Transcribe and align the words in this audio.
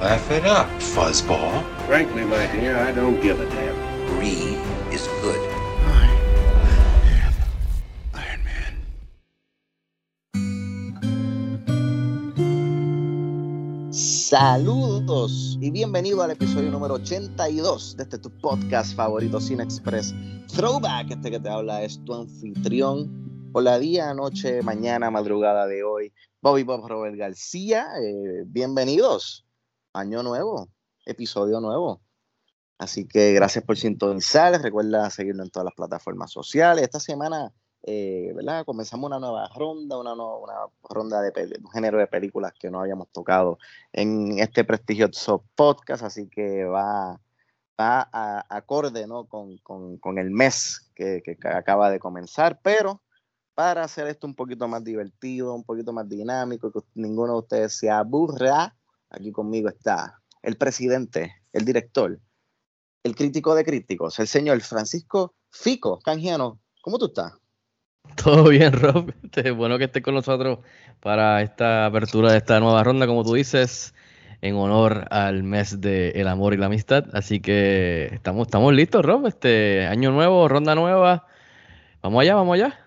Laugh 0.00 0.30
it 0.30 0.44
up, 0.44 0.68
fuzzball. 0.78 1.64
Frankly, 1.88 2.24
my 2.24 2.46
dear, 2.52 2.76
I 2.78 2.92
don't 2.92 3.20
give 3.20 3.40
a 3.40 3.46
damn. 3.50 3.74
Brie 4.14 4.54
is 4.94 5.08
good. 5.20 5.40
Iron 8.14 8.44
Man. 8.44 8.78
Saludos 13.90 15.58
y 15.60 15.72
bienvenido 15.72 16.22
al 16.22 16.30
episodio 16.30 16.70
número 16.70 16.94
82 16.94 17.96
de 17.96 18.04
este 18.04 18.18
tu 18.18 18.30
podcast 18.38 18.94
favorito 18.94 19.40
Cine 19.40 19.64
Express 19.64 20.14
Throwback. 20.54 21.10
Este 21.10 21.32
que 21.32 21.40
te 21.40 21.48
habla 21.48 21.82
es 21.82 21.98
tu 22.04 22.14
anfitrión 22.14 23.50
por 23.52 23.64
la 23.64 23.80
día, 23.80 24.14
noche, 24.14 24.62
mañana, 24.62 25.10
madrugada 25.10 25.66
de 25.66 25.82
hoy, 25.82 26.12
Bobby 26.40 26.62
Bob 26.62 26.86
Robert 26.86 27.16
García. 27.16 27.88
Eh, 28.00 28.44
bienvenidos, 28.46 29.44
año 29.98 30.22
nuevo, 30.22 30.68
episodio 31.06 31.60
nuevo. 31.60 32.00
Así 32.78 33.06
que 33.08 33.32
gracias 33.32 33.64
por 33.64 33.76
sintonizar. 33.76 34.60
Recuerda 34.62 35.10
seguirnos 35.10 35.46
en 35.46 35.50
todas 35.50 35.64
las 35.64 35.74
plataformas 35.74 36.30
sociales. 36.30 36.84
Esta 36.84 37.00
semana 37.00 37.52
eh, 37.82 38.32
¿verdad? 38.34 38.64
Comenzamos 38.64 39.06
una 39.06 39.20
nueva 39.20 39.48
ronda, 39.54 39.98
una, 39.98 40.12
una 40.12 40.54
ronda 40.82 41.22
de 41.22 41.58
un 41.62 41.70
género 41.70 41.98
de 41.98 42.06
películas 42.06 42.52
que 42.58 42.70
no 42.70 42.80
habíamos 42.80 43.08
tocado 43.10 43.58
en 43.92 44.38
este 44.38 44.64
prestigioso 44.64 45.44
podcast, 45.54 46.02
así 46.02 46.28
que 46.28 46.64
va, 46.64 47.20
va 47.80 48.08
acorde 48.48 49.06
¿no? 49.06 49.26
con, 49.26 49.58
con- 49.58 49.96
con 49.98 50.18
el 50.18 50.30
mes 50.30 50.90
que, 50.94 51.22
que 51.22 51.38
acaba 51.48 51.90
de 51.90 52.00
comenzar, 52.00 52.60
pero 52.62 53.00
para 53.54 53.84
hacer 53.84 54.08
esto 54.08 54.26
un 54.26 54.34
poquito 54.34 54.66
más 54.68 54.82
divertido, 54.84 55.54
un 55.54 55.64
poquito 55.64 55.92
más 55.92 56.08
dinámico, 56.08 56.72
que 56.72 56.80
ninguno 56.94 57.34
de 57.34 57.38
ustedes 57.38 57.78
se 57.78 57.90
aburra, 57.90 58.74
aquí 59.10 59.32
conmigo 59.32 59.68
está 59.68 60.20
el 60.42 60.56
presidente, 60.56 61.34
el 61.52 61.64
director, 61.64 62.18
el 63.02 63.14
crítico 63.14 63.54
de 63.54 63.64
críticos, 63.64 64.18
el 64.18 64.28
señor 64.28 64.60
Francisco 64.60 65.34
Fico 65.50 65.98
Canjiano. 66.00 66.60
¿Cómo 66.82 66.98
tú 66.98 67.06
estás? 67.06 67.32
Todo 68.22 68.48
bien, 68.48 68.72
Rob. 68.80 69.12
Este, 69.22 69.50
bueno 69.50 69.78
que 69.78 69.84
estés 69.84 70.02
con 70.02 70.14
nosotros 70.14 70.60
para 71.00 71.42
esta 71.42 71.86
apertura 71.86 72.32
de 72.32 72.38
esta 72.38 72.60
nueva 72.60 72.82
ronda, 72.84 73.06
como 73.06 73.24
tú 73.24 73.34
dices, 73.34 73.94
en 74.40 74.54
honor 74.54 75.06
al 75.10 75.42
mes 75.42 75.80
del 75.80 76.28
amor 76.28 76.54
y 76.54 76.56
la 76.56 76.66
amistad. 76.66 77.04
Así 77.12 77.40
que 77.40 78.06
estamos, 78.12 78.46
estamos 78.46 78.72
listos, 78.72 79.04
Rob. 79.04 79.26
Este 79.26 79.86
año 79.86 80.10
nuevo, 80.10 80.48
ronda 80.48 80.74
nueva. 80.74 81.26
Vamos 82.02 82.22
allá, 82.22 82.34
vamos 82.34 82.54
allá. 82.54 82.78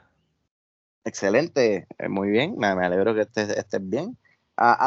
Excelente, 1.03 1.87
eh, 1.97 2.09
muy 2.09 2.29
bien, 2.29 2.55
me, 2.57 2.67
alegro 2.67 3.15
que 3.15 3.21
estés, 3.21 3.49
estés 3.49 3.81
bien. 3.89 4.17
Ah, 4.55 4.77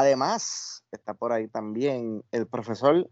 además, 0.95 1.01
está 1.01 1.15
por 1.15 1.33
ahí 1.33 1.49
también 1.49 2.23
el 2.33 2.47
profesor 2.47 3.09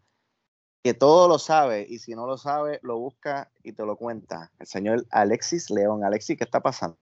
que 0.84 0.94
todo 0.94 1.28
lo 1.28 1.38
sabe 1.38 1.86
y 1.88 1.98
si 1.98 2.14
no 2.14 2.26
lo 2.26 2.36
sabe, 2.36 2.80
lo 2.82 2.98
busca 2.98 3.50
y 3.62 3.72
te 3.72 3.84
lo 3.86 3.96
cuenta. 3.96 4.50
El 4.58 4.66
señor 4.66 5.06
Alexis 5.10 5.70
León. 5.70 6.02
Alexis, 6.04 6.36
¿qué 6.36 6.44
está 6.44 6.60
pasando? 6.60 6.96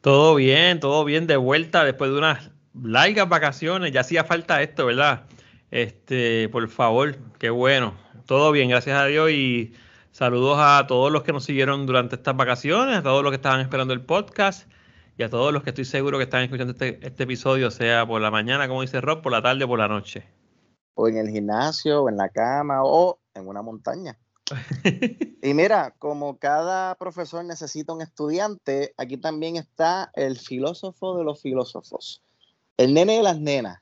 Todo 0.00 0.36
bien, 0.36 0.78
todo 0.78 1.04
bien 1.04 1.26
de 1.26 1.36
vuelta 1.36 1.84
después 1.84 2.12
de 2.12 2.18
unas 2.18 2.50
largas 2.80 3.28
vacaciones. 3.28 3.90
Ya 3.92 4.02
hacía 4.02 4.22
falta 4.22 4.62
esto, 4.62 4.86
¿verdad? 4.86 5.24
Este, 5.72 6.48
por 6.50 6.68
favor, 6.68 7.16
qué 7.38 7.50
bueno. 7.50 7.94
Todo 8.24 8.52
bien, 8.52 8.68
gracias 8.68 8.96
a 8.96 9.06
Dios 9.06 9.30
y 9.30 9.74
saludos 10.12 10.58
a 10.60 10.86
todos 10.86 11.10
los 11.10 11.24
que 11.24 11.32
nos 11.32 11.44
siguieron 11.44 11.86
durante 11.86 12.14
estas 12.14 12.36
vacaciones, 12.36 12.98
a 12.98 13.02
todos 13.02 13.22
los 13.24 13.32
que 13.32 13.36
estaban 13.36 13.60
esperando 13.60 13.94
el 13.94 14.00
podcast 14.00 14.68
y 15.18 15.22
a 15.22 15.30
todos 15.30 15.52
los 15.52 15.62
que 15.62 15.70
estoy 15.70 15.84
seguro 15.84 16.18
que 16.18 16.24
están 16.24 16.42
escuchando 16.42 16.72
este, 16.72 16.98
este 17.06 17.22
episodio, 17.22 17.70
sea 17.70 18.06
por 18.06 18.20
la 18.20 18.30
mañana, 18.30 18.68
como 18.68 18.82
dice 18.82 19.00
Rob, 19.00 19.22
por 19.22 19.32
la 19.32 19.40
tarde 19.40 19.64
o 19.64 19.68
por 19.68 19.78
la 19.78 19.88
noche. 19.88 20.24
O 20.94 21.08
en 21.08 21.16
el 21.16 21.30
gimnasio, 21.30 22.02
o 22.02 22.08
en 22.08 22.16
la 22.16 22.28
cama, 22.28 22.82
o 22.84 23.18
en 23.34 23.48
una 23.48 23.62
montaña. 23.62 24.18
Y 25.42 25.54
mira, 25.54 25.94
como 25.98 26.38
cada 26.38 26.96
profesor 26.96 27.44
necesita 27.44 27.92
un 27.92 28.02
estudiante, 28.02 28.94
aquí 28.96 29.16
también 29.16 29.54
está 29.54 30.10
el 30.14 30.36
filósofo 30.36 31.16
de 31.16 31.22
los 31.22 31.40
filósofos, 31.40 32.20
el 32.76 32.92
nene 32.92 33.18
de 33.18 33.22
las 33.22 33.38
nenas, 33.38 33.80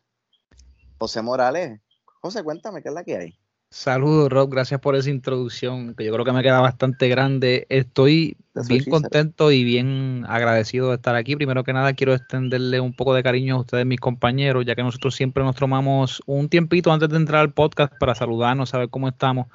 José 0.98 1.22
Morales. 1.22 1.80
José, 2.20 2.42
cuéntame, 2.42 2.82
¿qué 2.82 2.90
es 2.90 2.94
la 2.94 3.04
que 3.04 3.16
hay? 3.16 3.38
Saludos, 3.76 4.30
Rob. 4.30 4.50
Gracias 4.50 4.80
por 4.80 4.94
esa 4.94 5.10
introducción, 5.10 5.96
que 5.96 6.04
yo 6.04 6.12
creo 6.12 6.24
que 6.24 6.30
me 6.30 6.44
queda 6.44 6.60
bastante 6.60 7.08
grande. 7.08 7.66
Estoy 7.68 8.36
That's 8.52 8.68
bien 8.68 8.84
contento 8.84 9.50
y 9.50 9.64
bien 9.64 10.24
agradecido 10.28 10.90
de 10.90 10.94
estar 10.94 11.16
aquí. 11.16 11.34
Primero 11.34 11.64
que 11.64 11.72
nada, 11.72 11.92
quiero 11.92 12.14
extenderle 12.14 12.78
un 12.78 12.94
poco 12.94 13.14
de 13.14 13.24
cariño 13.24 13.56
a 13.56 13.58
ustedes, 13.58 13.84
mis 13.84 13.98
compañeros, 13.98 14.64
ya 14.64 14.76
que 14.76 14.84
nosotros 14.84 15.16
siempre 15.16 15.42
nos 15.42 15.56
tomamos 15.56 16.22
un 16.24 16.48
tiempito 16.48 16.92
antes 16.92 17.08
de 17.08 17.16
entrar 17.16 17.40
al 17.40 17.52
podcast 17.52 17.92
para 17.98 18.14
saludarnos, 18.14 18.68
saber 18.68 18.90
cómo 18.90 19.08
estamos. 19.08 19.48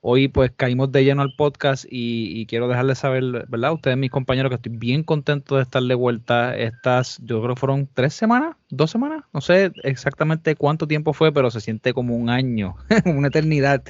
Hoy 0.00 0.28
pues 0.28 0.50
caímos 0.56 0.92
de 0.92 1.04
lleno 1.04 1.22
al 1.22 1.34
podcast 1.36 1.84
y, 1.90 2.40
y 2.40 2.46
quiero 2.46 2.68
dejarles 2.68 2.98
saber, 2.98 3.46
¿verdad? 3.48 3.72
Ustedes, 3.72 3.96
mis 3.96 4.10
compañeros, 4.10 4.50
que 4.50 4.56
estoy 4.56 4.72
bien 4.76 5.02
contento 5.02 5.56
de 5.56 5.62
estar 5.62 5.82
de 5.82 5.94
vuelta. 5.94 6.56
Estas, 6.56 7.18
yo 7.24 7.42
creo 7.42 7.54
que 7.54 7.60
fueron 7.60 7.88
tres 7.92 8.14
semanas, 8.14 8.56
dos 8.70 8.90
semanas, 8.90 9.24
no 9.32 9.40
sé 9.40 9.72
exactamente 9.82 10.56
cuánto 10.56 10.86
tiempo 10.86 11.12
fue, 11.12 11.32
pero 11.32 11.50
se 11.50 11.60
siente 11.60 11.92
como 11.92 12.16
un 12.16 12.30
año, 12.30 12.76
una 13.04 13.28
eternidad 13.28 13.82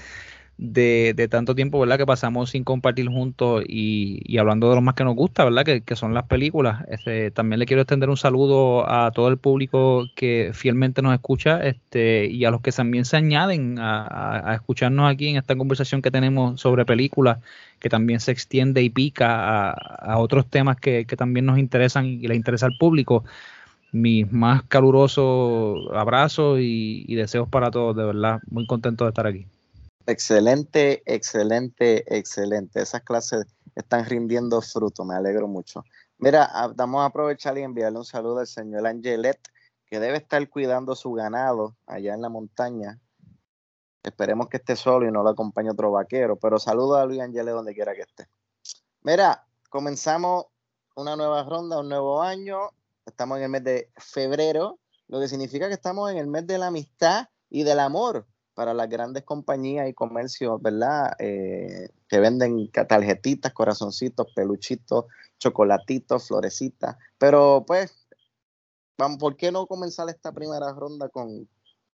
de, 0.59 1.29
tanto 1.31 1.55
tiempo, 1.55 1.79
¿verdad? 1.79 1.99
Que 1.99 2.07
pasamos 2.07 2.51
sin 2.51 2.65
compartir 2.65 3.09
juntos 3.09 3.65
y, 3.67 4.39
hablando 4.39 4.71
de 4.71 4.77
lo 4.77 4.81
más 4.81 4.95
que 4.95 5.05
nos 5.05 5.15
gusta, 5.15 5.45
¿verdad? 5.45 5.65
Que, 5.65 5.97
son 5.97 6.15
las 6.15 6.25
películas. 6.25 6.85
Este, 6.89 7.31
también 7.31 7.59
le 7.59 7.67
quiero 7.67 7.83
extender 7.83 8.11
un 8.11 8.17
saludo 8.17 8.89
a 8.91 9.11
todo 9.13 9.29
el 9.29 9.39
público 9.39 10.07
que 10.15 10.51
fielmente 10.55 11.03
nos 11.03 11.15
escucha 11.15 11.61
este, 11.67 12.27
y 12.27 12.45
a 12.45 12.51
los 12.51 12.61
que 12.61 12.73
también 12.73 13.05
se 13.05 13.17
añaden 13.17 13.79
a, 13.79 14.51
a- 14.51 14.55
escucharnos 14.55 15.11
aquí 15.11 15.29
en 15.29 15.37
esta 15.37 15.57
conversación 15.57 16.03
que 16.03 16.11
tenemos 16.11 16.61
sobre 16.61 16.85
películas, 16.85 17.39
que 17.79 17.89
también 17.89 18.21
se 18.21 18.33
extiende 18.33 18.83
y 18.83 18.91
pica 18.91 19.71
a, 19.73 20.19
otros 20.19 20.47
temas 20.49 20.77
que, 20.79 21.07
que 21.07 21.17
también 21.17 21.47
nos 21.47 21.59
interesan 21.59 22.07
y 22.07 22.27
le 22.27 22.35
interesa 22.35 22.67
al 22.67 22.77
público. 22.79 23.25
Mis 23.93 24.31
más 24.33 24.63
calurosos 24.65 25.91
abrazos 25.95 26.61
y, 26.61 27.05
y 27.09 27.15
deseos 27.17 27.49
para 27.49 27.71
todos, 27.71 27.97
de 27.97 28.05
verdad. 28.05 28.41
Muy 28.51 28.67
contento 28.67 29.05
de 29.05 29.11
estar 29.11 29.27
aquí. 29.27 29.47
Excelente, 30.09 31.03
excelente, 31.05 32.17
excelente. 32.17 32.81
Esas 32.81 33.03
clases 33.03 33.45
están 33.75 34.05
rindiendo 34.05 34.63
fruto, 34.63 35.05
me 35.05 35.17
alegro 35.17 35.49
mucho. 35.49 35.83
Mira, 36.19 36.49
vamos 36.77 37.03
a 37.03 37.07
aprovechar 37.07 37.59
y 37.59 37.63
enviarle 37.63 37.99
un 37.99 38.05
saludo 38.05 38.39
al 38.39 38.47
señor 38.47 38.87
Angelet, 38.87 39.41
que 39.85 39.99
debe 39.99 40.19
estar 40.19 40.49
cuidando 40.49 40.95
su 40.95 41.13
ganado 41.13 41.77
allá 41.87 42.15
en 42.15 42.23
la 42.23 42.29
montaña. 42.29 43.01
Esperemos 44.05 44.49
que 44.49 44.59
esté 44.59 44.77
solo 44.77 45.09
y 45.09 45.11
no 45.11 45.25
lo 45.25 45.31
acompañe 45.31 45.71
otro 45.71 45.91
vaquero, 45.91 46.37
pero 46.37 46.61
saludo 46.61 46.95
a 46.95 47.05
Luis 47.05 47.21
Angelet 47.21 47.53
donde 47.53 47.75
quiera 47.75 47.93
que 47.93 48.03
esté. 48.03 48.29
Mira, 49.03 49.45
comenzamos 49.71 50.47
una 50.95 51.17
nueva 51.17 51.43
ronda, 51.43 51.81
un 51.81 51.89
nuevo 51.89 52.23
año. 52.23 52.71
Estamos 53.05 53.39
en 53.39 53.45
el 53.45 53.51
mes 53.51 53.65
de 53.65 53.91
febrero, 53.97 54.79
lo 55.09 55.19
que 55.19 55.27
significa 55.27 55.67
que 55.67 55.75
estamos 55.75 56.13
en 56.13 56.19
el 56.19 56.29
mes 56.29 56.47
de 56.47 56.59
la 56.59 56.69
amistad 56.69 57.29
y 57.51 57.65
del 57.65 57.81
amor 57.81 58.25
para 58.57 58.73
las 58.73 58.89
grandes 58.89 59.23
compañías 59.23 59.87
y 59.87 59.93
comercios, 59.93 60.63
¿verdad? 60.63 61.13
Eh, 61.19 61.91
que 62.09 62.19
venden 62.19 62.71
tarjetitas, 62.73 63.53
corazoncitos, 63.53 64.29
peluchitos, 64.35 65.05
chocolatitos, 65.39 66.27
florecitas. 66.27 66.97
Pero 67.19 67.65
pues, 67.67 68.09
¿por 69.19 69.37
qué 69.37 69.53
no 69.53 69.67
comenzar 69.67 70.09
esta 70.09 70.33
primera 70.33 70.73
ronda 70.73 71.11
con, 71.11 71.47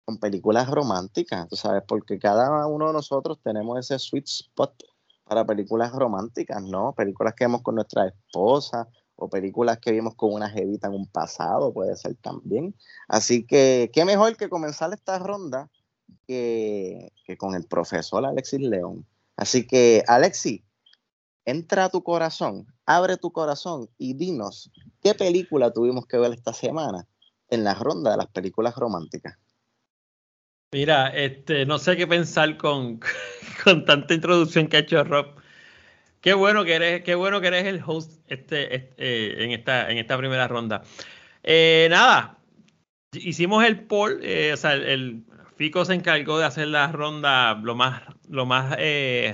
con 0.04 0.18
películas 0.18 0.70
románticas? 0.70 1.48
Tú 1.48 1.56
sabes, 1.56 1.82
porque 1.88 2.20
cada 2.20 2.68
uno 2.68 2.88
de 2.88 2.94
nosotros 2.94 3.40
tenemos 3.42 3.80
ese 3.80 3.98
sweet 3.98 4.28
spot 4.28 4.84
para 5.24 5.46
películas 5.46 5.94
románticas, 5.94 6.62
¿no? 6.62 6.92
Películas 6.92 7.36
que 7.36 7.46
vemos 7.46 7.62
con 7.62 7.76
nuestra 7.76 8.06
esposa 8.08 8.86
o 9.16 9.30
películas 9.30 9.78
que 9.80 9.94
vimos 9.94 10.16
con 10.16 10.34
una 10.34 10.50
jevita 10.50 10.88
en 10.88 10.96
un 10.96 11.08
pasado, 11.08 11.72
puede 11.72 11.96
ser 11.96 12.16
también. 12.16 12.76
Así 13.08 13.46
que, 13.46 13.90
qué 13.94 14.04
mejor 14.04 14.36
que 14.36 14.50
comenzar 14.50 14.92
esta 14.92 15.20
ronda 15.20 15.70
que, 16.28 17.12
con 17.38 17.56
el 17.56 17.66
profesor 17.66 18.26
Alexis 18.26 18.62
León. 18.62 19.06
Así 19.36 19.66
que, 19.66 20.04
Alexis, 20.08 20.62
entra 21.46 21.86
a 21.86 21.90
tu 21.90 22.04
corazón, 22.04 22.68
abre 22.86 23.18
tu 23.18 23.32
corazón 23.32 23.90
y 23.98 24.14
dinos 24.14 24.72
qué 25.02 25.16
película 25.16 25.72
tuvimos 25.72 26.06
que 26.06 26.18
ver 26.18 26.34
esta 26.34 26.54
semana 26.54 27.08
en 27.50 27.64
la 27.64 27.74
ronda 27.74 28.12
de 28.12 28.18
las 28.18 28.28
películas 28.28 28.76
románticas. 28.76 29.38
Mira, 30.72 31.08
este, 31.08 31.66
no 31.66 31.80
sé 31.80 31.98
qué 31.98 32.06
pensar 32.06 32.58
con, 32.58 33.00
con 33.64 33.86
tanta 33.86 34.14
introducción 34.14 34.68
que 34.68 34.78
ha 34.78 34.82
hecho 34.82 35.04
Rob. 35.04 35.36
Qué 36.22 36.34
bueno 36.34 36.66
que 36.66 36.76
eres, 36.76 37.04
qué 37.04 37.16
bueno 37.16 37.42
que 37.42 37.48
eres 37.48 37.66
el 37.66 37.82
host 37.86 38.12
este, 38.28 38.76
este 38.76 38.94
eh, 38.98 39.44
en, 39.46 39.52
esta, 39.52 39.90
en 39.90 39.98
esta 39.98 40.18
primera 40.18 40.48
ronda. 40.48 40.84
Eh, 41.44 41.88
nada, 41.90 42.38
hicimos 43.14 43.64
el 43.64 43.86
poll, 43.86 44.20
eh, 44.22 44.52
o 44.54 44.58
sea, 44.58 44.74
el, 44.74 45.24
Fico 45.60 45.84
se 45.84 45.94
encargó 45.94 46.40
de 46.40 46.46
hacer 46.46 46.70
la 46.70 46.90
ronda 46.90 47.54
lo 47.54 47.76
más, 47.76 48.04
lo 48.30 48.46
más 48.46 48.78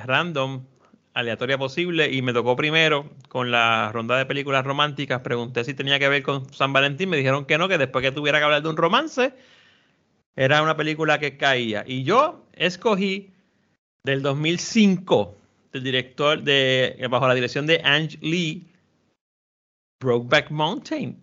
random, 0.06 0.66
aleatoria 1.14 1.60
posible, 1.60 2.12
y 2.12 2.24
me 2.24 2.34
tocó 2.34 2.56
primero 2.56 3.12
con 3.30 3.52
la 3.52 3.92
ronda 3.92 4.18
de 4.18 4.26
películas 4.26 4.66
románticas. 4.66 5.22
Pregunté 5.22 5.64
si 5.64 5.76
tenía 5.76 6.00
que 6.00 6.10
ver 6.10 6.24
con 6.24 6.52
San 6.52 6.74
Valentín, 6.74 7.10
me 7.10 7.18
dijeron 7.18 7.46
que 7.46 7.60
no, 7.60 7.68
que 7.68 7.78
después 7.78 8.02
que 8.02 8.12
tuviera 8.12 8.40
que 8.40 8.46
hablar 8.46 8.64
de 8.64 8.70
un 8.70 8.76
romance, 8.76 9.36
era 10.36 10.64
una 10.64 10.76
película 10.76 11.20
que 11.20 11.38
caía. 11.38 11.84
Y 11.86 12.02
yo 12.02 12.48
escogí 12.54 13.32
del 14.04 14.24
2005, 14.24 15.36
del 15.74 15.84
director 15.84 16.42
de, 16.42 17.06
bajo 17.08 17.28
la 17.28 17.36
dirección 17.36 17.68
de 17.68 17.82
Ange 17.84 18.18
Lee, 18.24 18.68
Brokeback 20.00 20.50
Mountain, 20.50 21.22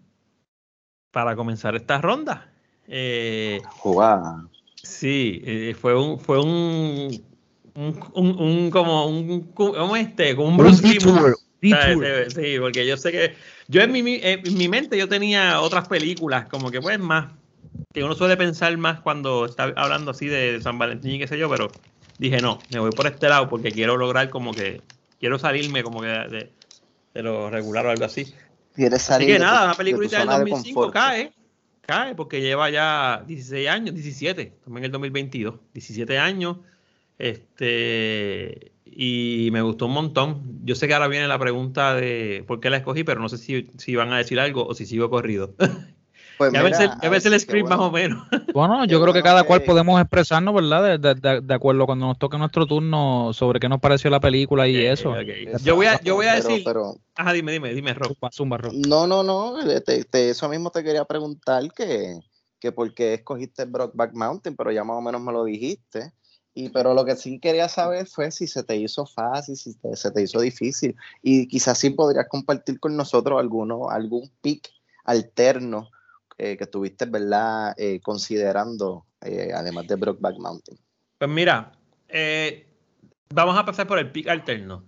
para 1.11 1.35
comenzar 1.35 1.75
esta 1.75 2.01
ronda. 2.01 2.53
Eh, 2.87 3.61
Sí, 4.83 5.43
eh, 5.45 5.77
fue 5.81 5.99
un, 5.99 6.19
fue 6.19 6.41
un, 6.41 7.23
un, 7.75 8.01
un, 8.15 8.71
como 8.71 9.07
un, 9.07 9.41
como 9.53 9.97
este, 9.97 10.35
como 10.35 10.49
un 10.49 10.57
Bruce 10.57 10.83
Sí, 11.63 12.57
porque 12.59 12.85
yo 12.87 12.97
sé 12.97 13.13
que 13.13 13.35
yo 13.69 13.83
en 13.83 13.93
mi, 13.93 14.21
en 14.23 14.57
mi 14.57 14.69
mente 14.69 14.99
yo 14.99 15.09
tenía 15.09 15.61
otras 15.61 15.87
películas, 15.87 16.49
como 16.49 16.73
que 16.73 16.81
pues 16.81 16.99
más 16.99 17.27
que 17.93 18.03
uno 18.03 18.15
suele 18.15 18.37
pensar 18.37 18.77
más 18.77 19.01
cuando 19.01 19.47
está 19.47 19.73
hablando 19.77 20.11
así 20.11 20.27
de 20.27 20.61
San 20.61 20.79
Valentín 20.79 21.13
y 21.13 21.19
qué 21.21 21.29
sé 21.29 21.39
yo, 21.39 21.49
pero 21.49 21.71
dije 22.19 22.41
no, 22.41 22.59
me 22.73 22.81
voy 22.81 22.91
por 22.91 23.07
este 23.07 23.29
lado 23.29 23.49
porque 23.49 23.71
quiero 23.71 23.97
lograr 23.97 24.29
como 24.31 24.53
que, 24.53 24.83
quiero 25.21 25.39
salirme 25.39 25.83
como 25.85 26.01
que 26.01 26.09
de, 26.09 26.51
lo 27.23 27.51
regular 27.51 27.87
o 27.87 27.91
algo 27.91 28.05
así. 28.05 28.35
¿Quieres 28.75 29.03
salir 29.03 29.29
así 29.29 29.35
que 29.35 29.39
nada, 29.39 29.67
una 29.67 29.75
película 29.75 30.09
del 30.09 30.29
2005 30.29 30.91
cae, 30.91 31.33
cae 31.83 32.15
porque 32.15 32.41
lleva 32.41 32.71
ya 32.71 33.23
16 33.27 33.69
años, 33.69 33.95
17, 33.95 34.61
también 34.65 34.85
el 34.87 34.93
2022, 34.93 35.57
17 35.75 36.19
años, 36.19 36.59
este, 37.19 38.73
y 38.87 39.51
me 39.53 39.63
gustó 39.63 39.87
un 39.87 39.93
montón. 39.93 40.61
Yo 40.65 40.75
sé 40.75 40.89
que 40.89 40.95
ahora 40.95 41.09
viene 41.09 41.29
la 41.29 41.39
pregunta 41.39 41.95
de 41.95 42.45
por 42.47 42.61
qué 42.61 42.71
la 42.71 42.79
escogí, 42.79 43.05
pero 43.05 43.21
no 43.21 43.29
sé 43.29 43.39
si, 43.39 43.69
si 43.79 43.95
van 43.97 44.13
a 44.13 44.19
decir 44.19 44.41
algo 44.41 44.67
o 44.67 44.75
si 44.75 44.87
sigo 44.87 45.11
corrido. 45.11 45.55
Pues 46.51 46.81
a 47.01 47.09
veces, 47.09 47.33
el 47.33 47.41
script 47.41 47.69
más 47.69 47.79
o 47.79 47.91
menos. 47.91 48.27
Bueno, 48.53 48.85
yo 48.85 49.01
creo 49.01 49.15
que 49.15 49.23
cada 49.23 49.45
cual 49.45 49.63
podemos 49.63 50.01
expresarnos, 50.01 50.55
¿verdad? 50.55 50.99
De, 50.99 51.55
acuerdo 51.55 51.87
cuando 51.87 52.07
nos 52.07 52.19
toque 52.19 52.37
nuestro 52.37 52.67
turno 52.67 53.33
sobre 53.33 53.61
qué 53.61 53.69
nos 53.69 53.81
pareció 53.81 54.11
la 54.11 54.21
película 54.21 54.69
y 54.69 54.85
eso. 54.85 55.15
Yo 55.63 55.77
voy 55.77 55.87
a, 55.87 56.01
yo 56.03 56.17
voy 56.17 56.27
a 56.27 56.35
decir. 56.35 56.65
Ajá, 57.15 57.33
dime, 57.33 57.53
dime, 57.53 57.73
dime, 57.73 57.95
Rob. 57.95 58.17
No, 58.73 59.07
no, 59.07 59.23
no. 59.23 59.57
eso 59.61 60.49
mismo 60.49 60.71
te 60.71 60.85
quería 60.85 61.05
preguntar 61.05 61.63
que, 61.73 62.19
que 62.59 62.73
por 62.73 62.93
qué 62.95 63.15
escogiste 63.15 63.65
Brockback 63.65 64.13
Mountain, 64.15 64.57
pero 64.57 64.71
ya 64.71 64.85
más 64.85 64.99
o 64.99 65.01
menos 65.01 65.21
me 65.23 65.33
lo 65.33 65.45
dijiste. 65.45 66.13
Y, 66.55 66.69
pero 66.69 66.93
lo 66.93 67.05
que 67.07 67.17
sí 67.17 67.39
quería 67.39 67.69
saber 67.69 68.07
fue 68.07 68.31
si 68.31 68.47
se 68.47 68.63
te 68.63 68.77
hizo 68.77 69.07
fácil, 69.07 69.57
si 69.57 69.75
se 69.95 70.11
te 70.11 70.23
hizo 70.23 70.41
difícil. 70.41 70.95
Y 71.23 71.49
quizás 71.49 71.79
sí 71.79 71.91
podrías 71.91 72.29
compartir 72.29 72.79
con 72.79 72.97
nosotros 72.97 73.41
alguno, 73.41 73.89
algún 73.89 74.31
pick 74.43 74.69
alterno 75.05 75.91
eh, 76.39 76.57
que 76.57 76.65
estuviste, 76.65 77.07
¿verdad? 77.07 77.75
Eh, 77.77 78.01
considerando, 78.03 79.07
eh, 79.21 79.51
además 79.55 79.87
de 79.87 79.97
Brockback 79.97 80.39
Mountain. 80.39 80.79
Pues 81.19 81.31
mira, 81.31 81.73
vamos 83.33 83.57
a 83.57 83.65
pasar 83.65 83.87
por 83.87 83.99
el 83.99 84.11
pick 84.11 84.29
alterno. 84.29 84.85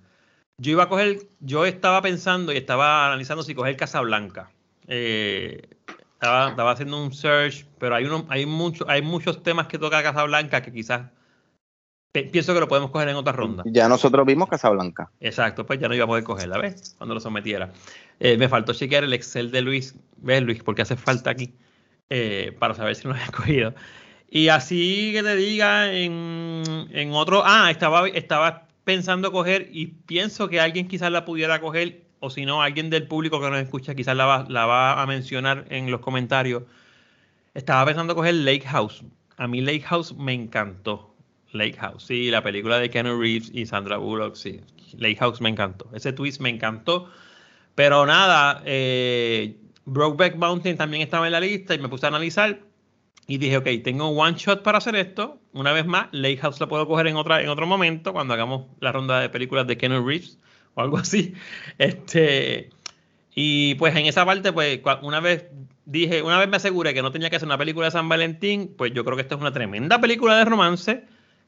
Yo 0.59 0.73
iba 0.73 0.85
a 0.85 0.89
coger, 0.89 1.29
yo 1.41 1.65
estaba 1.65 2.01
pensando 2.03 2.53
y 2.53 2.57
estaba 2.57 3.07
analizando 3.07 3.43
si 3.43 3.55
coger 3.55 3.77
Casablanca. 3.77 4.51
estaba, 4.87 6.51
estaba 6.51 6.71
haciendo 6.71 7.03
un 7.03 7.13
search, 7.13 7.67
pero 7.79 7.95
hay, 7.95 8.05
uno, 8.05 8.27
hay, 8.29 8.47
mucho, 8.47 8.85
hay 8.89 9.03
muchos 9.03 9.43
temas 9.43 9.67
que 9.67 9.79
toca 9.79 10.03
Casablanca 10.03 10.63
que 10.63 10.73
quizás 10.73 11.11
pienso 12.23 12.55
que 12.55 12.61
lo 12.61 12.69
podemos 12.69 12.91
coger 12.91 13.09
en 13.09 13.17
otra 13.17 13.33
ronda. 13.33 13.65
Ya 13.67 13.89
nosotros 13.89 14.25
vimos 14.25 14.49
Casablanca. 14.49 15.11
Exacto, 15.21 15.67
pues 15.67 15.81
ya 15.81 15.89
no 15.89 15.95
iba 15.95 16.05
a 16.05 16.07
poder 16.07 16.23
cogerla, 16.23 16.59
¿ves? 16.59 16.95
Cuando 16.97 17.15
lo 17.15 17.21
sometiera. 17.21 17.73
Eh, 18.21 18.37
me 18.37 18.49
faltó 18.49 18.73
chequear 18.73 19.05
el 19.05 19.13
Excel 19.13 19.51
de 19.51 19.63
Luis. 19.63 19.97
¿Ves, 20.19 20.43
Luis? 20.43 20.63
Porque 20.63 20.83
hace 20.83 20.97
falta 20.97 21.31
aquí 21.31 21.55
eh, 22.11 22.55
para 22.59 22.75
saber 22.75 22.95
si 22.95 23.09
lo 23.09 23.17
he 23.17 23.27
cogido. 23.33 23.75
Y 24.31 24.49
así 24.49 25.11
que 25.13 25.23
te 25.23 25.35
diga 25.35 25.93
en, 25.93 27.11
otro. 27.13 27.43
Ah, 27.45 27.71
estaba, 27.71 28.09
estaba 28.09 28.69
pensando 28.85 29.33
coger 29.33 29.69
y 29.73 29.87
pienso 29.87 30.49
que 30.49 30.61
alguien 30.61 30.87
quizás 30.87 31.11
la 31.11 31.25
pudiera 31.25 31.61
coger, 31.61 32.03
o 32.21 32.31
si 32.31 32.47
no, 32.47 32.63
alguien 32.63 32.91
del 32.91 33.09
público 33.09 33.41
que 33.41 33.51
nos 33.51 33.59
escucha 33.59 33.95
quizás 33.95 34.17
la 34.17 34.27
va, 34.27 34.47
la 34.49 34.67
va 34.67 35.03
a 35.03 35.07
mencionar 35.07 35.67
en 35.71 35.91
los 35.91 36.01
comentarios. 36.01 36.63
Estaba 37.55 37.85
pensando 37.87 38.15
coger 38.15 38.35
Lake 38.35 38.67
House. 38.67 39.05
A 39.37 39.49
mí 39.49 39.61
Lake 39.61 39.83
House 39.83 40.15
me 40.17 40.33
encantó 40.33 41.14
Lake 41.55 41.77
House, 41.79 42.05
sí, 42.05 42.31
la 42.31 42.43
película 42.43 42.79
de 42.79 42.91
Keanu 42.91 43.19
Reeves 43.19 43.51
y 43.55 43.65
Sandra 43.67 43.97
Bullock, 43.97 44.35
sí. 44.35 44.61
Lake 44.99 45.17
House 45.17 45.41
me 45.41 45.49
encantó. 45.49 45.89
Ese 45.95 46.13
twist 46.13 46.41
me 46.41 46.51
encantó. 46.51 47.09
Pero 47.75 48.07
nada, 48.07 48.63
eh, 48.65 49.57
Brokeback 49.85 50.37
Mountain 50.37 50.77
también 50.77 51.03
estaba 51.03 51.27
en 51.27 51.33
la 51.33 51.41
lista 51.41 51.75
y 51.75 51.79
me 51.79 51.89
puse 51.89 52.07
a 52.07 52.09
analizar. 52.09 52.61
Y 53.27 53.39
dije, 53.39 53.57
ok, 53.57 53.69
tengo 53.83 54.09
one 54.09 54.37
shot 54.37 54.63
para 54.63 54.79
hacer 54.79 54.97
esto. 54.97 55.39
Una 55.53 55.73
vez 55.73 55.87
más, 55.87 56.09
Lake 56.13 56.39
House 56.39 56.61
la 56.61 56.69
puedo 56.69 56.87
coger 56.87 57.07
en, 57.07 57.17
otra, 57.17 57.41
en 57.41 57.49
otro 57.49 57.67
momento, 57.67 58.13
cuando 58.13 58.35
hagamos 58.35 58.67
la 58.81 58.93
ronda 58.93 59.21
de 59.21 59.29
películas 59.31 59.67
de 59.67 59.77
Keanu 59.79 60.07
Reeves 60.07 60.39
o 60.75 60.83
algo 60.83 60.99
así. 60.99 61.35
Este, 61.79 62.71
y 63.35 63.75
pues 63.77 63.97
en 63.97 64.07
esa 64.07 64.27
parte, 64.27 64.53
pues 64.53 64.81
una 65.03 65.21
vez 65.21 65.47
dije, 65.87 66.23
una 66.23 66.39
vez 66.39 66.49
me 66.49 66.57
aseguré 66.57 66.95
que 66.95 67.03
no 67.03 67.13
tenía 67.13 67.31
que 67.31 67.37
hacer 67.37 67.49
una 67.49 67.59
película 67.59 67.87
de 67.87 67.93
San 67.93 68.09
Valentín, 68.09 68.75
pues 68.77 68.93
yo 68.93 69.05
creo 69.05 69.17
que 69.17 69.23
esta 69.23 69.35
es 69.35 69.41
una 69.41 69.53
tremenda 69.53 70.01
película 70.01 70.37
de 70.37 70.45
romance 70.45 71.05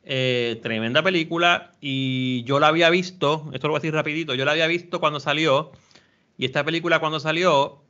eh, 0.08 0.60
tremenda 0.62 1.02
película 1.02 1.72
y 1.80 2.44
yo 2.44 2.60
la 2.60 2.68
había 2.68 2.90
visto, 2.90 3.50
esto 3.52 3.66
lo 3.66 3.72
voy 3.72 3.78
a 3.78 3.80
decir 3.80 3.92
rapidito, 3.92 4.34
yo 4.34 4.44
la 4.44 4.52
había 4.52 4.68
visto 4.68 5.00
cuando 5.00 5.18
salió 5.18 5.72
y 6.38 6.44
esta 6.44 6.62
película 6.64 7.00
cuando 7.00 7.18
salió, 7.18 7.82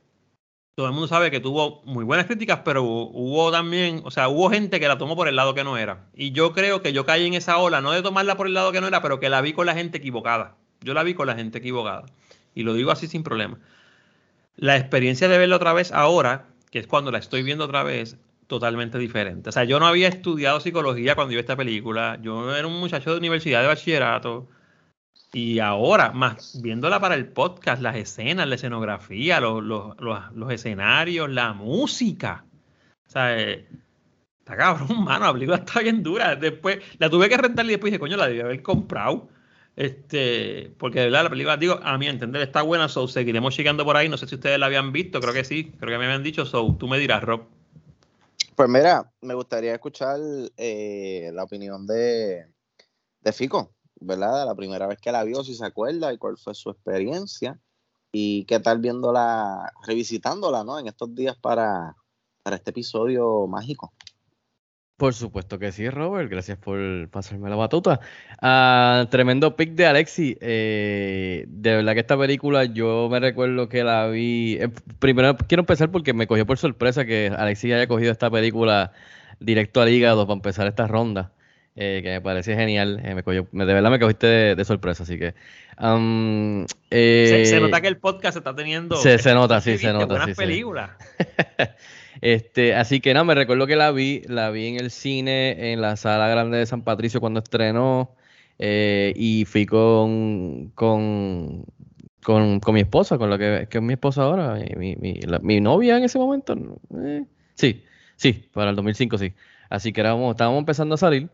todo 0.75 0.87
el 0.87 0.93
mundo 0.93 1.07
sabe 1.07 1.29
que 1.29 1.39
tuvo 1.39 1.81
muy 1.85 2.03
buenas 2.03 2.25
críticas, 2.25 2.61
pero 2.65 2.83
hubo, 2.83 3.51
también, 3.51 4.01
o 4.03 4.09
sea, 4.09 4.29
hubo 4.29 4.49
gente 4.49 4.79
que 4.79 4.87
la 4.87 4.97
tomó 4.97 5.15
por 5.15 5.27
el 5.27 5.35
lado 5.35 5.53
que 5.53 5.63
no 5.63 5.77
era. 5.77 6.07
Y 6.15 6.31
yo 6.31 6.53
creo 6.53 6.81
que 6.81 6.93
yo 6.93 7.05
caí 7.05 7.25
en 7.25 7.33
esa 7.33 7.57
ola, 7.57 7.81
no 7.81 7.91
de 7.91 8.01
tomarla 8.01 8.35
por 8.35 8.47
el 8.47 8.53
lado 8.53 8.71
que 8.71 8.81
no 8.81 8.87
era, 8.87 9.01
pero 9.01 9.19
que 9.19 9.29
la 9.29 9.41
vi 9.41 9.53
con 9.53 9.65
la 9.65 9.73
gente 9.73 9.97
equivocada. 9.97 10.55
Yo 10.81 10.93
la 10.93 11.03
vi 11.03 11.13
con 11.13 11.27
la 11.27 11.35
gente 11.35 11.57
equivocada. 11.59 12.05
Y 12.55 12.63
lo 12.63 12.73
digo 12.73 12.91
así 12.91 13.07
sin 13.07 13.23
problema. 13.23 13.59
La 14.55 14.77
experiencia 14.77 15.27
de 15.27 15.37
verla 15.37 15.57
otra 15.57 15.73
vez 15.73 15.91
ahora, 15.91 16.47
que 16.71 16.79
es 16.79 16.87
cuando 16.87 17.11
la 17.11 17.17
estoy 17.17 17.43
viendo 17.43 17.65
otra 17.65 17.83
vez, 17.83 18.17
totalmente 18.47 18.97
diferente. 18.97 19.49
O 19.49 19.51
sea, 19.51 19.65
yo 19.65 19.79
no 19.79 19.87
había 19.87 20.07
estudiado 20.07 20.59
psicología 20.59 21.15
cuando 21.15 21.31
vi 21.31 21.39
esta 21.39 21.55
película. 21.55 22.17
Yo 22.21 22.55
era 22.55 22.67
un 22.67 22.79
muchacho 22.79 23.11
de 23.11 23.17
universidad 23.17 23.61
de 23.61 23.67
bachillerato. 23.67 24.47
Y 25.33 25.59
ahora, 25.59 26.11
más 26.13 26.59
viéndola 26.61 26.99
para 26.99 27.15
el 27.15 27.27
podcast, 27.27 27.81
las 27.81 27.97
escenas, 27.97 28.47
la 28.47 28.55
escenografía, 28.55 29.39
los, 29.41 29.63
los, 29.63 30.51
escenarios, 30.51 31.29
la 31.29 31.53
música. 31.53 32.45
O 33.07 33.09
sea, 33.09 33.37
eh, 33.37 33.67
está 34.39 34.55
cabrón, 34.55 35.03
mano, 35.03 35.25
la 35.25 35.33
película 35.33 35.57
está 35.57 35.81
bien 35.81 36.01
dura. 36.01 36.35
Después 36.35 36.79
la 36.97 37.09
tuve 37.09 37.29
que 37.29 37.37
rentar 37.37 37.65
y 37.65 37.69
después 37.69 37.91
dije, 37.91 37.99
coño, 37.99 38.17
la 38.17 38.27
debí 38.27 38.39
haber 38.39 38.61
comprado. 38.63 39.29
Este, 39.75 40.71
porque 40.79 40.99
de 40.99 41.05
verdad 41.05 41.25
la 41.25 41.29
película, 41.29 41.57
digo, 41.57 41.79
a 41.83 41.97
mi 41.99 42.07
entender 42.07 42.41
está 42.41 42.63
buena, 42.63 42.87
so 42.89 43.07
seguiremos 43.07 43.55
llegando 43.55 43.85
por 43.85 43.97
ahí. 43.97 44.09
No 44.09 44.17
sé 44.17 44.27
si 44.27 44.35
ustedes 44.35 44.57
la 44.57 44.67
habían 44.67 44.91
visto, 44.91 45.19
creo 45.19 45.33
que 45.33 45.43
sí, 45.43 45.71
creo 45.79 45.91
que 45.91 45.99
me 45.99 46.05
habían 46.05 46.23
dicho, 46.23 46.45
so 46.45 46.75
tú 46.79 46.87
me 46.87 46.97
dirás, 46.97 47.23
Rob. 47.23 47.56
Pues 48.57 48.69
mira, 48.69 49.13
me 49.21 49.35
gustaría 49.35 49.75
escuchar 49.75 50.19
eh, 50.57 51.29
la 51.31 51.43
opinión 51.43 51.85
de, 51.85 52.51
de 53.21 53.31
Fico, 53.31 53.75
¿verdad? 53.99 54.47
La 54.47 54.55
primera 54.55 54.87
vez 54.87 54.97
que 54.99 55.11
la 55.11 55.23
vio, 55.23 55.43
si 55.43 55.53
se 55.53 55.63
acuerda, 55.63 56.11
y 56.11 56.17
cuál 56.17 56.39
fue 56.39 56.55
su 56.55 56.71
experiencia, 56.71 57.61
y 58.11 58.45
qué 58.45 58.59
tal 58.59 58.79
viéndola, 58.79 59.71
revisitándola, 59.85 60.63
¿no? 60.63 60.79
En 60.79 60.87
estos 60.87 61.13
días 61.13 61.37
para, 61.37 61.95
para 62.41 62.55
este 62.55 62.71
episodio 62.71 63.45
mágico. 63.45 63.93
Por 64.97 65.13
supuesto 65.13 65.59
que 65.59 65.71
sí, 65.71 65.87
Robert. 65.91 66.27
Gracias 66.27 66.57
por 66.57 66.79
pasarme 67.09 67.51
la 67.51 67.55
batuta. 67.55 67.99
Ah, 68.41 69.05
tremendo 69.11 69.55
pick 69.55 69.73
de 69.73 69.85
Alexi. 69.85 70.35
Eh, 70.41 71.45
de 71.47 71.75
verdad 71.75 71.93
que 71.93 71.99
esta 71.99 72.17
película 72.17 72.65
yo 72.65 73.07
me 73.07 73.19
recuerdo 73.19 73.69
que 73.69 73.83
la 73.83 74.07
vi. 74.07 74.57
Eh, 74.59 74.69
primero 74.97 75.37
quiero 75.37 75.61
empezar 75.61 75.91
porque 75.91 76.13
me 76.13 76.25
cogió 76.25 76.47
por 76.47 76.57
sorpresa 76.57 77.05
que 77.05 77.31
Alexi 77.35 77.71
haya 77.71 77.85
cogido 77.87 78.11
esta 78.11 78.31
película 78.31 78.91
directo 79.39 79.81
al 79.81 79.89
hígado 79.89 80.25
para 80.25 80.37
empezar 80.37 80.65
esta 80.65 80.87
ronda. 80.87 81.31
Eh, 81.75 82.01
que 82.03 82.09
me 82.09 82.21
parece 82.21 82.55
genial. 82.55 82.99
me 83.13 83.21
cogió, 83.21 83.47
de 83.51 83.65
verdad 83.65 83.91
me 83.91 83.99
cogiste 83.99 84.55
de, 84.55 84.65
sorpresa, 84.65 85.03
así 85.03 85.19
que. 85.19 85.35
se, 86.89 87.59
nota 87.61 87.81
que 87.81 87.87
el 87.87 87.97
podcast 87.97 88.37
está 88.37 88.55
teniendo. 88.55 88.95
Se, 88.95 89.19
nota, 89.35 89.61
sí, 89.61 89.77
se 89.77 89.93
nota. 89.93 90.07
Buenas 90.07 90.35
películas. 90.35 90.89
Este, 92.21 92.75
así 92.75 92.99
que 92.99 93.13
no, 93.13 93.25
me 93.25 93.35
recuerdo 93.35 93.67
que 93.67 93.75
la 93.75 93.91
vi, 93.91 94.21
la 94.27 94.49
vi 94.51 94.67
en 94.67 94.79
el 94.79 94.91
cine, 94.91 95.73
en 95.73 95.81
la 95.81 95.95
sala 95.95 96.27
grande 96.29 96.57
de 96.57 96.65
San 96.65 96.83
Patricio 96.83 97.19
cuando 97.19 97.39
estrenó, 97.39 98.15
eh, 98.59 99.13
y 99.15 99.45
fui 99.45 99.65
con, 99.65 100.69
con, 100.75 101.65
con, 102.23 102.59
con 102.59 102.73
mi 102.73 102.81
esposa, 102.81 103.17
con 103.17 103.29
la 103.29 103.37
que, 103.37 103.67
que 103.69 103.77
es 103.77 103.83
mi 103.83 103.93
esposa 103.93 104.23
ahora, 104.23 104.55
mi, 104.77 104.95
mi, 104.95 105.19
mi 105.41 105.61
novia 105.61 105.97
en 105.97 106.03
ese 106.03 106.17
momento. 106.17 106.55
eh, 107.03 107.25
sí, 107.55 107.83
sí, 108.15 108.33
para 108.53 108.69
el 108.71 108.75
2005 108.75 109.17
sí. 109.17 109.33
Así 109.69 109.91
que 109.93 110.01
estábamos 110.01 110.59
empezando 110.59 110.95
a 110.95 110.97
salir. 110.97 111.29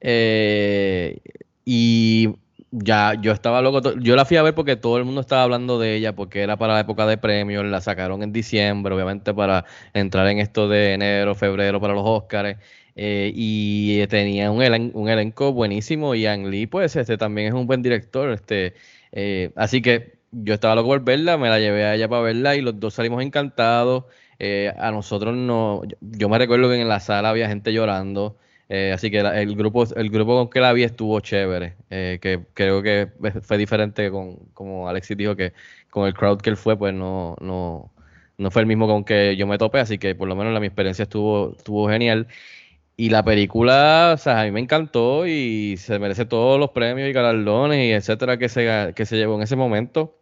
eh, 0.00 1.20
y 1.64 2.28
ya 2.76 3.14
yo 3.20 3.32
estaba 3.32 3.62
loco. 3.62 3.80
Yo 4.00 4.16
la 4.16 4.24
fui 4.24 4.36
a 4.36 4.42
ver 4.42 4.54
porque 4.54 4.76
todo 4.76 4.98
el 4.98 5.04
mundo 5.04 5.20
estaba 5.20 5.42
hablando 5.44 5.78
de 5.78 5.94
ella, 5.96 6.14
porque 6.14 6.42
era 6.42 6.56
para 6.56 6.74
la 6.74 6.80
época 6.80 7.06
de 7.06 7.16
premios. 7.18 7.64
La 7.64 7.80
sacaron 7.80 8.22
en 8.22 8.32
diciembre, 8.32 8.94
obviamente, 8.94 9.32
para 9.34 9.64
entrar 9.92 10.26
en 10.28 10.38
esto 10.40 10.68
de 10.68 10.94
enero, 10.94 11.34
febrero 11.34 11.80
para 11.80 11.94
los 11.94 12.02
Oscars. 12.06 12.58
eh, 12.96 13.32
y 13.34 14.06
tenía 14.08 14.50
un, 14.50 14.60
elen- 14.62 14.90
un 14.94 15.08
elenco 15.08 15.52
buenísimo. 15.52 16.14
Y 16.14 16.26
Ang 16.26 16.46
Lee, 16.46 16.66
pues, 16.66 16.96
este 16.96 17.16
también 17.18 17.48
es 17.48 17.54
un 17.54 17.66
buen 17.66 17.82
director. 17.82 18.30
Este, 18.30 18.74
eh, 19.12 19.52
así 19.56 19.82
que 19.82 20.18
yo 20.32 20.54
estaba 20.54 20.74
loco 20.74 20.88
por 20.88 21.04
verla, 21.04 21.36
me 21.38 21.48
la 21.48 21.58
llevé 21.60 21.84
a 21.84 21.94
ella 21.94 22.08
para 22.08 22.22
verla 22.22 22.56
y 22.56 22.60
los 22.60 22.78
dos 22.80 22.94
salimos 22.94 23.22
encantados. 23.22 24.04
Eh, 24.38 24.72
a 24.78 24.90
nosotros 24.90 25.34
no, 25.36 25.82
yo, 25.84 25.96
yo 26.00 26.28
me 26.28 26.38
recuerdo 26.38 26.68
que 26.68 26.80
en 26.80 26.88
la 26.88 27.00
sala 27.00 27.30
había 27.30 27.48
gente 27.48 27.72
llorando. 27.72 28.36
Eh, 28.68 28.92
así 28.92 29.10
que 29.10 29.18
el 29.20 29.56
grupo, 29.56 29.84
el 29.94 30.10
grupo 30.10 30.36
con 30.36 30.48
que 30.50 30.60
la 30.60 30.72
vi 30.72 30.84
estuvo 30.84 31.20
chévere. 31.20 31.76
eh, 31.90 32.18
que 32.20 32.46
creo 32.54 32.82
que 32.82 33.10
fue 33.42 33.58
diferente 33.58 34.10
con, 34.10 34.36
como 34.54 34.88
Alexis 34.88 35.16
dijo 35.16 35.36
que 35.36 35.52
con 35.90 36.06
el 36.06 36.14
crowd 36.14 36.40
que 36.40 36.50
él 36.50 36.56
fue, 36.56 36.76
pues 36.78 36.94
no, 36.94 37.36
no, 37.40 37.92
no 38.38 38.50
fue 38.50 38.62
el 38.62 38.66
mismo 38.68 38.86
con 38.86 39.04
que 39.04 39.36
yo 39.36 39.46
me 39.46 39.58
topé, 39.58 39.80
así 39.80 39.98
que 39.98 40.14
por 40.14 40.28
lo 40.28 40.36
menos 40.36 40.52
la, 40.54 40.60
mi 40.60 40.66
experiencia 40.66 41.02
estuvo, 41.04 41.52
estuvo 41.56 41.88
genial. 41.88 42.26
Y 42.96 43.10
la 43.10 43.24
película, 43.24 44.12
o 44.14 44.18
sea, 44.18 44.40
a 44.42 44.44
mí 44.44 44.52
me 44.52 44.60
encantó 44.60 45.26
y 45.26 45.76
se 45.78 45.98
merece 45.98 46.26
todos 46.26 46.60
los 46.60 46.70
premios 46.70 47.08
y 47.08 47.12
galardones 47.12 47.78
y 47.88 47.92
etcétera 47.92 48.38
que 48.38 48.48
se, 48.48 48.92
que 48.94 49.06
se 49.06 49.16
llevó 49.16 49.36
en 49.36 49.42
ese 49.42 49.56
momento. 49.56 50.16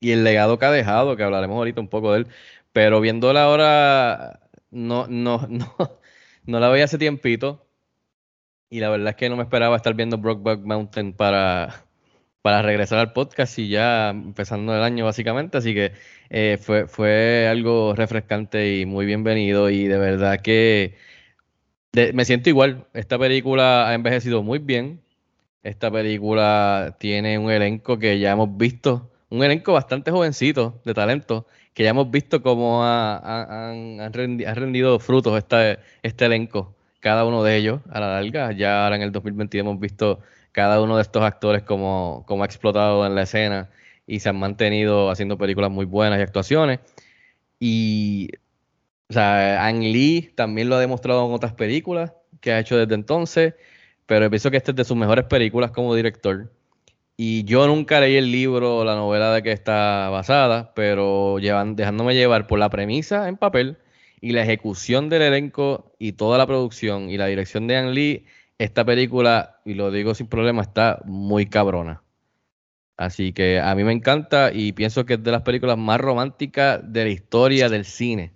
Y 0.00 0.12
el 0.12 0.24
legado 0.24 0.58
que 0.58 0.66
ha 0.66 0.70
dejado, 0.72 1.16
que 1.16 1.22
hablaremos 1.22 1.56
ahorita 1.56 1.80
un 1.80 1.88
poco 1.88 2.12
de 2.12 2.20
él. 2.20 2.28
Pero 2.72 3.00
viéndola 3.00 3.44
ahora, 3.44 4.40
no, 4.70 5.06
no, 5.08 5.46
no, 5.50 5.76
no 6.46 6.60
la 6.60 6.68
veía 6.68 6.84
hace 6.84 6.98
tiempito. 6.98 7.66
Y 8.70 8.80
la 8.80 8.88
verdad 8.88 9.10
es 9.10 9.16
que 9.16 9.28
no 9.28 9.36
me 9.36 9.42
esperaba 9.42 9.76
estar 9.76 9.94
viendo 9.94 10.18
Brokeback 10.18 10.60
Mountain 10.60 11.12
para, 11.12 11.84
para 12.42 12.62
regresar 12.62 12.98
al 12.98 13.12
podcast 13.12 13.58
y 13.58 13.68
ya 13.68 14.10
empezando 14.10 14.74
el 14.74 14.82
año 14.82 15.04
básicamente. 15.04 15.58
Así 15.58 15.74
que 15.74 15.92
eh, 16.30 16.58
fue, 16.60 16.86
fue 16.86 17.48
algo 17.48 17.94
refrescante 17.94 18.78
y 18.78 18.86
muy 18.86 19.06
bienvenido. 19.06 19.70
Y 19.70 19.86
de 19.88 19.98
verdad 19.98 20.40
que 20.40 20.96
me 22.14 22.24
siento 22.24 22.48
igual. 22.48 22.86
Esta 22.94 23.18
película 23.18 23.88
ha 23.88 23.94
envejecido 23.94 24.42
muy 24.42 24.58
bien. 24.58 25.02
Esta 25.62 25.90
película 25.90 26.96
tiene 26.98 27.38
un 27.38 27.50
elenco 27.50 27.98
que 27.98 28.18
ya 28.18 28.32
hemos 28.32 28.56
visto, 28.56 29.12
un 29.28 29.44
elenco 29.44 29.72
bastante 29.72 30.10
jovencito 30.10 30.80
de 30.84 30.92
talento, 30.92 31.46
que 31.74 31.84
ya 31.84 31.90
hemos 31.90 32.10
visto 32.10 32.42
cómo 32.42 32.84
ha, 32.84 33.16
ha- 33.16 33.70
han, 33.70 34.00
han 34.00 34.12
rendi- 34.12 34.46
ha 34.46 34.54
rendido 34.54 34.98
frutos 34.98 35.36
este, 35.38 35.78
este 36.02 36.26
elenco, 36.26 36.74
cada 37.00 37.24
uno 37.24 37.42
de 37.42 37.56
ellos 37.56 37.80
a 37.90 38.00
la 38.00 38.20
larga. 38.20 38.52
Ya 38.52 38.84
ahora 38.84 38.96
en 38.96 39.02
el 39.02 39.12
2022 39.12 39.64
hemos 39.66 39.80
visto 39.80 40.20
cada 40.52 40.80
uno 40.82 40.96
de 40.96 41.02
estos 41.02 41.22
actores 41.22 41.62
como, 41.62 42.24
como 42.26 42.42
ha 42.42 42.46
explotado 42.46 43.06
en 43.06 43.14
la 43.14 43.22
escena 43.22 43.70
y 44.06 44.20
se 44.20 44.28
han 44.28 44.36
mantenido 44.38 45.10
haciendo 45.10 45.38
películas 45.38 45.70
muy 45.70 45.86
buenas 45.86 46.18
y 46.18 46.22
actuaciones. 46.22 46.80
Y 47.58 48.30
o 49.10 49.12
sea, 49.14 49.66
Ang 49.66 49.80
Lee 49.82 50.32
también 50.36 50.68
lo 50.68 50.76
ha 50.76 50.80
demostrado 50.80 51.26
en 51.26 51.32
otras 51.34 51.52
películas 51.54 52.12
que 52.40 52.52
ha 52.52 52.60
hecho 52.60 52.76
desde 52.78 52.94
entonces, 52.94 53.54
pero 54.06 54.30
pienso 54.30 54.50
que 54.50 54.56
esta 54.58 54.72
es 54.72 54.76
de 54.76 54.84
sus 54.84 54.96
mejores 54.96 55.26
películas 55.26 55.70
como 55.72 55.94
director. 55.94 56.50
Y 57.16 57.44
yo 57.44 57.66
nunca 57.66 58.00
leí 58.00 58.16
el 58.16 58.32
libro 58.32 58.78
o 58.78 58.84
la 58.84 58.94
novela 58.94 59.32
de 59.32 59.42
que 59.42 59.52
está 59.52 60.08
basada, 60.10 60.72
pero 60.74 61.38
llevan, 61.38 61.76
dejándome 61.76 62.14
llevar 62.14 62.46
por 62.46 62.58
la 62.58 62.70
premisa 62.70 63.28
en 63.28 63.36
papel 63.36 63.78
y 64.20 64.32
la 64.32 64.42
ejecución 64.42 65.08
del 65.08 65.22
elenco 65.22 65.92
y 65.98 66.12
toda 66.12 66.38
la 66.38 66.46
producción 66.46 67.10
y 67.10 67.18
la 67.18 67.26
dirección 67.26 67.66
de 67.66 67.76
Ang 67.76 67.90
Lee, 67.90 68.26
esta 68.58 68.84
película, 68.84 69.60
y 69.64 69.74
lo 69.74 69.90
digo 69.90 70.14
sin 70.14 70.28
problema, 70.28 70.62
está 70.62 71.00
muy 71.04 71.46
cabrona. 71.46 72.02
Así 72.96 73.32
que 73.32 73.58
a 73.58 73.74
mí 73.74 73.84
me 73.84 73.92
encanta 73.92 74.52
y 74.52 74.72
pienso 74.72 75.04
que 75.04 75.14
es 75.14 75.22
de 75.22 75.32
las 75.32 75.42
películas 75.42 75.76
más 75.76 76.00
románticas 76.00 76.80
de 76.84 77.04
la 77.04 77.10
historia 77.10 77.68
del 77.68 77.84
cine. 77.84 78.32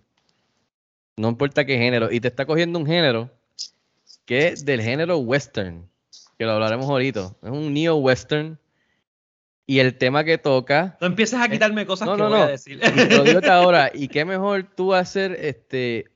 No 1.16 1.28
importa 1.28 1.64
qué 1.64 1.78
género. 1.78 2.10
Y 2.10 2.20
te 2.20 2.28
está 2.28 2.46
cogiendo 2.46 2.78
un 2.78 2.86
género 2.86 3.30
que 4.24 4.48
es 4.48 4.64
del 4.64 4.82
género 4.82 5.18
western, 5.18 5.88
que 6.36 6.44
lo 6.44 6.52
hablaremos 6.52 6.86
ahorita. 6.86 7.32
Es 7.42 7.50
un 7.50 7.72
neo-western. 7.72 8.58
Y 9.66 9.80
el 9.80 9.98
tema 9.98 10.22
que 10.22 10.38
toca. 10.38 10.96
No 11.00 11.08
empieces 11.08 11.40
a 11.40 11.48
quitarme 11.48 11.86
cosas 11.86 12.06
No, 12.06 12.14
que 12.16 12.22
no, 12.22 12.28
voy 12.28 12.38
no. 12.38 12.44
a 12.44 12.48
decir. 12.48 12.80
Y 12.80 13.14
lo 13.14 13.24
digo 13.24 13.38
hasta 13.38 13.54
ahora. 13.56 13.90
Y 13.92 14.06
qué 14.08 14.24
mejor 14.24 14.64
tú 14.76 14.94
hacer 14.94 15.32
este. 15.40 16.06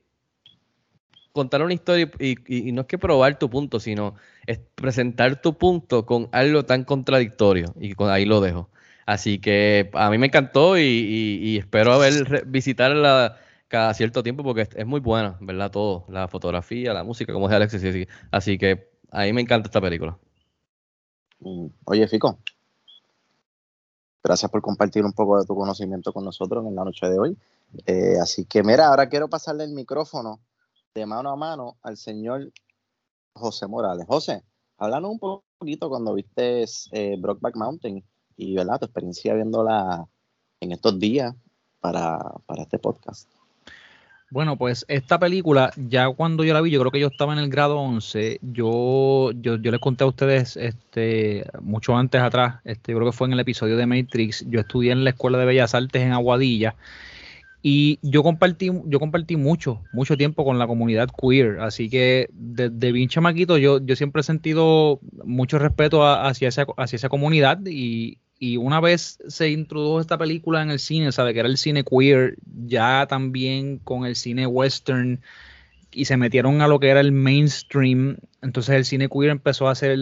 Contar 1.33 1.61
una 1.61 1.73
historia 1.73 2.11
y, 2.19 2.31
y- 2.53 2.69
y 2.69 2.71
no 2.73 2.81
es 2.81 2.87
que 2.87 2.97
probar 2.97 3.39
tu 3.39 3.49
punto, 3.49 3.79
sino 3.79 4.15
es 4.45 4.59
presentar 4.75 5.41
tu 5.41 5.57
punto 5.57 6.05
con 6.05 6.27
algo 6.33 6.63
tan 6.63 6.83
contradictorio. 6.83 7.73
Y 7.79 7.93
con, 7.93 8.09
ahí 8.09 8.25
lo 8.25 8.41
dejo. 8.41 8.69
Así 9.05 9.39
que 9.39 9.89
a 9.93 10.09
mí 10.09 10.17
me 10.17 10.27
encantó 10.27 10.77
y, 10.77 10.81
y- 10.83 11.39
y 11.49 11.57
espero 11.57 11.97
ver, 11.99 12.13
re- 12.29 12.43
visitarla 12.45 13.37
cada 13.67 13.93
cierto 13.93 14.23
tiempo 14.23 14.43
porque 14.43 14.61
es, 14.63 14.69
es 14.75 14.85
muy 14.85 14.99
buena, 14.99 15.37
¿verdad? 15.39 15.71
Todo, 15.71 16.05
la 16.09 16.27
fotografía, 16.27 16.93
la 16.93 17.03
música, 17.05 17.31
como 17.33 17.47
dice 17.47 17.55
Alexis. 17.55 17.83
Así, 17.83 18.07
así 18.31 18.57
que 18.57 18.89
a 19.11 19.23
mí 19.23 19.33
me 19.33 19.41
encanta 19.41 19.67
esta 19.67 19.79
película. 19.81 20.17
Mm, 21.39 21.67
Oye, 21.85 22.07
Fico, 22.07 22.39
gracias 24.23 24.51
por 24.51 24.61
compartir 24.61 25.03
un 25.03 25.13
poco 25.13 25.39
de 25.39 25.45
tu 25.45 25.55
conocimiento 25.55 26.13
con 26.13 26.23
nosotros 26.23 26.65
en 26.65 26.75
la 26.75 26.83
noche 26.83 27.07
de 27.07 27.19
hoy. 27.19 27.37
Eh, 27.85 28.17
así 28.21 28.45
que, 28.45 28.63
mira, 28.63 28.87
ahora 28.87 29.09
quiero 29.09 29.29
pasarle 29.29 29.63
el 29.63 29.71
micrófono 29.71 30.39
de 30.93 31.05
mano 31.05 31.29
a 31.29 31.35
mano 31.35 31.77
al 31.81 31.97
señor 31.97 32.51
José 33.33 33.67
Morales. 33.67 34.05
José, 34.07 34.43
háblanos 34.77 35.11
un 35.11 35.19
poquito 35.19 35.89
cuando 35.89 36.13
viste 36.13 36.65
eh, 36.91 37.15
Brokeback 37.19 37.55
Mountain 37.55 38.03
y, 38.37 38.55
¿verdad? 38.55 38.79
Tu 38.79 38.85
experiencia 38.85 39.33
viéndola 39.33 40.07
en 40.59 40.71
estos 40.71 40.99
días 40.99 41.33
para, 41.79 42.19
para 42.45 42.63
este 42.63 42.79
podcast. 42.79 43.40
Bueno, 44.33 44.57
pues 44.57 44.85
esta 44.87 45.19
película, 45.19 45.73
ya 45.75 46.09
cuando 46.09 46.45
yo 46.45 46.53
la 46.53 46.61
vi, 46.61 46.71
yo 46.71 46.79
creo 46.79 46.91
que 46.91 47.01
yo 47.01 47.07
estaba 47.07 47.33
en 47.33 47.39
el 47.39 47.49
grado 47.49 47.77
11, 47.79 48.39
yo, 48.41 49.31
yo, 49.33 49.57
yo 49.57 49.71
les 49.71 49.79
conté 49.81 50.05
a 50.05 50.07
ustedes 50.07 50.55
este, 50.55 51.45
mucho 51.61 51.97
antes 51.97 52.21
atrás, 52.21 52.61
este, 52.63 52.93
yo 52.93 52.97
creo 52.99 53.11
que 53.11 53.17
fue 53.17 53.27
en 53.27 53.33
el 53.33 53.41
episodio 53.41 53.75
de 53.75 53.85
Matrix, 53.87 54.45
yo 54.47 54.61
estudié 54.61 54.93
en 54.93 55.03
la 55.03 55.09
Escuela 55.09 55.37
de 55.37 55.45
Bellas 55.45 55.75
Artes 55.75 56.01
en 56.01 56.13
Aguadilla 56.13 56.77
y 57.61 57.99
yo 58.03 58.23
compartí, 58.23 58.71
yo 58.85 58.99
compartí 58.99 59.37
mucho, 59.37 59.81
mucho 59.91 60.17
tiempo 60.17 60.45
con 60.45 60.59
la 60.59 60.67
comunidad 60.67 61.09
queer, 61.21 61.59
así 61.61 61.89
que 61.89 62.29
desde 62.33 62.91
bien 62.93 63.09
chamaquito 63.09 63.57
yo, 63.57 63.79
yo 63.85 63.95
siempre 63.95 64.21
he 64.21 64.23
sentido 64.23 64.99
mucho 65.25 65.59
respeto 65.59 66.03
a- 66.05 66.27
hacia, 66.29 66.49
esa, 66.49 66.65
hacia 66.77 66.97
esa 66.97 67.09
comunidad 67.09 67.59
y, 67.65 68.19
y 68.43 68.57
una 68.57 68.79
vez 68.79 69.19
se 69.27 69.51
introdujo 69.51 70.01
esta 70.01 70.17
película 70.17 70.63
en 70.63 70.71
el 70.71 70.79
cine, 70.79 71.11
sabe 71.11 71.31
que 71.31 71.41
era 71.41 71.47
el 71.47 71.59
cine 71.59 71.83
queer, 71.83 72.37
ya 72.65 73.05
también 73.07 73.77
con 73.77 74.03
el 74.03 74.15
cine 74.15 74.47
western 74.47 75.21
y 75.91 76.05
se 76.05 76.17
metieron 76.17 76.59
a 76.63 76.67
lo 76.67 76.79
que 76.79 76.89
era 76.89 77.01
el 77.01 77.11
mainstream, 77.11 78.17
entonces 78.41 78.73
el 78.73 78.85
cine 78.85 79.09
queer 79.09 79.29
empezó 79.29 79.67
a 79.67 79.75
ser 79.75 79.95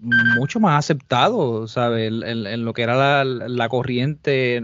mucho 0.00 0.58
más 0.58 0.76
aceptado, 0.76 1.68
¿sabe? 1.68 2.08
En, 2.08 2.64
lo 2.64 2.72
que 2.72 2.82
era 2.82 2.96
la, 2.96 3.24
la 3.24 3.68
corriente 3.68 4.60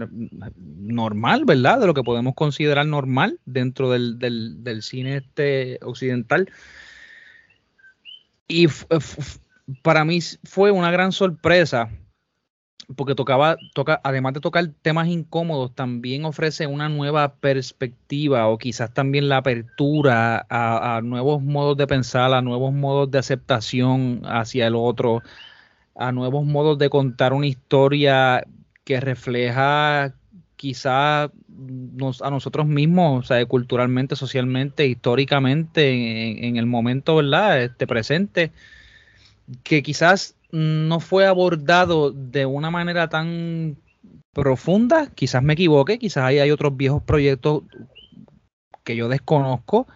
normal, 0.59 1.45
¿verdad? 1.45 1.79
De 1.79 1.87
lo 1.87 1.93
que 1.93 2.03
podemos 2.03 2.33
considerar 2.35 2.85
normal 2.85 3.39
dentro 3.45 3.91
del, 3.91 4.19
del- 4.19 4.61
del 4.61 4.83
cine 4.83 5.17
este 5.17 5.79
occidental. 5.83 6.51
Y 8.49 8.67
para 9.83 10.03
mí 10.03 10.19
fue 10.43 10.71
una 10.71 10.91
gran 10.91 11.13
sorpresa 11.13 11.89
porque 12.95 13.15
tocaba, 13.15 13.57
toca, 13.73 13.99
además 14.03 14.33
de 14.33 14.41
tocar 14.41 14.67
temas 14.81 15.07
incómodos, 15.07 15.73
también 15.73 16.25
ofrece 16.25 16.67
una 16.67 16.89
nueva 16.89 17.35
perspectiva 17.35 18.47
o 18.47 18.57
quizás 18.57 18.93
también 18.93 19.29
la 19.29 19.37
apertura 19.37 20.45
a, 20.49 21.01
nuevos 21.01 21.41
modos 21.41 21.77
de 21.77 21.87
pensar, 21.87 22.33
a 22.33 22.41
nuevos 22.41 22.73
modos 22.73 23.09
de 23.11 23.19
aceptación 23.19 24.21
hacia 24.25 24.67
el 24.67 24.75
otro, 24.75 25.21
a 25.95 26.11
nuevos 26.11 26.45
modos 26.45 26.77
de 26.77 26.89
contar 26.89 27.33
una 27.33 27.47
historia 27.47 28.43
que 28.83 28.99
refleja 28.99 30.13
quizás 30.55 31.29
nos, 31.47 32.21
a 32.21 32.29
nosotros 32.29 32.65
mismos, 32.65 33.27
sea, 33.27 33.45
culturalmente, 33.45 34.15
socialmente, 34.15 34.87
históricamente, 34.87 35.91
en, 35.91 36.43
en 36.43 36.57
el 36.57 36.65
momento, 36.65 37.17
¿verdad? 37.17 37.61
Este 37.61 37.85
presente, 37.87 38.51
que 39.63 39.83
quizás 39.83 40.35
no 40.53 40.99
fue 40.99 41.25
abordado 41.25 42.11
de 42.11 42.45
una 42.45 42.69
manera 42.69 43.09
tan 43.09 43.75
profunda, 44.33 45.09
quizás 45.15 45.41
me 45.41 45.53
equivoque, 45.53 45.97
quizás 45.97 46.25
ahí 46.25 46.37
hay 46.37 46.51
otros 46.51 46.77
viejos 46.77 47.01
proyectos 47.01 47.63
que 48.83 48.95
yo 48.95 49.09
desconozco 49.09 49.87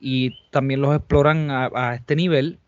y 0.00 0.30
también 0.50 0.80
los 0.80 0.96
exploran 0.96 1.50
a, 1.50 1.70
a 1.74 1.94
este 1.94 2.16
nivel, 2.16 2.58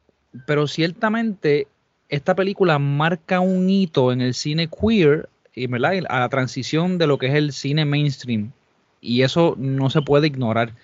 pero 0.46 0.66
ciertamente 0.66 1.66
esta 2.10 2.34
película 2.34 2.78
marca 2.78 3.40
un 3.40 3.70
hito 3.70 4.12
en 4.12 4.20
el 4.20 4.34
cine 4.34 4.68
queer 4.68 5.30
y 5.54 5.64
a 5.74 6.18
la 6.20 6.28
transición 6.28 6.98
de 6.98 7.06
lo 7.06 7.16
que 7.16 7.28
es 7.28 7.34
el 7.34 7.52
cine 7.52 7.86
mainstream 7.86 8.52
y 9.00 9.22
eso 9.22 9.54
no 9.58 9.88
se 9.88 10.02
puede 10.02 10.26
ignorar. 10.26 10.74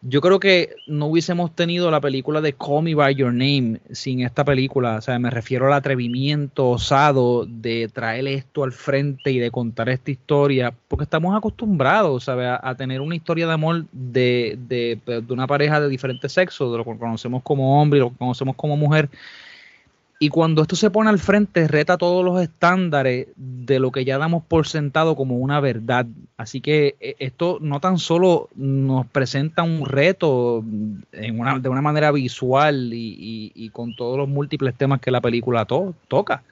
Yo 0.00 0.20
creo 0.20 0.38
que 0.38 0.76
no 0.86 1.06
hubiésemos 1.06 1.56
tenido 1.56 1.90
la 1.90 2.00
película 2.00 2.40
de 2.40 2.52
Call 2.52 2.84
Me 2.84 2.94
By 2.94 3.16
Your 3.16 3.32
Name 3.32 3.80
sin 3.90 4.20
esta 4.20 4.44
película. 4.44 4.96
O 4.96 5.00
sea, 5.00 5.18
me 5.18 5.28
refiero 5.28 5.66
al 5.66 5.72
atrevimiento 5.72 6.70
osado 6.70 7.44
de 7.46 7.88
traer 7.92 8.28
esto 8.28 8.62
al 8.62 8.70
frente 8.70 9.32
y 9.32 9.40
de 9.40 9.50
contar 9.50 9.88
esta 9.88 10.12
historia, 10.12 10.72
porque 10.86 11.02
estamos 11.02 11.36
acostumbrados 11.36 12.24
¿sabe? 12.24 12.46
A, 12.46 12.60
a, 12.62 12.76
tener 12.76 13.00
una 13.00 13.16
historia 13.16 13.48
de 13.48 13.52
amor 13.52 13.86
de, 13.90 14.56
de, 14.68 15.00
de, 15.04 15.32
una 15.32 15.48
pareja 15.48 15.80
de 15.80 15.88
diferentes 15.88 16.32
sexos, 16.32 16.70
de 16.70 16.78
lo 16.78 16.84
que 16.84 16.96
conocemos 16.96 17.42
como 17.42 17.82
hombre 17.82 17.98
y 17.98 18.02
lo 18.02 18.10
que 18.10 18.18
conocemos 18.18 18.54
como 18.54 18.76
mujer. 18.76 19.08
Y 20.20 20.30
cuando 20.30 20.62
esto 20.62 20.74
se 20.74 20.90
pone 20.90 21.10
al 21.10 21.20
frente, 21.20 21.68
reta 21.68 21.96
todos 21.96 22.24
los 22.24 22.42
estándares 22.42 23.28
de 23.36 23.78
lo 23.78 23.92
que 23.92 24.04
ya 24.04 24.18
damos 24.18 24.42
por 24.42 24.66
sentado 24.66 25.14
como 25.14 25.36
una 25.36 25.60
verdad. 25.60 26.06
Así 26.36 26.60
que 26.60 26.96
eh, 26.98 27.14
esto 27.20 27.58
no 27.60 27.78
tan 27.78 27.98
solo 27.98 28.48
nos 28.56 29.06
presenta 29.06 29.62
un 29.62 29.86
reto 29.86 30.64
en 31.12 31.38
una, 31.38 31.60
de 31.60 31.68
una 31.68 31.82
manera 31.82 32.10
visual 32.10 32.90
y, 32.92 33.70
con 33.72 33.94
todos 33.94 34.18
los 34.18 34.28
múltiples 34.28 34.74
temas 34.74 35.00
que 35.00 35.12
la 35.12 35.20
película 35.20 35.66
to 35.66 35.94
toca. 36.08 36.42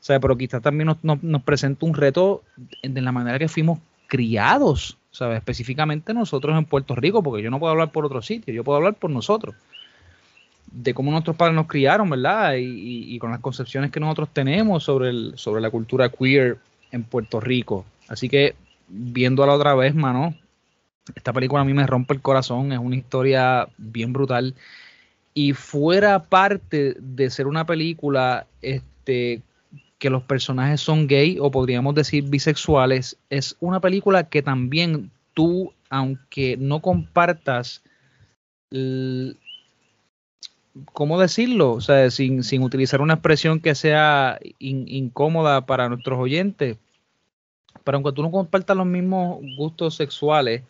O 0.00 0.04
sea, 0.04 0.18
pero 0.18 0.36
quizás 0.36 0.60
también 0.60 0.86
nos, 0.86 1.04
nos, 1.04 1.22
nos, 1.22 1.42
presenta 1.42 1.86
un 1.86 1.94
reto 1.94 2.42
de 2.82 3.00
la 3.02 3.12
manera 3.12 3.38
que 3.38 3.46
fuimos 3.46 3.78
criados, 4.08 4.98
¿sabes? 5.12 5.38
Específicamente 5.38 6.12
nosotros 6.12 6.58
en 6.58 6.64
Puerto 6.64 6.96
Rico, 6.96 7.22
porque 7.22 7.42
yo 7.42 7.52
no 7.52 7.60
puedo 7.60 7.70
hablar 7.70 7.92
por 7.92 8.04
otro 8.04 8.20
sitio, 8.20 8.52
yo 8.52 8.64
puedo 8.64 8.78
hablar 8.78 8.94
por 8.94 9.10
nosotros 9.10 9.54
de 10.72 10.94
cómo 10.94 11.10
nuestros 11.10 11.36
padres 11.36 11.54
nos 11.54 11.66
criaron, 11.66 12.08
¿verdad? 12.08 12.54
Y, 12.54 13.14
y, 13.14 13.18
con 13.18 13.30
las 13.30 13.40
concepciones 13.40 13.90
que 13.90 14.00
nosotros 14.00 14.30
tenemos 14.32 14.84
sobre, 14.84 15.10
el, 15.10 15.32
sobre 15.36 15.60
la 15.60 15.70
cultura 15.70 16.08
queer 16.08 16.58
en 16.90 17.04
Puerto 17.04 17.40
Rico. 17.40 17.84
Así 18.08 18.28
que, 18.28 18.54
viéndola 18.88 19.54
otra 19.54 19.74
vez, 19.74 19.94
mano, 19.94 20.34
esta 21.14 21.32
película 21.32 21.62
a 21.62 21.64
mí 21.64 21.74
me 21.74 21.86
rompe 21.86 22.14
el 22.14 22.20
corazón, 22.20 22.72
es 22.72 22.78
una 22.78 22.96
historia 22.96 23.68
bien 23.76 24.12
brutal. 24.12 24.54
Y 25.34 25.52
fuera 25.52 26.22
parte 26.22 26.96
de 26.98 27.30
ser 27.30 27.46
una 27.46 27.66
película 27.66 28.46
este, 28.60 29.42
que 29.98 30.10
los 30.10 30.22
personajes 30.24 30.80
son 30.80 31.06
gay 31.06 31.38
o 31.40 31.50
podríamos 31.50 31.94
decir 31.94 32.24
bisexuales, 32.24 33.16
es 33.30 33.56
una 33.60 33.80
película 33.80 34.24
que 34.24 34.42
también 34.42 35.10
tú, 35.32 35.72
aunque 35.90 36.56
no 36.56 36.80
compartas 36.80 37.82
¿cómo 40.92 41.20
decirlo? 41.20 41.72
O 41.72 41.80
sea, 41.80 42.10
sin, 42.10 42.42
sin 42.44 42.62
utilizar 42.62 43.00
una 43.00 43.14
expresión 43.14 43.60
que 43.60 43.74
sea 43.74 44.38
in, 44.58 44.86
incómoda 44.88 45.66
para 45.66 45.88
nuestros 45.88 46.18
oyentes. 46.18 46.78
Pero 47.84 47.96
aunque 47.96 48.12
tú 48.12 48.22
no 48.22 48.30
compartas 48.30 48.76
los 48.76 48.86
mismos 48.86 49.40
gustos 49.56 49.96
sexuales, 49.96 50.62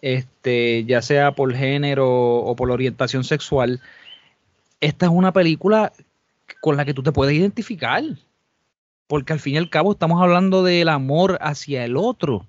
este, 0.00 0.84
ya 0.84 1.02
sea 1.02 1.32
por 1.32 1.54
género 1.54 2.36
o 2.38 2.56
por 2.56 2.70
orientación 2.70 3.24
sexual, 3.24 3.80
esta 4.80 5.06
es 5.06 5.12
una 5.12 5.32
película 5.32 5.92
con 6.60 6.76
la 6.76 6.84
que 6.84 6.94
tú 6.94 7.02
te 7.02 7.12
puedes 7.12 7.34
identificar. 7.34 8.02
Porque 9.06 9.32
al 9.32 9.40
fin 9.40 9.54
y 9.54 9.58
al 9.58 9.70
cabo 9.70 9.92
estamos 9.92 10.22
hablando 10.22 10.62
del 10.62 10.88
amor 10.88 11.38
hacia 11.40 11.84
el 11.84 11.96
otro 11.96 12.46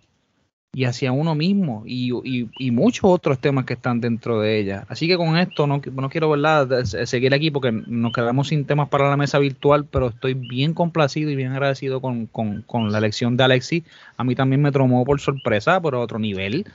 y 0.75 0.85
hacia 0.85 1.11
uno 1.11 1.35
mismo 1.35 1.83
y, 1.85 2.11
y, 2.57 2.71
muchos 2.71 3.03
otros 3.03 3.37
temas 3.37 3.65
que 3.65 3.73
están 3.73 4.01
dentro 4.01 4.41
de 4.41 4.57
ella. 4.57 4.85
Así 4.89 5.07
que 5.07 5.17
con 5.17 5.37
esto 5.37 5.67
no, 5.67 5.79
no 5.93 6.09
quiero 6.09 6.31
¿verdad? 6.31 6.83
seguir 6.83 7.31
aquí 7.35 7.51
porque 7.51 7.71
nos 7.71 8.11
quedamos 8.11 8.47
sin 8.47 8.65
temas 8.65 8.89
para 8.89 9.07
la 9.07 9.15
mesa 9.15 9.37
virtual, 9.37 9.85
pero 9.85 10.07
estoy 10.07 10.33
bien 10.33 10.73
complacido 10.73 11.29
y 11.29 11.35
bien 11.35 11.51
agradecido 11.51 12.01
con, 12.01 12.25
con, 12.25 12.63
con 12.63 12.91
la 12.91 12.97
elección 12.97 13.37
de 13.37 13.43
Alexis. 13.43 13.83
A 14.17 14.23
mí 14.23 14.33
también 14.33 14.63
me 14.63 14.71
tomó 14.71 15.05
por 15.05 15.21
sorpresa, 15.21 15.75
a 15.75 15.79
otro 15.79 16.17
nivel. 16.17 16.65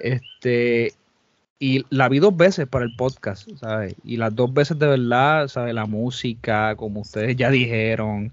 Este, 0.00 0.92
y 1.60 1.86
la 1.90 2.08
vi 2.08 2.18
dos 2.18 2.36
veces 2.36 2.66
para 2.66 2.84
el 2.84 2.96
podcast, 2.96 3.48
¿sabes? 3.60 3.94
Y 4.02 4.16
las 4.16 4.34
dos 4.34 4.52
veces 4.52 4.76
de 4.76 4.88
verdad, 4.88 5.46
¿sabes? 5.46 5.72
La 5.72 5.86
música, 5.86 6.74
como 6.74 7.02
ustedes 7.02 7.36
ya 7.36 7.48
dijeron, 7.50 8.32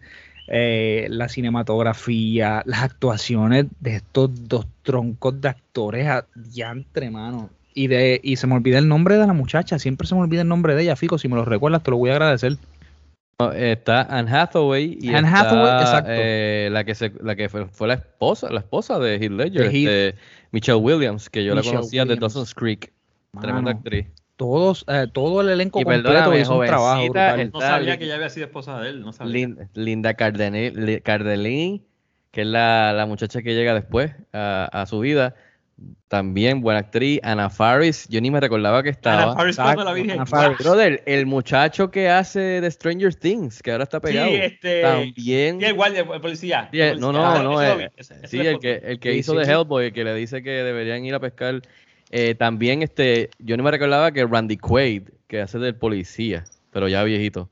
eh, 0.53 1.07
la 1.09 1.29
cinematografía, 1.29 2.61
las 2.65 2.83
actuaciones 2.83 3.67
de 3.79 3.95
estos 3.95 4.49
dos 4.49 4.67
troncos 4.83 5.39
de 5.39 5.47
actores 5.47 6.05
ya 6.51 6.71
entre 6.71 7.09
manos. 7.09 7.45
Y, 7.73 7.87
de, 7.87 8.19
y 8.21 8.35
se 8.35 8.47
me 8.47 8.55
olvida 8.55 8.77
el 8.77 8.89
nombre 8.89 9.15
de 9.15 9.25
la 9.25 9.31
muchacha, 9.31 9.79
siempre 9.79 10.07
se 10.07 10.13
me 10.13 10.19
olvida 10.19 10.41
el 10.41 10.49
nombre 10.49 10.75
de 10.75 10.83
ella, 10.83 10.97
Fico, 10.97 11.17
si 11.17 11.29
me 11.29 11.35
lo 11.35 11.45
recuerdas 11.45 11.83
te 11.83 11.91
lo 11.91 11.97
voy 11.97 12.09
a 12.09 12.13
agradecer. 12.13 12.57
Está 13.55 14.01
Anne 14.01 14.29
Hathaway 14.29 14.97
y 14.99 15.13
Anne 15.15 15.29
está, 15.29 15.39
Hathaway, 15.39 15.81
exacto. 15.81 16.11
Eh, 16.13 16.69
la 16.69 16.83
que 16.83 16.95
se, 16.95 17.13
la 17.21 17.35
que 17.37 17.47
fue, 17.47 17.67
fue, 17.67 17.87
la 17.87 17.93
esposa, 17.93 18.51
la 18.51 18.59
esposa 18.59 18.99
de 18.99 19.15
Heath 19.15 19.31
Ledger, 19.31 19.69
de 19.69 19.79
Heath. 19.79 19.87
Este, 19.87 20.21
Michelle 20.51 20.79
Williams, 20.79 21.29
que 21.29 21.45
yo 21.45 21.55
Michelle 21.55 21.75
la 21.75 21.79
conocía 21.79 22.03
Williams. 22.03 22.19
de 22.19 22.21
Dawson's 22.21 22.53
Creek, 22.53 22.91
Mano. 23.31 23.47
tremenda 23.47 23.71
actriz 23.71 24.07
todos, 24.41 24.83
eh, 24.87 25.05
todo 25.13 25.41
el 25.41 25.49
elenco 25.49 25.79
y 25.79 25.83
completo 25.83 26.35
hizo 26.35 26.57
un 26.57 26.65
trabajo 26.65 27.03
brutal. 27.03 27.51
No 27.53 27.61
sabía 27.61 27.99
que 27.99 28.05
ella 28.05 28.15
había 28.15 28.29
sido 28.29 28.47
esposa 28.47 28.79
de 28.79 28.89
él, 28.89 29.01
no 29.01 29.13
sabía. 29.13 29.33
Linda, 29.33 29.69
Linda 29.75 30.13
Cardellini, 30.15 31.85
que 32.31 32.41
es 32.41 32.47
la, 32.47 32.91
la, 32.91 33.05
muchacha 33.05 33.43
que 33.43 33.53
llega 33.53 33.75
después 33.75 34.15
a, 34.33 34.67
a, 34.73 34.87
su 34.87 34.99
vida, 35.01 35.35
también 36.07 36.61
buena 36.61 36.79
actriz. 36.79 37.19
Ana 37.21 37.51
Faris, 37.51 38.07
yo 38.09 38.19
ni 38.19 38.31
me 38.31 38.39
recordaba 38.39 38.81
que 38.81 38.89
estaba. 38.89 39.25
Ana 39.25 39.35
Faris 39.35 39.57
como 39.57 39.83
la 39.83 39.93
Virgen. 39.93 40.11
Ana 40.13 40.25
Faris. 40.25 40.57
Brother, 40.57 41.03
el 41.05 41.27
muchacho 41.27 41.91
que 41.91 42.09
hace 42.09 42.39
de 42.39 42.71
Stranger 42.71 43.13
Things, 43.13 43.61
que 43.61 43.71
ahora 43.71 43.83
está 43.83 43.99
pegado. 43.99 44.27
Sí, 44.27 44.35
este. 44.37 44.81
También. 44.81 45.59
Sí, 45.59 45.65
el 45.67 45.73
guardia, 45.75 45.99
el 45.99 46.19
policía. 46.19 46.67
Sí, 46.71 46.81
el, 46.81 46.99
no, 46.99 47.11
no, 47.11 47.43
no. 47.43 47.61
El, 47.61 47.91
sí, 48.25 48.39
el 48.39 48.57
que, 48.57 48.81
el 48.83 48.99
que 48.99 49.11
sí, 49.11 49.19
hizo 49.19 49.33
sí, 49.33 49.37
de 49.37 49.53
Hellboy, 49.53 49.85
el 49.85 49.93
que 49.93 50.03
le 50.03 50.15
dice 50.15 50.41
que 50.41 50.49
deberían 50.49 51.05
ir 51.05 51.13
a 51.13 51.19
pescar 51.19 51.61
eh, 52.11 52.35
también, 52.35 52.83
este, 52.83 53.29
yo 53.39 53.57
no 53.57 53.63
me 53.63 53.71
recordaba 53.71 54.11
que 54.11 54.25
Randy 54.25 54.57
Quaid, 54.57 55.03
que 55.27 55.41
hace 55.41 55.57
del 55.59 55.75
policía, 55.75 56.43
pero 56.71 56.87
ya 56.87 57.03
viejito, 57.03 57.49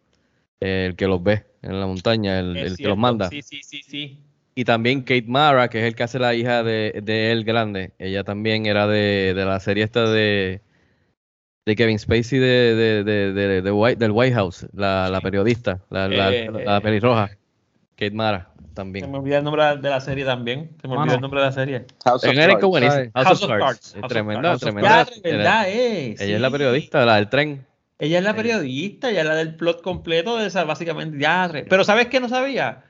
eh, 0.59 0.87
el 0.89 0.95
que 0.95 1.07
los 1.07 1.23
ve 1.23 1.45
en 1.61 1.79
la 1.79 1.87
montaña, 1.87 2.39
el, 2.39 2.57
el 2.57 2.77
que 2.77 2.87
los 2.87 2.97
manda. 2.97 3.29
Sí, 3.29 3.41
sí, 3.41 3.61
sí, 3.63 3.81
sí. 3.81 4.19
Y 4.55 4.65
también 4.65 5.01
Kate 5.01 5.25
Mara, 5.27 5.69
que 5.69 5.79
es 5.79 5.85
el 5.85 5.95
que 5.95 6.03
hace 6.03 6.19
la 6.19 6.35
hija 6.35 6.63
de, 6.63 6.99
de 7.01 7.31
él 7.31 7.45
grande. 7.45 7.93
Ella 7.97 8.25
también 8.25 8.65
era 8.65 8.87
de, 8.87 9.33
de 9.33 9.45
la 9.45 9.59
serie 9.61 9.85
esta 9.85 10.09
de, 10.09 10.59
de 11.65 11.75
Kevin 11.77 11.97
Spacey 11.97 12.39
de, 12.39 13.03
de, 13.05 13.71
White, 13.71 13.97
del 13.97 14.11
White 14.11 14.35
House, 14.35 14.67
la, 14.73 15.09
la 15.09 15.21
periodista, 15.21 15.81
la, 15.89 16.09
la, 16.09 16.33
Eh, 16.35 16.51
la 16.51 16.81
pelirroja. 16.81 17.29
Kate 17.95 18.11
Mara 18.11 18.48
también. 18.79 19.05
Se 19.05 19.11
me 19.11 19.17
olvidó 19.17 19.37
el 19.37 19.43
nombre 19.43 19.77
de 19.77 19.89
la 19.89 19.99
serie 19.99 20.23
también. 20.23 20.71
Se 20.81 20.87
me 20.87 20.95
olvidó 20.95 21.15
el 21.15 21.21
nombre 21.21 21.41
de 21.41 21.45
la 21.45 21.51
serie. 21.51 21.85
House 22.05 22.23
of 22.23 22.33
Cards. 22.33 23.11
House, 23.13 23.27
House 23.27 23.43
of 23.43 23.49
Cards. 23.49 23.95
Tremenda, 24.07 24.49
House 24.49 24.61
tremenda. 24.61 24.89
Cards. 24.89 25.21
verdad 25.21 25.69
es. 25.69 26.21
Ella 26.21 26.35
es 26.35 26.41
la 26.41 26.49
periodista, 26.49 27.05
la 27.05 27.15
del 27.15 27.29
tren. 27.29 27.65
Ella 27.99 28.19
es 28.19 28.23
la 28.23 28.33
periodista, 28.33 29.09
ella 29.09 29.21
es 29.21 29.27
la 29.27 29.35
del 29.35 29.55
plot 29.55 29.81
completo 29.81 30.37
de 30.37 30.47
esa, 30.47 30.63
básicamente, 30.63 31.19
ya. 31.19 31.51
Pero 31.69 31.83
¿sabes 31.83 32.07
qué 32.07 32.21
no 32.21 32.29
sabía? 32.29 32.85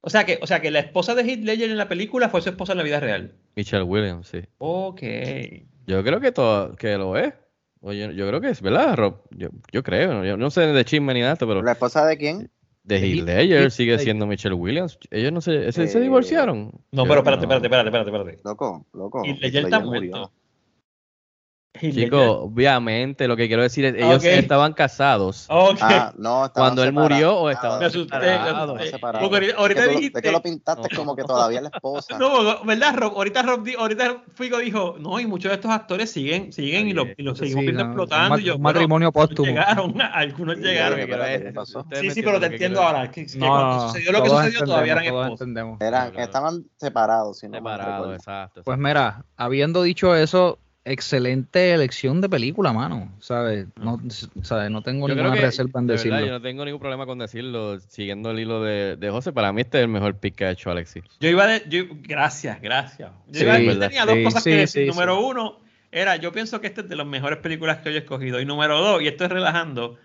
O 0.00 0.08
sea 0.08 0.24
que, 0.24 0.38
o 0.40 0.46
sea 0.46 0.60
que 0.60 0.70
la 0.70 0.78
esposa 0.78 1.14
de 1.14 1.22
Heath 1.22 1.44
Ledger 1.44 1.70
en 1.70 1.76
la 1.76 1.88
película 1.88 2.30
fue 2.30 2.40
su 2.40 2.48
esposa 2.48 2.72
en 2.72 2.78
la 2.78 2.84
vida 2.84 3.00
real. 3.00 3.34
Michelle 3.54 3.82
Williams, 3.82 4.28
sí. 4.28 4.40
Ok. 4.56 5.02
Yo 5.86 6.02
creo 6.02 6.20
que 6.20 6.32
todo, 6.32 6.74
que 6.76 6.96
lo 6.96 7.18
es. 7.18 7.34
Oye, 7.82 8.14
yo 8.14 8.26
creo 8.26 8.40
que 8.40 8.48
es, 8.48 8.62
¿verdad, 8.62 8.96
Rob? 8.96 9.22
Yo, 9.30 9.48
yo 9.72 9.82
creo, 9.82 10.24
yo 10.24 10.38
no 10.38 10.50
sé 10.50 10.62
de 10.62 10.84
chisme 10.86 11.12
ni 11.12 11.20
nada, 11.20 11.36
pero. 11.36 11.62
¿La 11.62 11.72
esposa 11.72 12.06
de 12.06 12.16
quién? 12.16 12.50
De 12.82 12.96
Heath 12.96 13.24
Ledger 13.24 13.70
sigue 13.70 13.98
siendo 13.98 14.26
Michelle 14.26 14.54
Williams. 14.54 14.98
Ellos 15.10 15.32
no 15.32 15.40
se, 15.40 15.70
¿se, 15.72 15.84
Eh, 15.84 15.88
se 15.88 16.00
divorciaron. 16.00 16.72
No, 16.92 17.04
pero 17.04 17.18
espérate, 17.18 17.44
espérate, 17.44 17.66
espérate, 17.66 17.88
espérate, 17.88 18.10
espérate. 18.10 18.42
Loco, 18.44 18.86
loco. 18.92 19.24
Heath 19.24 19.40
Ledger 19.40 19.64
está 19.64 19.80
muerto. 19.80 20.32
Chicos, 21.80 22.36
obviamente 22.40 23.26
lo 23.26 23.36
que 23.36 23.48
quiero 23.48 23.62
decir 23.62 23.84
es 23.84 23.94
ellos 23.94 24.18
okay. 24.18 24.38
estaban 24.38 24.72
casados. 24.72 25.46
Okay. 25.70 25.78
Ah, 25.82 26.12
no, 26.16 26.50
cuando 26.54 26.82
él 26.82 26.92
murió 26.92 27.36
o 27.36 27.50
estaban 27.50 27.78
Me 27.80 27.86
asusté, 27.86 28.18
separados. 28.18 28.74
me 28.74 28.80
asusté. 28.80 28.90
separados. 28.90 29.28
Porque 29.28 29.52
ahorita 29.56 29.82
es 29.82 29.88
que, 29.88 29.94
dijiste. 29.94 30.18
es 30.18 30.22
que 30.22 30.32
lo 30.32 30.42
pintaste 30.42 30.88
no. 30.90 30.96
como 30.96 31.16
que 31.16 31.22
todavía 31.22 31.60
la 31.60 31.68
esposa. 31.68 32.18
No, 32.18 32.64
¿verdad, 32.64 32.94
Rob? 32.96 33.12
Ahorita 33.14 33.42
Rob, 33.42 33.66
ahorita 33.78 34.22
Figo 34.34 34.58
dijo, 34.58 34.96
no, 34.98 35.20
y 35.20 35.26
muchos 35.26 35.50
de 35.50 35.56
estos 35.56 35.70
actores 35.70 36.10
siguen, 36.10 36.52
siguen 36.52 36.88
y, 36.88 36.92
lo, 36.92 37.06
y 37.16 37.22
los 37.22 37.38
seguimos 37.38 37.60
sí, 37.60 37.66
viendo 37.66 37.84
no, 37.84 37.90
explotando. 37.90 38.34
Un, 38.34 38.40
y 38.40 38.44
yo, 38.44 38.56
un 38.56 38.62
matrimonio 38.62 39.12
bueno, 39.12 39.28
póstumo. 39.28 39.48
Llegaron, 39.48 40.00
algunos 40.00 40.56
Sí, 40.56 40.62
llegaron. 40.62 41.00
Sí, 41.92 42.10
sí, 42.10 42.22
pero 42.22 42.40
te 42.40 42.46
entiendo 42.46 42.82
ahora. 42.82 43.10
Que, 43.10 43.26
cuando 43.38 43.88
sucedió 43.88 44.12
lo 44.12 44.22
que 44.22 44.28
sucedió, 44.30 44.64
todavía 44.64 44.92
eran 44.92 45.04
esposos. 45.04 45.32
entendemos. 45.32 45.80
Eran, 45.80 46.18
estaban 46.18 46.64
separados, 46.76 47.38
Separados, 47.38 48.14
exacto. 48.14 48.62
Pues 48.64 48.78
mira, 48.78 49.24
habiendo 49.36 49.82
dicho 49.82 50.14
eso, 50.14 50.58
excelente 50.84 51.72
elección 51.72 52.20
de 52.20 52.28
película, 52.28 52.72
mano. 52.72 53.12
¿Sabes? 53.20 53.66
No, 53.76 54.00
¿sabes? 54.42 54.70
no 54.70 54.82
tengo 54.82 55.08
Yo 55.08 55.14
ninguna 55.14 55.34
que, 55.34 55.42
reserva 55.42 55.80
en 55.80 55.86
de 55.86 55.92
decirlo. 55.94 56.16
verdad, 56.16 56.26
yo 56.28 56.32
no 56.34 56.42
tengo 56.42 56.64
ningún 56.64 56.80
problema 56.80 57.06
con 57.06 57.18
decirlo, 57.18 57.78
siguiendo 57.80 58.30
el 58.30 58.38
hilo 58.40 58.62
de, 58.62 58.96
de 58.96 59.10
José. 59.10 59.32
Para 59.32 59.52
mí 59.52 59.60
este 59.60 59.78
es 59.78 59.82
el 59.84 59.88
mejor 59.88 60.16
pick 60.16 60.34
que 60.36 60.44
ha 60.46 60.50
hecho 60.50 60.70
Alexis. 60.70 61.04
Yo 61.20 61.28
iba 61.28 61.46
de. 61.46 61.62
Yo, 61.68 61.84
gracias, 62.02 62.60
gracias. 62.60 63.10
Yo, 63.28 63.38
Sí, 63.38 63.44
iba, 63.44 63.58
yo 63.58 63.78
tenía 63.78 64.04
dos 64.06 64.14
Sí, 64.16 64.24
cosas 64.24 64.42
sí, 64.42 64.50
que 64.50 64.56
decir. 64.56 64.82
sí, 64.84 64.88
Número 64.90 65.16
sí. 65.18 65.24
uno, 65.24 65.58
era, 65.92 66.16
yo 66.16 66.32
pienso 66.32 66.60
que 66.60 66.66
este 66.68 66.80
es 66.82 66.88
de 66.88 66.96
las 66.96 67.06
mejores 67.06 67.38
películas 67.38 67.78
que 67.78 67.90
yo 67.90 67.96
he 67.96 68.00
escogido. 68.00 68.40
Y 68.40 68.44
número 68.44 68.78
dos, 68.80 69.02
y 69.02 69.08
esto 69.08 69.24
es 69.24 69.30
relajando, 69.30 69.98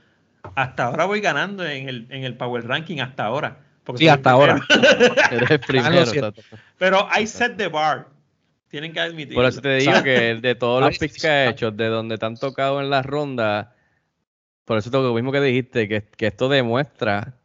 hasta 0.55 0.85
ahora 0.85 1.05
voy 1.05 1.21
ganando 1.21 1.65
en 1.65 1.87
el, 1.89 2.07
en 2.09 2.23
el 2.23 2.35
Power 2.35 2.67
Ranking, 2.67 2.99
hasta 2.99 3.25
ahora. 3.25 3.59
Porque 3.83 3.99
Sí, 3.99 4.07
hasta 4.07 4.31
ahora. 4.31 4.59
Eres 5.31 5.51
el 5.51 5.59
primero. 5.59 6.33
Pero 6.79 7.07
I 7.19 7.27
set 7.27 7.55
the 7.55 7.67
bar. 7.67 8.07
Tienen 8.75 8.91
que 8.91 8.99
admitirlo. 8.99 9.35
Por 9.35 9.45
eso 9.45 9.61
te 9.61 9.77
digo 9.77 10.03
que 10.03 10.35
de 10.35 10.53
todos 10.53 10.81
los 10.81 10.97
picks 10.97 11.21
que 11.21 11.27
ha 11.29 11.49
hecho, 11.49 11.71
de 11.71 11.87
donde 11.87 12.17
te 12.17 12.25
han 12.25 12.35
tocado 12.35 12.81
en 12.81 12.89
las 12.89 13.05
rondas, 13.05 13.69
por 14.65 14.77
eso 14.77 14.89
lo 15.01 15.13
mismo 15.13 15.31
que 15.31 15.39
dijiste, 15.39 15.87
que, 15.87 16.03
que 16.03 16.27
esto 16.27 16.49
demuestra 16.49 17.37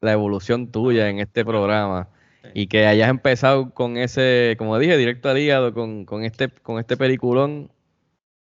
la 0.00 0.12
evolución 0.12 0.72
tuya 0.72 1.10
en 1.10 1.18
este 1.18 1.44
programa 1.44 2.08
y 2.54 2.68
que 2.68 2.86
hayas 2.86 3.10
empezado 3.10 3.74
con 3.74 3.98
ese, 3.98 4.54
como 4.56 4.78
dije, 4.78 4.96
directo 4.96 5.28
al 5.28 5.36
hígado, 5.36 5.74
con, 5.74 6.06
con 6.06 6.24
este, 6.24 6.48
con 6.48 6.78
este 6.78 6.96
peliculón. 6.96 7.70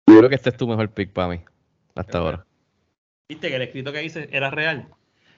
Yo 0.06 0.18
creo 0.18 0.28
que 0.28 0.34
este 0.34 0.50
es 0.50 0.56
tu 0.58 0.68
mejor 0.68 0.90
pick 0.90 1.14
para 1.14 1.28
mí, 1.28 1.40
hasta 1.94 2.18
ahora. 2.18 2.46
Viste 3.26 3.48
que 3.48 3.56
el 3.56 3.62
escrito 3.62 3.90
que 3.90 4.04
hice 4.04 4.28
era 4.30 4.50
real. 4.50 4.86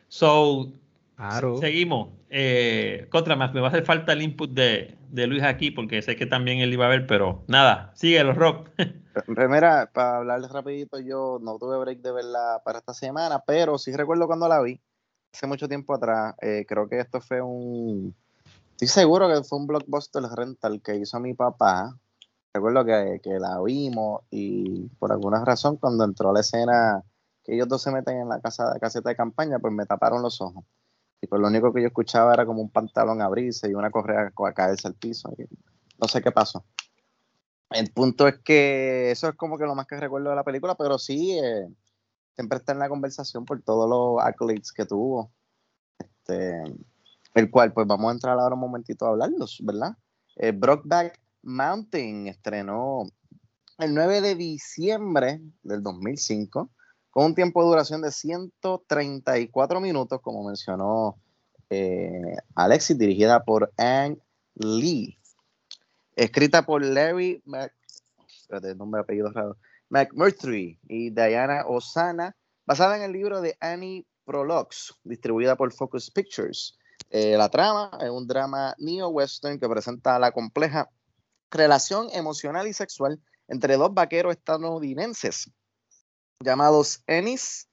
So, 0.08 0.72
Claro. 1.20 1.58
seguimos. 1.58 2.08
Eh, 2.30 3.06
contra 3.10 3.36
más, 3.36 3.52
me 3.52 3.60
va 3.60 3.66
a 3.66 3.70
hacer 3.70 3.84
falta 3.84 4.14
el 4.14 4.22
input 4.22 4.50
de, 4.52 4.96
de 5.10 5.26
Luis 5.26 5.42
aquí, 5.42 5.70
porque 5.70 6.00
sé 6.00 6.16
que 6.16 6.24
también 6.24 6.60
él 6.60 6.72
iba 6.72 6.86
a 6.86 6.88
ver, 6.88 7.06
pero 7.06 7.44
nada, 7.46 7.92
síguelo, 7.94 8.32
Rock. 8.32 8.70
Pues 9.26 9.50
mira, 9.50 9.90
para 9.92 10.18
hablarles 10.18 10.52
rapidito, 10.52 11.00
yo 11.00 11.40
no 11.42 11.58
tuve 11.58 11.76
break 11.78 11.98
de 11.98 12.12
verla 12.12 12.62
para 12.64 12.78
esta 12.78 12.94
semana, 12.94 13.42
pero 13.44 13.76
sí 13.76 13.92
recuerdo 13.92 14.28
cuando 14.28 14.46
la 14.46 14.62
vi, 14.62 14.80
hace 15.34 15.48
mucho 15.48 15.68
tiempo 15.68 15.94
atrás, 15.94 16.36
eh, 16.40 16.64
creo 16.66 16.88
que 16.88 17.00
esto 17.00 17.20
fue 17.20 17.42
un, 17.42 18.14
estoy 18.70 18.86
seguro 18.86 19.28
que 19.28 19.42
fue 19.42 19.58
un 19.58 19.66
blockbuster 19.66 20.22
rental 20.22 20.80
que 20.80 20.94
hizo 20.94 21.18
mi 21.18 21.34
papá, 21.34 21.98
recuerdo 22.54 22.84
que, 22.84 23.20
que 23.20 23.40
la 23.40 23.60
vimos 23.60 24.22
y 24.30 24.86
por 25.00 25.10
alguna 25.10 25.44
razón 25.44 25.76
cuando 25.76 26.04
entró 26.04 26.32
la 26.32 26.40
escena 26.40 27.02
que 27.44 27.56
ellos 27.56 27.66
dos 27.66 27.82
se 27.82 27.90
meten 27.90 28.16
en 28.16 28.28
la 28.28 28.40
casa, 28.40 28.78
caseta 28.80 29.08
de 29.08 29.16
campaña, 29.16 29.58
pues 29.58 29.74
me 29.74 29.86
taparon 29.86 30.22
los 30.22 30.40
ojos. 30.40 30.64
Y 31.20 31.26
pues 31.26 31.40
lo 31.40 31.48
único 31.48 31.72
que 31.72 31.82
yo 31.82 31.88
escuchaba 31.88 32.32
era 32.32 32.46
como 32.46 32.62
un 32.62 32.70
pantalón 32.70 33.20
abrirse 33.20 33.68
y 33.68 33.74
una 33.74 33.90
correa 33.90 34.32
a 34.34 34.52
caerse 34.52 34.88
al 34.88 34.94
piso. 34.94 35.32
no 35.98 36.08
sé 36.08 36.22
qué 36.22 36.32
pasó. 36.32 36.64
El 37.70 37.92
punto 37.92 38.26
es 38.26 38.38
que 38.38 39.10
eso 39.10 39.28
es 39.28 39.34
como 39.36 39.56
que 39.56 39.64
lo 39.64 39.74
más 39.74 39.86
que 39.86 40.00
recuerdo 40.00 40.30
de 40.30 40.36
la 40.36 40.44
película, 40.44 40.74
pero 40.74 40.98
sí, 40.98 41.38
eh, 41.38 41.68
siempre 42.34 42.58
está 42.58 42.72
en 42.72 42.80
la 42.80 42.88
conversación 42.88 43.44
por 43.44 43.62
todos 43.62 43.88
los 43.88 44.24
accolades 44.24 44.72
que 44.72 44.86
tuvo. 44.86 45.30
Este, 45.98 46.62
el 47.34 47.50
cual, 47.50 47.72
pues 47.72 47.86
vamos 47.86 48.08
a 48.08 48.14
entrar 48.14 48.38
ahora 48.38 48.54
un 48.54 48.60
momentito 48.60 49.06
a 49.06 49.10
hablarlos, 49.10 49.58
¿verdad? 49.62 49.96
Eh, 50.36 50.52
Brockback 50.52 51.20
Mountain 51.42 52.26
estrenó 52.26 53.04
el 53.78 53.94
9 53.94 54.20
de 54.20 54.34
diciembre 54.34 55.40
del 55.62 55.82
2005 55.82 56.70
con 57.10 57.26
un 57.26 57.34
tiempo 57.34 57.62
de 57.62 57.68
duración 57.68 58.02
de 58.02 58.12
134 58.12 59.80
minutos, 59.80 60.20
como 60.22 60.44
mencionó 60.44 61.18
eh, 61.68 62.36
Alexis, 62.54 62.96
dirigida 62.96 63.44
por 63.44 63.72
Ang 63.76 64.18
Lee. 64.54 65.18
Escrita 66.14 66.64
por 66.64 66.84
Larry 66.84 67.42
apellido 68.98 69.56
McMurtry 69.88 70.78
y 70.88 71.10
Diana 71.10 71.64
Osana, 71.66 72.36
basada 72.64 72.96
en 72.96 73.02
el 73.02 73.12
libro 73.12 73.40
de 73.40 73.56
Annie 73.60 74.06
Prologues, 74.24 74.94
distribuida 75.02 75.56
por 75.56 75.72
Focus 75.72 76.10
Pictures. 76.10 76.78
Eh, 77.10 77.36
la 77.36 77.48
trama 77.48 77.90
es 78.00 78.10
un 78.10 78.26
drama 78.26 78.74
neo-western 78.78 79.58
que 79.58 79.68
presenta 79.68 80.18
la 80.18 80.30
compleja 80.30 80.88
relación 81.50 82.08
emocional 82.12 82.68
y 82.68 82.72
sexual 82.72 83.20
entre 83.48 83.76
dos 83.76 83.92
vaqueros 83.92 84.32
estadounidenses 84.32 85.50
llamados 86.50 87.02
Ennis 87.06 87.68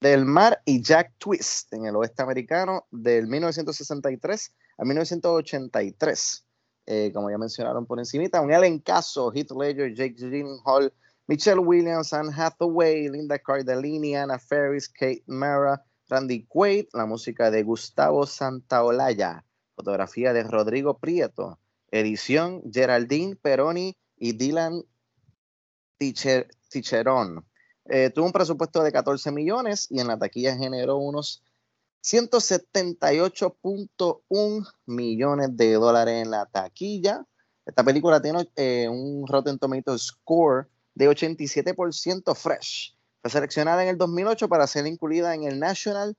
del 0.00 0.24
Mar 0.24 0.62
y 0.64 0.82
Jack 0.82 1.14
Twist 1.18 1.72
en 1.72 1.86
el 1.86 1.96
oeste 1.96 2.22
americano 2.22 2.86
del 2.90 3.26
1963 3.26 4.54
a 4.78 4.84
1983. 4.84 6.44
Eh, 6.88 7.10
como 7.12 7.30
ya 7.30 7.38
mencionaron 7.38 7.84
por 7.86 7.98
encimita, 7.98 8.40
un 8.40 8.52
elencazo, 8.52 9.32
Heath 9.34 9.50
Ledger, 9.50 9.92
Jake 9.94 10.14
Gyllenhaal, 10.16 10.92
Michelle 11.26 11.58
Williams, 11.58 12.12
Anne 12.12 12.32
Hathaway, 12.32 13.08
Linda 13.08 13.38
Cardellini, 13.40 14.14
Anna 14.14 14.38
Ferris, 14.38 14.88
Kate 14.88 15.24
Mara, 15.26 15.84
Randy 16.08 16.44
Quaid, 16.46 16.86
la 16.92 17.04
música 17.06 17.50
de 17.50 17.64
Gustavo 17.64 18.24
Santaolalla, 18.26 19.44
fotografía 19.74 20.32
de 20.32 20.44
Rodrigo 20.44 20.98
Prieto, 20.98 21.58
edición 21.90 22.62
Geraldine 22.72 23.34
Peroni 23.34 23.96
y 24.16 24.34
Dylan 24.34 24.84
Ticher- 25.98 26.48
Ticherón. 26.68 27.44
Eh, 27.88 28.10
tuvo 28.10 28.26
un 28.26 28.32
presupuesto 28.32 28.82
de 28.82 28.92
14 28.92 29.30
millones 29.32 29.86
y 29.90 30.00
en 30.00 30.08
la 30.08 30.18
taquilla 30.18 30.56
generó 30.56 30.96
unos 30.98 31.42
178.1 32.02 34.66
millones 34.86 35.56
de 35.56 35.72
dólares 35.74 36.22
en 36.22 36.30
la 36.30 36.46
taquilla. 36.46 37.24
Esta 37.64 37.82
película 37.84 38.20
tiene 38.22 38.48
eh, 38.56 38.88
un 38.88 39.26
Rotten 39.26 39.58
Tomatoes 39.58 40.02
score 40.02 40.68
de 40.94 41.08
87% 41.10 42.34
fresh. 42.34 42.94
Fue 43.22 43.30
seleccionada 43.30 43.82
en 43.82 43.88
el 43.88 43.98
2008 43.98 44.48
para 44.48 44.66
ser 44.66 44.86
incluida 44.86 45.34
en 45.34 45.44
el 45.44 45.58
National 45.58 46.16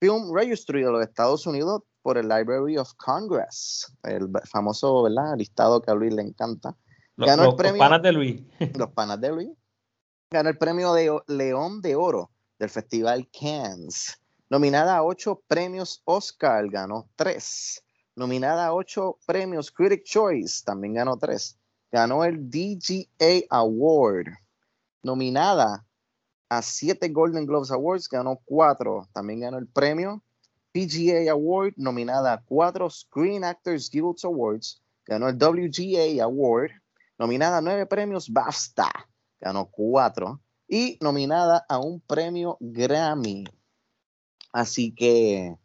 Film 0.00 0.32
Registry 0.34 0.82
de 0.84 0.90
los 0.92 1.02
Estados 1.02 1.46
Unidos 1.46 1.82
por 2.02 2.18
el 2.18 2.28
Library 2.28 2.78
of 2.78 2.92
Congress, 2.96 3.92
el 4.04 4.28
famoso 4.44 5.02
¿verdad? 5.02 5.34
listado 5.36 5.82
que 5.82 5.90
a 5.90 5.94
Luis 5.94 6.14
le 6.14 6.22
encanta. 6.22 6.76
Los, 7.16 7.26
Ganó 7.26 7.42
el 7.42 7.46
los- 7.48 7.54
los 7.54 7.60
premio- 7.62 7.78
panas 7.78 8.02
de 8.02 8.12
Luis. 8.12 8.42
los 8.76 8.90
panas 8.92 9.20
de 9.20 9.32
Luis. 9.32 9.48
Ganó 10.30 10.50
el 10.50 10.58
premio 10.58 10.92
de 10.92 11.18
León 11.26 11.80
de 11.80 11.96
Oro 11.96 12.30
del 12.58 12.68
Festival 12.68 13.26
Cannes. 13.30 14.20
Nominada 14.50 14.96
a 14.96 15.02
ocho 15.02 15.42
premios 15.46 16.02
Oscar, 16.04 16.68
ganó 16.68 17.08
tres. 17.16 17.82
Nominada 18.14 18.66
a 18.66 18.74
ocho 18.74 19.18
premios 19.24 19.70
Critic 19.70 20.04
Choice, 20.04 20.62
también 20.64 20.92
ganó 20.92 21.16
tres. 21.16 21.58
Ganó 21.90 22.24
el 22.24 22.50
DGA 22.50 23.46
Award. 23.48 24.26
Nominada 25.02 25.86
a 26.50 26.60
siete 26.60 27.08
Golden 27.08 27.46
Globes 27.46 27.70
Awards, 27.70 28.06
ganó 28.06 28.38
cuatro. 28.44 29.08
También 29.14 29.40
ganó 29.40 29.56
el 29.56 29.66
premio 29.66 30.22
PGA 30.72 31.30
Award, 31.30 31.72
nominada 31.76 32.34
a 32.34 32.42
cuatro 32.42 32.90
Screen 32.90 33.44
Actors 33.44 33.90
Guild 33.90 34.16
Awards, 34.24 34.82
ganó 35.06 35.28
el 35.28 35.36
WGA 35.36 36.22
Award, 36.22 36.72
nominada 37.18 37.58
a 37.58 37.60
nueve 37.62 37.86
premios 37.86 38.30
BAFTA, 38.30 38.90
ganó 39.40 39.66
cuatro, 39.70 40.40
y 40.66 40.98
nominada 41.00 41.64
a 41.68 41.78
un 41.78 42.00
premio 42.00 42.56
Grammy. 42.60 43.44
Así 44.52 44.94
que 44.94 45.56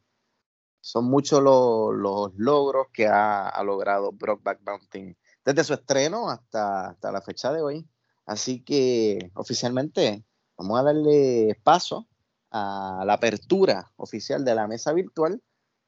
son 0.81 1.05
muchos 1.05 1.41
los, 1.41 1.93
los 1.95 2.33
logros 2.35 2.87
que 2.93 3.07
ha, 3.07 3.47
ha 3.49 3.63
logrado 3.63 4.11
Brockback 4.11 4.61
Mountain 4.65 5.17
desde 5.45 5.63
su 5.63 5.73
estreno 5.73 6.29
hasta, 6.29 6.89
hasta 6.89 7.11
la 7.11 7.21
fecha 7.21 7.51
de 7.51 7.61
hoy. 7.61 7.87
Así 8.25 8.61
que 8.61 9.31
oficialmente 9.33 10.23
vamos 10.57 10.79
a 10.79 10.83
darle 10.83 11.59
paso 11.63 12.07
a 12.51 13.03
la 13.05 13.13
apertura 13.13 13.91
oficial 13.97 14.45
de 14.45 14.55
la 14.55 14.67
mesa 14.67 14.93
virtual 14.93 15.41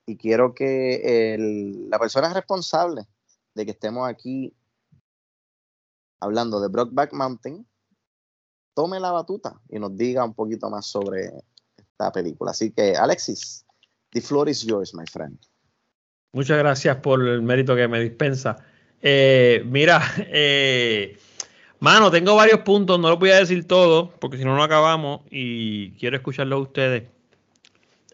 y 0.06 0.18
quiero 0.18 0.54
que 0.54 1.34
el- 1.36 1.90
la 1.90 2.00
persona 2.00 2.34
responsable 2.34 3.08
de 3.54 3.66
que 3.66 3.72
estemos 3.72 4.08
aquí 4.10 4.54
hablando 6.20 6.60
de 6.60 6.68
Brockback 6.70 7.14
Mountain 7.14 7.68
tome 8.76 9.00
la 9.00 9.12
batuta 9.12 9.60
y 9.70 9.80
nos 9.80 9.98
diga 9.98 10.24
un 10.24 10.34
poquito 10.36 10.70
más 10.70 10.86
sobre 10.86 11.32
esta 11.78 12.12
película. 12.12 12.52
Así 12.52 12.72
que, 12.72 12.96
Alexis, 12.96 13.66
the 14.12 14.22
floor 14.22 14.48
is 14.50 14.62
yours, 14.64 14.94
my 14.94 15.06
friend. 15.12 15.40
Muchas 16.34 16.58
gracias 16.60 16.98
por 16.98 17.26
el 17.28 17.42
mérito 17.42 17.76
que 17.76 17.88
me 17.88 18.00
dispensa. 18.02 18.58
Eh, 19.02 19.64
mira, 19.66 20.02
eh, 20.28 21.18
mano, 21.80 22.12
tengo 22.12 22.36
varios 22.36 22.60
puntos, 22.60 23.00
no 23.00 23.10
los 23.10 23.18
voy 23.20 23.32
a 23.32 23.38
decir 23.40 23.66
todos, 23.66 24.10
porque 24.20 24.38
si 24.38 24.44
no, 24.44 24.56
no 24.56 24.62
acabamos 24.64 25.22
y 25.32 25.92
quiero 25.94 26.18
escucharlos 26.18 26.58
a 26.58 26.62
ustedes. 26.62 27.04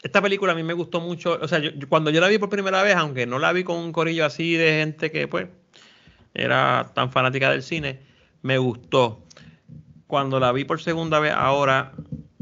Esta 0.04 0.22
película 0.22 0.54
a 0.54 0.56
mí 0.56 0.64
me 0.64 0.74
gustó 0.74 1.00
mucho, 1.00 1.38
o 1.42 1.48
sea, 1.48 1.60
yo- 1.60 1.72
cuando 1.90 2.10
yo 2.12 2.22
la 2.22 2.28
vi 2.28 2.38
por 2.40 2.50
primera 2.50 2.82
vez, 2.84 2.96
aunque 2.96 3.26
no 3.28 3.38
la 3.40 3.52
vi 3.54 3.64
con 3.64 3.78
un 3.78 3.92
corillo 3.92 4.26
así 4.26 4.56
de 4.56 4.80
gente 4.80 5.12
que 5.12 5.28
pues 5.28 5.48
era 6.34 6.92
tan 6.96 7.12
fanática 7.12 7.52
del 7.52 7.62
cine, 7.64 8.00
me 8.42 8.58
gustó. 8.58 9.24
Cuando 10.12 10.42
la 10.42 10.52
vi 10.52 10.66
por 10.66 10.82
segunda 10.82 11.22
vez 11.22 11.32
ahora, 11.32 11.94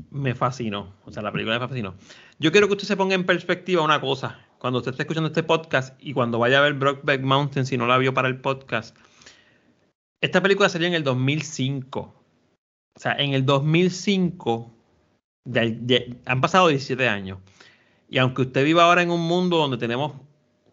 me 0.09 0.33
fascinó. 0.33 0.95
O 1.05 1.11
sea, 1.11 1.21
la 1.21 1.31
película 1.31 1.59
me 1.59 1.67
fascinó. 1.67 1.93
Yo 2.39 2.51
quiero 2.51 2.65
que 2.65 2.73
usted 2.73 2.87
se 2.87 2.97
ponga 2.97 3.13
en 3.13 3.27
perspectiva 3.27 3.83
una 3.83 4.01
cosa. 4.01 4.39
Cuando 4.57 4.79
usted 4.79 4.89
esté 4.89 5.03
escuchando 5.03 5.27
este 5.27 5.43
podcast 5.43 5.95
y 6.01 6.13
cuando 6.13 6.39
vaya 6.39 6.57
a 6.57 6.61
ver 6.61 6.73
Brockback 6.73 7.21
Mountain, 7.21 7.67
si 7.67 7.77
no 7.77 7.85
la 7.85 7.99
vio 7.99 8.11
para 8.11 8.27
el 8.27 8.41
podcast, 8.41 8.97
esta 10.19 10.41
película 10.41 10.67
salió 10.67 10.87
en 10.87 10.95
el 10.95 11.03
2005. 11.03 11.99
O 12.01 12.99
sea, 12.99 13.13
en 13.19 13.35
el 13.35 13.45
2005 13.45 14.73
ya- 15.45 15.65
ya- 15.85 15.99
han 16.25 16.41
pasado 16.41 16.69
17 16.69 17.07
años. 17.07 17.37
Y 18.09 18.17
aunque 18.17 18.41
usted 18.41 18.65
viva 18.65 18.85
ahora 18.85 19.03
en 19.03 19.11
un 19.11 19.21
mundo 19.21 19.57
donde 19.57 19.77
tenemos 19.77 20.13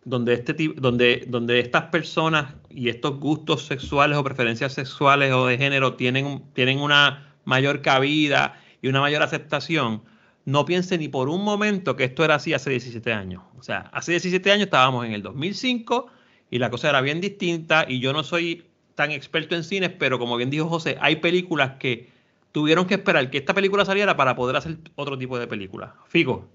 donde, 0.07 0.35
este, 0.35 0.55
donde, 0.77 1.25
donde 1.27 1.59
estas 1.59 1.87
personas 1.87 2.55
y 2.71 2.89
estos 2.89 3.19
gustos 3.19 3.67
sexuales 3.67 4.17
o 4.17 4.23
preferencias 4.23 4.73
sexuales 4.73 5.33
o 5.33 5.47
de 5.47 5.59
género 5.59 5.95
tienen, 5.95 6.45
tienen 6.55 6.79
una 6.79 7.35
mayor 7.45 7.83
cabida 7.83 8.59
y 8.81 8.87
una 8.87 9.01
mayor 9.01 9.25
aceptación, 9.25 10.03
no 10.45 10.65
piense 10.65 10.97
ni 10.97 11.09
por 11.09 11.29
un 11.29 11.43
momento 11.43 11.97
que 11.97 12.05
esto 12.05 12.25
era 12.25 12.37
así 12.37 12.55
hace 12.55 12.71
17 12.71 13.13
años. 13.13 13.43
O 13.59 13.65
sea, 13.65 13.91
hace 13.93 14.13
17 14.13 14.53
años 14.53 14.67
estábamos 14.67 15.05
en 15.05 15.13
el 15.13 15.23
2005 15.23 16.07
y 16.51 16.61
la 16.61 16.71
cosa 16.71 16.89
era 16.89 17.01
bien 17.01 17.21
distinta 17.21 17.85
y 17.89 17.99
yo 17.99 18.13
no 18.13 18.23
soy 18.23 18.65
tan 18.95 19.11
experto 19.11 19.57
en 19.57 19.65
cines, 19.65 19.91
pero 19.91 20.21
como 20.21 20.37
bien 20.37 20.51
dijo 20.51 20.69
José, 20.69 20.99
hay 21.01 21.17
películas 21.17 21.73
que 21.81 22.11
tuvieron 22.53 22.87
que 22.87 22.95
esperar 22.95 23.29
que 23.29 23.39
esta 23.39 23.55
película 23.55 23.85
saliera 23.85 24.17
para 24.17 24.37
poder 24.37 24.55
hacer 24.55 24.79
otro 24.95 25.19
tipo 25.19 25.37
de 25.37 25.49
película. 25.49 25.97
Figo. 26.07 26.49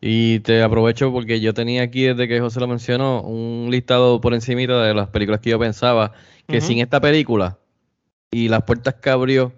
Y 0.00 0.40
te 0.40 0.62
aprovecho 0.62 1.12
porque 1.12 1.40
yo 1.40 1.54
tenía 1.54 1.82
aquí, 1.82 2.04
desde 2.04 2.28
que 2.28 2.40
José 2.40 2.60
lo 2.60 2.68
mencionó, 2.68 3.22
un 3.22 3.68
listado 3.70 4.20
por 4.20 4.34
encimita 4.34 4.82
de 4.82 4.94
las 4.94 5.08
películas 5.08 5.40
que 5.40 5.50
yo 5.50 5.58
pensaba 5.58 6.12
que 6.48 6.60
sin 6.60 6.78
esta 6.78 7.00
película 7.00 7.58
y 8.30 8.48
las 8.48 8.62
puertas 8.62 8.94
que 8.94 9.10
abrió 9.10 9.52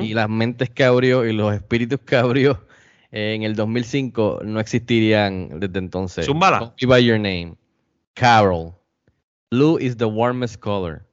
y 0.00 0.14
las 0.14 0.28
mentes 0.28 0.70
que 0.70 0.84
abrió 0.84 1.24
y 1.26 1.32
los 1.32 1.54
espíritus 1.54 2.00
que 2.00 2.16
abrió 2.16 2.64
en 3.10 3.42
el 3.42 3.54
2005 3.54 4.40
no 4.44 4.60
existirían 4.60 5.60
desde 5.60 5.78
entonces. 5.78 6.26
Zumbala. 6.26 6.74
by 6.86 7.04
Your 7.04 7.18
Name, 7.18 7.56
Carol, 8.14 8.74
Blue 9.50 9.78
is 9.78 9.96
the 9.96 10.06
Warmest 10.06 10.60
Color, 10.60 11.04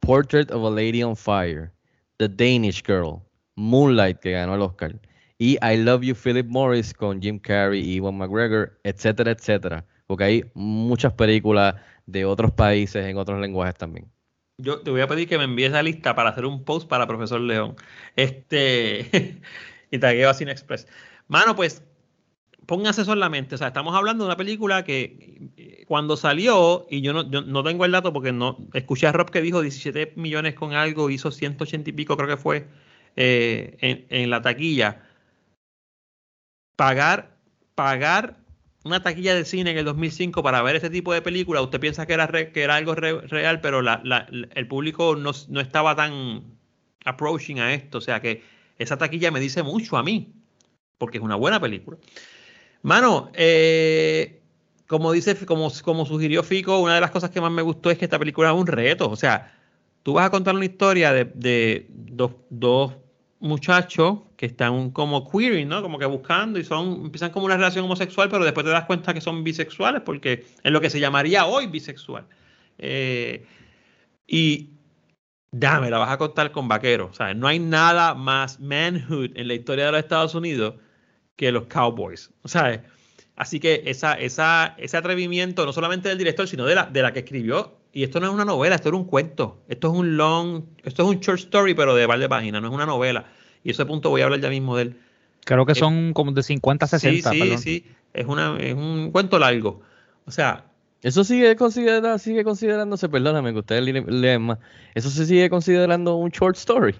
Portrait 0.00 0.50
of 0.50 0.62
a 0.62 0.70
Lady 0.70 1.02
on 1.02 1.16
Fire, 1.16 1.72
The 2.18 2.28
Danish 2.28 2.82
Girl, 2.86 3.22
Moonlight, 3.56 4.20
que 4.20 4.32
ganó 4.32 4.54
el 4.54 4.62
Oscar, 4.62 4.94
y 5.40 5.56
I 5.62 5.78
Love 5.78 6.02
You 6.02 6.14
Philip 6.14 6.46
Morris 6.48 6.92
con 6.92 7.22
Jim 7.22 7.38
Carrey 7.38 7.80
y 7.80 7.96
Ewan 7.96 8.18
McGregor, 8.18 8.78
etcétera, 8.84 9.30
etcétera. 9.30 9.86
Porque 10.06 10.24
hay 10.24 10.44
muchas 10.52 11.14
películas 11.14 11.76
de 12.04 12.26
otros 12.26 12.52
países 12.52 13.06
en 13.06 13.16
otros 13.16 13.40
lenguajes 13.40 13.74
también. 13.74 14.06
Yo 14.58 14.80
te 14.80 14.90
voy 14.90 15.00
a 15.00 15.08
pedir 15.08 15.26
que 15.26 15.38
me 15.38 15.44
envíes 15.44 15.72
la 15.72 15.82
lista 15.82 16.14
para 16.14 16.28
hacer 16.28 16.44
un 16.44 16.62
post 16.62 16.86
para 16.86 17.06
Profesor 17.06 17.40
León. 17.40 17.74
Este 18.16 19.40
y 19.90 19.98
tagueo 19.98 20.28
a 20.28 20.34
Cine 20.34 20.52
Express. 20.52 20.86
Mano, 21.26 21.56
pues 21.56 21.82
póngase 22.66 23.00
eso 23.00 23.14
en 23.14 23.20
la 23.20 23.30
mente. 23.30 23.54
O 23.54 23.58
sea, 23.58 23.68
estamos 23.68 23.94
hablando 23.94 24.24
de 24.24 24.28
una 24.28 24.36
película 24.36 24.84
que 24.84 25.48
eh, 25.56 25.84
cuando 25.88 26.18
salió, 26.18 26.86
y 26.90 27.00
yo 27.00 27.14
no, 27.14 27.22
no 27.22 27.62
tengo 27.64 27.86
el 27.86 27.92
dato 27.92 28.12
porque 28.12 28.32
no 28.32 28.58
escuché 28.74 29.06
a 29.06 29.12
Rob 29.12 29.30
que 29.30 29.40
dijo 29.40 29.62
17 29.62 30.12
millones 30.16 30.52
con 30.52 30.74
algo, 30.74 31.08
hizo 31.08 31.30
180 31.30 31.88
y 31.88 31.92
pico, 31.94 32.18
creo 32.18 32.28
que 32.28 32.36
fue, 32.36 32.66
eh, 33.16 33.78
en, 33.80 34.04
en 34.10 34.28
la 34.28 34.42
taquilla 34.42 35.06
pagar, 36.76 37.36
pagar 37.74 38.40
una 38.84 39.02
taquilla 39.02 39.34
de 39.34 39.44
cine 39.44 39.70
en 39.72 39.78
el 39.78 39.84
2005 39.84 40.42
para 40.42 40.62
ver 40.62 40.76
este 40.76 40.90
tipo 40.90 41.12
de 41.12 41.22
película, 41.22 41.60
usted 41.60 41.80
piensa 41.80 42.06
que 42.06 42.14
era, 42.14 42.28
que 42.52 42.62
era 42.62 42.76
algo 42.76 42.94
real, 42.94 43.60
pero 43.60 43.80
el 43.80 44.68
público 44.68 45.16
no, 45.16 45.30
estaba 45.60 45.94
tan 45.94 46.42
approaching 47.04 47.60
a 47.60 47.74
esto. 47.74 47.98
O 47.98 48.00
sea 48.00 48.20
que 48.20 48.42
esa 48.78 48.96
taquilla 48.96 49.30
me 49.30 49.40
dice 49.40 49.62
mucho 49.62 49.96
a 49.96 50.02
mí, 50.02 50.32
porque 50.98 51.18
es 51.18 51.24
una 51.24 51.36
buena 51.36 51.60
película. 51.60 51.98
Mano, 52.82 53.30
eh, 53.34 54.40
como 54.86 55.12
dice, 55.12 55.36
como, 55.44 55.70
como 55.82 56.06
sugirió 56.06 56.42
Fico, 56.42 56.78
una 56.78 56.94
de 56.94 57.00
las 57.02 57.10
cosas 57.10 57.30
que 57.30 57.40
más 57.40 57.52
me 57.52 57.62
gustó 57.62 57.90
es 57.90 57.98
que 57.98 58.06
esta 58.06 58.18
película 58.18 58.50
es 58.50 58.56
un 58.56 58.66
reto. 58.66 59.10
O 59.10 59.16
sea, 59.16 59.54
tú 60.02 60.14
vas 60.14 60.26
a 60.26 60.30
contar 60.30 60.54
una 60.54 60.64
historia 60.64 61.12
de, 61.12 61.26
de 61.26 61.86
dos, 61.90 62.32
dos 62.48 62.94
muchachos 63.40 64.20
que 64.36 64.46
están 64.46 64.90
como 64.90 65.28
queering, 65.28 65.68
¿no? 65.68 65.82
Como 65.82 65.98
que 65.98 66.06
buscando 66.06 66.58
y 66.58 66.64
son, 66.64 67.06
empiezan 67.06 67.30
como 67.30 67.46
una 67.46 67.56
relación 67.56 67.84
homosexual, 67.86 68.28
pero 68.30 68.44
después 68.44 68.64
te 68.64 68.70
das 68.70 68.84
cuenta 68.84 69.12
que 69.14 69.20
son 69.20 69.42
bisexuales 69.42 70.02
porque 70.02 70.46
es 70.62 70.72
lo 70.72 70.80
que 70.80 70.90
se 70.90 71.00
llamaría 71.00 71.46
hoy 71.46 71.66
bisexual. 71.66 72.26
Eh, 72.78 73.44
y 74.26 74.70
dame, 75.50 75.90
la 75.90 75.98
vas 75.98 76.10
a 76.10 76.18
contar 76.18 76.52
con 76.52 76.68
vaqueros. 76.68 77.10
O 77.10 77.14
sea, 77.14 77.34
no 77.34 77.48
hay 77.48 77.58
nada 77.58 78.14
más 78.14 78.60
manhood 78.60 79.30
en 79.34 79.48
la 79.48 79.54
historia 79.54 79.86
de 79.86 79.92
los 79.92 80.00
Estados 80.00 80.34
Unidos 80.34 80.74
que 81.36 81.50
los 81.50 81.66
cowboys. 81.66 82.30
O 82.42 82.48
sea, 82.48 82.84
así 83.36 83.58
que 83.58 83.82
esa, 83.86 84.14
esa, 84.14 84.74
ese 84.78 84.96
atrevimiento, 84.96 85.64
no 85.64 85.72
solamente 85.72 86.10
del 86.10 86.18
director, 86.18 86.46
sino 86.46 86.66
de 86.66 86.74
la, 86.74 86.86
de 86.86 87.02
la 87.02 87.12
que 87.12 87.20
escribió, 87.20 87.79
y 87.92 88.04
esto 88.04 88.20
no 88.20 88.26
es 88.26 88.32
una 88.32 88.44
novela, 88.44 88.76
esto 88.76 88.88
era 88.88 88.96
un 88.96 89.04
cuento. 89.04 89.62
Esto 89.68 89.92
es 89.92 89.98
un 89.98 90.16
long, 90.16 90.64
esto 90.84 91.02
es 91.02 91.08
un 91.08 91.20
short 91.20 91.40
story, 91.40 91.74
pero 91.74 91.94
de 91.94 92.06
par 92.06 92.18
de 92.18 92.28
páginas, 92.28 92.62
no 92.62 92.68
es 92.68 92.74
una 92.74 92.86
novela. 92.86 93.26
Y 93.64 93.70
ese 93.70 93.84
punto 93.84 94.10
voy 94.10 94.20
a 94.20 94.24
hablar 94.24 94.40
ya 94.40 94.48
mismo 94.48 94.76
de 94.76 94.82
él. 94.82 95.00
Creo 95.44 95.66
que 95.66 95.72
eh, 95.72 95.76
son 95.76 96.12
como 96.12 96.32
de 96.32 96.42
50 96.42 96.84
a 96.84 96.88
60. 96.88 97.30
Sí, 97.30 97.40
sí, 97.40 97.58
sí. 97.58 97.86
Es, 98.12 98.26
una, 98.26 98.56
es 98.58 98.74
un 98.74 99.10
cuento 99.10 99.38
largo. 99.38 99.82
O 100.26 100.30
sea. 100.30 100.66
Eso 101.02 101.24
sigue, 101.24 101.56
considera, 101.56 102.18
sigue 102.18 102.44
considerándose, 102.44 103.08
perdóname 103.08 103.54
que 103.54 103.60
ustedes 103.60 103.82
leen 103.82 104.42
más, 104.42 104.58
eso 104.94 105.08
se 105.08 105.24
sigue 105.24 105.48
considerando 105.48 106.16
un 106.16 106.28
short 106.28 106.58
story. 106.58 106.94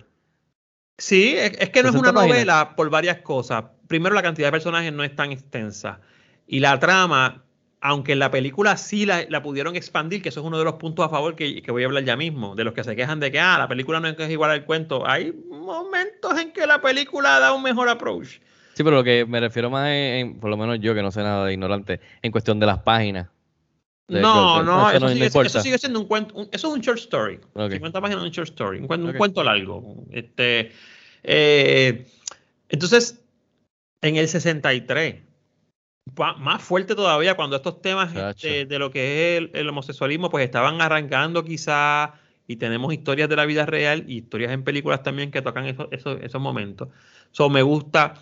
Sí, 0.97 1.35
es, 1.37 1.69
que 1.69 1.83
no 1.83 1.91
es 1.91 1.95
una 1.95 2.11
novela 2.11 2.75
por 2.77 2.89
varias 2.89 3.19
cosas. 3.19 3.65
Primero, 3.89 4.15
la 4.15 4.23
cantidad 4.23 4.49
de 4.49 4.53
personajes 4.53 4.91
no 4.93 5.05
es 5.05 5.15
tan 5.15 5.33
extensa. 5.33 6.01
Y 6.47 6.61
la 6.61 6.79
trama 6.79 7.45
aunque 7.81 8.13
en 8.13 8.19
la 8.19 8.31
película 8.31 8.77
sí 8.77 9.07
la, 9.07 9.43
pudieron 9.43 9.75
expandir, 9.75 10.23
que 10.23 10.29
eso 10.29 10.41
es 10.41 10.47
uno 10.47 10.59
de 10.59 10.65
los 10.65 10.75
puntos 10.75 11.05
a 11.05 11.09
favor 11.09 11.35
que, 11.35 11.63
voy 11.69 11.83
a 11.83 11.87
hablar 11.87 12.05
ya 12.05 12.17
mismo, 12.17 12.55
de 12.55 12.65
los 12.65 12.75
que 12.75 12.85
se 12.85 12.95
quejan 12.95 13.21
de 13.21 13.31
que 13.31 13.41
ah, 13.41 13.57
la 13.59 13.69
película 13.69 14.01
no 14.01 14.09
es 14.09 14.31
igual 14.31 14.51
al 14.51 14.65
cuento, 14.65 15.07
hay 15.07 15.33
momentos 15.33 16.39
en 16.39 16.53
que 16.53 16.67
la 16.67 16.81
película 16.81 17.41
da 17.41 17.53
un 17.53 17.63
mejor 17.63 17.89
approach. 17.89 18.39
Sí, 18.75 18.85
pero 18.85 18.97
lo 18.97 19.05
que 19.05 19.25
me 19.25 19.41
refiero 19.41 19.71
más, 19.71 19.89
en, 19.89 20.39
por 20.39 20.51
lo 20.51 20.57
menos 20.57 20.79
yo 20.81 20.95
que 20.95 21.03
no 21.03 21.11
sé 21.11 21.23
nada 21.23 21.47
de 21.47 21.53
ignorante, 21.55 22.01
en 22.23 22.33
cuestión 22.33 22.61
de 22.61 22.67
las 22.67 22.79
páginas. 22.79 23.29
no, 24.09 24.63
no, 24.63 24.91
eso, 24.91 25.09
sigue, 25.61 25.79
siendo 25.79 26.01
un 26.01 26.07
cuento, 26.07 26.49
eso 26.53 26.69
es 26.69 26.75
un 26.75 26.81
short 26.81 26.99
story. 26.99 27.41
50 27.55 28.01
páginas 28.01 28.23
de 28.23 28.27
un 28.29 28.33
short 28.33 28.51
story, 28.51 28.79
un, 28.81 28.87
cuento, 29.15 29.43
largo. 29.43 30.05
Este, 30.11 30.73
eh, 31.23 32.07
entonces, 32.69 33.23
en 34.03 34.17
el 34.17 34.29
63, 34.29 35.30
más 36.39 36.63
fuerte 36.63 36.95
todavía 36.95 37.35
cuando 37.35 37.57
estos 37.57 37.81
temas 37.83 38.15
este, 38.15 38.67
de 38.67 38.79
lo 38.79 38.91
que 38.91 39.37
es 39.37 39.51
el, 39.53 39.69
homosexualismo 39.69 40.31
pues 40.31 40.45
estaban 40.45 40.81
arrancando 40.81 41.45
quizá 41.45 42.15
y 42.47 42.57
tenemos 42.57 42.93
historias 42.93 43.29
de 43.29 43.37
la 43.37 43.47
vida 43.47 43.67
real 43.67 44.05
y 44.09 44.19
historias 44.19 44.53
en 44.53 44.65
películas 44.65 45.03
también 45.03 45.31
que 45.31 45.43
tocan 45.43 45.67
esos, 45.67 45.89
esos, 45.93 46.41
momentos. 46.41 46.89
So, 47.31 47.49
me 47.49 47.63
gusta, 47.63 48.15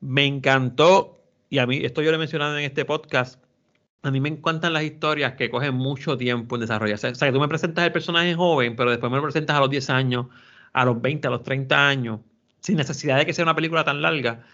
me 0.00 0.24
encantó 0.24 1.18
y 1.50 1.58
a 1.58 1.66
mí, 1.66 1.78
esto 1.82 2.02
yo 2.02 2.10
lo 2.10 2.16
he 2.16 2.18
mencionado 2.18 2.56
en 2.58 2.64
este 2.64 2.84
podcast, 2.84 3.42
a 4.02 4.10
mí 4.10 4.20
me 4.20 4.28
encantan 4.28 4.72
las 4.72 4.84
historias 4.84 5.34
que 5.34 5.50
cogen 5.50 5.74
mucho 5.74 6.16
tiempo 6.16 6.56
en 6.56 6.60
desarrollarse. 6.60 7.08
O 7.08 7.14
sea, 7.14 7.28
que 7.28 7.32
tú 7.32 7.40
me 7.40 7.48
presentas 7.48 7.84
el 7.84 7.92
personaje 7.92 8.34
joven, 8.34 8.76
pero 8.76 8.90
después 8.90 9.10
me 9.10 9.16
lo 9.16 9.22
presentas 9.22 9.56
a 9.56 9.60
los 9.60 9.70
10 9.70 9.90
años, 9.90 10.26
a 10.72 10.84
los 10.84 11.00
20, 11.00 11.26
a 11.28 11.30
los 11.30 11.42
30 11.42 11.88
años, 11.88 12.20
sin 12.60 12.76
necesidad 12.76 13.18
de 13.18 13.26
que 13.26 13.32
sea 13.32 13.44
una 13.44 13.54
película 13.54 13.84
tan 13.84 14.02
larga. 14.02 14.44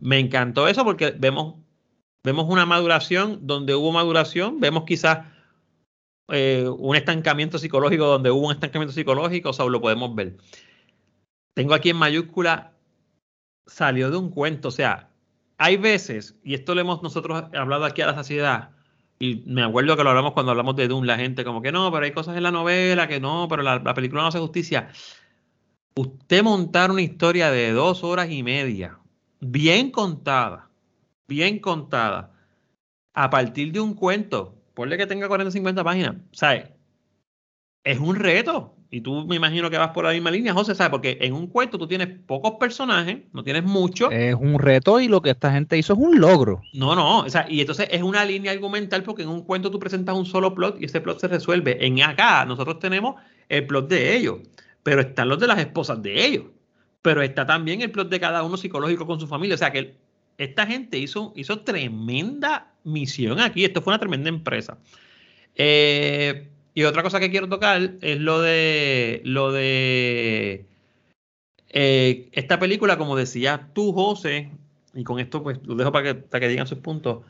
Me 0.00 0.18
encantó 0.18 0.68
eso 0.68 0.84
porque 0.84 1.14
vemos 1.16 1.54
Vemos 2.24 2.46
una 2.48 2.66
maduración 2.66 3.40
donde 3.46 3.74
hubo 3.74 3.90
maduración, 3.90 4.60
vemos 4.60 4.84
quizás 4.84 5.26
eh, 6.28 6.68
un 6.68 6.94
estancamiento 6.94 7.58
psicológico 7.58 8.06
donde 8.06 8.30
hubo 8.30 8.46
un 8.46 8.54
estancamiento 8.54 8.94
psicológico, 8.94 9.50
o 9.50 9.52
sea, 9.52 9.66
lo 9.66 9.80
podemos 9.80 10.14
ver. 10.14 10.36
Tengo 11.54 11.74
aquí 11.74 11.90
en 11.90 11.96
mayúscula, 11.96 12.74
salió 13.66 14.10
de 14.10 14.16
un 14.16 14.30
cuento, 14.30 14.68
o 14.68 14.70
sea, 14.70 15.10
hay 15.58 15.76
veces, 15.76 16.38
y 16.44 16.54
esto 16.54 16.74
lo 16.74 16.80
hemos 16.80 17.02
nosotros 17.02 17.44
hablado 17.54 17.84
aquí 17.84 18.02
a 18.02 18.06
la 18.06 18.14
saciedad, 18.14 18.70
y 19.18 19.42
me 19.46 19.62
acuerdo 19.62 19.96
que 19.96 20.04
lo 20.04 20.10
hablamos 20.10 20.32
cuando 20.32 20.52
hablamos 20.52 20.76
de 20.76 20.88
Doom, 20.88 21.04
la 21.04 21.16
gente 21.16 21.44
como 21.44 21.60
que 21.60 21.72
no, 21.72 21.90
pero 21.92 22.04
hay 22.04 22.12
cosas 22.12 22.36
en 22.36 22.44
la 22.44 22.50
novela 22.50 23.08
que 23.08 23.20
no, 23.20 23.46
pero 23.48 23.62
la, 23.62 23.78
la 23.78 23.94
película 23.94 24.22
no 24.22 24.28
hace 24.28 24.38
justicia. 24.38 24.90
Usted 25.94 26.42
montar 26.42 26.90
una 26.90 27.02
historia 27.02 27.50
de 27.50 27.72
dos 27.72 28.02
horas 28.02 28.30
y 28.30 28.42
media, 28.42 28.98
bien 29.40 29.90
contada, 29.90 30.71
bien 31.32 31.58
contada, 31.58 32.30
a 33.14 33.30
partir 33.30 33.72
de 33.72 33.80
un 33.80 33.94
cuento, 33.94 34.54
ponle 34.74 34.98
que 34.98 35.06
tenga 35.06 35.28
40 35.28 35.48
o 35.48 35.52
50 35.52 35.82
páginas, 35.82 36.16
¿sabes? 36.32 36.68
Es 37.84 37.98
un 37.98 38.16
reto. 38.16 38.76
Y 38.90 39.00
tú 39.00 39.26
me 39.26 39.36
imagino 39.36 39.70
que 39.70 39.78
vas 39.78 39.92
por 39.92 40.04
la 40.04 40.12
misma 40.12 40.30
línea, 40.30 40.52
José, 40.52 40.74
¿sabes? 40.74 40.90
Porque 40.90 41.16
en 41.22 41.32
un 41.32 41.46
cuento 41.46 41.78
tú 41.78 41.88
tienes 41.88 42.08
pocos 42.26 42.52
personajes, 42.60 43.20
no 43.32 43.42
tienes 43.42 43.64
mucho. 43.64 44.10
Es 44.10 44.34
un 44.34 44.58
reto 44.58 45.00
y 45.00 45.08
lo 45.08 45.22
que 45.22 45.30
esta 45.30 45.50
gente 45.50 45.78
hizo 45.78 45.94
es 45.94 45.98
un 45.98 46.20
logro. 46.20 46.60
No, 46.74 46.94
no, 46.94 47.20
o 47.20 47.30
sea, 47.30 47.46
y 47.48 47.60
entonces 47.60 47.88
es 47.90 48.02
una 48.02 48.22
línea 48.26 48.52
argumental 48.52 49.02
porque 49.02 49.22
en 49.22 49.30
un 49.30 49.44
cuento 49.44 49.70
tú 49.70 49.78
presentas 49.78 50.14
un 50.14 50.26
solo 50.26 50.54
plot 50.54 50.76
y 50.78 50.84
ese 50.84 51.00
plot 51.00 51.20
se 51.20 51.28
resuelve. 51.28 51.86
En 51.86 52.02
acá 52.02 52.44
nosotros 52.44 52.80
tenemos 52.80 53.14
el 53.48 53.66
plot 53.66 53.88
de 53.88 54.14
ellos, 54.14 54.40
pero 54.82 55.00
están 55.00 55.30
los 55.30 55.38
de 55.38 55.46
las 55.46 55.58
esposas 55.58 56.02
de 56.02 56.26
ellos, 56.26 56.44
pero 57.00 57.22
está 57.22 57.46
también 57.46 57.80
el 57.80 57.90
plot 57.90 58.10
de 58.10 58.20
cada 58.20 58.42
uno 58.42 58.58
psicológico 58.58 59.06
con 59.06 59.18
su 59.18 59.26
familia. 59.26 59.54
O 59.54 59.58
sea, 59.58 59.72
que 59.72 59.96
esta 60.38 60.66
gente 60.66 60.98
hizo, 60.98 61.32
hizo 61.36 61.60
tremenda 61.60 62.72
misión 62.84 63.40
aquí. 63.40 63.64
Esto 63.64 63.82
fue 63.82 63.92
una 63.92 64.00
tremenda 64.00 64.28
empresa. 64.28 64.78
Eh, 65.54 66.48
y 66.74 66.84
otra 66.84 67.02
cosa 67.02 67.20
que 67.20 67.30
quiero 67.30 67.48
tocar 67.48 67.96
es 68.00 68.18
lo 68.18 68.40
de 68.40 69.20
lo 69.24 69.52
de 69.52 70.66
eh, 71.68 72.28
esta 72.32 72.58
película, 72.58 72.98
como 72.98 73.16
decía 73.16 73.68
tú, 73.74 73.92
José, 73.92 74.50
y 74.94 75.04
con 75.04 75.18
esto 75.18 75.42
pues 75.42 75.58
lo 75.64 75.74
dejo 75.74 75.92
para 75.92 76.22
que, 76.40 76.48
digan 76.48 76.66
sus 76.66 76.78
puntos. 76.78 77.24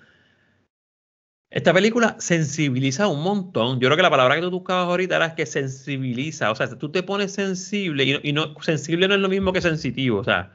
Esta 1.51 1.75
película 1.75 2.17
sensibiliza 2.19 3.09
un 3.09 3.23
montón. 3.23 3.79
Yo 3.79 3.89
creo 3.89 3.97
que 3.97 4.03
la 4.03 4.11
palabra 4.11 4.37
que 4.37 4.41
tú 4.41 4.51
buscabas 4.51 4.87
ahorita 4.87 5.17
era 5.17 5.35
que 5.35 5.45
sensibiliza. 5.45 6.51
O 6.51 6.55
sea, 6.55 6.69
tú 6.79 6.91
te 6.91 7.03
pones 7.03 7.33
sensible 7.33 8.05
y 8.05 8.29
y 8.31 8.33
no 8.33 8.55
sensible 8.63 9.07
no 9.07 9.15
es 9.15 9.21
lo 9.21 9.29
mismo 9.29 9.53
que 9.53 9.61
sensitivo. 9.61 10.19
O 10.19 10.25
sea, 10.25 10.51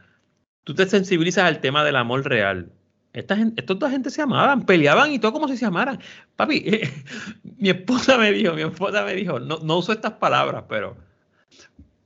tú 0.68 0.76
te 0.76 0.86
sensibilizas 0.86 1.46
al 1.46 1.62
tema 1.62 1.86
del 1.86 1.96
amor 1.96 2.28
real. 2.28 2.70
Esta 3.14 3.38
gente, 3.38 3.62
dos 3.62 3.90
gente 3.90 4.10
se 4.10 4.22
amaban, 4.22 4.66
peleaban 4.66 5.14
y 5.14 5.18
todo 5.18 5.32
como 5.32 5.48
si 5.48 5.56
se 5.56 5.66
amaran. 5.66 5.98
Papi, 6.36 6.82
mi 7.58 7.70
esposa 7.70 8.18
me 8.18 8.34
dijo, 8.34 8.52
mi 8.54 8.64
esposa 8.64 9.06
me 9.06 9.14
dijo, 9.14 9.40
no, 9.40 9.60
no 9.60 9.78
uso 9.78 9.94
estas 9.94 10.12
palabras, 10.16 10.66
pero 10.68 10.98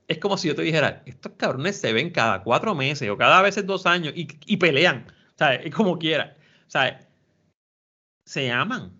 es 0.06 0.18
como 0.18 0.38
si 0.38 0.46
yo 0.46 0.54
te 0.54 0.62
dijera, 0.62 1.02
estos 1.06 1.32
cabrones 1.36 1.76
se 1.76 1.92
ven 1.92 2.10
cada 2.10 2.44
cuatro 2.44 2.76
meses 2.76 3.10
o 3.10 3.16
cada 3.16 3.42
vez 3.42 3.66
dos 3.66 3.84
años 3.84 4.12
y, 4.14 4.28
y 4.46 4.58
pelean, 4.58 5.06
¿sabes? 5.36 5.62
Es 5.64 5.74
como 5.74 5.98
quiera, 5.98 6.36
¿sabes? 6.68 6.94
Se 8.26 8.52
aman. 8.52 8.92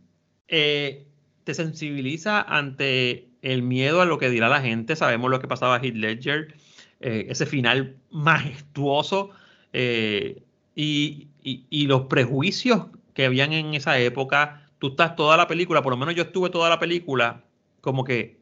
Eh, 0.49 1.07
te 1.45 1.55
sensibiliza 1.55 2.43
ante 2.43 3.31
el 3.43 3.63
miedo 3.63 4.03
a 4.03 4.07
lo 4.07 4.19
que 4.19 4.29
dirá 4.29 4.49
la 4.49 4.61
gente. 4.61 4.97
Sabemos 4.97 5.31
lo 5.31 5.39
que 5.39 5.47
pasaba 5.47 5.77
a 5.77 5.81
Heath 5.81 5.95
Ledger, 5.95 6.53
eh, 6.99 7.27
ese 7.29 7.47
final 7.47 7.97
majestuoso 8.11 9.31
eh, 9.73 10.43
y, 10.75 11.29
y, 11.43 11.87
los 11.87 12.03
prejuicios 12.03 12.87
que 13.15 13.27
habían 13.27 13.53
en 13.53 13.75
esa 13.75 13.99
época. 13.99 14.69
Tú 14.79 14.89
estás 14.89 15.17
toda 15.17 15.37
la 15.37 15.47
película, 15.47 15.83
por 15.83 15.93
lo 15.93 15.97
menos 15.97 16.15
yo 16.15 16.25
estuve 16.25 16.51
toda 16.51 16.69
la 16.69 16.79
película 16.79 17.45
como 17.81 18.05
que 18.05 18.41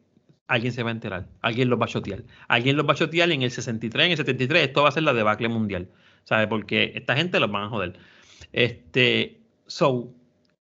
alguien 0.51 0.73
se 0.73 0.83
va 0.83 0.91
a 0.91 0.93
enterar, 0.93 1.29
alguien 1.43 1.69
los 1.69 1.81
va 1.81 1.85
a 1.85 1.89
chotear, 1.89 2.25
alguien 2.49 2.77
los 2.77 2.87
va 2.87 2.93
a 2.93 2.97
chotear 2.97 3.29
y 3.31 3.35
en 3.35 3.43
el 3.43 3.51
63, 3.51 4.07
en 4.07 4.11
el 4.13 4.17
73, 4.17 4.69
esto 4.69 4.83
va 4.83 4.89
a 4.89 4.93
ser 4.93 5.05
la 5.05 5.13
debacle 5.13 5.49
mundial, 5.49 5.89
¿sabes? 6.25 6.49
Porque 6.49 6.93
esta 6.95 7.17
gente 7.17 7.39
los 7.39 7.51
van 7.51 7.65
a 7.65 7.69
joder. 7.69 7.99
Este, 8.53 9.41
so, 9.67 10.13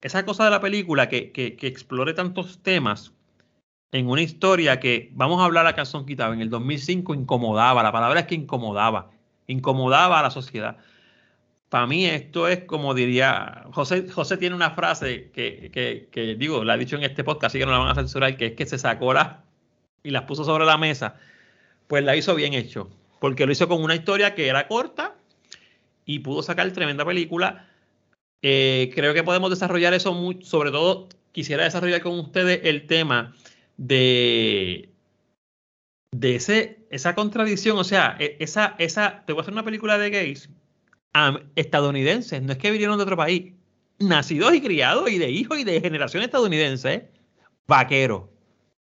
esa 0.01 0.25
cosa 0.25 0.44
de 0.44 0.51
la 0.51 0.61
película 0.61 1.09
que, 1.09 1.33
que, 1.33 1.57
que, 1.57 1.66
explore 1.66 2.14
tantos 2.14 2.62
temas 2.62 3.12
en 3.92 4.09
una 4.09 4.23
historia 4.23 4.81
que, 4.81 5.11
vamos 5.14 5.40
a 5.40 5.44
hablar 5.44 5.66
a 5.66 5.75
calzón 5.75 6.07
quitado, 6.07 6.33
en 6.33 6.40
el 6.40 6.51
2005 6.51 7.14
incomodaba, 7.14 7.83
la 7.83 7.92
palabra 7.92 8.21
es 8.21 8.27
que 8.27 8.35
incomodaba, 8.35 9.11
incomodaba 9.49 10.21
a 10.21 10.23
la 10.23 10.31
sociedad. 10.31 10.77
Para 11.69 11.87
mí 11.87 12.07
esto 12.07 12.49
es 12.49 12.65
como 12.65 12.95
diría, 12.95 13.65
José, 13.73 14.09
José 14.09 14.37
tiene 14.37 14.55
una 14.55 14.71
frase 14.71 15.31
que, 15.33 16.09
que, 16.11 16.37
digo, 16.37 16.65
la 16.65 16.75
ha 16.75 16.79
dicho 16.79 16.97
en 16.97 17.03
este 17.03 17.25
podcast, 17.25 17.53
así 17.53 17.59
que 17.59 17.67
no 17.67 17.73
la 17.73 17.79
van 17.79 17.89
a 17.89 17.95
censurar, 17.95 18.37
que 18.37 18.47
es 18.47 18.53
que 18.53 18.65
se 18.65 18.79
sacó 18.79 19.13
la, 19.13 19.45
y 20.03 20.11
las 20.11 20.23
puso 20.23 20.45
sobre 20.45 20.65
la 20.65 20.79
mesa, 20.79 21.17
pues 21.87 22.05
la 22.05 22.17
hizo 22.17 22.35
bien 22.35 22.55
hecho, 22.55 22.89
porque 23.21 23.45
lo 23.45 23.53
hizo 23.53 23.69
con 23.69 23.83
una 23.83 23.95
historia 23.95 24.35
que 24.35 24.49
era 24.49 24.69
corta 24.69 25.17
y 26.07 26.21
pudo 26.21 26.43
sacar 26.43 26.71
tremenda 26.71 27.05
película. 27.05 27.67
Eh, 28.41 28.91
creo 28.95 29.13
que 29.13 29.25
podemos 29.25 29.51
desarrollar 29.51 29.93
eso 29.93 30.15
mucho, 30.15 30.47
sobre 30.47 30.71
todo 30.71 31.09
quisiera 31.33 31.65
desarrollar 31.65 32.01
con 32.01 32.19
ustedes 32.19 32.61
el 32.65 32.87
tema 32.87 33.35
de, 33.77 34.91
de 36.12 36.37
ese, 36.37 36.87
esa 36.90 37.14
contradicción, 37.14 37.79
o 37.79 37.85
sea, 37.85 38.16
e, 38.18 38.37
esa, 38.40 38.75
esa, 38.79 39.25
te 39.27 39.33
voy 39.33 39.40
a 39.40 39.42
hacer 39.42 39.53
una 39.53 39.64
película 39.64 39.99
de 39.99 40.11
gays 40.11 40.51
um, 41.14 41.38
estadounidenses, 41.55 42.42
no 42.42 42.53
es 42.53 42.59
que 42.59 42.71
vinieron 42.71 42.97
de 42.97 43.03
otro 43.03 43.16
país, 43.16 43.53
nacidos 43.99 44.55
y 44.55 44.61
criados 44.61 45.11
y 45.11 45.18
de 45.18 45.31
hijos 45.31 45.59
y 45.59 45.64
de 45.64 45.81
generación 45.81 46.23
estadounidense, 46.23 47.11
vaquero. 47.66 48.33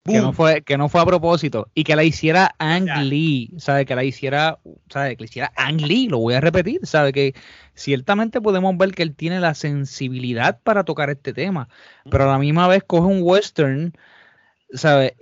Que 0.03 0.17
no, 0.17 0.34
fue, 0.34 0.63
que 0.63 0.79
no 0.79 0.89
fue 0.89 0.99
a 0.99 1.05
propósito 1.05 1.69
y 1.75 1.84
que 1.84 1.95
la 1.95 2.03
hiciera 2.03 2.55
Ang 2.57 2.89
Lee, 3.03 3.53
¿sabe? 3.60 3.86
Que 3.86 3.93
la 3.93 4.03
hiciera, 4.03 4.57
¿sabe? 4.89 5.15
Que 5.15 5.23
la 5.23 5.25
hiciera 5.25 5.53
Ang 5.55 5.79
Lee, 5.79 6.07
lo 6.07 6.17
voy 6.17 6.34
a 6.34 6.41
repetir, 6.41 6.79
¿sabe? 6.88 7.13
Que 7.13 7.36
ciertamente 7.75 8.41
podemos 8.41 8.75
ver 8.77 8.93
que 8.93 9.03
él 9.03 9.15
tiene 9.15 9.39
la 9.39 9.53
sensibilidad 9.53 10.60
para 10.63 10.86
tocar 10.86 11.12
este 11.12 11.34
tema, 11.34 11.69
pero 12.10 12.23
a 12.23 12.31
la 12.31 12.39
misma 12.39 12.67
vez 12.67 12.84
coge 12.84 13.05
un 13.05 13.19
western, 13.21 13.93
¿sabe? 14.73 15.17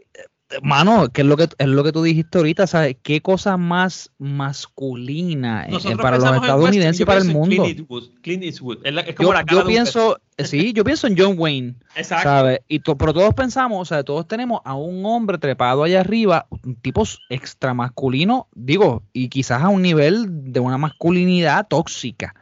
Mano, 0.63 1.09
que 1.09 1.21
es 1.21 1.27
lo 1.27 1.37
que 1.37 1.47
es 1.57 1.67
lo 1.67 1.83
que 1.83 1.91
tú 1.91 2.01
dijiste 2.01 2.39
ahorita, 2.39 2.65
¿sabes? 2.65 2.97
¿Qué 3.03 3.21
cosa 3.21 3.55
más 3.57 4.11
masculina 4.17 5.67
eh, 5.67 5.95
para 6.01 6.17
los 6.17 6.35
estadounidenses 6.35 7.01
y 7.01 7.05
para 7.05 7.19
el 7.19 7.27
mundo? 7.27 7.63
Clint 7.63 7.79
Eastwood, 7.79 8.03
Clint 8.21 8.43
Eastwood. 8.43 8.77
Es, 8.83 8.93
la, 8.93 9.01
es 9.01 9.15
como 9.15 9.29
yo, 9.29 9.33
la 9.33 9.45
yo 9.45 9.65
pienso, 9.65 10.19
sí, 10.39 10.73
yo 10.73 10.83
pienso 10.83 11.05
en 11.05 11.15
John 11.17 11.35
Wayne, 11.37 11.75
Exacto. 11.95 12.23
¿sabes? 12.23 12.61
Y 12.67 12.79
to, 12.79 12.97
pero 12.97 13.13
todos 13.13 13.33
pensamos, 13.35 13.79
o 13.79 13.85
sea, 13.85 14.03
todos 14.03 14.27
tenemos 14.27 14.61
a 14.65 14.73
un 14.73 15.05
hombre 15.05 15.37
trepado 15.37 15.83
allá 15.83 15.99
arriba, 15.99 16.47
un 16.49 16.75
tipo 16.75 17.03
extra 17.29 17.75
masculino, 17.75 18.47
digo, 18.55 19.03
y 19.13 19.29
quizás 19.29 19.61
a 19.61 19.69
un 19.69 19.83
nivel 19.83 20.51
de 20.51 20.59
una 20.59 20.79
masculinidad 20.79 21.67
tóxica. 21.67 22.33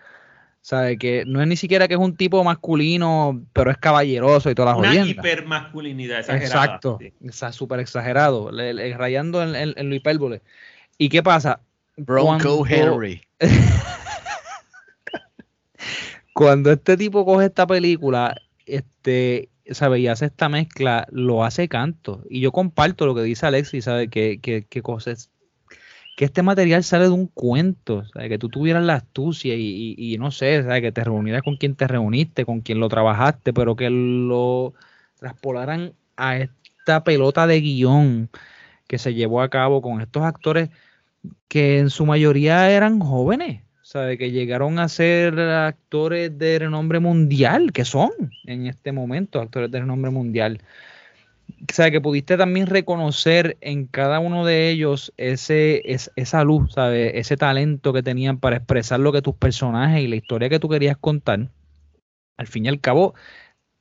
¿Sabe? 0.68 0.98
Que 0.98 1.24
no 1.26 1.42
es 1.42 1.48
ni 1.48 1.56
siquiera 1.56 1.88
que 1.88 1.94
es 1.94 2.00
un 2.00 2.18
tipo 2.18 2.44
masculino, 2.44 3.42
pero 3.54 3.72
es 3.72 3.78
caballeroso 3.78 4.52
y 4.52 4.54
todas 4.54 4.78
las 4.78 4.80
Una 4.80 5.08
hipermasculinidad 5.08 6.20
exagerada. 6.20 6.46
Exacto, 6.46 7.00
está 7.24 7.54
súper 7.54 7.80
exagerado, 7.80 8.52
le, 8.52 8.74
le, 8.74 8.98
rayando 8.98 9.42
en, 9.42 9.56
en, 9.56 9.74
en, 9.78 9.90
lo 9.90 9.96
hipérbole. 9.96 10.42
¿Y 10.98 11.08
qué 11.08 11.24
pasa? 11.24 11.62
Bronco 11.96 12.58
Cuando... 12.58 12.68
Henry. 12.68 13.22
Cuando 16.34 16.74
este 16.74 16.98
tipo 16.98 17.24
coge 17.24 17.46
esta 17.46 17.66
película, 17.66 18.36
este, 18.66 19.48
¿sabe? 19.72 20.02
Y 20.02 20.10
hace 20.10 20.26
esta 20.26 20.50
mezcla, 20.50 21.08
lo 21.12 21.46
hace 21.46 21.70
canto. 21.70 22.26
Y 22.30 22.42
yo 22.42 22.52
comparto 22.52 23.06
lo 23.06 23.16
que 23.16 23.22
dice 23.22 23.46
Alexis, 23.46 23.86
¿sabe? 23.86 24.10
Que, 24.10 24.42
que, 24.42 24.66
que 24.66 24.82
cosas 24.82 25.32
que 26.18 26.26
este 26.26 26.42
material 26.42 26.84
sale 26.84 27.04
de 27.04 27.12
un 27.12 27.28
cuento, 27.28 28.04
¿sabes? 28.06 28.30
que 28.30 28.40
tú 28.40 28.50
tuvieras 28.50 28.84
la 28.84 28.96
astucia 28.96 29.54
y, 29.54 29.94
y, 29.96 30.18
no 30.18 30.32
sé, 30.32 30.64
¿sabes? 30.64 30.82
que 30.82 30.92
te 30.92 31.04
reunieras 31.04 31.44
con 31.44 31.58
quien 31.58 31.76
te 31.76 31.86
reuniste, 31.86 32.44
con 32.44 32.62
quien 32.62 32.80
lo 32.80 32.90
trabajaste, 32.90 33.54
pero 33.54 33.76
que 33.76 33.92
lo 33.92 34.74
traspolaran 35.20 35.94
a 36.16 36.38
esta 36.38 37.04
pelota 37.04 37.46
de 37.46 37.62
guion 37.62 38.32
que 38.88 38.98
se 38.98 39.14
llevó 39.14 39.44
a 39.44 39.50
cabo 39.50 39.80
con 39.84 40.02
estos 40.02 40.24
actores 40.24 40.72
que 41.48 41.78
en 41.78 41.92
su 41.92 42.08
mayoría 42.08 42.72
eran 42.72 43.00
jóvenes, 43.00 43.62
¿sabes? 43.84 44.18
que 44.18 44.32
llegaron 44.32 44.80
a 44.80 44.90
ser 44.90 45.40
actores 45.40 46.36
de 46.36 46.58
renombre 46.58 47.00
mundial, 47.00 47.72
que 47.72 47.86
son 47.86 48.10
en 48.48 48.66
este 48.66 48.92
momento 48.92 49.40
actores 49.40 49.70
de 49.70 49.82
renombre 49.82 50.10
mundial 50.10 50.62
o 51.50 51.74
sea, 51.74 51.92
que 51.92 52.02
pudiste 52.02 52.38
también 52.38 52.68
reconocer 52.68 53.58
en 53.62 53.88
cada 53.88 54.20
uno 54.20 54.46
de 54.46 54.70
ellos 54.70 55.14
ese, 55.18 55.82
es, 55.92 56.12
esa 56.16 56.44
luz, 56.44 56.74
¿sabes? 56.74 57.12
Ese 57.16 57.38
talento 57.38 57.94
que 57.94 58.04
tenían 58.04 58.40
para 58.40 58.58
expresar 58.58 59.00
lo 59.00 59.12
que 59.12 59.22
tus 59.22 59.36
personajes 59.36 60.02
y 60.02 60.08
la 60.08 60.16
historia 60.16 60.50
que 60.50 60.60
tú 60.60 60.70
querías 60.70 60.98
contar. 60.98 61.50
Al 62.38 62.48
fin 62.48 62.66
y 62.66 62.70
al 62.70 62.80
cabo, 62.80 63.16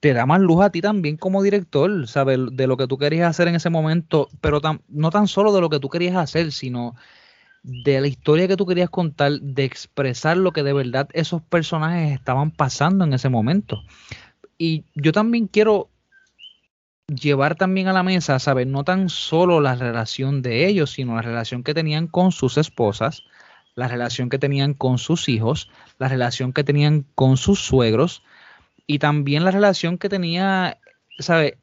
te 0.01 0.15
da 0.15 0.27
más 0.27 0.41
luz 0.41 0.65
a 0.65 0.71
ti 0.71 0.81
también 0.81 1.17
como 1.17 1.43
director, 1.43 2.07
¿sabes? 2.09 2.39
De 2.53 2.67
lo 2.67 2.77
que 2.77 2.87
tú 2.87 2.99
querías 2.99 3.29
hacer 3.29 3.49
en 3.49 3.57
ese 3.57 3.71
momento, 3.71 4.29
pero 4.41 4.61
no 4.89 5.11
tan 5.11 5.29
solo 5.29 5.53
de 5.53 5.61
lo 5.61 5.71
que 5.71 5.81
tú 5.81 5.89
querías 5.89 6.17
hacer, 6.17 6.53
sino 6.53 6.95
de 7.63 8.01
la 8.01 8.07
historia 8.07 8.47
que 8.47 8.57
tú 8.57 8.65
querías 8.65 8.91
contar, 8.91 9.33
de 9.41 9.65
expresar 9.65 10.37
lo 10.37 10.53
que 10.53 10.63
de 10.63 10.73
verdad 10.73 11.09
esos 11.13 11.43
personajes 11.43 12.13
estaban 12.13 12.53
pasando 12.53 13.05
en 13.05 13.13
ese 13.13 13.29
momento. 13.29 13.83
Y 14.57 14.85
yo 14.95 15.13
también 15.13 15.49
quiero 15.49 15.91
llevar 17.09 17.55
también 17.55 17.88
a 17.88 17.92
la 17.92 18.03
mesa, 18.03 18.38
¿sabes? 18.38 18.66
No 18.66 18.85
tan 18.85 19.09
solo 19.09 19.61
la 19.61 19.75
relación 19.77 20.42
de 20.42 20.66
ellos, 20.66 20.92
sino 20.92 21.14
la 21.14 21.23
relación 21.23 21.62
que 21.62 21.75
tenían 21.75 22.09
con 22.09 22.33
sus 22.33 22.59
esposas, 22.59 23.23
la 23.75 23.88
relación 23.88 24.29
que 24.29 24.38
tenían 24.38 24.75
con 24.75 24.99
sus 24.99 25.29
hijos, 25.29 25.71
la 25.99 26.09
relación 26.09 26.53
que 26.53 26.64
tenían 26.64 27.07
con 27.14 27.37
sus 27.37 27.61
suegros 27.61 28.23
y 28.87 28.99
también 28.99 29.45
la 29.45 29.51
relación 29.53 29.99
que 29.99 30.09
tenía, 30.09 30.79
¿sabe? 31.19 31.59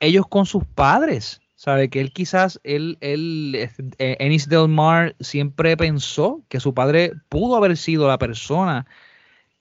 Ellos 0.00 0.26
con 0.28 0.44
sus 0.46 0.64
padres, 0.66 1.40
¿sabe? 1.54 1.88
Que 1.88 2.00
él 2.00 2.12
quizás, 2.12 2.60
él, 2.64 2.98
él, 3.00 3.70
eh, 3.98 4.16
Ennis 4.20 4.48
Del 4.48 4.68
Mar 4.68 5.16
siempre 5.20 5.76
pensó 5.76 6.42
que 6.48 6.60
su 6.60 6.74
padre 6.74 7.12
pudo 7.30 7.56
haber 7.56 7.76
sido 7.78 8.08
la 8.08 8.18
persona 8.18 8.86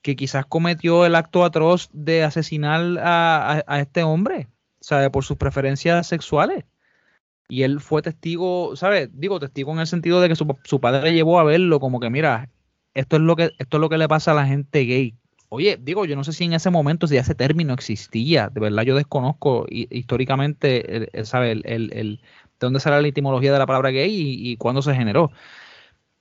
que 0.01 0.17
quizás 0.17 0.45
cometió 0.45 1.05
el 1.05 1.15
acto 1.15 1.45
atroz 1.45 1.89
de 1.93 2.23
asesinar 2.23 2.81
a 2.99 3.79
este 3.79 4.03
hombre, 4.03 4.49
¿sabe? 4.83 5.09
Por 5.09 5.23
sus 5.23 5.37
preferencias 5.37 6.07
sexuales. 6.07 6.65
Y 7.47 7.63
él 7.63 7.79
fue 7.79 8.01
testigo, 8.01 8.75
¿sabes? 8.75 9.09
Digo, 9.13 9.39
testigo 9.39 9.71
en 9.71 9.79
el 9.79 9.87
sentido 9.87 10.21
de 10.21 10.29
que 10.29 10.35
su, 10.35 10.57
su, 10.63 10.81
padre 10.81 11.03
le 11.03 11.13
llevó 11.13 11.39
a 11.39 11.43
verlo 11.43 11.79
como 11.79 11.99
que, 11.99 12.09
mira, 12.09 12.49
esto 12.93 13.15
es 13.15 13.21
lo 13.21 13.35
que, 13.35 13.51
esto 13.59 13.77
es 13.77 13.81
lo 13.81 13.89
que 13.89 13.97
le 13.97 14.07
pasa 14.07 14.31
a 14.31 14.35
la 14.35 14.45
gente 14.45 14.81
gay. 14.85 15.15
Oye, 15.49 15.77
digo, 15.81 16.05
yo 16.05 16.15
no 16.15 16.23
sé 16.23 16.33
si 16.33 16.43
en 16.45 16.53
ese 16.53 16.69
momento, 16.69 17.07
si 17.07 17.15
ese 17.17 17.35
término 17.35 17.73
existía, 17.73 18.49
de 18.49 18.59
verdad 18.59 18.83
yo 18.83 18.95
desconozco 18.95 19.65
históricamente, 19.69 21.09
¿sabes? 21.23 21.51
El, 21.53 21.61
el, 21.65 21.93
el, 21.93 22.17
de 22.17 22.21
dónde 22.59 22.79
sale 22.79 23.01
la 23.01 23.07
etimología 23.07 23.53
de 23.53 23.59
la 23.59 23.67
palabra 23.67 23.91
gay 23.91 24.11
y, 24.11 24.51
y 24.51 24.57
cuándo 24.57 24.81
se 24.81 24.95
generó. 24.95 25.31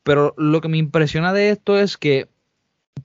Pero 0.03 0.35
lo 0.37 0.61
que 0.61 0.69
me 0.69 0.79
impresiona 0.79 1.33
de 1.33 1.51
esto 1.51 1.79
es 1.79 1.97
que 1.97 2.29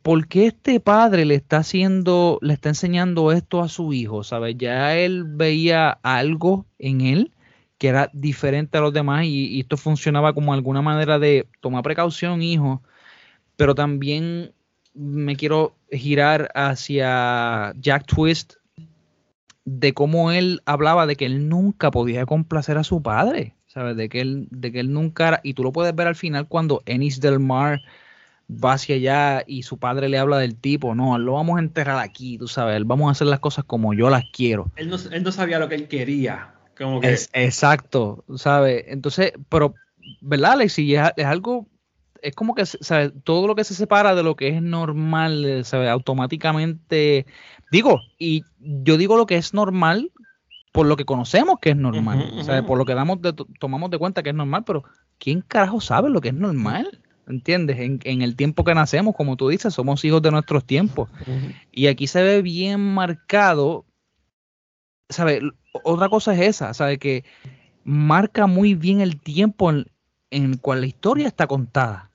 ¿por 0.02 0.28
qué 0.28 0.48
este 0.48 0.80
padre 0.80 1.26
le 1.26 1.36
está 1.36 1.58
haciendo, 1.58 2.40
le 2.42 2.54
está 2.54 2.70
enseñando 2.70 3.32
esto 3.32 3.62
a 3.62 3.68
su 3.68 3.94
hijo? 3.94 4.24
¿Sabes? 4.24 4.56
Ya 4.58 4.96
él 4.96 5.26
veía 5.26 6.00
algo 6.02 6.66
en 6.80 7.02
él 7.02 7.32
que 7.78 7.90
era 7.90 8.10
diferente 8.14 8.78
a 8.78 8.82
los 8.82 8.94
demás 8.94 9.26
y, 9.26 9.60
esto 9.60 9.78
funcionaba 9.78 10.34
como 10.34 10.54
alguna 10.54 10.82
manera 10.82 11.20
de 11.20 11.48
tomar 11.60 11.84
precaución, 11.84 12.42
hijo, 12.42 12.82
pero 13.56 13.76
también 13.76 14.54
me 14.94 15.36
quiero 15.36 15.76
girar 15.92 16.50
hacia 16.56 17.74
Jack 17.78 18.06
Twist 18.06 18.54
de 19.66 19.94
cómo 19.94 20.32
él 20.32 20.62
hablaba 20.66 21.06
de 21.06 21.16
que 21.18 21.26
él 21.26 21.50
nunca 21.50 21.92
podía 21.92 22.26
complacer 22.26 22.78
a 22.78 22.84
su 22.84 23.02
padre, 23.02 23.56
¿sabes? 23.68 23.98
De 23.98 24.10
que 24.10 24.22
él, 24.22 24.48
de 24.50 24.72
que 24.72 24.80
él 24.80 24.94
nunca 24.94 25.28
era, 25.28 25.42
y 25.44 25.54
tú 25.54 25.64
lo 25.64 25.72
puedes 25.72 25.94
ver 25.94 26.08
al 26.08 26.16
final 26.16 26.48
cuando 26.48 26.82
Ennis 26.86 27.20
del 27.20 27.40
Mar 27.40 27.82
va 28.50 28.74
hacia 28.74 28.96
allá 28.96 29.44
y 29.46 29.64
su 29.64 29.78
padre 29.78 30.10
le 30.10 30.18
habla 30.18 30.38
del 30.38 30.56
tipo, 30.56 30.96
no, 30.96 31.18
lo 31.18 31.34
vamos 31.34 31.58
a 31.58 31.62
enterrar 31.62 32.00
aquí, 32.00 32.38
tú 32.38 32.48
sabes, 32.48 32.86
vamos 32.86 33.10
a 33.10 33.12
hacer 33.12 33.28
las 33.28 33.40
cosas 33.40 33.66
como 33.66 33.94
yo 33.94 34.10
las 34.10 34.26
quiero. 34.32 34.72
Él 34.76 34.90
no, 34.90 34.96
él 35.12 35.24
no 35.24 35.32
sabía 35.32 35.60
lo 35.60 35.68
que 35.68 35.76
él 35.76 35.88
quería. 35.88 36.54
Como 36.78 37.02
que... 37.02 37.12
Es, 37.12 37.30
exacto, 37.34 38.24
¿sabes? 38.36 38.86
Entonces, 38.88 39.34
pero, 39.50 39.76
¿verdad, 40.22 40.54
Alexi? 40.54 40.96
Es, 40.96 41.12
es 41.18 41.26
algo, 41.26 41.68
es 42.22 42.36
como 42.36 42.56
que, 42.56 42.66
¿sabes? 42.66 43.12
Todo 43.24 43.48
lo 43.48 43.56
que 43.56 43.64
se 43.64 43.74
separa 43.74 44.16
de 44.16 44.24
lo 44.24 44.36
que 44.36 44.50
es 44.50 44.62
normal, 44.62 45.64
¿sabes? 45.66 45.90
Automáticamente, 45.90 47.26
digo, 47.72 48.04
y 48.18 48.46
yo 48.60 48.98
digo 48.98 49.18
lo 49.18 49.26
que 49.26 49.36
es 49.36 49.54
normal 49.54 50.12
por 50.72 50.86
lo 50.86 50.96
que 50.96 51.06
conocemos 51.06 51.58
que 51.60 51.72
es 51.72 51.76
normal, 51.76 52.44
¿sabes? 52.44 52.62
Por 52.62 52.78
lo 52.78 52.86
que 52.86 52.94
damos 52.94 53.20
de- 53.22 53.34
tomamos 53.60 53.90
de 53.90 53.98
cuenta 53.98 54.22
que 54.22 54.30
es 54.30 54.36
normal, 54.36 54.64
pero 54.64 54.84
¿quién 55.18 55.42
carajo 55.42 55.82
sabe 55.82 56.10
lo 56.12 56.22
que 56.22 56.28
es 56.28 56.36
normal? 56.36 57.02
¿Entiendes? 57.28 57.80
En, 57.80 58.00
en 58.04 58.22
el 58.22 58.36
tiempo 58.36 58.64
que 58.64 58.74
nacemos, 58.74 59.16
como 59.16 59.36
tú 59.36 59.50
dices, 59.50 59.74
somos 59.74 60.04
hijos 60.06 60.22
de 60.22 60.32
nuestros 60.32 60.64
tiempos. 60.64 61.10
Y 61.72 61.88
aquí 61.88 62.08
se 62.08 62.24
ve 62.24 62.42
bien 62.42 62.80
marcado, 62.94 63.86
¿sabes? 65.10 65.42
Otra 65.84 66.08
cosa 66.08 66.34
es 66.34 66.40
esa, 66.42 66.74
¿sabes? 66.74 67.00
Que 67.00 67.26
marca 67.84 68.48
muy 68.48 68.76
bien 68.76 69.02
el 69.02 69.20
tiempo 69.20 69.70
en, 69.70 69.86
en 70.32 70.52
el 70.52 70.62
cual 70.62 70.82
la 70.82 70.88
historia 70.88 71.28
está 71.28 71.48
contada. 71.48 72.12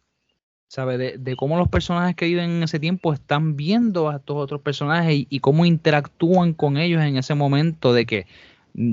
¿Sabes? 0.68 0.98
De, 0.98 1.18
de 1.18 1.36
cómo 1.36 1.58
los 1.58 1.68
personajes 1.68 2.16
que 2.16 2.24
viven 2.24 2.48
en 2.48 2.62
ese 2.62 2.80
tiempo 2.80 3.12
están 3.12 3.56
viendo 3.56 4.08
a 4.08 4.16
estos 4.16 4.36
otros 4.38 4.62
personajes 4.62 5.14
y, 5.14 5.26
y 5.28 5.40
cómo 5.40 5.66
interactúan 5.66 6.54
con 6.54 6.78
ellos 6.78 7.02
en 7.02 7.18
ese 7.18 7.34
momento 7.34 7.92
de 7.92 8.06
que, 8.06 8.26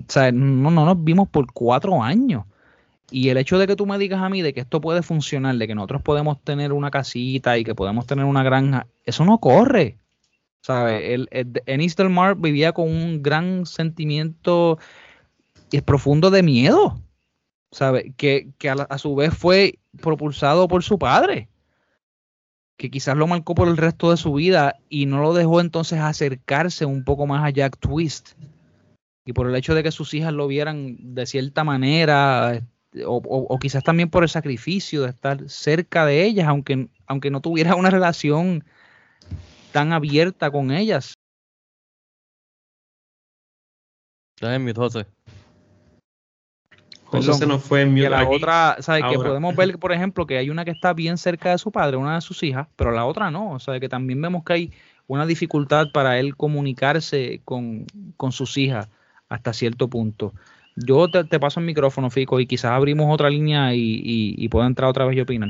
¿sabes? 0.10 0.34
No, 0.34 0.70
no 0.72 0.86
nos 0.86 1.02
vimos 1.02 1.30
por 1.30 1.54
cuatro 1.54 2.04
años. 2.04 2.44
Y 3.12 3.30
el 3.30 3.38
hecho 3.38 3.58
de 3.58 3.66
que 3.68 3.76
tú 3.76 3.86
me 3.86 3.98
digas 3.98 4.22
a 4.22 4.30
mí 4.30 4.42
de 4.42 4.54
que 4.54 4.60
esto 4.60 4.82
puede 4.82 5.02
funcionar, 5.02 5.56
de 5.56 5.68
que 5.68 5.76
nosotros 5.76 6.02
podemos 6.02 6.42
tener 6.44 6.72
una 6.74 6.92
casita 6.92 7.58
y 7.58 7.64
que 7.64 7.74
podemos 7.76 8.06
tener 8.06 8.26
una 8.26 8.44
granja, 8.44 8.88
eso 9.06 9.26
no 9.26 9.40
corre. 9.40 9.98
¿Sabes? 10.62 11.02
El, 11.06 11.28
el- 11.32 11.64
Ennis 11.66 11.96
del 11.96 12.10
Mar 12.10 12.36
vivía 12.36 12.74
con 12.74 12.88
un 12.90 13.24
gran 13.24 13.66
sentimiento 13.66 14.78
y 15.72 15.82
profundo 15.82 16.30
de 16.30 16.44
miedo. 16.44 17.02
¿Sabes? 17.72 18.14
Que, 18.18 18.50
que 18.58 18.70
a, 18.70 18.76
la- 18.76 18.84
a 18.84 18.98
su 18.98 19.16
vez 19.16 19.34
fue 19.34 19.80
propulsado 20.02 20.68
por 20.68 20.84
su 20.84 21.00
padre. 21.00 21.50
Que 22.78 22.90
quizás 22.92 23.18
lo 23.18 23.28
marcó 23.28 23.56
por 23.56 23.68
el 23.68 23.78
resto 23.78 24.12
de 24.12 24.18
su 24.18 24.34
vida 24.34 24.76
y 24.88 25.06
no 25.06 25.22
lo 25.22 25.34
dejó 25.34 25.62
entonces 25.62 26.00
acercarse 26.00 26.86
un 26.86 27.04
poco 27.04 27.26
más 27.28 27.44
a 27.44 27.50
Jack 27.50 27.78
Twist. 27.80 28.34
Y 29.26 29.34
por 29.34 29.48
el 29.50 29.56
hecho 29.56 29.76
de 29.76 29.84
que 29.84 29.92
sus 29.92 30.14
hijas 30.14 30.34
lo 30.34 30.48
vieran 30.48 30.96
de 31.14 31.26
cierta 31.26 31.64
manera, 31.64 32.62
o, 33.06 33.18
o- 33.18 33.54
o 33.54 33.60
quizás 33.60 33.84
también 33.84 34.10
por 34.10 34.24
el 34.24 34.30
sacrificio 34.30 35.04
de 35.04 35.10
estar 35.10 35.50
cerca 35.50 36.06
de 36.06 36.24
ellas, 36.26 36.48
aunque, 36.48 36.88
aunque 37.08 37.30
no 37.32 37.42
tuviera 37.42 37.76
una 37.76 37.90
relación 37.90 38.64
tan 39.72 39.94
abierta 39.94 40.50
con 40.52 40.72
ellas. 40.72 41.14
Estás 44.36 44.56
en 44.56 44.64
mute, 44.64 44.80
José. 44.80 45.06
José 47.04 47.34
se 47.34 47.48
nos 47.48 47.64
fue 47.64 47.82
en 47.82 47.90
Que 47.90 48.02
mute 48.02 48.10
la 48.10 48.20
aquí. 48.22 48.36
otra, 48.36 48.78
¿sabes? 48.82 49.04
Que 49.10 49.16
podemos 49.18 49.56
ver, 49.56 49.78
por 49.80 49.92
ejemplo, 49.92 50.26
que 50.28 50.38
hay 50.38 50.50
una 50.50 50.64
que 50.64 50.72
está 50.72 50.94
bien 50.94 51.18
cerca 51.18 51.52
de 51.52 51.58
su 51.58 51.72
padre, 51.72 51.98
una 51.98 52.16
de 52.16 52.22
sus 52.22 52.42
hijas, 52.44 52.68
pero 52.76 52.92
la 52.92 53.06
otra 53.06 53.32
no. 53.32 53.52
O 53.52 53.60
sea, 53.60 53.80
que 53.80 53.90
también 53.90 54.22
vemos 54.22 54.44
que 54.44 54.54
hay 54.54 54.74
una 55.08 55.26
dificultad 55.26 55.88
para 55.92 56.20
él 56.20 56.36
comunicarse 56.38 57.42
con, 57.44 57.86
con 58.16 58.32
sus 58.32 58.58
hijas 58.58 58.88
hasta 59.28 59.54
cierto 59.54 59.88
punto. 59.88 60.34
Yo 60.86 61.10
te, 61.10 61.40
paso 61.40 61.60
el 61.60 61.66
micrófono, 61.66 62.10
Fico, 62.10 62.40
y 62.40 62.46
quizás 62.48 62.72
abrimos 62.72 63.14
otra 63.14 63.30
línea 63.30 63.74
y, 63.74 63.80
y, 63.80 64.36
y 64.38 64.50
puedo 64.50 64.66
entrar 64.66 64.90
otra 64.90 65.06
vez 65.06 65.18
y 65.18 65.22
opinar. 65.22 65.50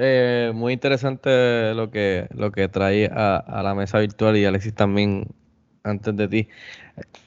Eh, 0.00 0.52
muy 0.54 0.74
interesante 0.74 1.74
lo 1.74 1.90
que, 1.90 2.28
lo 2.32 2.52
que 2.52 2.68
trae 2.68 3.10
a, 3.12 3.62
la 3.64 3.74
mesa 3.74 3.98
virtual 3.98 4.36
y 4.36 4.44
Alexis 4.44 4.72
también 4.74 5.26
antes 5.82 6.16
de 6.16 6.28
ti. 6.28 6.48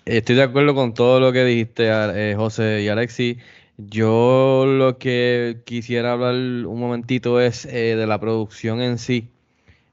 Estoy 0.06 0.36
de 0.36 0.44
acuerdo 0.44 0.74
con 0.74 0.94
todo 0.94 1.20
lo 1.20 1.34
que 1.34 1.44
dijiste, 1.44 1.90
eh, 1.90 2.36
José 2.36 2.82
y 2.82 2.88
Alexis. 2.88 3.38
Yo 3.78 4.66
lo 4.68 4.98
que 4.98 5.62
quisiera 5.66 6.14
hablar 6.14 6.36
un 6.36 6.80
momentito 6.80 7.42
es 7.42 7.66
eh, 7.66 7.96
de 7.96 8.08
la 8.08 8.20
producción 8.20 8.82
en 8.82 8.98
sí. 8.98 9.30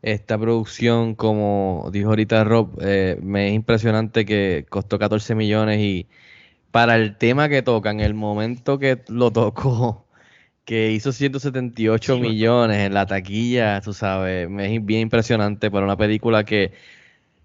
Esta 0.02 0.38
producción, 0.38 1.14
como 1.16 1.90
dijo 1.92 2.10
ahorita 2.10 2.44
Rob, 2.44 2.78
eh, 2.80 3.18
me 3.22 3.48
es 3.48 3.54
impresionante 3.54 4.24
que 4.24 4.66
costó 4.68 4.98
14 4.98 5.34
millones 5.34 5.80
y 5.80 6.06
para 6.70 6.96
el 6.96 7.16
tema 7.16 7.48
que 7.48 7.62
toca, 7.62 7.90
en 7.90 8.00
el 8.00 8.14
momento 8.14 8.78
que 8.78 9.02
lo 9.08 9.30
tocó, 9.32 10.06
que 10.64 10.92
hizo 10.92 11.12
178 11.12 12.18
millones 12.18 12.78
en 12.78 12.94
la 12.94 13.06
taquilla, 13.06 13.80
tú 13.80 13.92
sabes, 13.92 14.50
me 14.50 14.74
es 14.74 14.84
bien 14.84 15.02
impresionante 15.02 15.70
para 15.70 15.86
una 15.86 15.96
película 15.96 16.44
que 16.44 16.72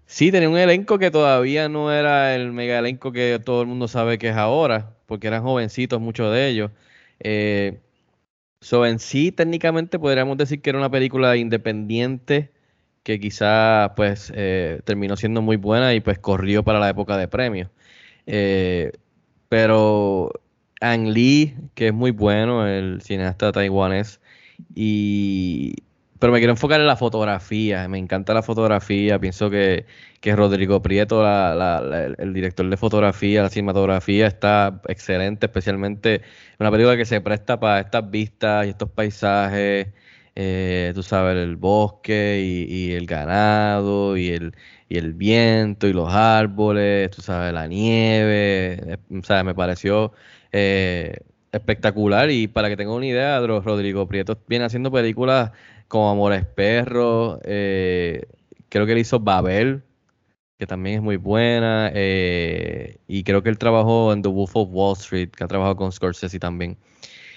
sí 0.06 0.30
tenía 0.30 0.48
un 0.48 0.58
elenco 0.58 0.98
que 0.98 1.10
todavía 1.10 1.68
no 1.68 1.92
era 1.92 2.34
el 2.34 2.52
mega 2.52 2.78
elenco 2.78 3.12
que 3.12 3.40
todo 3.44 3.62
el 3.62 3.68
mundo 3.68 3.88
sabe 3.88 4.18
que 4.18 4.28
es 4.30 4.36
ahora, 4.36 4.96
porque 5.06 5.26
eran 5.28 5.42
jovencitos 5.42 6.00
muchos 6.00 6.32
de 6.32 6.48
ellos. 6.48 6.70
Eh, 7.20 7.80
so, 8.60 8.86
en 8.86 8.98
sí, 8.98 9.32
técnicamente 9.32 9.98
podríamos 9.98 10.36
decir 10.38 10.60
que 10.62 10.70
era 10.70 10.78
una 10.78 10.90
película 10.90 11.36
independiente 11.36 12.52
que 13.04 13.20
quizá 13.20 13.94
pues 13.96 14.32
eh, 14.34 14.80
terminó 14.84 15.16
siendo 15.16 15.42
muy 15.42 15.56
buena 15.56 15.94
y 15.94 16.00
pues 16.00 16.18
corrió 16.18 16.64
para 16.64 16.80
la 16.80 16.88
época 16.90 17.16
de 17.18 17.28
premios. 17.28 17.70
Eh, 18.26 18.92
pero 19.48 20.30
Ang 20.80 21.08
Lee, 21.08 21.56
que 21.74 21.88
es 21.88 21.94
muy 21.94 22.10
bueno, 22.10 22.66
el 22.66 23.00
cineasta 23.02 23.52
taiwanés, 23.52 24.20
y 24.74 25.74
pero 26.18 26.32
me 26.32 26.38
quiero 26.38 26.52
enfocar 26.52 26.80
en 26.80 26.86
la 26.86 26.96
fotografía, 26.96 27.86
me 27.88 27.98
encanta 27.98 28.32
la 28.34 28.42
fotografía, 28.42 29.18
pienso 29.18 29.50
que, 29.50 29.84
que 30.20 30.34
Rodrigo 30.36 30.80
Prieto, 30.80 31.22
la- 31.22 31.54
la- 31.54 31.80
la- 31.82 32.04
el, 32.06 32.32
director 32.32 32.68
de 32.68 32.76
fotografía, 32.78 33.42
la 33.42 33.50
cinematografía 33.50 34.26
está 34.26 34.80
excelente, 34.88 35.46
especialmente 35.46 36.22
una 36.58 36.70
película 36.70 36.96
que 36.96 37.04
se 37.04 37.20
presta 37.20 37.60
para 37.60 37.80
estas 37.80 38.10
vistas 38.10 38.66
y 38.66 38.70
estos 38.70 38.88
paisajes, 38.90 39.88
eh, 40.34 40.92
tú 40.94 41.02
sabes, 41.02 41.36
el 41.36 41.56
bosque 41.56 42.40
y, 42.42 42.72
y 42.90 42.92
el 42.92 43.06
ganado 43.06 44.16
y 44.16 44.28
el, 44.30 44.54
y 44.94 44.98
el 44.98 45.12
viento 45.14 45.86
y 45.88 45.92
los 45.92 46.12
árboles, 46.12 47.10
tú 47.10 47.22
sabes, 47.22 47.52
la 47.52 47.66
nieve, 47.66 48.98
sea, 49.24 49.42
me 49.44 49.54
pareció 49.54 50.12
eh, 50.52 51.18
espectacular 51.52 52.30
y 52.30 52.46
para 52.48 52.68
que 52.68 52.76
tengan 52.76 52.94
una 52.96 53.06
idea, 53.06 53.40
Ro- 53.40 53.60
Rodrigo 53.60 54.06
Prieto 54.06 54.38
viene 54.48 54.64
haciendo 54.66 54.90
películas 54.92 55.52
como 55.88 56.10
Amores 56.10 56.44
Perros, 56.46 57.40
eh, 57.44 58.22
creo 58.68 58.86
que 58.86 58.92
él 58.92 58.98
hizo 58.98 59.20
Babel, 59.20 59.82
que 60.58 60.66
también 60.66 60.96
es 60.96 61.02
muy 61.02 61.16
buena, 61.16 61.90
eh, 61.94 62.98
y 63.08 63.24
creo 63.24 63.42
que 63.42 63.48
él 63.50 63.58
trabajó 63.58 64.12
en 64.12 64.22
The 64.22 64.28
Wolf 64.28 64.56
of 64.56 64.68
Wall 64.72 64.94
Street, 64.96 65.30
que 65.30 65.44
ha 65.44 65.48
trabajado 65.48 65.76
con 65.76 65.92
Scorsese 65.92 66.38
también. 66.38 66.76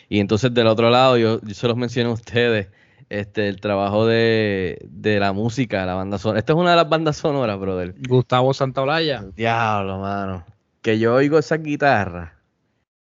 Y 0.09 0.19
entonces 0.19 0.53
del 0.53 0.67
otro 0.67 0.89
lado, 0.89 1.17
yo, 1.17 1.41
yo 1.41 1.53
se 1.53 1.67
los 1.67 1.77
mencioné 1.77 2.09
a 2.09 2.13
ustedes, 2.13 2.67
este, 3.09 3.47
el 3.47 3.61
trabajo 3.61 4.05
de, 4.05 4.79
de 4.89 5.19
la 5.19 5.33
música, 5.33 5.85
la 5.85 5.95
banda 5.95 6.17
sonora. 6.17 6.39
Esta 6.39 6.53
es 6.53 6.59
una 6.59 6.71
de 6.71 6.75
las 6.75 6.89
bandas 6.89 7.17
sonoras, 7.17 7.59
brother. 7.59 7.95
Gustavo 8.07 8.53
Santaolalla. 8.53 9.25
Diablo, 9.35 9.99
mano. 9.99 10.45
Que 10.81 10.99
yo 10.99 11.15
oigo 11.15 11.37
esa 11.39 11.57
guitarra 11.57 12.39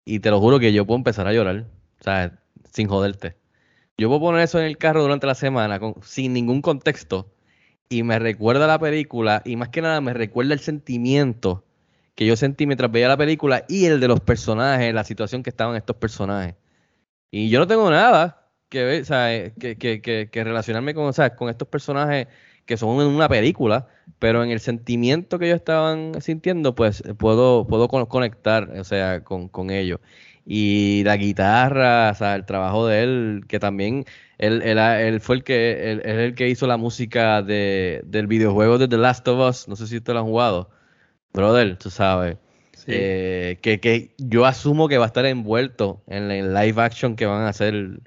y 0.06 0.20
te 0.20 0.30
lo 0.30 0.40
juro 0.40 0.60
que 0.60 0.74
yo 0.74 0.86
puedo 0.86 0.98
empezar 0.98 1.28
a 1.28 1.34
llorar. 1.34 1.66
O 2.00 2.04
sea, 2.04 2.40
sin 2.72 2.88
joderte. 2.88 3.38
Yo 3.98 4.10
puedo 4.10 4.22
poner 4.22 4.42
eso 4.42 4.60
en 4.60 4.66
el 4.66 4.78
carro 4.78 5.02
durante 5.02 5.28
la 5.28 5.36
semana 5.36 5.80
con, 5.80 5.96
sin 6.04 6.34
ningún 6.34 6.62
contexto 6.62 7.32
y 7.88 8.04
me 8.04 8.20
recuerda 8.20 8.68
la 8.68 8.80
película 8.80 9.42
y 9.46 9.56
más 9.56 9.70
que 9.70 9.82
nada 9.82 10.02
me 10.02 10.14
recuerda 10.14 10.54
el 10.54 10.60
sentimiento 10.60 11.64
que 12.16 12.26
yo 12.26 12.36
sentí 12.36 12.66
mientras 12.66 12.92
veía 12.92 13.08
la 13.08 13.18
película 13.18 13.66
y 13.68 13.86
el 13.86 14.00
de 14.00 14.08
los 14.08 14.20
personajes, 14.20 14.94
la 14.94 15.04
situación 15.04 15.44
que 15.44 15.50
estaban 15.50 15.76
estos 15.76 15.96
personajes. 15.98 16.56
Y 17.32 17.50
yo 17.50 17.60
no 17.60 17.68
tengo 17.68 17.90
nada 17.90 18.45
que 18.76 18.84
ver, 18.84 19.02
o 19.02 19.06
sea, 19.06 19.34
eh, 19.36 19.54
que, 19.60 19.78
que, 19.78 20.02
que, 20.02 20.30
que 20.32 20.44
relacionarme 20.44 20.94
con, 20.94 21.06
o 21.06 21.14
sea, 21.14 21.36
con 21.36 21.50
estos 21.50 21.68
personajes 21.68 22.28
que 22.66 22.78
son 22.78 23.00
en 23.02 23.08
una 23.08 23.30
película, 23.30 23.88
pero 24.20 24.44
en 24.44 24.52
el 24.52 24.60
sentimiento 24.60 25.40
que 25.40 25.46
ellos 25.46 25.58
estaban 25.58 26.20
sintiendo, 26.22 26.76
pues 26.76 27.04
puedo, 27.18 27.68
puedo 27.68 27.88
con- 27.88 28.06
conectar, 28.08 28.70
o 28.78 28.84
sea, 28.84 29.24
con, 29.24 29.48
con 29.50 29.70
ellos. 29.70 30.00
Y 30.46 31.04
la 31.06 31.18
guitarra, 31.18 32.12
o 32.12 32.16
sea, 32.16 32.36
el 32.36 32.46
trabajo 32.46 32.88
de 32.88 33.04
él, 33.04 33.46
que 33.48 33.60
también 33.60 34.06
él, 34.38 34.62
él, 34.64 34.78
él 34.78 35.22
fue 35.22 35.38
el 35.38 35.44
que, 35.44 35.92
él, 35.92 36.02
el 36.06 36.36
que 36.36 36.50
hizo 36.50 36.68
la 36.68 36.78
música 36.78 37.42
de, 37.42 38.02
del 38.06 38.28
videojuego 38.28 38.78
de 38.78 38.88
The 38.88 38.98
Last 38.98 39.28
of 39.28 39.40
Us, 39.50 39.68
no 39.68 39.76
sé 39.76 39.88
si 39.88 39.98
usted 39.98 40.14
lo 40.14 40.20
han 40.20 40.26
jugado, 40.26 40.70
brother, 41.34 41.78
tú 41.78 41.90
sabes. 41.90 42.38
Eh, 42.88 43.58
que, 43.62 43.80
que 43.80 44.14
yo 44.20 44.46
asumo 44.46 44.88
que 44.88 45.00
va 45.00 45.06
a 45.06 45.08
estar 45.08 45.26
envuelto 45.26 46.04
en 46.08 46.30
el 46.30 46.54
live 46.54 46.80
action 46.82 47.16
que 47.16 47.26
van 47.26 47.42
a 47.44 47.50
hacer 47.50 48.02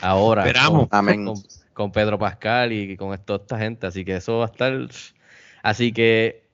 ahora. 0.00 0.42
Esperamos. 0.46 0.88
Con, 0.88 0.98
Amén. 0.98 1.24
con- 1.24 1.42
con 1.72 1.92
Pedro 1.92 2.18
Pascal 2.18 2.72
y 2.72 2.96
con 2.96 3.12
esto- 3.12 3.36
esta 3.36 3.58
gente. 3.58 3.86
Así 3.86 4.04
que 4.04 4.16
eso 4.16 4.38
va 4.38 4.44
a 4.44 4.48
estar. 4.48 4.72
Así 5.62 5.92
que 5.92 6.44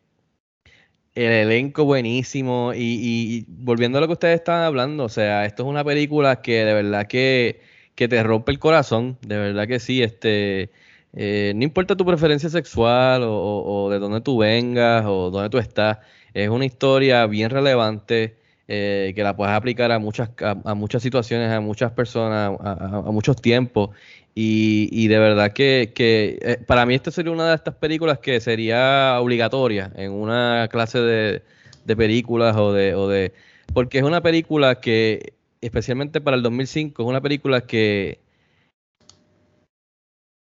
el 1.14 1.30
elenco 1.30 1.84
buenísimo 1.84 2.72
y, 2.74 2.78
y- 2.80 3.36
y 3.36 3.44
volviendo 3.48 3.98
a 3.98 4.00
lo 4.00 4.06
que 4.06 4.14
ustedes 4.14 4.36
estaban 4.36 4.62
hablando, 4.62 5.04
o 5.04 5.08
sea, 5.08 5.44
esto 5.44 5.62
es 5.64 5.68
una 5.68 5.84
película 5.84 6.40
que 6.40 6.64
de 6.64 6.72
verdad 6.74 7.06
que, 7.06 7.60
que 7.94 8.08
te 8.08 8.22
rompe 8.22 8.50
el 8.52 8.58
corazón, 8.58 9.18
de 9.20 9.36
verdad 9.36 9.68
que 9.68 9.78
sí, 9.78 10.02
este, 10.02 10.70
eh, 11.12 11.52
no 11.54 11.64
importa 11.64 11.94
tu 11.96 12.06
preferencia 12.06 12.48
sexual 12.48 13.22
o, 13.24 13.34
o- 13.34 13.84
o 13.84 13.90
de 13.90 13.98
dónde 13.98 14.22
tú 14.22 14.38
vengas 14.38 15.04
o 15.06 15.30
dónde 15.30 15.50
tú 15.50 15.58
estás, 15.58 15.98
es 16.32 16.48
una 16.48 16.64
historia 16.64 17.26
bien 17.26 17.50
relevante 17.50 18.36
eh, 18.74 19.12
que 19.14 19.22
la 19.22 19.36
puedes 19.36 19.54
aplicar 19.54 19.92
a 19.92 19.98
muchas, 19.98 20.30
a, 20.40 20.74
muchas 20.74 21.02
situaciones, 21.02 21.52
a 21.52 21.60
muchas 21.60 21.92
personas, 21.92 22.58
a, 22.58 23.02
muchos 23.12 23.36
tiempos. 23.36 23.90
Y, 24.34 24.88
y 24.90 25.08
de 25.08 25.18
verdad 25.18 25.52
que, 25.52 25.92
que, 25.94 26.38
eh, 26.40 26.56
para 26.66 26.86
mí 26.86 26.94
esta 26.94 27.10
sería 27.10 27.32
una 27.32 27.50
de 27.50 27.56
estas 27.56 27.74
películas 27.74 28.18
que 28.20 28.40
sería 28.40 29.18
obligatoria 29.20 29.92
en 29.94 30.12
una 30.12 30.68
clase 30.70 31.00
de, 31.00 31.42
de 31.84 31.96
películas 31.96 32.56
o 32.56 32.72
de, 32.72 32.94
o 32.94 33.08
de... 33.08 33.34
Porque 33.74 33.98
es 33.98 34.04
una 34.04 34.22
película 34.22 34.80
que, 34.80 35.34
especialmente 35.60 36.22
para 36.22 36.38
el 36.38 36.42
2005, 36.42 37.02
es 37.02 37.06
una 37.06 37.20
película 37.20 37.66
que... 37.66 38.20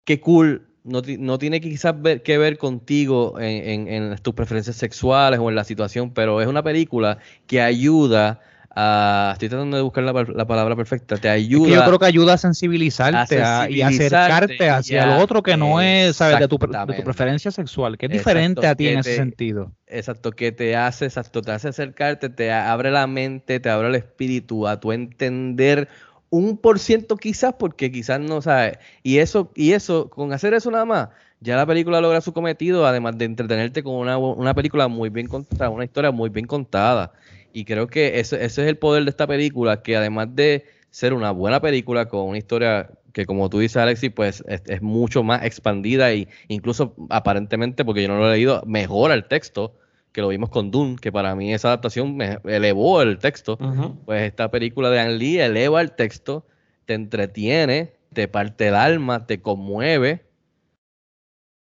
Que 0.06 0.22
cool, 0.22 0.71
no, 0.84 1.02
no 1.20 1.38
tiene 1.38 1.62
quizás 1.62 2.00
ver- 2.02 2.24
que 2.24 2.38
ver 2.38 2.58
contigo 2.58 3.40
en, 3.40 3.88
en- 3.88 4.04
en 4.12 4.18
tus 4.20 4.34
preferencias 4.34 4.76
sexuales 4.76 5.40
o 5.40 5.50
en 5.50 5.56
la 5.56 5.64
situación, 5.64 6.14
pero 6.14 6.42
es 6.42 6.48
una 6.48 6.64
película 6.64 7.20
que 7.48 7.62
ayuda 7.62 8.40
a... 8.76 9.32
Estoy 9.34 9.50
tratando 9.50 9.78
de 9.78 9.84
buscar 9.84 10.04
la, 10.04 10.14
la 10.14 10.48
palabra 10.48 10.76
perfecta, 10.76 11.18
te 11.18 11.28
Es 11.28 11.34
ayuda... 11.34 11.68
que 11.68 11.74
yo 11.74 11.84
creo 11.84 12.00
que 12.00 12.06
ayuda 12.06 12.34
a 12.34 12.38
sensibilizarte 12.38 13.42
a 13.42 13.64
a- 13.64 13.70
y 13.70 13.82
acercarte 13.82 14.70
hacia 14.70 15.06
lo 15.06 15.18
otro 15.18 15.44
que 15.44 15.58
no 15.58 15.82
es, 15.82 16.16
¿sabes? 16.18 16.40
De 16.40 16.48
tu, 16.48 16.58
de 16.58 16.94
tu 16.94 17.04
preferencia 17.04 17.52
sexual, 17.52 17.98
que 17.98 18.06
es 18.08 18.12
Exacto, 18.12 18.20
diferente 18.20 18.68
a 18.68 18.76
ti 18.76 18.88
en 18.88 18.98
ese 19.00 19.16
sentido. 19.16 19.72
Exacto, 19.88 20.32
que 20.32 20.54
te 20.54 20.76
hace, 20.78 21.06
exacto, 21.06 21.42
te 21.42 21.52
hace 21.52 21.68
acercarte, 21.68 22.30
te 22.30 22.50
abre 22.52 22.92
la 22.92 23.08
mente, 23.08 23.60
te 23.60 23.70
abre 23.70 23.90
el 23.90 23.96
espíritu 23.96 24.66
a 24.68 24.80
tu 24.80 24.94
entender 24.94 25.90
un 26.32 26.58
por 26.58 26.80
ciento 26.80 27.18
quizás, 27.18 27.54
porque 27.60 27.92
quizás 27.92 28.20
no 28.20 28.42
sabes. 28.42 28.80
Y 29.04 29.20
eso, 29.20 29.52
y 29.54 29.74
eso, 29.74 30.10
con 30.10 30.34
hacer 30.34 30.56
eso 30.56 30.72
nada 30.72 30.86
más, 30.86 31.10
ya 31.42 31.58
la 31.58 31.66
película 31.66 32.02
logra 32.02 32.22
su 32.22 32.34
cometido, 32.34 32.88
además 32.88 33.18
de 33.18 33.26
entretenerte 33.26 33.84
con 33.84 33.96
una, 33.96 34.18
una 34.18 34.56
película 34.56 34.88
muy 34.88 35.10
bien 35.10 35.28
contada, 35.28 35.70
una 35.70 35.84
historia 35.84 36.10
muy 36.12 36.30
bien 36.30 36.48
contada. 36.48 37.14
Y 37.54 37.66
creo 37.66 37.88
que 37.88 38.20
ese, 38.20 38.38
ese 38.38 38.64
es 38.64 38.70
el 38.70 38.78
poder 38.78 39.04
de 39.04 39.10
esta 39.10 39.28
película, 39.28 39.84
que 39.84 39.98
además 39.98 40.30
de 40.34 40.66
ser 40.90 41.14
una 41.14 41.32
buena 41.32 41.60
película 41.62 42.08
con 42.08 42.30
una 42.30 42.38
historia 42.38 42.90
que 43.14 43.26
como 43.26 43.50
tú 43.50 43.60
dices 43.60 43.78
Alexis, 43.78 44.12
pues 44.12 44.44
es, 44.48 44.62
es 44.68 44.82
mucho 44.82 45.24
más 45.24 45.44
expandida 45.44 46.14
e 46.14 46.30
incluso 46.48 46.96
aparentemente, 47.10 47.84
porque 47.84 48.04
yo 48.04 48.08
no 48.08 48.18
lo 48.18 48.30
he 48.30 48.36
leído, 48.36 48.64
mejora 48.66 49.14
el 49.16 49.26
texto, 49.26 49.74
que 50.12 50.22
lo 50.22 50.28
vimos 50.28 50.50
con 50.50 50.72
Dune, 50.72 50.98
que 51.00 51.12
para 51.12 51.36
mí 51.36 51.54
esa 51.54 51.70
adaptación 51.70 52.16
me 52.16 52.40
elevó 52.44 53.02
el 53.02 53.18
texto. 53.18 53.58
Pues 54.06 54.24
esta 54.24 54.52
película 54.52 54.90
de 54.90 55.00
Ang 55.00 55.18
Lee 55.18 55.40
eleva 55.40 55.82
el 55.82 55.94
texto, 55.94 56.46
te 56.86 56.94
entretiene, 56.94 57.94
te 58.14 58.28
parte 58.28 58.68
el 58.68 58.76
alma, 58.76 59.26
te 59.26 59.42
conmueve. 59.42 60.26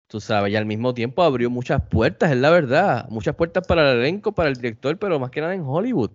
Tú 0.08 0.20
sabes, 0.20 0.52
y 0.52 0.56
al 0.56 0.66
mismo 0.66 0.92
tiempo 0.92 1.22
abrió 1.22 1.50
muchas 1.50 1.82
puertas, 1.88 2.32
es 2.32 2.36
la 2.36 2.50
verdad. 2.50 3.08
Muchas 3.10 3.36
puertas 3.36 3.64
para 3.66 3.92
el 3.92 3.98
elenco, 3.98 4.32
para 4.32 4.48
el 4.48 4.56
director, 4.56 4.98
pero 4.98 5.20
más 5.20 5.30
que 5.30 5.40
nada 5.40 5.54
en 5.54 5.62
Hollywood. 5.64 6.10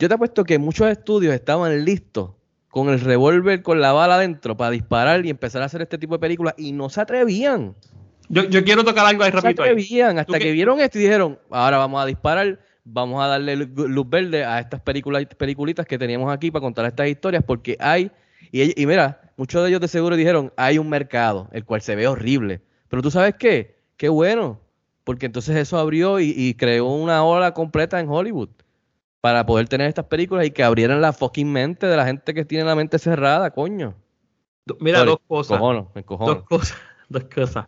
Yo 0.00 0.08
te 0.08 0.14
apuesto 0.14 0.42
que 0.44 0.58
muchos 0.58 0.88
estudios 0.88 1.32
estaban 1.32 1.84
listos 1.84 2.32
con 2.68 2.88
el 2.88 3.00
revólver, 3.00 3.62
con 3.62 3.80
la 3.80 3.92
bala 3.92 4.16
adentro, 4.16 4.56
para 4.56 4.72
disparar 4.72 5.24
y 5.24 5.30
empezar 5.30 5.62
a 5.62 5.66
hacer 5.66 5.82
este 5.82 5.98
tipo 5.98 6.14
de 6.14 6.18
películas 6.18 6.54
y 6.56 6.72
no 6.72 6.90
se 6.90 7.00
atrevían. 7.00 7.76
Yo, 8.28 8.44
yo 8.44 8.64
quiero 8.64 8.84
tocar 8.84 9.06
algo 9.06 9.22
ahí 9.22 9.30
rapidito. 9.30 9.62
ahí. 9.62 9.70
atrevían 9.70 10.18
hasta 10.18 10.32
¿Tú 10.32 10.38
que 10.38 10.52
vieron 10.52 10.80
esto 10.80 10.98
y 10.98 11.02
dijeron, 11.02 11.38
ahora 11.50 11.78
vamos 11.78 12.02
a 12.02 12.06
disparar, 12.06 12.60
vamos 12.84 13.22
a 13.22 13.26
darle 13.28 13.56
lu- 13.56 13.88
luz 13.88 14.08
verde 14.08 14.44
a 14.44 14.60
estas 14.60 14.80
películas, 14.80 15.24
peliculitas 15.36 15.86
que 15.86 15.98
teníamos 15.98 16.32
aquí 16.32 16.50
para 16.50 16.60
contar 16.62 16.84
estas 16.86 17.08
historias, 17.08 17.42
porque 17.46 17.76
hay, 17.80 18.10
y, 18.52 18.86
mira, 18.86 19.32
muchos 19.36 19.62
de 19.62 19.68
ellos 19.70 19.80
de 19.80 19.88
seguro 19.88 20.16
dijeron, 20.16 20.52
hay 20.56 20.78
un 20.78 20.88
mercado, 20.88 21.48
el 21.52 21.64
cual 21.64 21.80
se 21.80 21.96
ve 21.96 22.06
horrible. 22.06 22.60
Pero 22.88 23.02
tú 23.02 23.10
sabes 23.10 23.34
qué, 23.38 23.78
qué 23.96 24.08
bueno, 24.08 24.60
porque 25.04 25.26
entonces 25.26 25.56
eso 25.56 25.78
abrió 25.78 26.20
y, 26.20 26.34
y 26.36 26.54
creó 26.54 26.86
una 26.86 27.24
ola 27.24 27.54
completa 27.54 27.98
en 28.00 28.08
Hollywood 28.08 28.50
para 29.20 29.44
poder 29.46 29.68
tener 29.68 29.88
estas 29.88 30.04
películas 30.06 30.46
y 30.46 30.50
que 30.50 30.62
abrieran 30.62 31.00
la 31.00 31.12
fucking 31.12 31.50
mente 31.50 31.86
de 31.86 31.96
la 31.96 32.06
gente 32.06 32.34
que 32.34 32.44
tiene 32.44 32.64
la 32.64 32.74
mente 32.74 32.98
cerrada, 32.98 33.50
coño. 33.50 33.94
Mira, 34.80 34.98
Sorry, 34.98 35.10
dos 35.12 35.20
cosas. 35.26 35.58
Me 35.94 36.04
me. 36.04 36.34
Dos 36.34 36.42
cosas, 36.44 36.78
dos 37.08 37.24
cosas. 37.24 37.66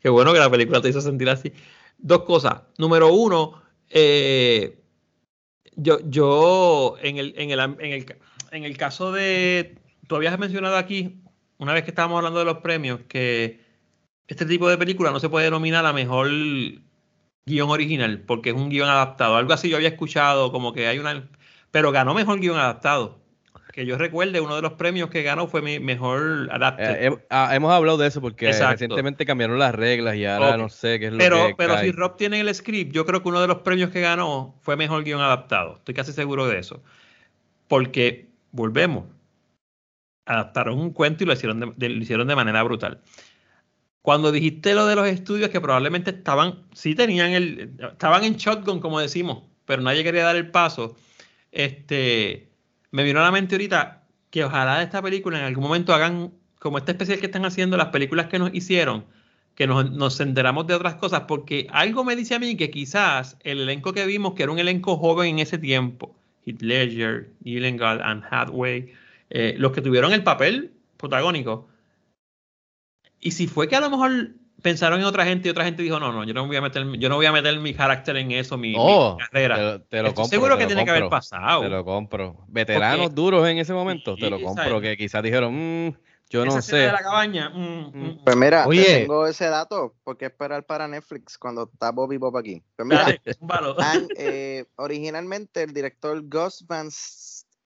Qué 0.00 0.08
bueno 0.08 0.32
que 0.32 0.38
la 0.38 0.50
película 0.50 0.80
te 0.80 0.88
hizo 0.88 1.00
sentir 1.00 1.28
así. 1.28 1.52
Dos 1.98 2.22
cosas. 2.24 2.62
Número 2.78 3.12
uno, 3.12 3.60
eh, 3.90 4.78
yo, 5.76 5.98
yo 6.04 6.96
en 7.02 7.18
el, 7.18 7.34
en 7.36 7.50
el, 7.50 7.60
en 7.60 7.92
el, 7.92 8.16
en 8.50 8.64
el 8.64 8.76
caso 8.76 9.12
de, 9.12 9.76
tú 10.06 10.16
habías 10.16 10.38
mencionado 10.38 10.76
aquí, 10.76 11.22
una 11.58 11.72
vez 11.72 11.84
que 11.84 11.90
estábamos 11.90 12.18
hablando 12.18 12.38
de 12.38 12.44
los 12.44 12.58
premios, 12.58 13.00
que 13.08 13.60
este 14.28 14.46
tipo 14.46 14.68
de 14.68 14.78
película 14.78 15.10
no 15.10 15.20
se 15.20 15.28
puede 15.28 15.46
denominar 15.46 15.82
la 15.82 15.92
mejor 15.92 16.28
guion 17.46 17.70
original, 17.70 18.20
porque 18.26 18.50
es 18.50 18.56
un 18.56 18.68
guion 18.68 18.88
adaptado. 18.88 19.36
Algo 19.36 19.52
así 19.52 19.68
yo 19.68 19.76
había 19.76 19.88
escuchado, 19.88 20.52
como 20.52 20.72
que 20.72 20.86
hay 20.86 20.98
una... 20.98 21.28
Pero 21.70 21.92
ganó 21.92 22.14
mejor 22.14 22.40
guion 22.40 22.56
adaptado. 22.56 23.18
Que 23.78 23.86
yo 23.86 23.96
recuerde, 23.96 24.40
uno 24.40 24.56
de 24.56 24.62
los 24.62 24.72
premios 24.72 25.08
que 25.08 25.22
ganó 25.22 25.46
fue 25.46 25.62
mi 25.62 25.78
mejor 25.78 26.48
adapted. 26.50 27.12
Eh, 27.12 27.18
ah, 27.30 27.54
hemos 27.54 27.72
hablado 27.72 27.96
de 27.96 28.08
eso 28.08 28.20
porque 28.20 28.48
Exacto. 28.48 28.72
recientemente 28.72 29.24
cambiaron 29.24 29.56
las 29.56 29.72
reglas 29.72 30.16
y 30.16 30.24
ahora 30.24 30.56
no 30.56 30.68
sé 30.68 30.98
qué 30.98 31.06
es 31.06 31.12
lo 31.12 31.18
pero, 31.18 31.46
que 31.46 31.54
pero 31.56 31.74
cae. 31.74 31.84
si 31.84 31.92
Rob 31.92 32.16
tiene 32.16 32.40
el 32.40 32.52
script, 32.52 32.90
yo 32.92 33.06
creo 33.06 33.22
que 33.22 33.28
uno 33.28 33.40
de 33.40 33.46
los 33.46 33.58
premios 33.58 33.90
que 33.90 34.00
ganó 34.00 34.56
fue 34.62 34.74
mejor 34.74 35.04
guion 35.04 35.20
adaptado. 35.20 35.76
Estoy 35.76 35.94
casi 35.94 36.10
seguro 36.10 36.48
de 36.48 36.58
eso. 36.58 36.82
Porque, 37.68 38.26
volvemos, 38.50 39.04
adaptaron 40.26 40.76
un 40.80 40.92
cuento 40.92 41.22
y 41.22 41.28
lo 41.28 41.34
hicieron 41.34 41.60
de, 41.60 41.72
de- 41.76 41.88
lo 41.90 42.02
hicieron 42.02 42.26
de 42.26 42.34
manera 42.34 42.64
brutal. 42.64 43.00
Cuando 44.02 44.32
dijiste 44.32 44.74
lo 44.74 44.86
de 44.86 44.96
los 44.96 45.06
estudios 45.06 45.50
que 45.50 45.60
probablemente 45.60 46.10
estaban, 46.10 46.64
sí 46.72 46.96
tenían 46.96 47.30
el, 47.30 47.76
estaban 47.92 48.24
en 48.24 48.34
shotgun, 48.38 48.80
como 48.80 48.98
decimos, 48.98 49.44
pero 49.66 49.82
nadie 49.82 50.02
quería 50.02 50.24
dar 50.24 50.34
el 50.34 50.50
paso, 50.50 50.96
este, 51.52 52.47
me 52.90 53.04
vino 53.04 53.20
a 53.20 53.22
la 53.22 53.30
mente 53.30 53.54
ahorita 53.54 54.04
que 54.30 54.44
ojalá 54.44 54.78
de 54.78 54.84
esta 54.84 55.02
película 55.02 55.38
en 55.38 55.44
algún 55.44 55.64
momento 55.64 55.94
hagan 55.94 56.32
como 56.58 56.78
este 56.78 56.92
especial 56.92 57.20
que 57.20 57.26
están 57.26 57.44
haciendo, 57.44 57.76
las 57.76 57.88
películas 57.88 58.26
que 58.26 58.38
nos 58.38 58.52
hicieron, 58.52 59.04
que 59.54 59.66
nos, 59.66 59.90
nos 59.90 60.20
enteramos 60.20 60.66
de 60.66 60.74
otras 60.74 60.96
cosas, 60.96 61.22
porque 61.22 61.66
algo 61.70 62.04
me 62.04 62.16
dice 62.16 62.34
a 62.34 62.38
mí 62.38 62.56
que 62.56 62.70
quizás 62.70 63.36
el 63.44 63.60
elenco 63.60 63.92
que 63.92 64.06
vimos, 64.06 64.34
que 64.34 64.42
era 64.42 64.52
un 64.52 64.58
elenco 64.58 64.96
joven 64.96 65.34
en 65.34 65.38
ese 65.40 65.58
tiempo, 65.58 66.14
Heath 66.46 66.62
Ledger, 66.62 67.30
Gyllenhaal, 67.44 68.02
Anne 68.02 68.22
Hathaway, 68.30 68.92
eh, 69.30 69.54
los 69.58 69.72
que 69.72 69.82
tuvieron 69.82 70.12
el 70.12 70.22
papel 70.22 70.72
protagónico, 70.96 71.68
y 73.20 73.32
si 73.32 73.46
fue 73.46 73.68
que 73.68 73.76
a 73.76 73.80
lo 73.80 73.90
mejor 73.90 74.30
pensaron 74.62 75.00
en 75.00 75.06
otra 75.06 75.24
gente 75.24 75.48
y 75.48 75.50
otra 75.50 75.64
gente 75.64 75.82
dijo, 75.82 75.98
no, 76.00 76.12
no, 76.12 76.24
yo 76.24 76.34
no 76.34 76.46
voy 76.46 76.56
a 76.56 76.60
meter, 76.60 76.84
yo 76.98 77.08
no 77.08 77.16
voy 77.16 77.26
a 77.26 77.32
meter 77.32 77.58
mi 77.60 77.74
carácter 77.74 78.16
en 78.16 78.30
eso, 78.32 78.56
mi, 78.56 78.70
mi 78.76 79.16
carrera. 79.18 79.56
te 79.56 79.62
lo, 79.62 79.82
te 79.82 80.02
lo 80.02 80.08
Estoy 80.08 80.14
compro. 80.14 80.24
seguro 80.30 80.54
te 80.54 80.58
que 80.58 80.64
lo 80.64 80.68
tiene 80.68 80.84
que 80.84 80.90
haber 80.90 81.02
compro, 81.04 81.16
pasado. 81.18 81.60
Te 81.62 81.68
lo 81.68 81.84
compro. 81.84 82.44
Veteranos 82.48 82.98
Porque- 83.06 83.14
duros 83.14 83.48
en 83.48 83.58
ese 83.58 83.72
momento, 83.72 84.16
te 84.16 84.28
lo 84.30 84.40
compro. 84.40 84.64
¿sabes? 84.64 84.82
Que 84.82 84.96
quizás 84.96 85.22
dijeron, 85.22 85.54
"Mm, 85.88 85.94
yo 86.30 86.44
no 86.44 86.60
sé. 86.60 86.76
de 86.76 86.92
la 86.92 86.98
cabaña. 86.98 87.48
mm, 87.50 87.90
mm, 87.94 88.24
Pues 88.24 88.36
mira, 88.36 88.66
Oye. 88.66 89.00
tengo 89.00 89.26
ese 89.26 89.46
dato, 89.46 89.94
porque 90.04 90.26
esperar 90.26 90.64
para 90.66 90.86
Netflix 90.86 91.38
cuando 91.38 91.70
está 91.72 91.90
Bobby 91.90 92.16
Bob 92.18 92.36
aquí. 92.36 92.62
Pues 92.76 92.86
mira, 92.86 93.04
Dale, 93.04 93.20
han, 93.78 94.06
eh, 94.18 94.66
originalmente 94.76 95.62
el 95.62 95.72
director 95.72 96.20
Gus 96.28 96.66
Van, 96.66 96.88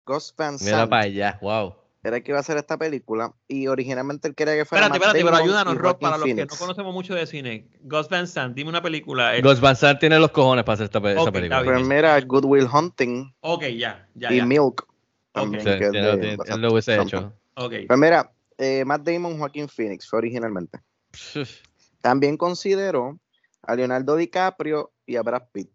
Gus 0.05 0.35
Van 0.37 0.57
Mira 0.61 0.77
Sant 0.79 0.91
para 0.91 1.03
allá, 1.05 1.39
wow. 1.43 1.75
Era 2.05 2.17
el 2.17 2.23
que 2.23 2.33
iba 2.33 2.39
a 2.39 2.41
hacer 2.41 2.57
esta 2.57 2.77
película 2.77 3.33
y 3.47 3.69
originalmente 3.69 4.27
él 4.29 4.35
quería 4.35 4.55
que 4.55 4.65
fuera 4.65 4.87
Espérate, 4.87 5.07
espérate, 5.07 5.25
pero 5.25 5.37
ayúdanos, 5.45 5.77
Rob, 5.77 5.99
para 6.01 6.17
los 6.19 6.27
que 6.27 6.35
no 6.35 6.57
conocemos 6.59 6.93
mucho 6.93 7.15
de 7.15 7.27
cine. 7.27 7.69
Gus 7.83 8.09
Van 8.09 8.27
Sant, 8.27 8.55
dime 8.57 8.71
una 8.71 8.83
película. 8.83 9.37
eh, 9.37 9.43
Gus 9.43 9.61
Van 9.61 9.77
Sant 9.77 10.01
tiene 10.01 10.19
los 10.19 10.31
cojones 10.33 10.65
para 10.65 10.75
hacer 10.75 10.85
esta, 10.87 10.99
esa 10.99 11.31
película. 11.31 11.63
bien. 11.63 11.75
Pues 11.75 11.87
mira, 11.87 12.21
Good 12.21 12.45
Will 12.45 12.67
Hunting 12.73 13.33
Ok, 13.41 13.65
ya, 13.77 14.09
ya, 14.15 14.33
y 14.33 14.39
ya. 14.39 14.47
Milk 14.47 14.83
Ok. 14.83 14.87
también, 15.33 15.63
Sí, 15.63 15.69
que 15.79 15.85
de- 15.85 15.91
tiene- 15.91 16.37
basado 16.37 16.57
él 16.57 16.63
lo 16.63 16.73
hubiese 16.73 16.95
hecho. 16.97 17.07
Trump. 17.21 17.35
Ok. 17.55 17.73
Pues 17.87 17.99
mira, 17.99 18.33
eh, 18.59 18.85
Matt 18.85 19.03
Damon, 19.03 19.39
Joaquin 19.39 19.69
Phoenix 19.69 20.09
fue 20.09 20.19
originalmente. 20.19 20.79
También 22.01 22.37
consideró 22.37 23.19
a 23.63 23.75
Leonardo 23.77 24.17
DiCaprio 24.17 24.93
y 25.07 25.17
a 25.17 25.23
Brad 25.23 25.45
Pitt. 25.53 25.71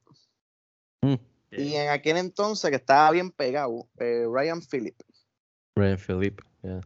Mm, 1.01 1.13
Y 1.51 1.75
en 1.75 1.89
aquel 1.89 2.17
entonces 2.17 2.69
que 2.69 2.75
estaba 2.75 3.09
bien 3.11 3.31
pegado, 3.31 3.87
eh, 3.99 4.25
Ryan 4.29 4.61
Phillip. 4.61 4.95
Ryan 5.77 5.97
Phillip, 5.97 6.41
yeah. 6.63 6.81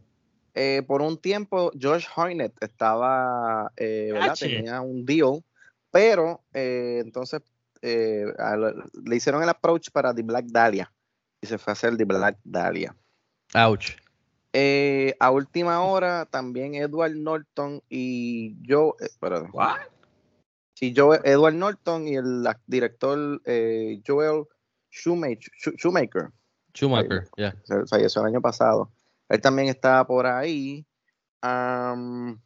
Eh, 0.54 0.82
por 0.86 1.00
un 1.00 1.16
tiempo, 1.16 1.70
George 1.78 2.06
Hornet 2.14 2.52
estaba, 2.60 3.72
eh, 3.76 4.10
¿verdad? 4.12 4.34
Tenía 4.38 4.80
un 4.82 5.04
deal, 5.06 5.42
pero 5.90 6.42
eh, 6.52 7.00
entonces 7.02 7.40
eh, 7.80 8.26
a 8.38 8.56
lo- 8.56 8.74
le 9.04 9.16
hicieron 9.16 9.42
el 9.42 9.48
approach 9.48 9.90
para 9.90 10.14
The 10.14 10.22
Black 10.22 10.44
Dahlia 10.46 10.92
y 11.40 11.46
se 11.46 11.58
fue 11.58 11.70
a 11.70 11.74
hacer 11.74 11.96
The 11.96 12.04
Black 12.04 12.38
Dahlia. 12.44 12.94
Ouch. 13.54 13.96
Eh, 14.52 15.14
a 15.18 15.30
última 15.30 15.82
hora 15.82 16.26
también 16.26 16.74
Edward 16.74 17.16
Norton 17.16 17.82
y 17.88 18.54
yo, 18.62 18.94
eh. 19.00 19.08
What? 19.52 19.78
Sí, 20.74 20.92
Joe- 20.94 21.20
Edward 21.24 21.54
Norton 21.54 22.06
y 22.08 22.16
el 22.16 22.46
director 22.66 23.40
eh, 23.46 24.02
Joel 24.06 24.44
Shoemaker. 24.90 25.50
Shoemaker. 25.78 26.30
Schumacher, 26.74 27.28
ya. 27.36 27.54
Se- 27.64 27.86
falleció 27.86 28.22
el 28.22 28.28
año 28.28 28.40
pasado. 28.40 28.90
Él 29.28 29.40
también 29.40 29.68
está 29.68 30.06
por 30.06 30.26
ahí. 30.26 30.86
Um, 31.42 32.38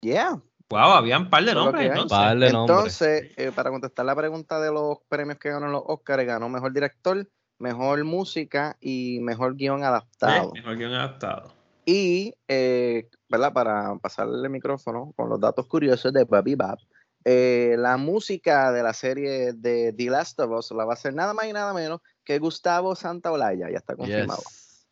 yeah. 0.00 0.40
Wow, 0.68 0.80
había 0.94 1.18
un 1.18 1.30
par 1.30 1.44
de 1.44 1.54
nombres 1.54 1.86
entonces. 1.86 2.10
Par 2.10 2.38
de 2.38 2.52
nombres. 2.52 3.00
Entonces, 3.00 3.32
eh, 3.36 3.52
para 3.54 3.70
contestar 3.70 4.04
la 4.04 4.16
pregunta 4.16 4.60
de 4.60 4.72
los 4.72 4.98
premios 5.08 5.38
que 5.38 5.50
ganó 5.50 5.68
los 5.68 5.82
Oscars, 5.86 6.24
ganó 6.24 6.48
mejor 6.48 6.72
director, 6.72 7.28
mejor 7.58 8.02
música 8.04 8.76
y 8.80 9.20
mejor 9.20 9.54
guion 9.54 9.84
adaptado. 9.84 10.50
Eh, 10.54 10.60
mejor 10.60 10.76
guion 10.76 10.92
adaptado. 10.94 11.52
Y, 11.84 12.34
eh, 12.48 13.08
¿verdad? 13.28 13.52
Para 13.52 13.94
pasarle 13.96 14.42
el 14.42 14.50
micrófono 14.50 15.12
con 15.14 15.28
los 15.28 15.38
datos 15.40 15.66
curiosos 15.66 16.12
de 16.12 16.24
Bobby 16.24 16.56
Bab, 16.56 16.78
eh, 17.24 17.76
la 17.78 17.96
música 17.96 18.72
de 18.72 18.82
la 18.82 18.92
serie 18.92 19.52
de 19.52 19.92
The 19.92 20.10
Last 20.10 20.40
of 20.40 20.50
Us 20.50 20.72
la 20.72 20.84
va 20.84 20.92
a 20.92 20.94
hacer 20.94 21.14
nada 21.14 21.32
más 21.32 21.46
y 21.46 21.52
nada 21.52 21.72
menos 21.72 22.00
que 22.26 22.38
Gustavo 22.40 22.94
Santaolalla, 22.96 23.70
ya 23.70 23.78
está 23.78 23.94
confirmado. 23.96 24.42
Yes. 24.42 24.84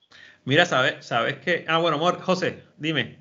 Mira, 0.44 0.64
¿sabes? 0.64 1.04
¿Sabes 1.04 1.36
qué? 1.38 1.64
Ah, 1.68 1.78
bueno, 1.78 1.96
amor, 1.96 2.20
José, 2.22 2.62
dime. 2.78 3.18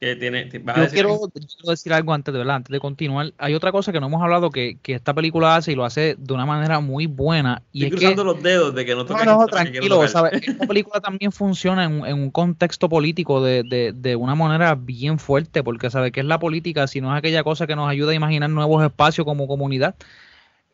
¿Qué 0.00 0.16
tiene, 0.16 0.46
te- 0.46 0.58
vas 0.58 0.76
a 0.76 0.78
Yo 0.78 0.84
decir 0.84 0.94
quiero, 0.96 1.10
algo? 1.14 1.26
yo 1.34 1.46
quiero 1.56 1.70
decir 1.70 1.92
algo 1.92 2.12
antes 2.14 2.32
de, 2.32 2.38
¿verdad? 2.38 2.56
antes 2.56 2.72
de 2.72 2.80
continuar. 2.80 3.32
Hay 3.38 3.54
otra 3.54 3.70
cosa 3.70 3.92
que 3.92 4.00
no 4.00 4.06
hemos 4.06 4.22
hablado 4.22 4.50
que, 4.50 4.78
que 4.82 4.94
esta 4.94 5.14
película 5.14 5.56
hace 5.56 5.72
y 5.72 5.74
lo 5.74 5.84
hace 5.84 6.16
de 6.18 6.34
una 6.34 6.46
manera 6.46 6.80
muy 6.80 7.06
buena. 7.06 7.62
Y 7.72 7.84
Estoy 7.84 7.86
es 7.98 8.00
que 8.00 8.14
cruzando 8.14 8.24
los 8.24 8.42
dedos 8.42 8.74
de 8.74 8.84
que 8.84 8.94
no 8.94 9.04
No, 9.04 9.08
toques 9.08 9.26
no, 9.26 9.38
que 9.40 9.46
quiero 9.50 9.62
tranquilo, 9.62 9.94
tocar. 9.96 10.08
¿sabes? 10.08 10.32
Esta 10.42 10.66
película 10.66 11.00
también 11.00 11.32
funciona 11.32 11.84
en, 11.84 12.00
un- 12.00 12.06
en 12.06 12.14
un 12.18 12.30
contexto 12.30 12.88
político 12.88 13.42
de, 13.42 13.62
de- 13.62 13.92
de 13.94 14.16
una 14.16 14.34
manera 14.34 14.74
bien 14.74 15.18
fuerte, 15.18 15.62
porque 15.62 15.90
sabe 15.90 16.12
que 16.12 16.20
es 16.20 16.26
la 16.26 16.38
política, 16.38 16.86
si 16.86 17.00
no 17.00 17.12
es 17.12 17.18
aquella 17.18 17.44
cosa 17.44 17.66
que 17.66 17.76
nos 17.76 17.88
ayuda 17.88 18.12
a 18.12 18.14
imaginar 18.14 18.48
nuevos 18.50 18.82
espacios 18.84 19.24
como 19.26 19.46
comunidad. 19.46 19.94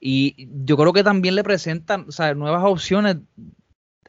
Y 0.00 0.48
yo 0.64 0.76
creo 0.76 0.92
que 0.92 1.04
también 1.04 1.34
le 1.34 1.44
presentan 1.44 2.06
nuevas 2.36 2.64
opciones 2.64 3.18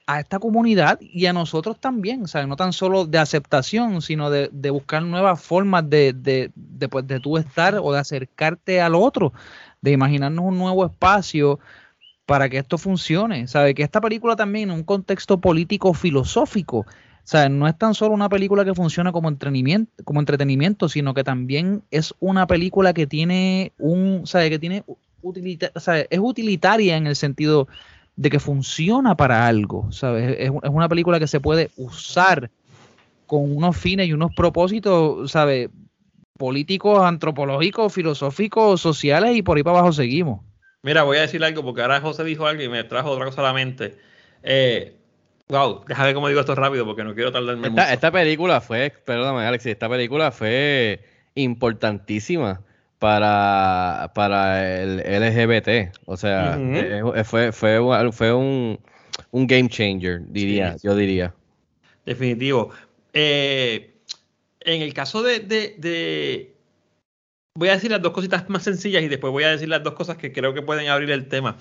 a 0.07 0.19
esta 0.19 0.39
comunidad 0.39 0.99
y 1.01 1.25
a 1.25 1.33
nosotros 1.33 1.79
también, 1.79 2.27
¿sabes? 2.27 2.47
No 2.47 2.55
tan 2.55 2.73
solo 2.73 3.05
de 3.05 3.17
aceptación, 3.17 4.01
sino 4.01 4.29
de, 4.29 4.49
de 4.51 4.69
buscar 4.69 5.03
nuevas 5.03 5.41
formas 5.41 5.89
de, 5.89 6.13
de, 6.13 6.51
de, 6.55 6.89
pues, 6.89 7.07
de 7.07 7.19
tú 7.19 7.37
estar 7.37 7.75
o 7.75 7.93
de 7.93 7.99
acercarte 7.99 8.81
al 8.81 8.95
otro, 8.95 9.33
de 9.81 9.91
imaginarnos 9.91 10.45
un 10.45 10.57
nuevo 10.57 10.85
espacio 10.85 11.59
para 12.25 12.49
que 12.49 12.57
esto 12.57 12.77
funcione. 12.77 13.47
¿Sabe? 13.47 13.73
Que 13.73 13.83
esta 13.83 14.01
película 14.01 14.35
también 14.35 14.69
en 14.69 14.75
un 14.75 14.83
contexto 14.83 15.39
político 15.39 15.93
filosófico, 15.93 16.85
¿sabe? 17.23 17.49
no 17.49 17.67
es 17.67 17.77
tan 17.77 17.93
solo 17.93 18.13
una 18.13 18.29
película 18.29 18.65
que 18.65 18.73
funciona 18.73 19.11
como 19.11 19.29
entretenimiento, 19.29 19.91
como 20.03 20.19
entretenimiento, 20.19 20.89
sino 20.89 21.13
que 21.13 21.23
también 21.23 21.83
es 21.91 22.13
una 22.19 22.47
película 22.47 22.93
que 22.93 23.07
tiene 23.07 23.73
un, 23.77 24.25
¿sabe? 24.25 24.49
que 24.49 24.59
tiene 24.59 24.83
utilita- 25.21 25.71
¿sabe? 25.79 26.07
es 26.09 26.19
utilitaria 26.19 26.97
en 26.97 27.07
el 27.07 27.15
sentido 27.15 27.67
de 28.15 28.29
que 28.29 28.39
funciona 28.39 29.15
para 29.15 29.47
algo, 29.47 29.91
¿sabes? 29.91 30.35
Es, 30.37 30.51
es 30.51 30.69
una 30.69 30.89
película 30.89 31.19
que 31.19 31.27
se 31.27 31.39
puede 31.39 31.69
usar 31.77 32.49
con 33.25 33.55
unos 33.55 33.77
fines 33.77 34.07
y 34.07 34.13
unos 34.13 34.33
propósitos, 34.33 35.31
¿sabes? 35.31 35.69
Políticos, 36.37 37.01
antropológicos, 37.03 37.93
filosóficos, 37.93 38.81
sociales 38.81 39.35
y 39.35 39.41
por 39.41 39.57
ahí 39.57 39.63
para 39.63 39.79
abajo 39.79 39.93
seguimos. 39.93 40.41
Mira, 40.83 41.03
voy 41.03 41.17
a 41.17 41.21
decir 41.21 41.43
algo 41.43 41.63
porque 41.63 41.81
ahora 41.81 42.01
José 42.01 42.23
dijo 42.23 42.47
algo 42.47 42.63
y 42.63 42.69
me 42.69 42.83
trajo 42.83 43.11
otra 43.11 43.25
cosa 43.25 43.41
a 43.41 43.45
la 43.45 43.53
mente. 43.53 43.97
Eh, 44.43 44.97
wow, 45.47 45.83
déjame 45.87 46.07
ver 46.07 46.15
cómo 46.15 46.27
digo 46.27 46.39
esto 46.39 46.55
rápido 46.55 46.85
porque 46.85 47.03
no 47.03 47.13
quiero 47.13 47.31
tardarme 47.31 47.69
mucho. 47.69 47.81
Esta, 47.81 47.93
esta 47.93 48.11
película 48.11 48.59
fue, 48.59 48.91
perdóname 49.05 49.45
Alexis, 49.45 49.73
esta 49.73 49.87
película 49.87 50.31
fue 50.31 51.03
importantísima 51.35 52.61
para, 53.01 54.11
para 54.13 54.79
el 54.83 54.99
LGBT. 54.99 55.91
O 56.05 56.15
sea, 56.15 56.55
eh, 56.59 57.23
fue, 57.23 57.51
fue, 57.51 57.79
un- 57.79 58.13
fue 58.13 58.31
un, 58.31 58.79
un 59.31 59.47
game 59.47 59.67
changer, 59.67 60.21
diría, 60.27 60.73
Sí. 60.77 60.87
yo 60.87 60.95
diría. 60.95 61.33
Definitivo. 62.05 62.69
Eh, 63.11 63.95
en 64.59 64.83
el 64.83 64.93
caso 64.93 65.23
de, 65.23 65.39
de- 65.39 65.75
de- 65.79 66.53
Voy 67.57 67.69
a 67.69 67.73
decir 67.73 67.89
las 67.89 68.01
dos 68.03 68.13
cositas 68.13 68.47
más 68.49 68.63
sencillas 68.63 69.01
y 69.03 69.07
después 69.07 69.31
voy 69.33 69.43
a 69.45 69.49
decir 69.49 69.67
las 69.67 69.83
dos 69.83 69.93
cosas 69.95 70.15
que 70.17 70.31
creo 70.31 70.53
que 70.53 70.61
pueden 70.61 70.87
abrir 70.87 71.09
el 71.09 71.27
tema. 71.27 71.57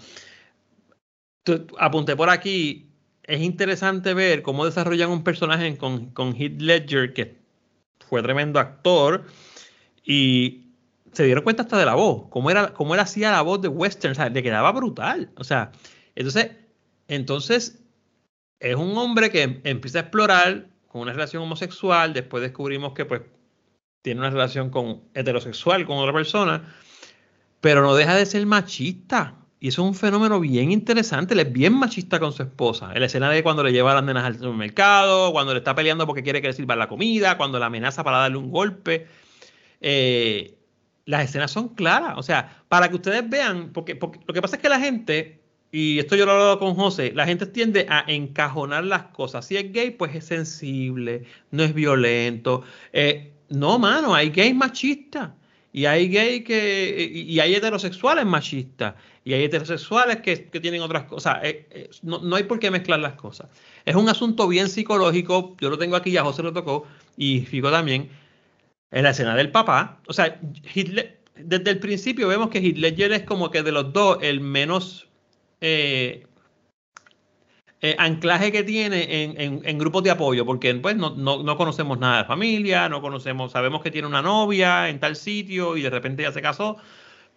Apunté 1.79 2.17
por 2.17 2.29
aquí. 2.31 2.87
Es 3.25 3.41
interesante 3.41 4.13
ver 4.15 4.43
cómo 4.43 4.67
desarrollan 4.67 5.11
un 5.11 5.25
personaje 5.25 5.77
con, 5.79 6.11
con 6.11 6.37
Heath 6.37 6.61
Ledger, 6.61 7.13
que 7.15 7.35
fue 8.09 8.23
tremendo 8.23 8.61
actor, 8.61 9.25
y 10.05 10.70
se 11.13 11.25
dieron 11.25 11.45
cuenta 11.45 11.63
hasta 11.63 11.79
de 11.79 11.87
la 11.87 11.95
voz, 11.95 12.29
cómo, 12.31 12.51
era, 12.51 12.73
cómo 12.73 12.95
él 12.95 13.01
hacía 13.01 13.33
la 13.33 13.43
voz 13.43 13.61
de 13.61 13.69
western, 13.69 14.13
o 14.13 14.15
sea, 14.15 14.29
le 14.29 14.43
quedaba 14.43 14.73
brutal. 14.73 15.31
O 15.37 15.45
sea, 15.45 15.73
entonces, 16.15 16.51
entonces 17.09 17.83
es 18.61 18.77
un 18.77 18.97
hombre 18.97 19.31
que 19.31 19.43
em- 19.43 19.61
empieza 19.65 19.99
a 19.99 20.03
explorar 20.03 20.69
con 20.89 21.03
una 21.03 21.13
relación 21.13 21.43
homosexual, 21.43 22.13
después 22.13 22.43
descubrimos 22.43 22.93
que 22.93 23.05
pues 23.05 23.23
tiene 24.03 24.21
una 24.21 24.31
relación 24.31 24.71
con 24.71 25.03
heterosexual 25.15 25.87
con 25.87 25.99
otra 25.99 26.13
persona, 26.13 26.75
pero 27.61 27.83
no 27.83 27.95
deja 27.95 28.15
de 28.17 28.27
ser 28.27 28.47
machista. 28.47 29.37
Y 29.63 29.69
eso 29.69 29.83
es 29.83 29.89
un 29.89 29.95
fenómeno 29.95 30.41
bien 30.41 30.73
interesante. 30.73 31.35
Él 31.35 31.41
es 31.41 31.53
bien 31.53 31.75
machista 31.75 32.19
con 32.19 32.33
su 32.33 32.43
esposa. 32.43 32.93
En 32.95 33.01
la 33.01 33.07
escena 33.07 33.29
de 33.29 33.43
cuando 33.43 33.63
le 33.63 33.73
lleva 33.73 33.93
las 33.93 34.03
nenas 34.03 34.25
al 34.25 34.39
supermercado, 34.39 35.33
cuando 35.33 35.53
le 35.53 35.59
está 35.59 35.75
peleando 35.75 36.07
porque 36.07 36.23
quiere 36.23 36.41
que 36.41 36.49
le 36.49 36.55
sirvan 36.55 36.79
la 36.79 36.89
comida, 36.89 37.37
cuando 37.37 37.59
la 37.59 37.67
amenaza 37.67 38.03
para 38.03 38.19
darle 38.19 38.39
un 38.39 38.51
golpe. 38.51 39.07
Eh, 39.83 40.60
las 41.07 41.25
escenas 41.25 41.51
son 41.51 41.69
claras. 41.71 42.15
O 42.17 42.23
sea, 42.23 42.63
para 42.69 42.89
que 42.89 42.97
ustedes 42.97 43.29
vean, 43.29 43.73
porque, 43.73 43.97
porque 43.97 44.21
lo 44.27 44.35
que 44.35 44.43
pasa 44.43 44.57
es 44.57 44.63
que 44.63 44.69
la 44.69 44.81
gente, 44.81 45.41
y 45.73 45.99
esto 45.99 46.17
yo 46.17 46.27
lo 46.27 46.33
he 46.33 46.35
hablado 46.35 46.59
con 46.59 46.75
José, 46.75 47.13
la 47.15 47.27
gente 47.27 47.47
tiende 47.47 47.87
a 47.89 48.05
encajonar 48.07 48.85
las 48.85 49.05
cosas. 49.09 49.47
Si 49.47 49.57
es 49.57 49.73
gay, 49.73 49.91
pues 49.91 50.15
es 50.15 50.25
sensible, 50.25 51.25
no 51.51 51.63
es 51.63 51.75
violento. 51.75 52.63
Eh, 52.93 53.33
no, 53.49 53.79
mano, 53.79 54.15
hay 54.15 54.31
gays 54.31 54.55
machistas. 54.55 55.31
Y 55.73 55.85
hay 55.85 56.09
gay 56.09 56.43
que. 56.43 57.11
Y 57.13 57.21
y 57.33 57.41
hay 57.41 57.55
heterosexuales 57.55 58.27
machistas. 58.27 58.95
Y 59.25 59.35
hay 59.35 59.45
heterosexuales 59.45 60.17
que, 60.19 60.47
que 60.47 60.61
tienen 60.61 60.83
otras 60.83 61.05
cosas. 61.05 61.39
Eh, 61.45 61.67
eh, 61.71 61.91
no, 62.03 62.19
no 62.19 62.37
hay 62.37 62.45
por 62.45 62.59
qué 62.59 62.71
mezclar 62.71 62.99
las 62.99 63.13
cosas. 63.15 63.49
Es 63.85 63.95
un 63.95 64.09
asunto 64.09 64.49
bien 64.49 64.69
psicológico. 64.69 65.57
Yo 65.61 65.71
lo 65.71 65.79
tengo 65.79 65.95
aquí, 65.97 66.11
ya 66.11 66.25
José 66.25 66.43
lo 66.43 66.53
tocó. 66.53 66.87
Y 67.17 67.43
Fico 67.43 67.71
también. 67.71 68.09
En 68.93 69.05
la 69.05 69.11
escena 69.11 69.35
del 69.37 69.51
papá. 69.53 70.01
O 70.09 70.13
sea, 70.13 70.41
desde 71.37 71.71
el 71.71 71.79
principio 71.79 72.29
vemos 72.29 72.51
que 72.51 72.59
Hitler 72.59 73.13
es 73.13 73.23
como 73.23 73.51
que 73.51 73.63
de 73.63 73.73
los 73.73 73.93
dos 73.93 74.19
el 74.23 74.41
menos. 74.41 75.09
eh, 75.61 76.27
eh, 77.83 77.97
anclaje 77.99 78.53
que 78.53 78.63
tiene 78.63 79.25
en, 79.25 79.41
en- 79.41 79.61
en 79.65 79.79
grupos 79.79 80.03
de 80.03 80.11
apoyo, 80.11 80.45
porque 80.45 80.75
pues 80.75 80.97
no, 80.97 81.11
no- 81.17 81.43
no 81.43 81.57
conocemos 81.57 81.99
nada 81.99 82.19
de 82.19 82.25
familia, 82.27 82.89
no 82.91 83.01
conocemos, 83.01 83.53
sabemos 83.53 83.83
que 83.83 83.91
tiene 83.91 84.07
una 84.09 84.21
novia 84.23 84.89
en 84.91 85.01
tal 85.01 85.17
sitio 85.17 85.77
y 85.77 85.83
de 85.83 85.89
repente 85.91 86.23
ya 86.23 86.33
se 86.33 86.43
casó, 86.43 86.77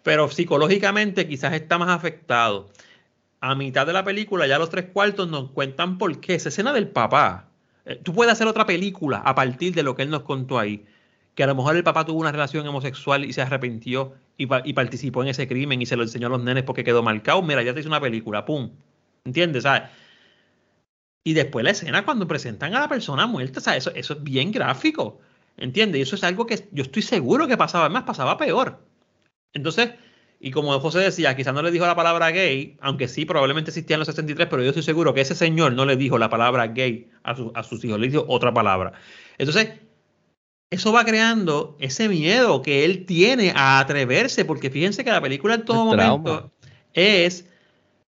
pero 0.02 0.28
psicológicamente 0.30 1.28
quizás 1.28 1.54
está 1.54 1.78
más 1.78 1.88
afectado. 1.90 2.70
A 3.40 3.54
mitad 3.54 3.86
de 3.86 3.92
la 3.94 4.04
película, 4.04 4.46
ya 4.46 4.58
los 4.58 4.70
tres 4.70 4.86
cuartos 4.92 5.28
nos 5.30 5.50
cuentan 5.52 5.98
por 5.98 6.20
qué. 6.20 6.34
Esa 6.36 6.48
escena 6.50 6.72
del 6.74 6.88
papá. 6.88 7.48
eh, 7.86 8.00
tú 8.02 8.14
puedes 8.14 8.32
hacer 8.32 8.46
otra 8.48 8.66
película 8.66 9.18
a 9.18 9.34
partir 9.34 9.74
de 9.74 9.82
lo 9.84 9.94
que 9.96 10.02
él 10.02 10.10
nos 10.10 10.22
contó 10.22 10.58
ahí. 10.58 10.86
Que 11.34 11.42
a 11.44 11.46
lo 11.46 11.54
mejor 11.54 11.76
el 11.76 11.82
papá 11.84 12.04
tuvo 12.04 12.20
una 12.20 12.32
relación 12.32 12.66
homosexual 12.66 13.24
y 13.24 13.32
se 13.32 13.42
arrepintió 13.42 14.14
y, 14.36 14.46
pa- 14.46 14.62
y 14.64 14.72
participó 14.72 15.22
en 15.22 15.28
ese 15.30 15.48
crimen 15.48 15.82
y 15.82 15.86
se 15.86 15.96
lo 15.96 16.02
enseñó 16.04 16.28
a 16.28 16.30
los 16.30 16.42
nenes 16.42 16.62
porque 16.64 16.84
quedó 16.84 17.02
marcado. 17.02 17.42
Mira, 17.42 17.62
ya 17.62 17.74
te 17.74 17.80
hice 17.80 17.88
una 17.88 18.00
película, 18.00 18.44
pum. 18.44 18.70
¿Entiendes? 19.24 19.64
¿Sabes? 19.64 19.82
Y 21.24 21.32
después 21.32 21.64
la 21.64 21.70
escena 21.70 22.04
cuando 22.04 22.26
presentan 22.28 22.74
a 22.74 22.80
la 22.80 22.88
persona 22.88 23.26
muerta, 23.26 23.60
sea, 23.60 23.76
eso, 23.76 23.90
eso 23.94 24.14
es 24.14 24.22
bien 24.22 24.52
gráfico. 24.52 25.20
¿Entiendes? 25.56 25.98
Y 26.00 26.02
eso 26.02 26.16
es 26.16 26.24
algo 26.24 26.46
que 26.46 26.68
yo 26.72 26.82
estoy 26.82 27.02
seguro 27.02 27.46
que 27.48 27.56
pasaba, 27.56 27.88
más 27.88 28.02
pasaba 28.02 28.36
peor. 28.36 28.80
Entonces, 29.54 29.92
y 30.40 30.50
como 30.50 30.78
José 30.80 30.98
decía, 30.98 31.34
quizás 31.36 31.54
no 31.54 31.62
le 31.62 31.70
dijo 31.70 31.86
la 31.86 31.94
palabra 31.96 32.30
gay, 32.30 32.76
aunque 32.80 33.08
sí, 33.08 33.24
probablemente 33.24 33.70
existía 33.70 33.94
en 33.94 34.00
los 34.00 34.08
63, 34.08 34.48
pero 34.50 34.62
yo 34.62 34.70
estoy 34.70 34.82
seguro 34.82 35.14
que 35.14 35.20
ese 35.22 35.34
señor 35.34 35.72
no 35.72 35.86
le 35.86 35.96
dijo 35.96 36.18
la 36.18 36.28
palabra 36.28 36.66
gay 36.68 37.08
a, 37.22 37.36
su- 37.36 37.52
a 37.54 37.62
sus 37.62 37.82
hijos, 37.84 37.98
le 38.00 38.08
dijo 38.08 38.24
otra 38.28 38.52
palabra. 38.52 38.92
Entonces, 39.38 39.70
eso 40.74 40.92
va 40.92 41.04
creando 41.04 41.76
ese 41.78 42.08
miedo 42.08 42.60
que 42.60 42.84
él 42.84 43.06
tiene 43.06 43.52
a 43.54 43.78
atreverse, 43.78 44.44
porque 44.44 44.70
fíjense 44.70 45.04
que 45.04 45.10
la 45.10 45.20
película 45.20 45.54
en 45.54 45.64
todo 45.64 45.92
El 45.92 45.98
trauma. 45.98 46.16
momento 46.30 46.52
es 46.92 47.48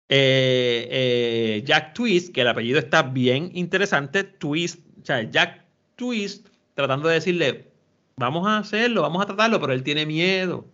eh, 0.08 0.88
eh, 0.90 1.62
Jack 1.66 1.92
Twist, 1.94 2.32
que 2.32 2.40
el 2.40 2.48
apellido 2.48 2.78
está 2.78 3.02
bien 3.02 3.50
interesante, 3.54 4.24
Twist, 4.24 4.80
o 5.02 5.04
sea, 5.04 5.22
Jack 5.30 5.64
Twist 5.96 6.48
tratando 6.74 7.08
de 7.08 7.14
decirle, 7.14 7.70
vamos 8.16 8.46
a 8.46 8.58
hacerlo, 8.58 9.02
vamos 9.02 9.22
a 9.22 9.26
tratarlo, 9.26 9.60
pero 9.60 9.72
él 9.72 9.82
tiene 9.82 10.06
miedo. 10.06 10.66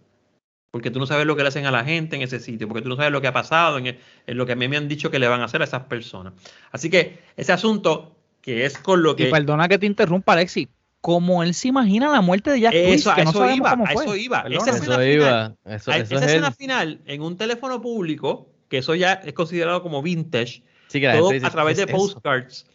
Porque 0.70 0.90
tú 0.90 0.98
no 0.98 1.06
sabes 1.06 1.26
lo 1.26 1.36
que 1.36 1.42
le 1.42 1.48
hacen 1.48 1.66
a 1.66 1.70
la 1.70 1.84
gente 1.84 2.16
en 2.16 2.22
ese 2.22 2.40
sitio, 2.40 2.66
porque 2.66 2.82
tú 2.82 2.88
no 2.88 2.96
sabes 2.96 3.12
lo 3.12 3.20
que 3.20 3.26
ha 3.26 3.32
pasado, 3.32 3.76
en, 3.78 3.86
en 3.88 4.36
lo 4.38 4.46
que 4.46 4.52
a 4.52 4.56
mí 4.56 4.68
me 4.68 4.76
han 4.78 4.88
dicho 4.88 5.10
que 5.10 5.18
le 5.18 5.28
van 5.28 5.40
a 5.42 5.44
hacer 5.44 5.60
a 5.60 5.64
esas 5.64 5.82
personas. 5.84 6.32
Así 6.70 6.88
que 6.88 7.18
ese 7.36 7.52
asunto, 7.52 8.16
que 8.40 8.64
es 8.64 8.78
con 8.78 9.02
lo 9.02 9.12
Y 9.12 9.16
que... 9.16 9.26
perdona 9.26 9.68
que 9.68 9.78
te 9.78 9.86
interrumpa, 9.86 10.32
Alexi. 10.32 10.68
Como 11.02 11.42
él 11.42 11.52
se 11.52 11.68
imagina 11.68 12.08
la 12.10 12.20
muerte 12.22 12.50
de 12.50 12.60
Jack 12.60 12.72
Eso, 12.74 13.12
que 13.14 13.22
iba, 13.54 13.70
cómo 13.72 13.84
a 13.84 13.90
fue. 13.90 14.04
eso 14.04 14.16
iba. 14.16 14.42
Perdón. 14.44 14.58
Esa 14.68 14.70
escena 14.70 14.94
Eso 14.94 15.00
final, 15.02 15.12
iba. 15.12 15.54
Eso, 15.74 15.90
a- 15.90 15.96
eso 15.98 16.14
esa 16.14 16.24
es 16.24 16.30
escena 16.30 16.50
final 16.52 17.00
en 17.06 17.20
un 17.22 17.36
teléfono 17.36 17.82
público, 17.82 18.48
que 18.68 18.78
eso 18.78 18.94
ya 18.94 19.12
es 19.14 19.32
considerado 19.34 19.82
como 19.82 20.00
vintage, 20.00 20.62
Sí, 20.88 21.00
que 21.00 21.12
todo 21.12 21.30
dice, 21.30 21.44
a 21.46 21.50
través 21.50 21.76
¿qué 21.78 21.84
de 21.86 21.92
postcards. 21.92 22.66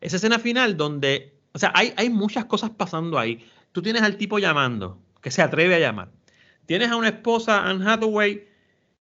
Esa 0.00 0.16
escena 0.16 0.38
final 0.38 0.76
donde, 0.76 1.34
o 1.52 1.58
sea, 1.58 1.72
hay, 1.74 1.92
hay 1.96 2.10
muchas 2.10 2.44
cosas 2.44 2.70
pasando 2.70 3.18
ahí. 3.18 3.44
Tú 3.72 3.80
tienes 3.82 4.02
al 4.02 4.16
tipo 4.16 4.38
llamando, 4.38 4.98
que 5.22 5.30
se 5.30 5.40
atreve 5.42 5.74
a 5.74 5.78
llamar. 5.78 6.10
Tienes 6.66 6.90
a 6.90 6.96
una 6.96 7.08
esposa, 7.08 7.66
Anne 7.66 7.84
Hathaway, 7.90 8.44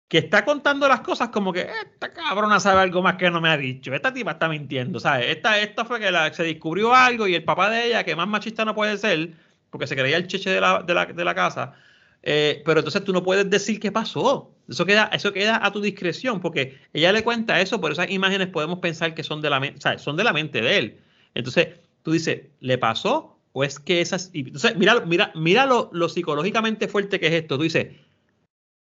que 0.08 0.20
está 0.20 0.46
contando 0.46 0.88
las 0.88 1.02
cosas 1.02 1.30
como 1.30 1.52
que 1.52 1.62
esta 1.62 2.12
cabrona 2.14 2.60
sabe 2.60 2.82
algo 2.82 3.02
más 3.02 3.16
que 3.16 3.32
no 3.32 3.42
me 3.42 3.50
ha 3.50 3.58
dicho. 3.58 3.94
Esta 3.94 4.14
tipa 4.14 4.32
está 4.32 4.48
mintiendo, 4.48 5.00
¿sabes? 5.00 5.28
Esta, 5.30 5.60
esta 5.60 5.86
fue 5.86 6.00
que 6.00 6.12
se 6.34 6.44
descubrió 6.44 6.94
algo 6.94 7.28
y 7.28 7.36
el 7.36 7.44
papá 7.44 7.70
de 7.72 7.88
ella, 7.88 8.04
que 8.04 8.16
más 8.16 8.28
machista 8.28 8.64
no 8.66 8.76
puede 8.76 8.98
ser, 8.98 9.32
porque 9.72 9.88
se 9.88 9.96
creía 9.96 10.18
el 10.18 10.28
cheche 10.28 10.52
de 10.52 10.62
la, 10.62 10.84
de 10.84 10.94
la, 10.94 11.06
de 11.08 11.26
la 11.26 11.34
casa. 11.34 11.74
eh, 12.22 12.62
pero 12.66 12.80
entonces 12.80 13.04
tú 13.04 13.12
no 13.12 13.24
puedes 13.24 13.50
decir 13.50 13.80
qué 13.80 13.92
pasó. 13.92 14.52
Eso 14.70 14.86
queda, 14.86 15.10
eso 15.14 15.34
queda 15.34 15.60
a 15.66 15.72
tu 15.72 15.82
discreción, 15.82 16.40
porque 16.40 16.78
ella 16.94 17.12
le 17.12 17.24
cuenta 17.24 17.60
eso, 17.60 17.82
por 17.82 17.92
esas 17.92 18.10
imágenes 18.12 18.48
podemos 18.48 18.80
pensar 18.80 19.14
que 19.14 19.24
son 19.24 19.42
de 19.42 19.50
la, 19.50 19.60
o 19.60 19.98
son 20.00 20.16
de 20.16 20.24
la 20.24 20.32
mente 20.34 20.62
de 20.62 20.78
él. 20.78 21.00
Entonces, 21.36 21.70
tú 22.04 22.12
dices, 22.12 22.44
¿le 22.62 22.78
pasó? 22.78 23.38
¿O 23.52 23.64
es 23.64 23.80
que 23.80 24.00
esas... 24.02 24.32
entonces, 24.34 24.76
mira, 24.78 25.02
mira, 25.06 25.32
mira 25.36 25.66
lo, 25.66 25.90
lo 25.94 26.08
psicológicamente 26.10 26.88
fuerte 26.88 27.20
que 27.20 27.28
es 27.28 27.34
esto. 27.34 27.58
Tú 27.58 27.64
dices, 27.64 27.88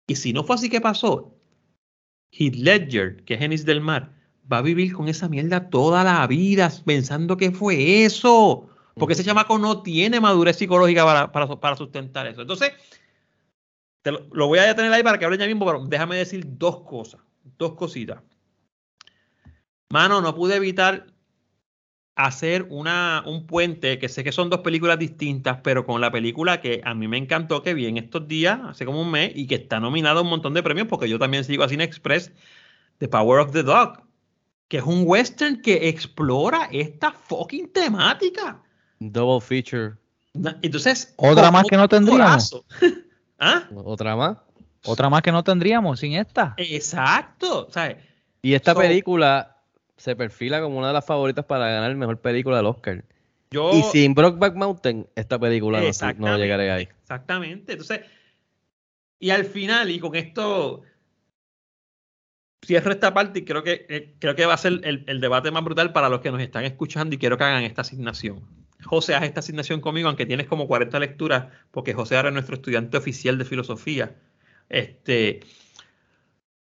y 0.07 0.15
si 0.15 0.33
no 0.33 0.43
fue 0.43 0.55
así 0.55 0.69
que 0.69 0.81
pasó, 0.81 1.35
Heath 2.31 2.55
Ledger, 2.55 3.23
que 3.23 3.35
es 3.35 3.39
Genis 3.39 3.65
del 3.65 3.81
Mar, 3.81 4.13
va 4.51 4.57
a 4.57 4.61
vivir 4.61 4.93
con 4.93 5.07
esa 5.07 5.29
mierda 5.29 5.69
toda 5.69 6.03
la 6.03 6.25
vida 6.27 6.71
pensando 6.85 7.37
que 7.37 7.51
fue 7.51 8.03
eso. 8.03 8.69
Porque 8.95 9.13
ese 9.13 9.23
chamaco 9.23 9.57
no 9.57 9.81
tiene 9.81 10.19
madurez 10.19 10.57
psicológica 10.57 11.03
para, 11.05 11.31
para, 11.31 11.47
para 11.59 11.75
sustentar 11.75 12.27
eso. 12.27 12.41
Entonces, 12.41 12.73
te 14.01 14.11
lo, 14.11 14.27
lo 14.31 14.47
voy 14.47 14.59
a 14.59 14.75
tener 14.75 14.91
ahí 14.91 15.03
para 15.03 15.17
que 15.17 15.25
hable 15.25 15.37
ya 15.37 15.47
mismo, 15.47 15.65
pero 15.65 15.85
déjame 15.85 16.17
decir 16.17 16.43
dos 16.45 16.81
cosas, 16.81 17.21
dos 17.57 17.73
cositas. 17.73 18.21
Mano, 19.89 20.21
no 20.21 20.35
pude 20.35 20.55
evitar 20.55 21.12
hacer 22.15 22.67
una, 22.69 23.23
un 23.25 23.47
puente, 23.47 23.97
que 23.97 24.07
sé 24.07 24.23
que 24.23 24.31
son 24.31 24.49
dos 24.49 24.59
películas 24.59 24.99
distintas, 24.99 25.59
pero 25.63 25.85
con 25.85 25.99
la 25.99 26.11
película 26.11 26.61
que 26.61 26.81
a 26.83 26.93
mí 26.93 27.07
me 27.07 27.17
encantó, 27.17 27.63
que 27.63 27.73
vi 27.73 27.87
en 27.87 27.97
estos 27.97 28.27
días, 28.27 28.59
hace 28.63 28.85
como 28.85 29.01
un 29.01 29.09
mes, 29.11 29.31
y 29.35 29.47
que 29.47 29.55
está 29.55 29.79
nominada 29.79 30.19
a 30.19 30.23
un 30.23 30.29
montón 30.29 30.53
de 30.53 30.61
premios, 30.61 30.87
porque 30.87 31.09
yo 31.09 31.17
también 31.17 31.43
sigo 31.43 31.63
a 31.63 31.69
Cine 31.69 31.83
Express, 31.83 32.31
The 32.99 33.07
Power 33.07 33.39
of 33.39 33.51
the 33.51 33.63
Dog, 33.63 34.03
que 34.67 34.77
es 34.77 34.83
un 34.83 35.03
western 35.05 35.61
que 35.61 35.89
explora 35.89 36.69
esta 36.71 37.11
fucking 37.11 37.71
temática. 37.73 38.61
Double 38.99 39.41
feature. 39.41 39.95
Entonces, 40.61 41.13
Otra 41.17 41.51
más 41.51 41.65
que 41.65 41.77
no 41.77 41.87
tendríamos. 41.87 42.63
¿Ah? 43.39 43.63
Otra 43.75 44.15
más. 44.15 44.37
Otra 44.85 45.09
más 45.09 45.21
que 45.21 45.31
no 45.31 45.43
tendríamos 45.43 45.99
sin 45.99 46.13
esta. 46.13 46.53
Exacto. 46.57 47.67
¿sabes? 47.71 47.97
Y 48.41 48.53
esta 48.53 48.73
So- 48.73 48.79
película 48.79 49.52
se 49.97 50.15
perfila 50.15 50.61
como 50.61 50.77
una 50.77 50.87
de 50.87 50.93
las 50.93 51.05
favoritas 51.05 51.45
para 51.45 51.69
ganar 51.69 51.91
el 51.91 51.97
mejor 51.97 52.19
película 52.19 52.57
del 52.57 52.65
Oscar. 52.65 53.03
Yo, 53.51 53.71
Y 53.73 53.83
sin 53.83 54.13
Brokeback 54.15 54.55
Mountain, 54.55 55.07
esta 55.15 55.39
película 55.39 55.79
no, 55.79 56.13
no 56.17 56.37
llegaría 56.37 56.75
ahí. 56.75 56.89
Exactamente. 57.01 57.73
Entonces, 57.73 58.01
y 59.19 59.29
al 59.29 59.45
final, 59.45 59.91
y 59.91 59.99
con 59.99 60.15
esto 60.15 60.81
cierro 62.65 62.91
esta 62.91 63.13
parte 63.13 63.39
y 63.39 63.45
creo 63.45 63.63
que, 63.63 63.85
eh, 63.89 64.15
creo 64.19 64.35
que 64.35 64.45
va 64.45 64.53
a 64.53 64.57
ser 64.57 64.81
el, 64.83 65.03
el 65.05 65.21
debate 65.21 65.51
más 65.51 65.63
brutal 65.63 65.93
para 65.93 66.09
los 66.09 66.21
que 66.21 66.31
nos 66.31 66.41
están 66.41 66.63
escuchando 66.63 67.13
y 67.13 67.17
quiero 67.17 67.37
que 67.37 67.43
hagan 67.43 67.63
esta 67.63 67.81
asignación. 67.81 68.41
José, 68.83 69.15
haz 69.15 69.23
esta 69.23 69.39
asignación 69.39 69.81
conmigo, 69.81 70.07
aunque 70.07 70.25
tienes 70.25 70.47
como 70.47 70.67
40 70.67 70.99
lecturas, 70.99 71.47
porque 71.71 71.93
José 71.93 72.15
ahora 72.15 72.29
es 72.29 72.33
nuestro 72.33 72.55
estudiante 72.55 72.97
oficial 72.97 73.37
de 73.37 73.45
filosofía. 73.45 74.15
Este, 74.69 75.41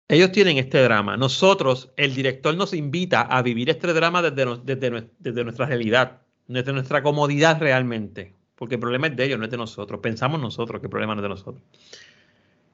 ellos 0.10 0.32
tienen 0.32 0.58
este 0.58 0.82
drama. 0.82 1.16
Nosotros, 1.18 1.92
el 1.96 2.16
director 2.16 2.56
nos 2.56 2.74
invita 2.74 3.22
a 3.22 3.42
vivir 3.44 3.70
este 3.70 3.94
drama 3.94 4.22
desde, 4.24 4.58
desde, 4.64 5.10
desde 5.20 5.44
nuestra 5.44 5.68
realidad, 5.68 6.22
desde 6.48 6.74
nuestra 6.74 7.04
comodidad 7.04 7.60
realmente. 7.62 8.36
Porque 8.56 8.76
el 8.76 8.82
problema 8.82 9.08
es 9.08 9.16
de 9.16 9.26
ellos, 9.26 9.40
no 9.40 9.46
es 9.46 9.52
de 9.52 9.58
nosotros. 9.58 10.02
Pensamos 10.02 10.42
nosotros 10.42 10.82
que 10.82 10.88
el 10.88 10.92
problema 10.92 11.16
no 11.16 11.22
es 11.22 11.24
de 11.24 11.30
nosotros. 11.30 11.64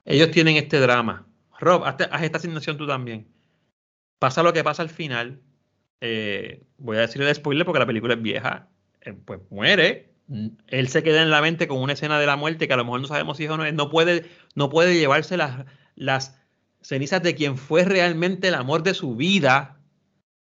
Ellos 0.04 0.30
tienen 0.30 0.56
este 0.56 0.80
drama. 0.80 1.26
Rob, 1.60 1.84
haz, 1.84 1.96
haz 2.10 2.22
esta 2.22 2.38
asignación 2.38 2.76
tú 2.78 2.86
también. 2.86 3.28
Pasa 4.18 4.42
lo 4.42 4.52
que 4.52 4.64
pasa 4.64 4.82
al 4.82 4.90
final. 4.90 5.40
eh, 6.00 6.62
voy 6.78 6.96
a 6.98 7.00
decir 7.00 7.22
el 7.22 7.34
spoiler 7.34 7.64
porque 7.66 7.78
la 7.80 7.86
película 7.86 8.14
es 8.14 8.22
vieja. 8.22 8.68
eh, 9.02 9.12
pues 9.24 9.40
muere. 9.50 10.14
Él 10.68 10.88
se 10.88 11.02
queda 11.02 11.22
en 11.22 11.30
la 11.30 11.40
mente 11.42 11.68
con 11.68 11.78
una 11.80 11.92
escena 11.92 12.18
de 12.18 12.26
la 12.26 12.36
muerte 12.36 12.66
que 12.66 12.74
a 12.74 12.76
lo 12.76 12.84
mejor 12.84 13.00
no 13.00 13.06
sabemos 13.08 13.36
si 13.36 13.44
es 13.44 13.50
o 13.50 13.56
no 13.56 13.64
es. 13.64 13.74
No 13.74 13.90
puede, 13.90 14.26
no 14.54 14.70
puede 14.70 14.94
llevarse 14.98 15.36
las, 15.36 15.66
las 15.94 16.40
cenizas 16.86 17.20
de 17.20 17.34
quien 17.34 17.58
fue 17.58 17.84
realmente 17.84 18.46
el 18.46 18.54
amor 18.54 18.84
de 18.84 18.94
su 18.94 19.16
vida 19.16 19.80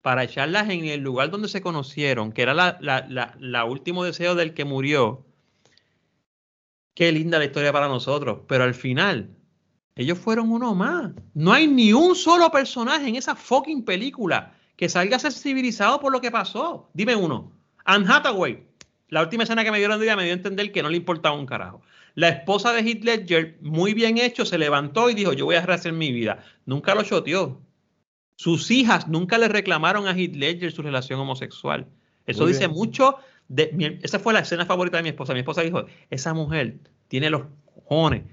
para 0.03 0.25
echarlas 0.25 0.69
en 0.69 0.85
el 0.85 1.01
lugar 1.01 1.31
donde 1.31 1.49
se 1.49 1.63
conocieron, 1.63 2.31
que 2.31 2.43
era 2.43 2.53
la, 2.53 2.77
la, 2.83 3.07
la, 3.09 3.35
la 3.41 3.65
último 3.65 4.05
deseo 4.05 4.35
del 4.35 4.53
que 4.53 4.67
murió. 4.67 5.25
Qué 6.95 7.11
linda 7.11 7.39
la 7.39 7.47
historia 7.47 7.73
para 7.73 7.89
nosotros, 7.89 8.41
pero 8.47 8.65
al 8.65 8.75
final 8.75 9.35
ellos 9.95 10.19
fueron 10.19 10.53
uno 10.53 10.75
más. 10.75 11.13
No 11.33 11.55
hay 11.55 11.69
ni 11.69 11.95
un 11.95 12.15
solo 12.15 12.51
personaje 12.51 13.09
en 13.09 13.17
esa 13.17 13.35
fucking 13.35 13.87
película 13.87 14.53
que 14.77 14.91
salga 14.91 15.19
sensibilizado 15.19 16.01
por 16.01 16.13
lo 16.13 16.21
que 16.21 16.31
pasó. 16.31 16.91
Dime 16.93 17.17
uno. 17.17 17.51
Anne 17.87 18.07
Hathaway. 18.07 18.63
La 19.09 19.23
última 19.23 19.45
escena 19.45 19.65
que 19.65 19.71
me 19.71 19.79
dieron 19.79 19.99
de 19.99 20.05
ella 20.05 20.17
me 20.17 20.25
dio 20.25 20.33
a 20.33 20.37
entender 20.37 20.71
que 20.71 20.83
no 20.83 20.91
le 20.91 20.99
importaba 20.99 21.35
un 21.35 21.47
carajo. 21.47 21.81
La 22.17 22.31
esposa 22.31 22.73
de 22.73 22.81
Heath 22.81 23.05
Ledger, 23.05 23.59
muy 23.61 23.93
bien 23.95 24.17
hecho, 24.19 24.45
se 24.47 24.57
levantó 24.59 25.11
y 25.11 25.15
dijo, 25.15 25.33
yo 25.35 25.45
voy 25.45 25.55
a 25.57 25.65
rehacer 25.65 25.93
mi 25.93 26.11
vida. 26.13 26.43
Nunca 26.65 26.95
lo 26.95 27.03
choteó. 27.03 27.61
Sus 28.39 28.71
hijas 28.71 29.07
nunca 29.07 29.39
le 29.39 29.49
reclamaron 29.49 30.09
a 30.09 30.13
Heath 30.19 30.35
Ledger 30.35 30.73
su 30.73 30.83
relación 30.83 31.21
homosexual. 31.21 31.87
Eso 32.27 32.43
Muy 32.45 32.53
dice 32.53 32.67
bien. 32.67 32.73
mucho 32.77 33.17
de 33.49 33.71
mi- 33.75 33.99
esa 34.03 34.19
fue 34.19 34.33
la 34.33 34.41
escena 34.41 34.67
favorita 34.67 34.97
de 34.97 35.03
mi 35.05 35.11
esposa. 35.11 35.35
Mi 35.35 35.41
esposa 35.41 35.61
dijo, 35.63 35.85
esa 36.11 36.33
mujer 36.35 36.79
tiene 37.09 37.31
los 37.31 37.43
cojones 37.85 38.25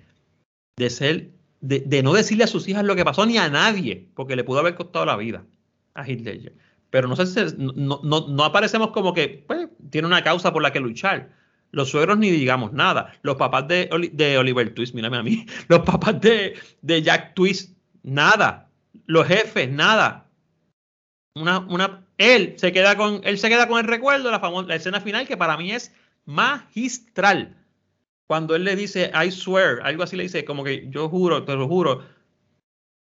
de 0.78 0.90
ser, 0.90 1.30
de, 1.62 1.82
de 1.82 2.04
no 2.04 2.14
decirle 2.14 2.46
a 2.46 2.48
sus 2.48 2.68
hijas 2.68 2.84
lo 2.86 2.96
que 2.96 3.04
pasó 3.06 3.26
ni 3.26 3.38
a 3.38 3.50
nadie, 3.50 4.08
porque 4.16 4.36
le 4.38 4.44
pudo 4.46 4.60
haber 4.60 4.76
costado 4.76 5.06
la 5.06 5.18
vida 5.18 5.46
a 5.94 6.04
Heath 6.08 6.22
Ledger. 6.22 6.54
Pero 6.90 7.08
no 7.10 7.16
sé 7.18 7.26
si 7.28 7.56
no, 7.58 8.00
no, 8.04 8.28
no 8.30 8.44
aparecemos 8.46 8.92
como 8.92 9.14
que 9.14 9.44
pues, 9.46 9.68
tiene 9.90 10.08
una 10.08 10.24
causa 10.24 10.54
por 10.54 10.62
la 10.64 10.72
que 10.72 10.80
luchar. 10.80 11.32
Los 11.74 11.90
suegros 11.90 12.20
ni 12.20 12.30
digamos 12.30 12.72
nada. 12.72 13.14
Los 13.24 13.36
papás 13.36 13.68
de, 13.68 13.90
de 14.14 14.38
Oliver 14.38 14.76
Twist, 14.76 14.94
mírame 14.94 15.18
a 15.18 15.24
mí. 15.24 15.48
Los 15.68 15.80
papás 15.80 16.22
de, 16.22 16.54
de 16.84 17.02
Jack 17.02 17.34
Twist, 17.34 17.76
nada. 18.04 18.70
Los 19.08 19.28
jefes, 19.28 19.70
nada. 19.72 20.30
Una, 21.36 21.60
una, 21.60 22.06
él 22.20 22.54
se 22.58 22.72
queda 22.72 22.96
con, 22.96 23.22
él 23.24 23.40
se 23.40 23.50
queda 23.50 23.68
con 23.68 23.80
el 23.80 23.88
recuerdo 23.88 24.30
la 24.30 24.40
famosa 24.40 24.68
la 24.68 24.76
escena 24.76 25.02
final 25.02 25.28
que 25.28 25.36
para 25.36 25.58
mí 25.58 25.72
es 25.72 25.92
magistral. 26.26 27.58
Cuando 28.28 28.56
él 28.56 28.66
le 28.66 28.76
dice 28.76 29.12
I 29.12 29.32
swear, 29.32 29.82
algo 29.82 30.04
así 30.04 30.16
le 30.16 30.24
dice, 30.24 30.46
como 30.46 30.64
que 30.64 30.88
yo 30.92 31.10
juro, 31.10 31.44
te 31.44 31.56
lo 31.56 31.68
juro. 31.68 32.06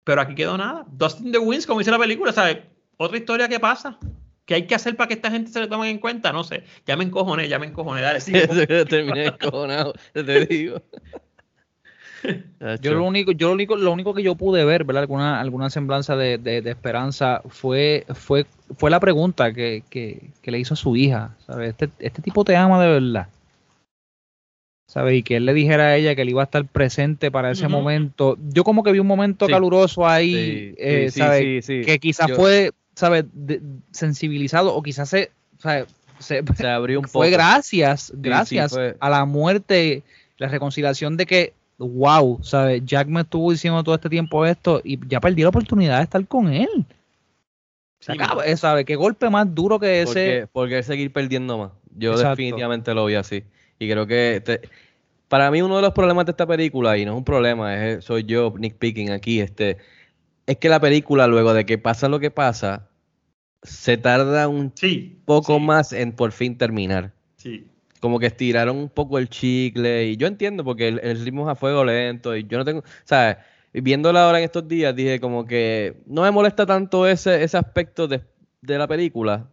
Pero 0.05 0.21
aquí 0.21 0.37
quedó 0.37 0.57
nada. 0.57 0.87
Dustin 0.89 1.33
the 1.33 1.39
Winds, 1.39 1.67
como 1.67 1.81
dice 1.81 1.91
la 1.91 1.99
película, 1.99 2.33
¿sabes? 2.33 2.59
Otra 2.97 3.19
historia 3.19 3.49
que 3.49 3.59
pasa. 3.59 3.99
¿Qué 4.45 4.55
hay 4.55 4.67
que 4.67 4.75
hacer 4.75 4.97
para 4.97 5.09
que 5.09 5.15
esta 5.15 5.31
gente 5.31 5.51
se 5.51 5.61
le 5.61 5.69
tome 5.69 5.89
en 5.89 5.99
cuenta? 5.99 6.33
No 6.33 6.43
sé. 6.45 6.65
Ya 6.87 6.97
me 6.97 7.05
encojoné, 7.05 7.49
ya 7.49 7.59
me 7.59 7.67
encojoné. 7.67 8.01
Dale, 8.03 8.21
sigue. 8.21 8.47
Terminé 8.87 9.27
encojonado, 9.27 9.95
te 10.13 10.47
digo. 10.47 10.83
Yo 12.81 12.95
lo 12.95 13.05
único, 13.05 13.33
yo 13.33 13.49
lo 13.49 13.55
único, 13.55 13.77
lo 13.77 13.93
único 13.93 14.15
que 14.15 14.23
yo 14.23 14.37
pude 14.37 14.65
ver, 14.65 14.85
¿verdad? 14.85 15.03
Alguna, 15.03 15.41
alguna 15.41 15.71
semblanza 15.71 16.15
de, 16.17 16.39
de- 16.39 16.63
de 16.63 16.71
esperanza 16.71 17.43
fue, 17.49 18.05
fue, 18.15 18.47
fue 18.77 18.91
la 18.91 19.01
pregunta 19.01 19.53
que, 19.53 19.83
que- 19.91 20.31
que 20.41 20.51
le 20.53 20.61
hizo 20.61 20.75
a 20.75 20.77
su 20.77 20.95
hija, 20.95 21.35
¿sabes? 21.47 21.71
Este, 21.71 21.91
este 21.99 22.23
tipo 22.23 22.45
te 22.45 22.55
ama 22.57 22.81
de 22.83 22.89
verdad. 23.01 23.29
¿Sabes? 24.89 25.15
Y 25.19 25.23
que 25.23 25.37
él 25.37 25.47
le 25.47 25.55
dijera 25.55 25.85
a 25.89 25.97
ella 25.97 26.15
que 26.15 26.23
él 26.23 26.29
iba 26.29 26.43
a 26.43 26.45
estar 26.45 26.65
presente 26.67 27.31
para 27.31 27.51
ese 27.51 27.67
momento. 27.67 28.37
Yo 28.53 28.63
como 28.63 28.83
que 28.85 28.93
vi 28.93 28.99
un 28.99 29.07
momento 29.07 29.47
Sí. 29.47 29.53
caluroso 29.53 30.07
ahí, 30.07 30.33
Sí, 30.33 30.75
eh, 30.79 31.07
sí, 31.07 31.13
sí, 31.15 31.19
¿sabes? 31.21 31.41
sí, 31.41 31.63
sí. 31.63 31.81
Que 31.87 31.99
quizás 31.99 32.29
Yo- 32.29 32.37
fue, 32.37 32.71
¿sabes? 33.03 33.25
De- 33.33 33.61
sensibilizado 33.91 34.73
o 34.75 34.81
quizás 34.81 35.09
se, 35.09 35.33
¿sabes? 35.59 35.87
se, 36.21 36.41
Se 36.57 36.69
abrió 36.69 37.01
un 37.01 37.05
fue 37.09 37.27
poco. 37.27 37.37
gracias, 37.37 38.13
gracias 38.15 38.73
fue. 38.73 38.97
a 39.01 39.11
la 39.11 39.25
muerte, 39.25 40.05
la 40.39 40.47
reconciliación 40.47 41.17
de 41.17 41.27
que, 41.27 41.53
wow, 41.79 42.39
¿sabes? 42.45 42.83
Jack 42.85 43.09
me 43.09 43.23
estuvo 43.23 43.51
diciendo 43.51 43.83
todo 43.83 43.97
este 43.97 44.09
tiempo 44.09 44.47
esto 44.47 44.81
y 44.85 45.01
ya 45.09 45.19
perdí 45.21 45.43
la 45.43 45.49
oportunidad 45.49 45.97
de 45.99 46.05
estar 46.05 46.25
con 46.29 46.53
él. 46.53 46.69
Se 47.99 48.13
Sí, 48.13 48.19
acaba, 48.21 48.45
¿sabes? 48.57 48.85
Qué 48.85 48.95
golpe 48.95 49.29
más 49.31 49.53
duro 49.53 49.81
que 49.81 50.03
ese. 50.03 50.47
Porque, 50.53 50.83
seguir 50.85 51.13
perdiendo 51.13 51.59
más. 51.59 51.71
Yo 51.97 52.13
Exacto. 52.13 52.31
definitivamente 52.31 52.95
lo 52.95 53.05
vi 53.07 53.15
así. 53.17 53.43
Y 53.81 53.91
creo 53.91 54.07
que 54.07 54.41
te- 54.45 54.61
para 55.29 55.51
mí 55.51 55.61
uno 55.61 55.75
de 55.77 55.83
los 55.83 55.93
problemas 55.93 56.25
de 56.27 56.31
esta 56.33 56.47
película, 56.47 56.97
y 56.99 57.05
no 57.05 57.13
es 57.13 57.19
un 57.19 57.25
problema, 57.25 57.85
es, 57.85 58.05
soy 58.05 58.23
yo, 58.25 58.55
Nick 58.59 58.77
Picking 58.77 59.11
aquí, 59.11 59.41
este, 59.41 59.79
es 60.47 60.57
que 60.59 60.69
la 60.69 60.79
película, 60.81 61.27
luego 61.27 61.55
de 61.55 61.65
que 61.65 61.79
pasa 61.79 62.09
lo 62.09 62.21
que 62.21 62.31
pasa, 62.31 62.89
se 63.63 63.97
tarda 63.97 64.49
un 64.49 64.73
Sí. 64.75 65.19
poco 65.25 65.57
sí, 65.59 65.61
más 65.65 65.93
en 65.93 66.13
por 66.13 66.33
fin 66.33 66.57
terminar. 66.59 67.13
Sí. 67.37 67.67
como 68.01 68.19
que 68.19 68.27
estiraron 68.27 68.77
un 68.77 68.89
poco 68.89 69.19
el 69.19 69.29
chicle 69.29 70.07
y 70.09 70.17
yo 70.17 70.27
entiendo 70.27 70.65
porque 70.65 70.89
el, 70.89 71.01
el 71.05 71.25
ritmo 71.25 71.45
es 71.49 71.53
a 71.53 71.55
fuego 71.57 71.85
lento 71.85 72.37
y 72.37 72.45
yo 72.45 72.59
no 72.59 72.65
tengo, 72.65 72.81
o 72.81 72.85
sea, 73.05 73.45
viéndola 73.73 74.25
ahora 74.27 74.39
en 74.39 74.45
estos 74.45 74.67
días 74.67 74.95
dije 74.97 75.21
como 75.21 75.45
que 75.47 75.97
no 76.07 76.23
me 76.23 76.31
molesta 76.33 76.67
tanto 76.67 77.07
ese, 77.07 77.43
ese 77.45 77.57
aspecto 77.59 78.09
de, 78.09 78.21
de 78.61 78.79
la 78.79 78.89
película. 78.89 79.47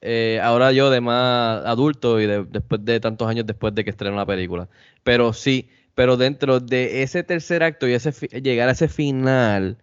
Eh, 0.00 0.38
ahora 0.42 0.70
yo 0.72 0.90
de 0.90 1.00
más 1.00 1.64
adulto 1.66 2.20
y 2.20 2.26
de- 2.26 2.44
después 2.44 2.84
de 2.84 3.00
tantos 3.00 3.28
años 3.28 3.46
después 3.46 3.74
de 3.74 3.84
que 3.84 3.90
estrenó 3.90 4.16
la 4.16 4.26
película. 4.26 4.68
Pero 5.02 5.32
sí, 5.32 5.68
pero 5.94 6.16
dentro 6.16 6.60
de 6.60 7.02
ese 7.02 7.24
tercer 7.24 7.62
acto 7.64 7.88
y 7.88 7.92
ese 7.94 8.12
llegar 8.40 8.68
a 8.68 8.72
ese 8.72 8.88
final, 8.88 9.78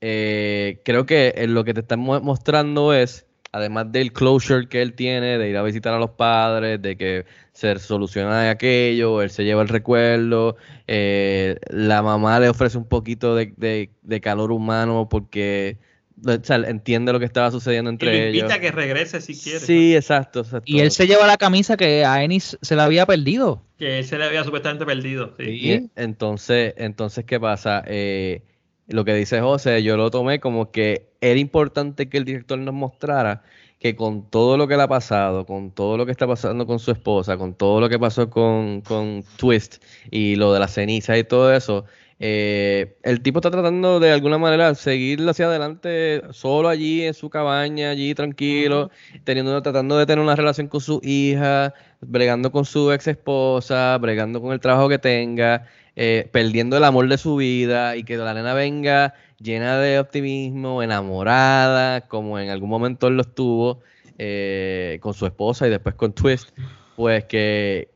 eh, 0.00 0.80
creo 0.84 1.06
que 1.06 1.34
eh, 1.36 1.46
lo 1.46 1.64
que 1.64 1.74
te 1.74 1.80
están 1.80 2.00
mo- 2.00 2.20
mostrando 2.20 2.92
es, 2.94 3.26
además 3.52 3.90
del 3.92 4.12
closure 4.12 4.68
que 4.68 4.82
él 4.82 4.94
tiene, 4.94 5.38
de 5.38 5.48
ir 5.48 5.56
a 5.56 5.62
visitar 5.62 5.94
a 5.94 5.98
los 5.98 6.10
padres, 6.10 6.80
de 6.82 6.96
que 6.96 7.24
se 7.52 7.78
soluciona 7.78 8.50
aquello, 8.50 9.22
él 9.22 9.30
se 9.30 9.44
lleva 9.44 9.62
el 9.62 9.68
recuerdo, 9.68 10.56
eh, 10.86 11.56
la 11.70 12.02
mamá 12.02 12.38
le 12.40 12.48
ofrece 12.50 12.76
un 12.78 12.86
poquito 12.86 13.34
de, 13.34 13.52
de- 13.56 13.90
de 14.02 14.20
calor 14.20 14.52
humano 14.52 15.08
porque 15.10 15.78
o 16.26 16.38
sea, 16.42 16.56
entiende 16.56 17.12
lo 17.12 17.18
que 17.18 17.26
estaba 17.26 17.50
sucediendo 17.50 17.90
Y 17.90 17.92
entre 17.92 18.10
lo 18.10 18.16
ellos. 18.16 18.36
invita 18.42 18.54
a 18.54 18.60
que 18.60 18.70
regrese 18.72 19.20
si 19.20 19.34
quiere. 19.38 19.60
Sí, 19.60 19.94
exacto, 19.94 20.40
exacto. 20.40 20.64
Y 20.64 20.80
él 20.80 20.90
se 20.90 21.06
lleva 21.06 21.26
la 21.26 21.36
camisa 21.36 21.76
que 21.76 22.06
a 22.06 22.22
Ennis 22.24 22.56
se 22.62 22.74
la 22.74 22.84
había 22.84 23.04
perdido. 23.04 23.62
Que 23.78 23.98
él 23.98 24.04
se 24.06 24.16
le 24.16 24.24
había 24.24 24.42
supuestamente 24.42 24.86
perdido. 24.86 25.34
Sí. 25.38 25.44
Y 25.44 25.70
e- 25.72 25.86
entonces, 25.96 26.72
entonces, 26.78 27.26
¿qué 27.26 27.38
pasa? 27.38 27.82
Eh, 27.86 28.40
lo 28.88 29.04
que 29.04 29.14
dice 29.14 29.40
José, 29.40 29.82
yo 29.82 29.96
lo 29.96 30.10
tomé 30.10 30.40
como 30.40 30.70
que 30.70 31.08
era 31.20 31.38
importante 31.38 32.08
que 32.08 32.18
el 32.18 32.24
director 32.24 32.58
nos 32.58 32.74
mostrara 32.74 33.42
que 33.78 33.94
con 33.96 34.30
todo 34.30 34.56
lo 34.56 34.68
que 34.68 34.76
le 34.76 34.82
ha 34.82 34.88
pasado, 34.88 35.44
con 35.46 35.70
todo 35.70 35.96
lo 35.96 36.06
que 36.06 36.12
está 36.12 36.26
pasando 36.26 36.66
con 36.66 36.78
su 36.78 36.90
esposa, 36.92 37.36
con 37.36 37.54
todo 37.54 37.80
lo 37.80 37.88
que 37.88 37.98
pasó 37.98 38.30
con, 38.30 38.80
con 38.80 39.24
Twist 39.36 39.82
y 40.10 40.36
lo 40.36 40.52
de 40.52 40.60
la 40.60 40.68
ceniza 40.68 41.18
y 41.18 41.24
todo 41.24 41.52
eso, 41.52 41.84
eh, 42.18 42.96
el 43.02 43.20
tipo 43.20 43.40
está 43.40 43.50
tratando 43.50 44.00
de 44.00 44.10
alguna 44.10 44.38
manera 44.38 44.74
seguir 44.74 45.20
hacia 45.28 45.46
adelante 45.46 46.22
solo 46.30 46.70
allí 46.70 47.02
en 47.02 47.12
su 47.12 47.28
cabaña, 47.28 47.90
allí 47.90 48.14
tranquilo, 48.14 48.90
teniendo, 49.24 49.60
tratando 49.60 49.98
de 49.98 50.06
tener 50.06 50.22
una 50.24 50.34
relación 50.34 50.68
con 50.68 50.80
su 50.80 51.00
hija, 51.02 51.74
bregando 52.00 52.50
con 52.50 52.64
su 52.64 52.90
ex 52.92 53.08
esposa, 53.08 53.98
bregando 53.98 54.40
con 54.40 54.52
el 54.52 54.60
trabajo 54.60 54.88
que 54.88 54.98
tenga, 54.98 55.66
eh, 55.96 56.28
perdiendo 56.30 56.76
el 56.76 56.84
amor 56.84 57.08
de 57.08 57.18
su 57.18 57.36
vida 57.36 57.96
y 57.96 58.04
que 58.04 58.16
la 58.18 58.34
nena 58.34 58.54
venga 58.54 59.14
llena 59.38 59.78
de 59.78 59.98
optimismo, 59.98 60.82
enamorada, 60.82 62.02
como 62.02 62.38
en 62.38 62.50
algún 62.50 62.70
momento 62.70 63.08
él 63.08 63.16
lo 63.16 63.22
estuvo 63.22 63.80
eh, 64.18 64.98
con 65.00 65.14
su 65.14 65.26
esposa 65.26 65.66
y 65.66 65.70
después 65.70 65.94
con 65.94 66.12
Twist, 66.12 66.50
pues 66.94 67.24
que 67.24 67.88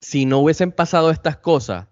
si 0.00 0.26
no 0.26 0.38
hubiesen 0.38 0.72
pasado 0.72 1.10
estas 1.10 1.36
cosas, 1.36 1.86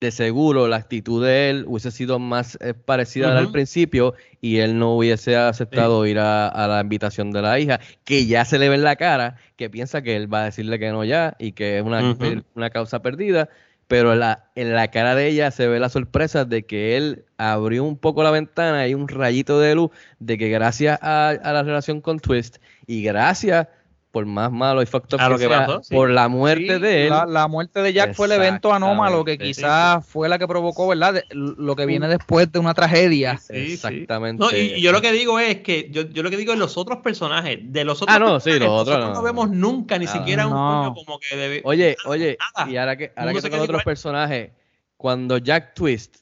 de 0.00 0.10
seguro 0.10 0.66
la 0.66 0.76
actitud 0.76 1.22
de 1.22 1.50
él 1.50 1.64
hubiese 1.68 1.90
sido 1.90 2.18
más 2.18 2.56
eh, 2.62 2.72
parecida 2.72 3.26
a 3.26 3.30
la 3.30 3.36
del 3.36 3.44
Ujú. 3.46 3.52
principio 3.52 4.14
y 4.40 4.56
él 4.56 4.78
no 4.78 4.96
hubiese 4.96 5.36
aceptado 5.36 6.06
ir 6.06 6.18
a, 6.18 6.48
a 6.48 6.66
la 6.68 6.80
invitación 6.80 7.32
de 7.32 7.42
la 7.42 7.58
hija, 7.58 7.80
que 8.04 8.24
ya 8.24 8.46
se 8.46 8.58
le 8.58 8.70
ve 8.70 8.76
en 8.76 8.82
la 8.82 8.96
cara, 8.96 9.36
que 9.56 9.68
piensa 9.68 10.00
que 10.00 10.16
él 10.16 10.32
va 10.32 10.40
a 10.40 10.44
decirle 10.46 10.78
que 10.78 10.90
no 10.90 11.04
ya 11.04 11.36
y 11.38 11.52
que 11.52 11.78
es 11.78 11.84
una 11.84 12.70
causa 12.70 13.02
perdida, 13.02 13.50
pero 13.90 14.12
en 14.12 14.20
la, 14.20 14.44
en 14.54 14.72
la 14.72 14.86
cara 14.92 15.16
de 15.16 15.26
ella 15.26 15.50
se 15.50 15.66
ve 15.66 15.80
la 15.80 15.88
sorpresa 15.88 16.44
de 16.44 16.64
que 16.64 16.96
él 16.96 17.24
abrió 17.38 17.82
un 17.82 17.96
poco 17.98 18.22
la 18.22 18.30
ventana 18.30 18.86
y 18.86 18.94
un 18.94 19.08
rayito 19.08 19.58
de 19.58 19.74
luz 19.74 19.90
de 20.20 20.38
que 20.38 20.48
gracias 20.48 20.96
a, 21.02 21.30
a 21.30 21.52
la 21.52 21.64
relación 21.64 22.00
con 22.00 22.20
Twist 22.20 22.58
y 22.86 23.02
gracias 23.02 23.66
por 24.10 24.26
más 24.26 24.50
malo 24.50 24.82
y 24.82 24.86
lo 24.86 25.00
que 25.00 25.06
que 25.08 25.38
sea, 25.48 25.66
pasó, 25.66 25.82
sí. 25.84 25.94
por 25.94 26.10
la 26.10 26.28
muerte 26.28 26.74
Sí, 26.74 26.80
de 26.80 27.02
él. 27.04 27.10
La, 27.10 27.26
la 27.26 27.46
muerte 27.48 27.80
de 27.80 27.92
Jack 27.92 28.14
fue 28.14 28.26
el 28.26 28.32
evento 28.32 28.72
anómalo 28.72 29.24
que 29.24 29.38
quizás 29.38 30.04
fue 30.04 30.28
la 30.28 30.38
que 30.38 30.48
provocó, 30.48 30.88
¿verdad? 30.88 31.14
De- 31.14 31.24
lo 31.30 31.76
que 31.76 31.86
viene 31.86 32.08
después 32.08 32.50
de 32.50 32.58
una 32.58 32.74
tragedia. 32.74 33.36
Sí, 33.38 33.54
sí. 33.68 33.72
Exactamente. 33.74 34.42
No, 34.42 34.50
y, 34.50 34.74
y 34.74 34.80
yo 34.80 34.90
lo 34.92 35.00
que 35.00 35.12
digo 35.12 35.38
es 35.38 35.60
que 35.60 35.88
yo, 35.90 36.02
yo 36.02 36.22
lo 36.22 36.30
que 36.30 36.36
digo 36.36 36.52
es 36.52 36.58
los 36.58 36.76
otros 36.76 36.98
personajes, 36.98 37.58
de 37.62 37.84
los 37.84 38.02
otros 38.02 38.16
Ah, 38.16 38.18
no, 38.18 38.40
sí, 38.40 38.50
personajes, 38.50 38.68
los 38.68 38.80
otros 38.82 38.98
no. 39.08 39.14
no 39.14 39.22
vemos 39.22 39.50
nunca 39.50 39.96
ni 39.98 40.06
Nada. 40.06 40.18
siquiera 40.18 40.46
un 40.46 40.52
coño 40.52 40.94
como 40.94 41.18
que 41.20 41.36
debe. 41.36 41.60
Oye, 41.64 41.96
oye, 42.06 42.36
nada. 42.56 42.70
y 42.70 42.76
ahora 42.76 42.96
que, 42.96 43.12
ahora 43.16 43.32
que 43.32 43.40
se 43.40 43.48
tocan 43.48 43.60
otros 43.62 43.84
personajes, 43.84 44.50
cuando 44.96 45.38
Jack 45.38 45.74
Twist, 45.74 46.16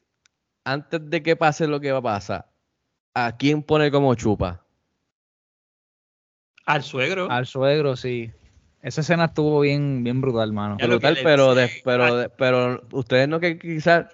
antes 0.65 1.01
de 1.09 1.23
que 1.23 1.37
pase 1.37 1.67
lo 1.67 1.81
que 1.81 1.91
va 1.91 1.99
a 1.99 2.03
pasar, 2.03 2.47
¿a 3.15 3.35
quién 3.37 3.63
pone 3.63 3.91
como 3.91 4.15
chupa? 4.15 4.63
Al 6.69 6.83
suegro. 6.83 7.31
Al 7.31 7.47
suegro, 7.47 7.97
sí. 7.97 8.31
Esa 8.83 9.01
escena 9.01 9.25
estuvo 9.25 9.61
bien, 9.61 10.05
bien 10.05 10.21
brutal, 10.21 10.53
mano. 10.53 10.77
Ya 10.79 10.87
Brutal, 10.87 11.15
le 11.15 11.23
pero, 11.23 11.55
de- 11.55 11.71
pero, 11.83 12.17
de- 12.17 12.29
pero 12.29 12.83
ustedes 12.93 13.27
no 13.27 13.41
que 13.41 13.59
quizás 13.59 14.07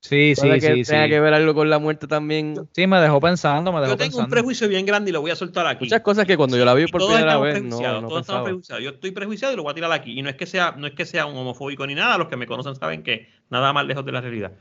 Sí, 0.00 0.34
sí, 0.36 0.48
que 0.58 0.60
sí, 0.60 0.84
tenga 0.84 1.04
sí. 1.04 1.10
que 1.10 1.20
ver 1.20 1.34
algo 1.34 1.52
con 1.54 1.68
la 1.68 1.78
muerte 1.80 2.06
también. 2.06 2.54
Sí, 2.72 2.86
me 2.86 2.98
dejó 3.00 3.20
pensando, 3.20 3.72
me 3.72 3.80
dejó 3.80 3.92
Yo 3.92 3.96
tengo 3.96 4.06
un 4.18 4.22
pensando. 4.24 4.30
prejuicio 4.34 4.68
bien 4.68 4.86
grande 4.86 5.10
y 5.10 5.12
lo 5.12 5.20
voy 5.20 5.30
a 5.32 5.36
soltar 5.36 5.66
aquí. 5.66 5.84
Muchas 5.84 6.00
cosas 6.00 6.26
que 6.26 6.36
cuando 6.36 6.56
yo 6.56 6.64
la 6.64 6.74
vi 6.74 6.84
Y 6.84 6.86
por 6.86 7.04
primera 7.06 7.38
vez 7.38 7.62
no, 7.62 7.70
no 7.70 7.78
todos 7.80 7.82
estamos 7.82 8.10
pensaba. 8.20 8.44
prejuiciados. 8.44 8.82
Yo 8.84 8.90
estoy 8.90 9.10
prejuiciado 9.10 9.52
y 9.52 9.56
lo 9.56 9.62
voy 9.64 9.72
a 9.72 9.74
tirar 9.74 9.90
aquí. 9.92 10.18
Y 10.18 10.22
no 10.22 10.28
es 10.28 10.36
que 10.36 10.46
sea, 10.46 10.74
no 10.78 10.86
es 10.86 10.94
que 10.94 11.06
sea 11.06 11.26
un 11.26 11.36
homofóbico 11.36 11.86
ni 11.88 11.94
nada, 11.96 12.18
los 12.18 12.28
que 12.28 12.36
me 12.36 12.46
conocen 12.46 12.74
saben 12.76 13.02
que 13.02 13.28
nada 13.50 13.72
más 13.72 13.84
lejos 13.86 14.04
de 14.04 14.12
la 14.12 14.20
realidad. 14.20 14.52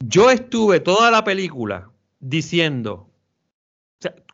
Yo 0.00 0.30
estuve 0.30 0.80
toda 0.80 1.10
la 1.10 1.22
película 1.24 1.88
diciendo, 2.20 3.08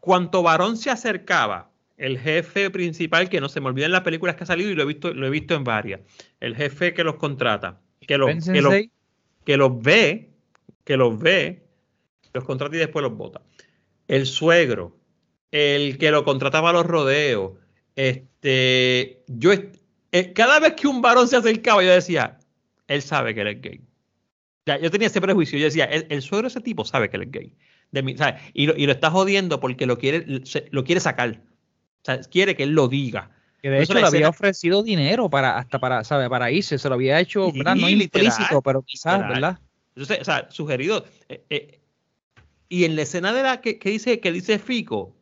cuanto 0.00 0.42
varón 0.42 0.76
se 0.76 0.90
acercaba, 0.90 1.70
el 1.96 2.18
jefe 2.18 2.70
principal, 2.70 3.28
que 3.28 3.40
no 3.40 3.48
se 3.48 3.60
me 3.60 3.68
olvida 3.68 3.86
en 3.86 3.92
las 3.92 4.00
películas 4.00 4.34
que 4.34 4.44
ha 4.44 4.46
salido 4.46 4.70
y 4.70 4.74
lo 4.74 4.82
he 4.82 4.86
visto, 4.86 5.12
lo 5.12 5.26
he 5.26 5.30
visto 5.30 5.54
en 5.54 5.64
varias, 5.64 6.00
el 6.40 6.56
jefe 6.56 6.94
que 6.94 7.04
los 7.04 7.16
contrata, 7.16 7.80
que 8.00 8.16
los, 8.16 8.44
que 8.44 8.62
los, 8.62 8.74
que 9.44 9.56
los 9.58 9.82
ve, 9.82 10.30
que 10.84 10.96
los 10.96 11.18
ve, 11.18 11.62
los 12.32 12.44
contrata 12.44 12.74
y 12.74 12.78
después 12.78 13.02
los 13.02 13.14
vota. 13.16 13.42
El 14.08 14.26
suegro, 14.26 14.96
el 15.50 15.98
que 15.98 16.10
lo 16.10 16.24
contrata 16.24 16.62
para 16.62 16.78
los 16.78 16.86
rodeos, 16.86 17.52
este, 17.96 19.22
yo, 19.26 19.52
eh, 20.12 20.32
cada 20.32 20.58
vez 20.58 20.72
que 20.74 20.88
un 20.88 21.02
varón 21.02 21.28
se 21.28 21.36
acercaba, 21.36 21.82
yo 21.82 21.90
decía, 21.90 22.38
él 22.88 23.02
sabe 23.02 23.34
que 23.34 23.42
él 23.42 23.48
es 23.48 23.60
gay. 23.60 23.80
Ya, 24.64 24.78
yo 24.78 24.90
tenía 24.90 25.08
ese 25.08 25.20
prejuicio, 25.20 25.58
yo 25.58 25.66
decía, 25.66 25.84
el, 25.84 26.06
el 26.08 26.22
suegro 26.22 26.48
de 26.48 26.48
ese 26.48 26.60
tipo 26.60 26.84
sabe 26.84 27.10
que 27.10 27.16
él 27.16 27.24
es 27.24 27.30
gay. 27.30 27.54
De 27.92 28.02
mí, 28.02 28.16
¿sabes? 28.16 28.40
Y, 28.54 28.66
lo, 28.66 28.76
y 28.76 28.86
lo 28.86 28.92
está 28.92 29.10
jodiendo 29.10 29.60
porque 29.60 29.86
lo 29.86 29.98
quiere, 29.98 30.24
lo 30.70 30.84
quiere 30.84 31.00
sacar. 31.00 31.42
O 32.02 32.04
sea, 32.04 32.20
quiere 32.20 32.56
que 32.56 32.62
él 32.62 32.70
lo 32.70 32.88
diga. 32.88 33.30
que 33.62 33.70
de 33.70 33.82
hecho 33.82 33.94
le 33.94 34.02
había 34.02 34.28
ofrecido 34.28 34.82
dinero 34.82 35.28
para 35.28 35.58
hasta 35.58 35.78
para, 35.78 36.04
¿sabe? 36.04 36.28
Para 36.30 36.50
irse, 36.50 36.78
se 36.78 36.88
lo 36.88 36.94
había 36.94 37.20
hecho. 37.20 37.40
No 37.54 37.74
literal, 37.74 37.78
implícito, 38.02 38.62
pero 38.62 38.82
quizás, 38.82 39.14
literal. 39.14 39.34
¿verdad? 39.34 39.58
Entonces, 39.96 40.20
o 40.20 40.24
sea, 40.24 40.50
sugerido. 40.50 41.04
eh, 41.28 41.44
eh, 41.50 41.80
y 42.68 42.84
en 42.84 42.94
la 42.94 43.02
escena 43.02 43.32
de 43.32 43.42
la 43.42 43.60
que, 43.60 43.78
que 43.78 43.90
dice 43.90 44.20
que 44.20 44.30
dice 44.30 44.60
Fico, 44.60 45.16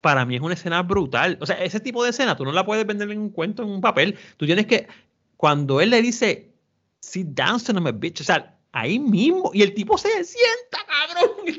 para 0.00 0.24
mí 0.26 0.34
es 0.34 0.42
una 0.42 0.54
escena 0.54 0.82
brutal. 0.82 1.38
O 1.40 1.46
sea, 1.46 1.62
ese 1.62 1.80
tipo 1.80 2.02
de 2.02 2.10
escena 2.10 2.36
tú 2.36 2.44
no 2.44 2.52
la 2.52 2.66
puedes 2.66 2.84
vender 2.84 3.10
en 3.10 3.20
un 3.20 3.30
cuento, 3.30 3.62
en 3.62 3.70
un 3.70 3.80
papel. 3.80 4.18
Tú 4.36 4.46
tienes 4.46 4.66
que, 4.66 4.88
cuando 5.36 5.80
él 5.80 5.90
le 5.90 6.02
dice, 6.02 6.52
sit 7.00 7.28
down, 7.28 7.60
son 7.60 7.78
of 7.78 7.86
a 7.86 7.92
bitch, 7.92 8.20
o 8.20 8.24
sea, 8.24 8.58
ahí 8.72 8.98
mismo, 8.98 9.50
y 9.54 9.62
el 9.62 9.74
tipo 9.74 9.96
se 9.96 10.08
sienta, 10.24 10.78
cabrón, 10.86 11.56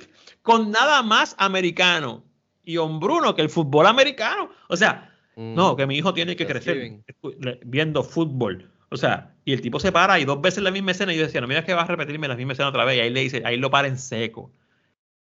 con 0.50 0.72
nada 0.72 1.04
más 1.04 1.36
americano 1.38 2.24
y 2.64 2.78
hombruno 2.78 3.36
que 3.36 3.43
el 3.43 3.50
fútbol 3.50 3.86
americano. 3.86 4.50
O 4.68 4.76
sea, 4.76 5.06
Mm. 5.36 5.56
no, 5.56 5.76
que 5.76 5.86
mi 5.88 5.95
hijo 5.95 6.14
tiene 6.14 6.36
que 6.36 6.45
crecer 6.45 7.02
viendo 7.64 8.04
fútbol. 8.04 8.70
O 8.89 8.97
sea, 8.97 9.36
y 9.45 9.54
el 9.54 9.62
tipo 9.62 9.80
se 9.80 9.91
para 9.91 10.20
y 10.20 10.26
dos 10.26 10.41
veces 10.41 10.62
la 10.64 10.72
misma 10.72 10.91
escena. 10.91 11.14
Y 11.14 11.18
yo 11.18 11.24
decía, 11.24 11.39
no, 11.39 11.47
mira 11.47 11.64
que 11.64 11.74
va 11.74 11.84
a 11.84 11.86
repetirme 11.86 12.28
la 12.28 12.36
misma 12.36 12.54
escena 12.54 12.68
otra 12.70 12.84
vez. 12.84 12.97
Y 12.97 13.02
ahí 13.02 13.10
le 13.10 13.22
dice, 13.22 13.41
ahí 13.45 13.56
lo 13.56 13.70
para 13.70 13.88
en 13.88 13.97
seco. 13.97 14.52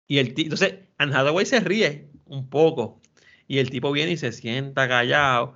Y 0.06 0.18
el 0.18 0.34
tipo, 0.34 0.54
entonces, 0.54 0.74
Anne 0.98 1.16
Hathaway 1.16 1.46
se 1.46 1.58
ríe 1.60 2.10
un 2.26 2.48
poco. 2.48 3.00
Y 3.48 3.58
el 3.58 3.70
tipo 3.70 3.90
viene 3.90 4.12
y 4.12 4.16
se 4.16 4.30
sienta 4.30 4.86
callado. 4.86 5.54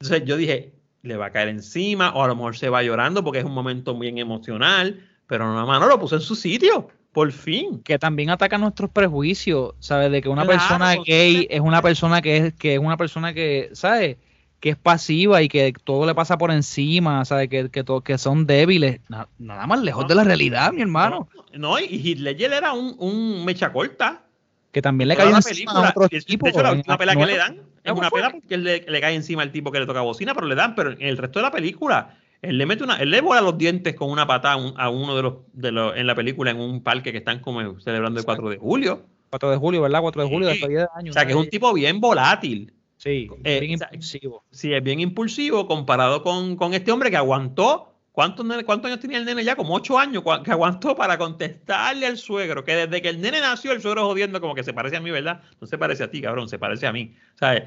Entonces 0.00 0.24
yo 0.24 0.36
dije, 0.36 0.72
le 1.02 1.16
va 1.16 1.26
a 1.26 1.32
caer 1.32 1.48
encima, 1.48 2.14
o 2.14 2.22
a 2.22 2.28
lo 2.28 2.36
mejor 2.36 2.56
se 2.56 2.68
va 2.70 2.82
llorando 2.82 3.22
porque 3.22 3.40
es 3.40 3.44
un 3.44 3.52
momento 3.54 3.98
bien 3.98 4.16
emocional. 4.16 5.04
Pero 5.26 5.52
no, 5.52 5.66
mano, 5.66 5.86
lo 5.86 5.98
puso 5.98 6.14
en 6.14 6.22
su 6.22 6.34
sitio. 6.34 6.88
Por 7.18 7.32
fin. 7.32 7.82
que 7.82 7.98
también 7.98 8.30
ataca 8.30 8.58
nuestros 8.58 8.90
prejuicios, 8.90 9.74
¿sabes? 9.80 10.12
De 10.12 10.22
que 10.22 10.28
una 10.28 10.44
Claro, 10.44 10.56
persona 10.56 10.94
gay 11.04 11.48
es 11.50 11.60
una 11.60 11.82
persona 11.82 12.22
que 12.22 12.36
es, 12.36 12.54
que 12.54 12.74
es 12.74 12.78
una 12.78 12.96
persona 12.96 13.34
que, 13.34 13.70
¿sabes? 13.72 14.18
Que 14.60 14.70
es 14.70 14.76
pasiva 14.76 15.42
y 15.42 15.48
que 15.48 15.72
todo 15.82 16.06
le 16.06 16.14
pasa 16.14 16.38
por 16.38 16.52
encima, 16.52 17.24
¿sabes? 17.24 17.48
Que, 17.48 17.70
que, 17.70 18.18
son 18.18 18.46
débiles. 18.46 19.00
Na- 19.08 19.26
nada 19.36 19.66
más 19.66 19.82
lejos 19.82 20.06
de 20.06 20.14
la 20.14 20.22
realidad, 20.22 20.72
mi 20.72 20.80
hermano. 20.80 21.28
No, 21.54 21.70
no, 21.70 21.80
y 21.80 22.14
Ledger 22.14 22.52
era 22.52 22.72
un, 22.72 22.94
un 23.00 23.44
mecha 23.44 23.72
corta. 23.72 24.22
Que 24.70 24.80
también 24.80 25.08
le 25.08 25.16
la 25.16 25.24
encima 25.24 25.72
a 25.72 25.90
otros 25.90 26.08
Y 26.12 26.36
de 26.36 26.50
hecho, 26.50 26.62
la 26.62 26.70
última 26.70 26.98
pela 26.98 27.16
que 27.16 27.26
le 27.26 27.36
dan 27.36 27.62
es 27.82 27.90
¿Cómo 27.90 27.98
una 27.98 28.10
pela 28.10 28.30
porque 28.30 28.54
él 28.54 28.62
le, 28.62 28.84
le 28.86 29.00
cae 29.00 29.16
encima 29.16 29.42
al 29.42 29.50
tipo 29.50 29.72
que 29.72 29.80
le 29.80 29.86
toca 29.86 30.02
bocina, 30.02 30.34
pero 30.34 30.46
le 30.46 30.54
dan, 30.54 30.76
pero 30.76 30.92
en 30.92 31.02
el 31.02 31.16
resto 31.16 31.40
de 31.40 31.42
la 31.42 31.50
película, 31.50 32.16
él 32.42 32.58
le 32.58 32.66
mete 32.66 32.84
una, 32.84 32.96
él 32.96 33.10
le 33.10 33.20
vuela 33.20 33.40
los 33.42 33.58
dientes 33.58 33.94
con 33.94 34.10
una 34.10 34.26
patada 34.26 34.54
a, 34.54 34.56
un- 34.56 34.74
a 34.76 34.90
uno 34.90 35.16
de 35.16 35.22
los, 35.22 35.34
de 35.52 35.72
los, 35.72 35.96
en 35.96 36.06
la 36.06 36.14
película, 36.14 36.50
en 36.50 36.60
un 36.60 36.82
parque 36.82 37.12
que 37.12 37.18
están 37.18 37.40
como 37.40 37.80
celebrando 37.80 38.20
el 38.20 38.24
4 38.26 38.48
de 38.50 38.56
julio. 38.58 39.06
4 39.30 39.50
de 39.50 39.56
julio, 39.56 39.82
¿verdad? 39.82 40.00
4 40.00 40.22
de 40.22 40.28
julio, 40.28 40.50
Sí. 40.54 40.60
de 40.60 40.68
10 40.68 40.86
años. 40.94 41.10
O 41.10 41.12
sea, 41.14 41.26
que 41.26 41.32
es 41.32 41.38
un 41.38 41.48
tipo 41.50 41.72
bien 41.74 42.00
volátil. 42.00 42.72
Sí, 42.96 43.28
Eh, 43.44 43.60
bien 43.60 43.74
o 43.74 43.78
sea, 43.78 43.88
impulsivo. 43.92 44.44
Sí, 44.50 44.72
es 44.72 44.82
bien 44.82 45.00
impulsivo 45.00 45.66
comparado 45.66 46.22
con, 46.22 46.56
con 46.56 46.74
este 46.74 46.90
hombre 46.92 47.10
que 47.10 47.16
aguantó. 47.16 47.94
¿Cuántos, 48.12 48.44
¿Cuántos 48.64 48.90
años 48.90 48.98
tenía 49.00 49.18
el 49.18 49.24
nene 49.24 49.44
ya? 49.44 49.54
Como 49.54 49.74
ocho 49.74 49.96
años, 49.98 50.24
cua- 50.24 50.42
que 50.42 50.50
aguantó 50.50 50.96
para 50.96 51.16
contestarle 51.18 52.06
al 52.06 52.16
suegro. 52.18 52.64
Que 52.64 52.74
desde 52.74 53.00
que 53.00 53.08
el 53.10 53.20
nene 53.20 53.40
nació, 53.40 53.70
el 53.72 53.80
suegro 53.80 54.06
jodiendo, 54.08 54.40
como 54.40 54.54
que 54.56 54.64
se 54.64 54.72
parece 54.72 54.96
a 54.96 55.00
mí, 55.00 55.10
¿verdad? 55.12 55.42
No 55.60 55.66
se 55.68 55.78
parece 55.78 56.02
a 56.02 56.10
ti, 56.10 56.20
cabrón, 56.20 56.48
se 56.48 56.58
parece 56.58 56.88
a 56.88 56.92
mí. 56.92 57.14
¿Sabes? 57.38 57.64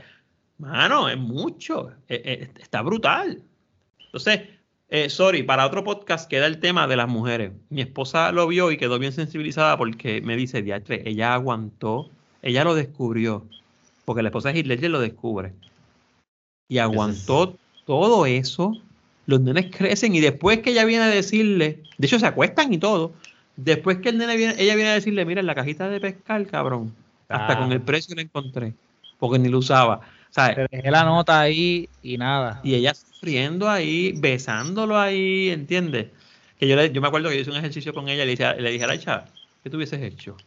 Mano, 0.58 1.08
es 1.08 1.18
mucho. 1.18 1.92
Eh, 2.10 2.22
eh, 2.26 2.52
está 2.60 2.82
brutal. 2.82 3.42
Entonces, 4.08 4.42
eh, 4.94 5.10
sorry, 5.10 5.42
para 5.42 5.66
otro 5.66 5.86
podcast 5.86 6.30
queda 6.30 6.48
el 6.48 6.60
tema 6.60 6.86
de 6.86 6.98
las 6.98 7.08
mujeres. 7.08 7.54
Mi 7.70 7.82
esposa 7.82 8.34
lo 8.34 8.46
vio 8.46 8.72
y 8.72 8.78
quedó 8.78 9.00
bien 9.00 9.14
sensibilizada 9.14 9.78
porque 9.78 10.20
me 10.22 10.36
dice, 10.36 10.62
diatre, 10.62 11.02
ella 11.06 11.34
aguantó, 11.34 12.10
ella 12.42 12.66
lo 12.66 12.76
descubrió. 12.76 13.46
Porque 14.04 14.22
la 14.22 14.28
esposa 14.30 14.52
de 14.52 14.60
Hitler 14.60 14.84
lo 14.92 15.00
descubre. 15.00 15.54
Y 16.68 16.80
aguantó 16.80 17.56
todo 17.86 18.26
eso. 18.26 18.74
Los 19.28 19.40
nenes 19.40 19.74
crecen 19.74 20.14
y 20.14 20.20
después 20.20 20.60
que 20.60 20.72
ella 20.72 20.84
viene 20.84 21.06
a 21.06 21.08
decirle, 21.08 21.80
de 21.98 22.08
hecho 22.08 22.20
se 22.20 22.26
acuestan 22.26 22.74
y 22.74 22.78
todo. 22.78 23.14
Después 23.56 24.00
que 24.00 24.10
el 24.10 24.18
nene 24.18 24.36
viene, 24.36 24.56
ella 24.58 24.76
viene 24.76 24.90
a 24.90 24.96
decirle, 24.96 25.24
mira, 25.24 25.40
en 25.40 25.48
la 25.48 25.56
cajita 25.56 25.88
de 25.88 26.02
pescar, 26.02 26.46
cabrón. 26.48 26.94
Hasta 27.30 27.54
Ah. 27.54 27.60
con 27.60 27.72
el 27.72 27.80
precio 27.82 28.14
lo 28.14 28.22
encontré. 28.22 28.74
Porque 29.20 29.40
ni 29.40 29.48
lo 29.48 29.60
usaba. 29.60 30.02
¿Sabes? 30.32 30.56
Te 30.56 30.78
dejé 30.78 30.92
la 30.92 31.04
nota 31.04 31.40
ahí 31.42 31.90
y 32.02 32.18
nada. 32.18 32.62
Y 32.64 32.76
ella 32.76 32.94
sufriendo 32.94 33.70
ahí, 33.70 34.14
besándolo 34.18 34.98
ahí, 34.98 35.50
¿entiendes? 35.50 36.08
Que 36.58 36.68
yo, 36.68 36.76
le- 36.76 36.92
yo 36.92 37.02
me 37.02 37.08
acuerdo 37.08 37.30
que 37.30 37.36
yo 37.36 37.42
hice 37.42 37.52
un 37.52 37.58
ejercicio 37.58 37.94
con 37.94 38.08
ella 38.08 38.24
y 38.24 38.28
le 38.28 38.32
dije, 38.32 38.62
le 38.62 38.72
dije 38.72 38.84
Araicha, 38.84 39.26
¿qué 39.64 39.70
tú 39.70 39.78
hubieses 39.78 40.02
hecho? 40.02 40.38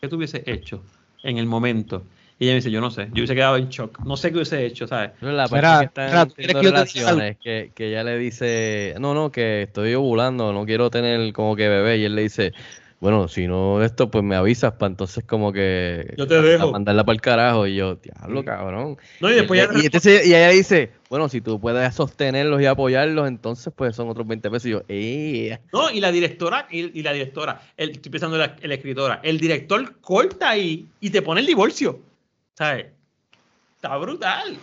¿Qué 0.00 0.08
tú 0.08 0.16
hubieses 0.16 0.42
hecho 0.46 0.82
en 1.22 1.38
el 1.38 1.46
momento? 1.46 2.04
Y 2.38 2.44
ella 2.44 2.52
me 2.52 2.56
dice, 2.56 2.70
yo 2.70 2.80
no 2.80 2.90
sé, 2.90 3.06
yo 3.08 3.20
hubiese 3.20 3.34
quedado 3.34 3.56
en 3.56 3.68
shock, 3.68 4.00
no 4.04 4.16
sé 4.16 4.30
qué 4.30 4.36
hubiese 4.36 4.64
hecho, 4.66 4.86
¿sabes? 4.86 5.10
Pero 5.20 5.32
la 5.32 5.48
parte 5.48 5.68
que 5.78 5.84
están 5.84 6.06
mira, 6.10 6.26
¿tú 6.26 6.34
quieres 6.34 6.56
teniendo 6.56 6.84
que 6.84 7.00
relaciones, 7.00 7.36
que, 7.42 7.72
que 7.74 7.88
ella 7.88 8.04
le 8.04 8.18
dice, 8.18 8.94
no, 8.98 9.14
no, 9.14 9.30
que 9.30 9.62
estoy 9.62 9.94
ovulando, 9.94 10.52
no 10.52 10.66
quiero 10.66 10.90
tener 10.90 11.32
como 11.32 11.54
que 11.54 11.68
bebé, 11.68 11.98
y 11.98 12.04
él 12.04 12.16
le 12.16 12.22
dice, 12.22 12.52
bueno, 13.02 13.26
si 13.26 13.48
no 13.48 13.82
esto, 13.82 14.12
pues 14.12 14.22
me 14.22 14.36
avisas 14.36 14.74
para 14.74 14.90
entonces 14.92 15.24
como 15.24 15.52
que 15.52 16.14
Yo 16.16 16.24
te 16.28 16.40
dejo. 16.40 16.68
a 16.68 16.70
mandarla 16.70 17.02
para 17.02 17.14
el 17.14 17.20
carajo, 17.20 17.66
y 17.66 17.74
yo, 17.74 17.96
diablo, 17.96 18.44
cabrón. 18.44 18.96
No, 19.20 19.28
y 19.28 19.34
después 19.34 19.58
y, 19.60 19.66
ya 19.74 19.82
y 19.82 19.86
entonces- 19.86 20.24
y 20.24 20.28
ella 20.28 20.50
dice, 20.50 20.92
bueno, 21.10 21.28
si 21.28 21.40
tú 21.40 21.58
puedes 21.58 21.92
sostenerlos 21.96 22.62
y 22.62 22.66
apoyarlos, 22.66 23.26
entonces 23.26 23.72
pues 23.76 23.96
son 23.96 24.08
otros 24.08 24.24
20 24.28 24.48
pesos, 24.52 24.66
y 24.66 24.70
yo, 24.70 24.82
¡eh! 24.86 25.58
No, 25.72 25.90
y 25.90 25.98
la 25.98 26.12
directora, 26.12 26.68
y, 26.70 26.96
y 26.96 27.02
la 27.02 27.12
directora, 27.12 27.60
el, 27.76 27.90
estoy 27.90 28.12
pensando 28.12 28.36
en 28.36 28.42
la, 28.42 28.56
en 28.62 28.68
la 28.68 28.74
escritora, 28.76 29.18
el 29.24 29.40
director 29.40 29.96
corta 30.00 30.50
ahí 30.50 30.86
y 31.00 31.10
te 31.10 31.22
pone 31.22 31.40
el 31.40 31.46
divorcio, 31.48 31.98
¿sabes? 32.54 32.86
Está 33.74 33.96
brutal. 33.96 34.56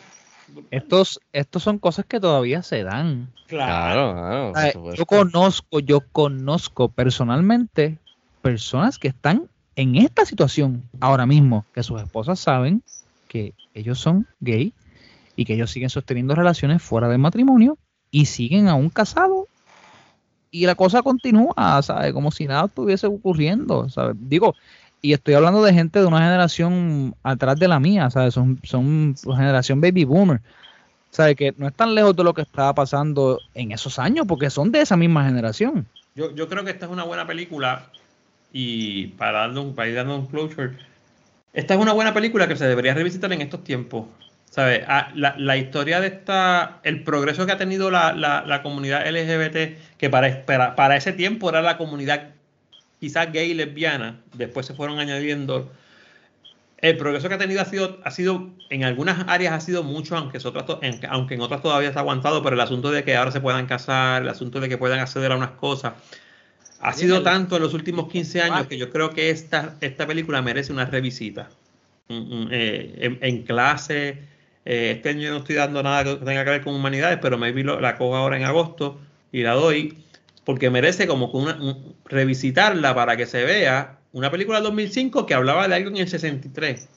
Estos, 0.71 1.19
estos 1.33 1.61
son 1.61 1.77
cosas 1.77 2.05
que 2.05 2.21
todavía 2.21 2.63
se 2.63 2.83
dan. 2.83 3.33
Claro, 3.47 4.13
claro. 4.13 4.71
supuesto. 4.71 4.93
Yo 4.97 5.05
conozco, 5.05 5.79
yo 5.81 5.99
conozco 6.13 6.87
personalmente 6.87 7.97
personas 8.41 8.97
que 8.97 9.09
están 9.09 9.49
en 9.75 9.95
esta 9.95 10.25
situación 10.25 10.83
ahora 10.99 11.25
mismo, 11.25 11.65
que 11.73 11.83
sus 11.83 12.01
esposas 12.01 12.39
saben 12.39 12.83
que 13.27 13.53
ellos 13.73 13.99
son 13.99 14.27
gay 14.39 14.73
y 15.35 15.45
que 15.45 15.53
ellos 15.53 15.71
siguen 15.71 15.89
sosteniendo 15.89 16.35
relaciones 16.35 16.81
fuera 16.81 17.07
del 17.07 17.19
matrimonio 17.19 17.77
y 18.11 18.25
siguen 18.25 18.67
aún 18.67 18.89
casados 18.89 19.45
y 20.51 20.65
la 20.65 20.75
cosa 20.75 21.01
continúa, 21.01 21.81
¿sabes? 21.81 22.11
Como 22.13 22.31
si 22.31 22.47
nada 22.47 22.65
estuviese 22.65 23.07
ocurriendo, 23.07 23.87
¿sabes? 23.89 24.15
Digo, 24.19 24.55
y 25.01 25.13
estoy 25.13 25.35
hablando 25.35 25.63
de 25.63 25.73
gente 25.73 25.99
de 25.99 26.05
una 26.05 26.19
generación 26.19 27.15
atrás 27.23 27.57
de 27.57 27.67
la 27.67 27.79
mía, 27.79 28.09
¿sabes? 28.09 28.33
Son, 28.33 28.59
son 28.63 29.15
generación 29.15 29.79
baby 29.79 30.05
boomer. 30.05 30.41
¿Sabes? 31.11 31.35
Que 31.35 31.53
no 31.57 31.67
están 31.67 31.95
lejos 31.95 32.15
de 32.15 32.23
lo 32.23 32.33
que 32.33 32.43
estaba 32.43 32.73
pasando 32.73 33.39
en 33.55 33.71
esos 33.71 33.97
años, 33.97 34.27
porque 34.27 34.49
son 34.49 34.71
de 34.71 34.81
esa 34.81 34.95
misma 34.95 35.25
generación. 35.25 35.87
Yo, 36.15 36.35
yo 36.35 36.47
creo 36.47 36.63
que 36.63 36.71
esta 36.71 36.85
es 36.85 36.91
una 36.91 37.03
buena 37.03 37.25
película 37.25 37.89
y 38.51 39.07
para, 39.07 39.39
darle 39.47 39.63
para 39.75 39.89
ir 39.89 39.95
dando 39.95 40.15
un 40.15 40.27
closure, 40.27 40.71
esta 41.53 41.73
es 41.75 41.79
una 41.79 41.93
buena 41.93 42.13
película 42.13 42.47
que 42.47 42.55
se 42.55 42.67
debería 42.67 42.93
revisitar 42.93 43.31
en 43.33 43.41
estos 43.41 43.63
tiempos. 43.63 44.05
¿Sabes? 44.49 44.83
Ah, 44.87 45.11
la, 45.13 45.35
la 45.37 45.57
historia 45.57 45.99
de 46.01 46.07
esta, 46.07 46.79
el 46.83 47.03
progreso 47.03 47.45
que 47.45 47.51
ha 47.51 47.57
tenido 47.57 47.91
la, 47.91 48.13
la- 48.13 48.43
la 48.47 48.63
comunidad 48.63 49.05
LGBT, 49.07 49.77
que 49.97 50.09
para, 50.09 50.43
para, 50.45 50.75
para 50.75 50.95
ese 50.97 51.13
tiempo 51.13 51.49
era 51.49 51.61
la 51.61 51.77
comunidad 51.77 52.29
quizás 52.99 53.31
gay 53.31 53.51
y 53.51 53.53
lesbiana, 53.53 54.19
después 54.33 54.65
se 54.65 54.73
fueron 54.73 54.97
añadiendo. 54.99 55.71
El 56.79 56.97
progreso 56.97 57.27
que 57.27 57.35
ha 57.35 57.37
tenido 57.37 57.61
ha 57.61 57.65
sido, 57.65 57.99
ha 58.03 58.09
sido 58.11 58.49
en 58.69 58.83
algunas 58.85 59.25
áreas 59.27 59.53
ha 59.53 59.59
sido 59.59 59.83
mucho, 59.83 60.15
aunque, 60.17 60.37
otras 60.39 60.65
en- 60.81 60.99
aunque 61.09 61.35
en 61.35 61.41
otras 61.41 61.61
todavía 61.61 61.89
está 61.89 61.99
aguantado, 61.99 62.41
pero 62.41 62.55
el 62.55 62.61
asunto 62.61 62.89
de 62.89 63.03
que 63.03 63.15
ahora 63.17 63.31
se 63.31 63.41
puedan 63.41 63.67
casar, 63.67 64.21
el 64.23 64.29
asunto 64.29 64.59
de 64.59 64.69
que 64.69 64.77
puedan 64.77 64.99
acceder 64.99 65.31
a 65.31 65.35
unas 65.35 65.51
cosas, 65.51 65.93
ha 66.81 66.93
sido 66.93 67.17
el- 67.17 67.23
tanto 67.23 67.55
en 67.57 67.61
los 67.63 67.73
últimos 67.73 68.09
15 68.11 68.41
años 68.41 68.67
que 68.67 68.77
yo 68.77 68.89
creo 68.89 69.09
que 69.11 69.29
esta, 69.29 69.75
esta 69.81 70.07
película 70.07 70.41
merece 70.41 70.71
una 70.71 70.85
revisita. 70.85 71.49
Mm, 72.07 72.13
mm, 72.15 72.47
eh, 72.51 72.95
en, 73.01 73.19
en 73.21 73.43
clase, 73.43 74.17
eh, 74.65 74.93
este 74.95 75.09
año 75.09 75.29
no 75.31 75.37
estoy 75.37 75.55
dando 75.55 75.81
nada 75.83 76.03
que 76.03 76.15
tenga 76.25 76.43
que 76.43 76.49
ver 76.51 76.61
con 76.63 76.73
humanidades, 76.75 77.19
pero 77.21 77.37
maybe 77.37 77.63
lo- 77.63 77.79
la 77.79 77.97
cojo 77.97 78.15
ahora 78.15 78.37
en 78.37 78.43
agosto 78.43 78.99
y 79.31 79.43
la 79.43 79.53
doy, 79.53 79.97
porque 80.45 80.69
merece 80.69 81.05
como 81.07 81.27
una- 81.27 81.55
un- 81.61 81.95
revisitarla 82.05 82.95
para 82.95 83.15
que 83.17 83.25
se 83.25 83.43
vea 83.43 83.99
una 84.11 84.31
película 84.31 84.57
del 84.57 84.63
2005 84.65 85.25
que 85.25 85.33
hablaba 85.35 85.67
de 85.67 85.75
algo 85.75 85.89
en 85.89 85.97
el 85.97 86.07
63. 86.07 86.87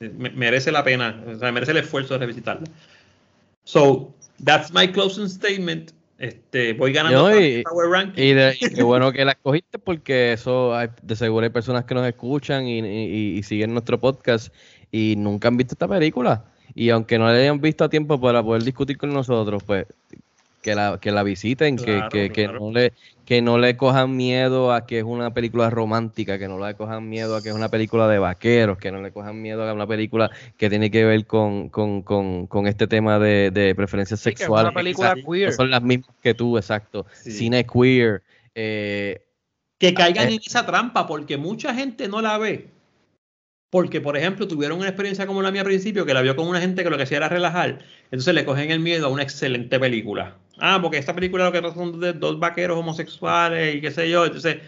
Eh, 0.00 0.12
me- 0.16 0.30
merece 0.30 0.70
la 0.70 0.84
pena, 0.84 1.22
o 1.26 1.38
sea, 1.38 1.50
merece 1.50 1.72
el 1.72 1.78
esfuerzo 1.78 2.14
de 2.14 2.20
revisitarla. 2.20 2.66
So, 3.64 4.14
that's 4.44 4.72
my 4.72 4.88
closing 4.88 5.28
statement. 5.28 5.92
Este, 6.18 6.72
voy 6.74 6.92
ganando 6.92 7.30
No, 7.30 7.40
y- 7.40 7.62
Power 7.62 7.88
Ranking. 7.90 8.22
Y, 8.22 8.32
de- 8.34 8.56
y 8.60 8.70
qué 8.74 8.82
bueno 8.82 9.12
que 9.12 9.24
la 9.24 9.32
escogiste 9.32 9.78
porque 9.78 10.32
eso 10.32 10.74
hay- 10.74 10.88
de 11.02 11.16
seguro 11.16 11.44
hay 11.44 11.50
personas 11.50 11.84
que 11.84 11.94
nos 11.94 12.06
escuchan 12.06 12.66
y 12.66 13.40
siguen 13.44 13.72
nuestro 13.72 13.98
podcast 13.98 14.52
y 14.90 15.14
nunca 15.16 15.48
han 15.48 15.56
visto 15.56 15.74
esta 15.74 15.86
película. 15.88 16.44
Y 16.74 16.90
aunque 16.90 17.18
no 17.18 17.26
la 17.26 17.32
hayan 17.34 17.60
visto 17.60 17.84
a 17.84 17.88
tiempo 17.88 18.20
para 18.20 18.42
poder 18.42 18.62
discutir 18.62 18.98
con 18.98 19.12
nosotros, 19.12 19.62
pues 19.64 19.86
que 20.62 20.74
la, 20.74 20.98
que 21.00 21.10
la 21.12 21.22
visiten, 21.22 21.76
que- 21.76 21.84
Claro, 21.84 22.08
que, 22.08 22.30
que 22.30 22.44
claro. 22.44 22.60
no 22.60 22.72
le, 22.72 22.92
que 23.24 23.40
no 23.42 23.58
le 23.58 23.76
cojan 23.76 24.16
miedo 24.16 24.72
a 24.72 24.86
que 24.86 24.98
es 24.98 25.04
una 25.04 25.32
película 25.32 25.70
romántica, 25.70 26.38
que 26.38 26.48
no 26.48 26.58
le 26.64 26.74
cojan 26.74 27.08
miedo 27.08 27.36
a 27.36 27.42
que 27.42 27.50
es 27.50 27.54
una 27.54 27.68
película 27.68 28.08
de 28.08 28.18
vaqueros, 28.18 28.78
que 28.78 28.90
no 28.90 29.00
le 29.02 29.12
cojan 29.12 29.40
miedo 29.40 29.62
a 29.68 29.72
una 29.72 29.86
película 29.86 30.30
que 30.56 30.68
tiene 30.68 30.90
que 30.90 31.04
ver 31.04 31.26
con, 31.26 31.68
con, 31.68 32.02
con, 32.02 32.46
con 32.46 32.66
este 32.66 32.86
tema 32.86 33.18
de, 33.18 33.50
de 33.50 33.74
preferencias 33.74 34.20
Sí, 34.20 34.30
que 34.30 34.34
es 34.34 34.38
sexuales. 34.40 34.70
una 34.70 34.74
película 34.74 35.14
Quizás 35.14 35.26
queer. 35.30 35.48
no 35.50 35.52
son 35.56 35.70
las 35.70 35.82
mismas 35.82 36.16
que 36.22 36.34
tú, 36.34 36.56
exacto. 36.56 37.06
Sí. 37.12 37.30
Cine 37.32 37.64
queer. 37.66 38.22
eh, 38.54 39.22
que 39.78 39.94
caigan 39.94 40.28
Eh. 40.28 40.34
en 40.34 40.40
esa 40.44 40.66
trampa 40.66 41.06
porque 41.06 41.36
mucha 41.36 41.72
gente 41.74 42.08
no 42.08 42.20
la 42.20 42.36
ve. 42.38 42.68
Porque, 43.70 44.00
por 44.00 44.16
ejemplo, 44.16 44.48
tuvieron 44.48 44.78
una 44.78 44.88
experiencia 44.88 45.26
como 45.26 45.42
la 45.42 45.50
mía 45.52 45.60
al 45.60 45.66
principio, 45.66 46.06
que 46.06 46.14
la 46.14 46.22
vio 46.22 46.34
con 46.34 46.48
una 46.48 46.58
gente 46.60 46.82
que 46.82 46.88
lo 46.90 46.96
que 46.96 47.02
hacía 47.02 47.18
era 47.18 47.28
relajar. 47.28 47.80
Entonces 48.06 48.34
le 48.34 48.46
cogen 48.46 48.70
el 48.70 48.80
miedo 48.80 49.06
a 49.06 49.10
una 49.10 49.22
excelente 49.22 49.78
película. 49.78 50.36
Ah, 50.60 50.78
porque 50.80 50.98
esta 50.98 51.14
película 51.14 51.44
lo 51.44 51.52
que 51.52 51.60
trata 51.60 51.74
son 51.74 52.00
de 52.00 52.12
dos 52.12 52.38
vaqueros 52.38 52.78
homosexuales 52.78 53.76
y 53.76 53.80
qué 53.80 53.90
sé 53.90 54.08
yo. 54.10 54.26
Entonces, 54.26 54.58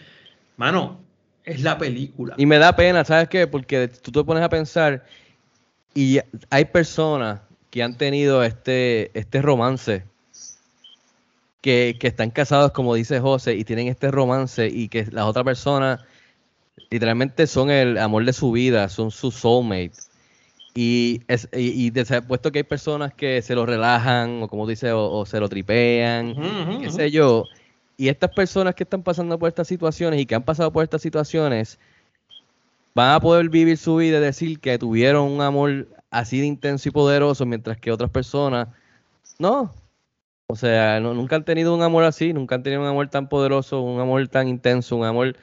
mano, 0.57 1.01
es 1.45 1.63
la 1.63 1.79
película. 1.79 2.35
Y 2.37 2.47
me 2.47 2.59
da 2.59 2.75
pena, 2.75 3.05
¿sabes 3.05 3.29
qué? 3.29 3.47
Porque 3.47 3.89
tú 3.89 4.13
te 4.13 4.25
pones 4.25 4.43
a 4.43 4.49
pensar 4.49 5.05
y 5.95 6.21
hay 6.51 6.65
personas 6.67 7.41
que 7.71 7.83
han 7.83 7.97
tenido 7.97 8.43
este, 8.43 9.11
este 9.19 9.43
romance, 9.43 10.05
que, 11.61 11.97
que 12.01 12.07
están 12.07 12.31
casados, 12.31 12.73
como 12.73 12.95
dice 12.95 13.21
José, 13.21 13.55
y 13.55 13.65
tienen 13.65 13.89
este 13.89 14.11
romance 14.11 14.67
y 14.67 14.89
que 14.89 15.07
las 15.11 15.25
otras 15.27 15.45
personas 15.45 16.01
literalmente 16.91 17.47
son 17.47 17.71
el 17.71 17.99
amor 17.99 18.25
de 18.25 18.33
su 18.33 18.53
vida, 18.53 18.89
son 18.89 19.11
su 19.11 19.31
soulmate. 19.31 19.93
Y, 20.75 21.23
es, 21.27 21.49
y, 21.53 21.87
y 21.89 22.21
puesto 22.29 22.53
que 22.53 22.61
hay 22.61 22.65
personas 22.65 23.13
que 23.13 23.43
se 23.43 23.55
lo 23.55 23.67
relajan 23.67 24.43
o 24.43 24.49
como 24.49 24.67
dice, 24.67 24.93
o, 24.93 25.11
o 25.11 25.27
se 25.27 25.41
lo 25.41 25.49
tripean, 25.49 26.35
qué 26.81 26.91
sé 26.91 27.11
yo. 27.11 27.47
Y 27.97 28.09
estas 28.09 28.31
personas 28.31 28.75
que 28.75 28.85
están 28.85 29.03
pasando 29.03 29.39
por 29.39 29.49
estas 29.49 29.67
situaciones 29.69 30.21
y 30.21 30.27
que 30.27 30.35
han 30.35 30.45
pasado 30.45 30.73
por 30.73 30.85
estas 30.85 31.03
situaciones 31.03 31.79
van 32.95 33.15
a 33.15 33.21
poder 33.21 33.49
vivir 33.49 33.77
su 33.79 33.97
vida 33.97 34.19
y 34.19 34.21
decir 34.21 34.61
que 34.61 34.79
tuvieron 34.79 35.31
un 35.31 35.41
amor 35.43 35.89
así 36.11 36.41
de 36.41 36.47
intenso 36.47 36.89
y 36.89 36.93
poderoso, 36.93 37.47
mientras 37.47 37.77
que 37.79 37.93
otras 37.93 38.11
personas 38.11 38.69
no. 39.39 39.73
O 40.47 40.57
sea, 40.57 40.99
no- 41.01 41.15
nunca 41.15 41.37
han 41.37 41.45
tenido 41.45 41.75
un 41.75 41.83
amor 41.83 42.05
así, 42.05 42.33
nunca 42.33 42.57
han 42.57 42.63
tenido 42.63 42.83
un 42.83 42.89
amor 42.89 43.09
tan 43.09 43.29
poderoso, 43.29 43.81
un 43.83 44.01
amor 44.01 44.27
tan 44.29 44.49
intenso, 44.49 44.97
un 44.97 45.05
amor, 45.05 45.37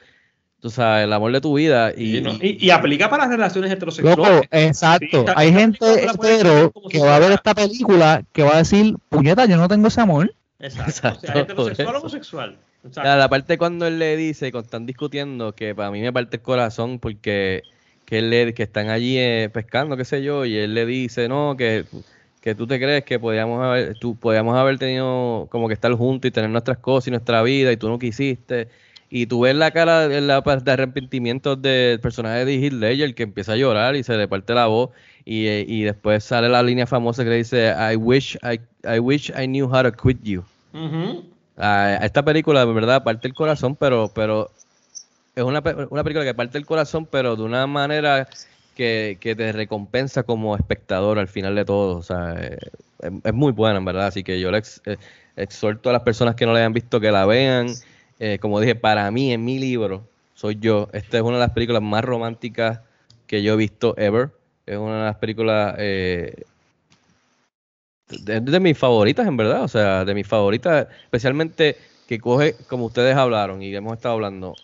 tú 0.60 0.70
sabes, 0.70 1.04
el 1.04 1.12
amor 1.12 1.32
de 1.32 1.40
tu 1.40 1.54
vida. 1.56 1.92
Y, 1.96 2.18
Y, 2.18 2.20
no- 2.20 2.32
y- 2.40 2.58
y 2.60 2.70
aplica 2.70 3.08
para 3.08 3.24
las 3.24 3.32
relaciones 3.32 3.70
heterosexuales. 3.70 4.18
Loco, 4.18 4.46
exacto. 4.50 5.24
Hay 5.36 5.52
gente 5.52 6.04
hetero 6.04 6.72
que 6.90 6.98
si 6.98 7.04
va 7.04 7.16
a 7.16 7.18
ver 7.20 7.32
esta 7.32 7.54
película 7.54 8.22
que 8.32 8.42
va 8.42 8.54
a 8.54 8.58
decir, 8.58 8.96
puñeta, 9.08 9.46
yo 9.46 9.56
no 9.56 9.68
tengo 9.68 9.88
ese 9.88 10.00
amor. 10.00 10.34
Exacto. 10.60 10.90
Exacto, 10.90 11.18
o 11.22 11.26
sea, 11.32 11.42
heterosexual 11.42 11.94
o 11.94 11.98
homosexual. 12.00 12.56
Exacto. 12.84 13.02
La, 13.08 13.16
la 13.16 13.28
parte 13.28 13.58
cuando 13.58 13.86
él 13.86 13.98
le 13.98 14.16
dice, 14.16 14.50
cuando 14.50 14.66
están 14.66 14.86
discutiendo, 14.86 15.52
que 15.54 15.74
para 15.74 15.90
mí 15.90 16.00
me 16.00 16.12
parte 16.12 16.36
el 16.36 16.42
corazón 16.42 16.98
porque 16.98 17.62
que 18.04 18.18
él 18.18 18.30
le, 18.30 18.54
que 18.54 18.62
están 18.62 18.88
allí 18.88 19.18
eh, 19.18 19.50
pescando, 19.52 19.96
qué 19.96 20.04
sé 20.04 20.22
yo, 20.22 20.44
y 20.46 20.56
él 20.56 20.74
le 20.74 20.86
dice, 20.86 21.28
no, 21.28 21.56
que 21.56 21.84
que 22.40 22.54
tú 22.54 22.66
te 22.68 22.78
crees 22.78 23.04
que 23.04 23.18
podíamos 23.18 23.62
haber, 23.62 23.98
tú, 23.98 24.14
podíamos 24.16 24.56
haber 24.56 24.78
tenido 24.78 25.48
como 25.50 25.66
que 25.68 25.74
estar 25.74 25.92
juntos 25.92 26.28
y 26.28 26.32
tener 26.32 26.48
nuestras 26.48 26.78
cosas 26.78 27.08
y 27.08 27.10
nuestra 27.10 27.42
vida 27.42 27.72
y 27.72 27.76
tú 27.76 27.88
no 27.88 27.98
quisiste. 27.98 28.68
Y 29.10 29.26
tú 29.26 29.40
ves 29.40 29.54
la 29.54 29.70
cara 29.70 30.06
de, 30.06 30.20
la, 30.20 30.40
de 30.40 30.70
arrepentimiento 30.70 31.56
del 31.56 31.98
personaje 32.00 32.44
de 32.44 32.54
Heath 32.56 32.72
Ledger 32.74 33.14
que 33.14 33.22
empieza 33.22 33.52
a 33.52 33.56
llorar 33.56 33.96
y 33.96 34.02
se 34.02 34.16
le 34.16 34.28
parte 34.28 34.54
la 34.54 34.66
voz 34.66 34.90
y, 35.24 35.46
eh, 35.46 35.64
y 35.66 35.82
después 35.82 36.24
sale 36.24 36.48
la 36.48 36.62
línea 36.62 36.86
famosa 36.86 37.24
que 37.24 37.30
le 37.30 37.36
dice 37.36 37.74
I 37.92 37.96
wish 37.96 38.36
I, 38.42 38.60
I 38.86 38.98
wish 38.98 39.30
I 39.30 39.46
knew 39.46 39.66
how 39.66 39.82
to 39.82 39.92
quit 39.92 40.18
you. 40.22 40.44
a 41.56 41.98
esta 42.02 42.22
película 42.22 42.66
de 42.66 42.72
verdad 42.72 43.02
parte 43.02 43.28
el 43.28 43.34
corazón, 43.34 43.76
pero 43.76 44.10
pero 44.14 44.50
es 45.38 45.44
una, 45.44 45.62
una 45.90 46.02
película 46.02 46.24
que 46.24 46.34
parte 46.34 46.58
el 46.58 46.66
corazón, 46.66 47.06
pero 47.06 47.36
de 47.36 47.42
una 47.42 47.66
manera 47.66 48.28
que, 48.74 49.18
que, 49.20 49.36
te 49.36 49.52
recompensa 49.52 50.24
como 50.24 50.56
espectador 50.56 51.18
al 51.18 51.28
final 51.28 51.54
de 51.54 51.64
todo. 51.64 51.96
O 51.96 52.02
sea, 52.02 52.34
eh, 52.38 52.58
es, 53.00 53.12
es, 53.24 53.34
muy 53.34 53.52
buena, 53.52 53.78
en 53.78 53.84
verdad. 53.84 54.06
Así 54.06 54.24
que 54.24 54.40
yo 54.40 54.50
le 54.50 54.58
ex, 54.58 54.82
eh, 54.84 54.96
exhorto 55.36 55.90
a 55.90 55.92
las 55.92 56.02
personas 56.02 56.34
que 56.34 56.44
no 56.44 56.52
la 56.52 56.58
hayan 56.58 56.72
visto 56.72 56.98
que 57.00 57.12
la 57.12 57.24
vean. 57.24 57.68
Eh, 58.18 58.38
como 58.40 58.60
dije, 58.60 58.74
para 58.74 59.10
mí, 59.10 59.32
en 59.32 59.44
mi 59.44 59.58
libro, 59.58 60.06
soy 60.34 60.58
yo. 60.60 60.88
Esta 60.92 61.18
es 61.18 61.22
una 61.22 61.36
de 61.36 61.44
las 61.44 61.52
películas 61.52 61.82
más 61.82 62.04
románticas 62.04 62.80
que 63.26 63.42
yo 63.42 63.54
he 63.54 63.56
visto 63.56 63.96
ever. 63.96 64.30
Es 64.66 64.76
una 64.76 64.98
de 64.98 65.04
las 65.04 65.16
películas 65.16 65.74
eh, 65.78 66.44
de, 68.08 68.60
mis 68.60 68.76
favoritas, 68.76 69.26
en 69.26 69.36
verdad. 69.36 69.62
O 69.62 69.68
sea, 69.68 70.04
de 70.04 70.14
mis 70.14 70.26
favoritas, 70.26 70.88
especialmente 71.04 71.76
que 72.06 72.18
coge, 72.18 72.54
como 72.68 72.86
ustedes 72.86 73.16
hablaron 73.16 73.62
y 73.62 73.74
hemos 73.74 73.94
estado 73.94 74.14
hablando, 74.14 74.54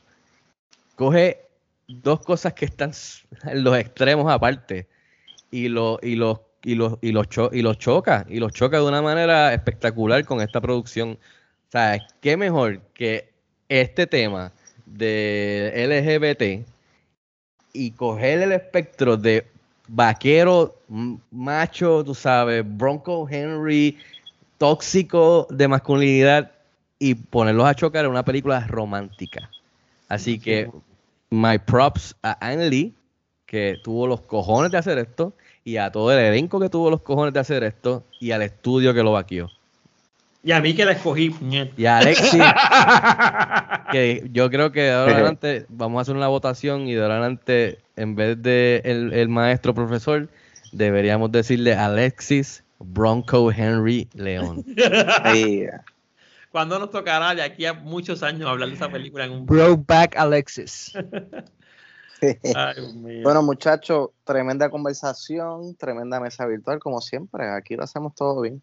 coge 0.96 1.42
dos 1.86 2.20
cosas 2.20 2.55
que 2.55 2.64
están 2.64 2.92
en 3.44 3.64
los 3.64 3.76
extremos 3.76 4.32
aparte 4.32 4.88
y, 5.50 5.68
lo, 5.68 5.98
y 6.02 6.16
los 6.16 6.40
y 6.64 6.74
los, 6.74 6.98
y 7.02 7.12
los, 7.12 7.28
cho 7.28 7.50
y 7.52 7.62
los 7.62 7.78
choca, 7.78 8.24
y 8.28 8.38
los 8.38 8.52
choca 8.52 8.78
de 8.78 8.84
una 8.84 9.02
manera 9.02 9.52
espectacular 9.52 10.24
con 10.24 10.40
esta 10.40 10.61
producción. 10.61 11.18
O 11.68 11.70
sea, 11.70 11.98
qué 12.20 12.36
mejor 12.36 12.80
que 12.94 13.34
este 13.68 14.06
tema 14.06 14.52
de 14.86 15.72
LGBT 15.74 16.68
y 17.72 17.90
coger 17.92 18.42
el 18.42 18.52
espectro 18.52 19.16
de 19.16 19.46
vaquero, 19.88 20.76
macho, 21.30 22.04
tú 22.04 22.14
sabes, 22.14 22.64
Bronco 22.66 23.26
Henry, 23.28 23.98
tóxico 24.58 25.46
de 25.50 25.68
masculinidad 25.68 26.52
y 26.98 27.14
ponerlos 27.14 27.66
a 27.66 27.74
chocar 27.74 28.04
en 28.04 28.12
una 28.12 28.24
película 28.24 28.66
romántica. 28.66 29.50
Así 30.08 30.38
que, 30.38 30.70
my 31.30 31.58
props 31.58 32.14
a 32.22 32.38
Anne 32.40 32.70
Lee, 32.70 32.94
que 33.46 33.78
tuvo 33.82 34.06
los 34.06 34.20
cojones 34.22 34.70
de 34.70 34.78
hacer 34.78 34.98
esto, 34.98 35.32
y 35.64 35.76
a 35.76 35.90
todo 35.90 36.12
el 36.12 36.18
elenco 36.18 36.60
que 36.60 36.68
tuvo 36.68 36.90
los 36.90 37.02
cojones 37.02 37.34
de 37.34 37.40
hacer 37.40 37.64
esto, 37.64 38.04
y 38.20 38.30
al 38.30 38.42
estudio 38.42 38.94
que 38.94 39.02
lo 39.02 39.12
vaqueó. 39.12 39.50
Y 40.45 40.53
a 40.53 40.61
mí 40.61 40.74
que 40.74 40.84
la 40.84 40.92
escogí. 40.92 41.34
Y 41.76 41.86
a 41.86 41.99
Alexis, 41.99 42.42
que 43.92 44.28
yo 44.30 44.51
creo 44.51 44.72
que 44.72 44.82
de 44.82 44.92
ahora 44.92 45.12
en 45.12 45.16
adelante 45.16 45.66
vamos 45.70 45.99
a 45.99 46.03
hacer 46.03 46.14
una 46.14 46.28
votación 46.28 46.86
y 46.86 46.92
de 46.95 47.03
ahora 47.03 47.16
en 47.16 47.20
adelante, 47.22 47.78
en 47.97 48.14
vez 48.14 48.42
de 48.42 48.82
el, 48.84 49.14
el 49.14 49.30
maestro 49.30 49.74
profesor, 49.74 50.28
deberíamos 50.72 51.32
decirle 51.32 51.74
Alexis 51.74 52.62
Bronco 52.78 53.51
Henry 53.51 54.07
León. 54.12 54.64
Cuando 56.53 56.78
nos 56.78 56.90
tocará 56.90 57.34
de 57.34 57.42
aquí 57.42 57.64
a 57.64 57.72
muchos 57.72 58.22
años 58.22 58.49
hablar 58.49 58.68
de 58.68 58.74
esa 58.74 58.90
película 58.90 59.24
en 59.24 59.32
un 59.32 59.47
Brokeback 59.47 60.16
Alexis. 60.16 60.92
Ay, 62.55 63.22
bueno, 63.22 63.42
muchachos, 63.42 64.11
tremenda 64.24 64.70
conversación, 64.70 65.74
tremenda 65.76 66.20
mesa 66.20 66.47
virtual, 66.47 66.78
como 66.78 67.01
siempre. 67.01 67.49
Aquí 67.51 67.76
lo 67.76 67.82
hacemos 67.82 68.14
todo 68.14 68.40
bien. 68.42 68.62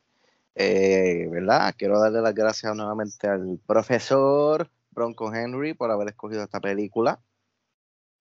Eh, 0.56 1.28
¿Verdad? 1.30 1.74
Quiero 1.78 2.00
darle 2.00 2.22
las 2.22 2.34
gracias 2.34 2.76
nuevamente 2.76 3.28
al 3.28 3.60
profesor 3.66 4.70
Bronco 4.92 5.34
Henry 5.34 5.74
por 5.74 5.92
haber 5.92 6.10
escogido 6.10 6.44
esta 6.44 6.60
película. 6.60 7.22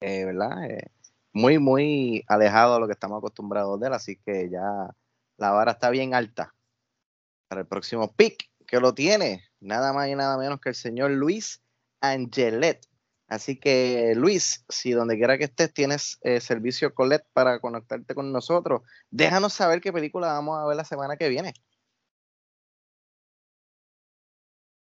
Eh, 0.01 0.25
¿Verdad? 0.25 0.65
Eh, 0.65 0.91
muy, 1.33 1.59
muy 1.59 2.25
alejado 2.29 2.75
a 2.75 2.81
lo 2.81 2.87
que 2.87 2.93
estamos 2.95 3.19
acostumbrados 3.19 3.79
de 3.81 3.89
él, 3.89 3.93
así 3.95 4.17
que 4.17 4.49
ya 4.51 4.91
la 5.37 5.51
vara 5.51 5.73
está 5.73 5.91
bien 5.91 6.15
alta 6.15 6.55
para 7.49 7.63
el 7.63 7.67
próximo 7.67 8.13
pick 8.15 8.51
que 8.67 8.81
lo 8.81 8.95
tiene, 8.95 9.45
nada 9.61 9.93
más 9.93 10.09
y 10.09 10.15
nada 10.15 10.39
menos 10.39 10.61
que 10.61 10.71
el 10.71 10.75
señor 10.75 11.11
Luis 11.11 11.63
Angelet. 12.01 12.87
Así 13.27 13.59
que 13.59 14.15
Luis, 14.17 14.65
si 14.69 14.93
donde 14.93 15.17
quiera 15.17 15.39
que 15.39 15.45
estés 15.45 15.73
tienes 15.73 16.19
eh, 16.23 16.41
servicio 16.41 16.95
Colette 16.95 17.27
para 17.33 17.61
conectarte 17.61 18.15
con 18.15 18.33
nosotros, 18.33 18.83
déjanos 19.11 19.53
saber 19.53 19.81
qué 19.81 19.93
película 19.93 20.29
vamos 20.29 20.59
a 20.59 20.67
ver 20.67 20.77
la 20.77 20.85
semana 20.85 21.17
que 21.17 21.29
viene. 21.29 21.55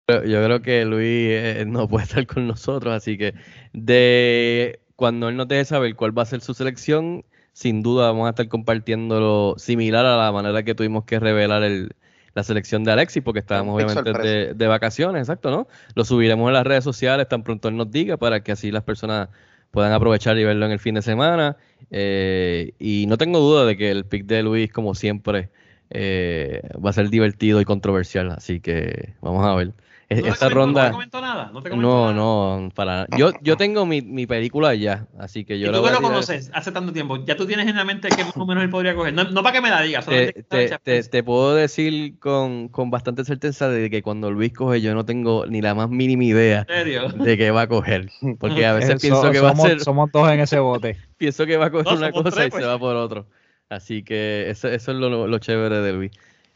Yo 0.08 0.43
creo 0.43 0.62
que 0.62 0.84
Luis 0.86 1.30
eh, 1.32 1.64
no 1.66 1.88
puede 1.88 2.04
estar 2.06 2.28
con 2.28 2.47
nosotros, 2.47 2.93
así 2.93 3.18
que 3.18 3.34
de 3.72 4.82
cuando 4.95 5.30
él 5.30 5.38
nos 5.38 5.47
deje 5.47 5.66
saber 5.66 5.95
cuál 5.95 6.18
va 6.18 6.24
a 6.24 6.26
ser 6.26 6.41
su 6.41 6.54
selección, 6.54 7.24
sin 7.54 7.82
duda 7.82 8.08
vamos 8.08 8.28
a 8.28 8.32
estar 8.32 8.47
compartiéndolo 8.47 9.56
similar 9.58 10.06
a 10.06 10.18
la 10.18 10.32
manera 10.32 10.64
que 10.64 10.76
tuvimos 10.76 11.06
que 11.06 11.20
revelar 11.20 11.64
el, 11.64 11.95
la 12.34 12.43
selección 12.43 12.84
de 12.84 12.91
Alexis, 12.91 13.24
porque 13.24 13.39
estábamos 13.39 13.76
obviamente 13.76 14.12
de, 14.12 14.54
de, 14.54 14.68
vacaciones, 14.68 15.22
exacto, 15.22 15.51
¿no? 15.51 15.68
Lo 15.95 16.04
subiremos 16.04 16.47
en 16.47 16.54
las 16.54 16.66
redes 16.66 16.84
sociales 16.84 17.28
tan 17.30 17.43
pronto 17.43 17.70
él 17.70 17.78
nos 17.78 17.91
diga 17.91 18.18
para 18.18 18.43
que 18.43 18.51
así 18.51 18.72
las 18.72 18.84
personas 18.84 19.30
puedan 19.74 19.91
aprovechar 19.91 20.38
y 20.38 20.43
verlo 20.43 20.66
en 20.68 20.72
el 20.72 20.80
fin 20.80 20.95
de 20.95 21.01
semana. 21.01 21.58
Eh, 21.91 22.74
y 22.78 23.06
no 23.08 23.18
tengo 23.18 23.39
duda 23.39 23.66
de 23.66 23.76
que 23.76 23.89
el 23.89 24.06
pick 24.06 24.26
de 24.26 24.43
Luis, 24.43 24.72
como 24.72 24.95
siempre, 24.95 25.49
eh, 25.89 26.62
va 26.84 26.91
a 26.91 26.93
ser 26.93 27.10
divertido 27.10 27.60
y 27.60 27.66
controversial, 27.66 28.32
así 28.32 28.60
que 28.60 29.14
vamos 29.22 29.45
a 29.45 29.56
ver. 29.56 29.74
¿No 30.22 30.28
Esta 30.28 30.47
te 30.47 30.53
ronda. 30.53 30.91
¿No 30.91 30.99
te 31.09 31.22
nada? 31.22 31.51
¿No, 31.53 31.61
te 31.61 31.70
No, 31.70 32.01
nada? 32.01 32.14
no, 32.14 32.70
para 32.76 32.91
nada. 32.93 33.07
Yo, 33.18 33.32
yo 33.41 33.57
tengo 33.57 33.86
mi, 33.86 34.01
mi 34.01 34.26
película 34.28 34.74
ya, 34.76 35.07
así 35.20 35.45
que 35.45 35.59
yo 35.59 35.68
y 35.68 35.72
la 35.72 35.78
tú 35.78 35.82
voy 35.82 35.91
que 35.91 35.97
a 35.97 35.99
lo 36.01 36.07
conoces 36.07 36.51
hace 36.53 36.72
tanto 36.72 36.91
tiempo, 36.93 37.24
ya 37.26 37.36
tú 37.36 37.45
tienes 37.45 37.68
en 37.68 37.76
la 37.76 37.84
mente 37.86 38.09
que 38.09 38.24
más 38.24 38.36
o 38.36 38.45
menos 38.45 38.64
él 38.64 38.70
podría 38.70 38.95
coger. 38.95 39.14
No, 39.14 39.24
no 39.26 39.41
para 39.43 39.53
que 39.53 39.61
me 39.61 39.70
la 39.70 39.82
digas, 39.82 40.05
Te, 40.05 40.34
te- 40.49 40.78
te- 40.84 41.03
te 41.03 41.24
puedo 41.24 41.55
decir 41.55 42.20
con, 42.20 42.68
con 42.70 42.91
bastante 42.91 43.24
certeza 43.26 43.70
de 43.70 43.89
que 43.89 44.01
cuando 44.01 44.32
Luis 44.32 44.53
coge 44.53 44.82
yo 44.82 44.93
no 44.93 45.05
tengo 45.05 45.45
ni 45.45 45.61
la 45.61 45.76
más 45.76 45.89
mínima 45.89 46.24
idea 46.24 46.66
de 46.66 47.38
qué 47.38 47.51
va 47.51 47.61
a 47.61 47.68
coger. 47.68 48.09
Porque 48.39 48.66
a 48.66 48.74
veces 48.74 48.95
Eh, 48.95 48.97
pienso 48.99 49.22
so- 49.22 49.32
que 49.32 49.39
va 49.39 49.51
a 49.51 49.55
ser, 49.55 49.80
somos 49.82 50.11
dos 50.11 50.30
en 50.32 50.39
ese 50.39 50.59
bote. 50.59 50.97
pienso 51.18 51.45
que 51.45 51.57
va 51.57 51.66
a 51.68 51.72
coger 51.72 51.93
No, 51.93 51.97
una 51.97 52.11
cosa 52.11 52.32
tres, 52.32 52.47
y 52.47 52.49
pues. 52.51 52.64
se 52.64 52.68
va 52.68 52.78
por 52.80 52.95
otro. 52.95 53.28
Así 53.70 54.03
que 54.03 54.49
eso, 54.49 54.68
eso 54.68 54.91
es 54.91 54.97
lo, 54.97 55.28
lo 55.28 55.38
chévere 55.39 55.78
de 55.80 55.93
Luis. 55.93 56.11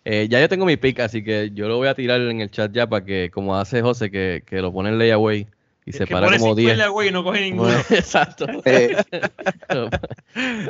Eh, 0.09 0.29
ya 0.29 0.39
yo 0.39 0.47
tengo 0.47 0.65
mi 0.65 0.77
pick, 0.77 1.01
así 1.01 1.21
que 1.21 1.51
yo 1.53 1.67
lo 1.67 1.75
voy 1.75 1.89
a 1.89 1.93
tirar 1.93 2.21
en 2.21 2.39
el 2.39 2.49
chat 2.49 2.71
ya 2.71 2.87
para 2.87 3.03
que, 3.03 3.29
como 3.29 3.57
hace 3.57 3.81
José, 3.81 4.09
que, 4.09 4.41
que 4.45 4.61
lo 4.61 4.71
pone 4.71 4.87
en 4.87 4.97
layaway 4.97 5.47
y 5.85 5.91
se 5.91 6.07
para 6.07 6.27
como 6.27 6.37
cinco 6.37 6.55
10. 6.55 6.71
en 6.71 6.77
la 6.77 6.87
güey 6.87 7.09
y 7.09 7.11
no 7.11 7.25
coge 7.25 7.41
ninguno. 7.41 7.71
Exacto. 7.89 8.45
Eh, 8.63 8.95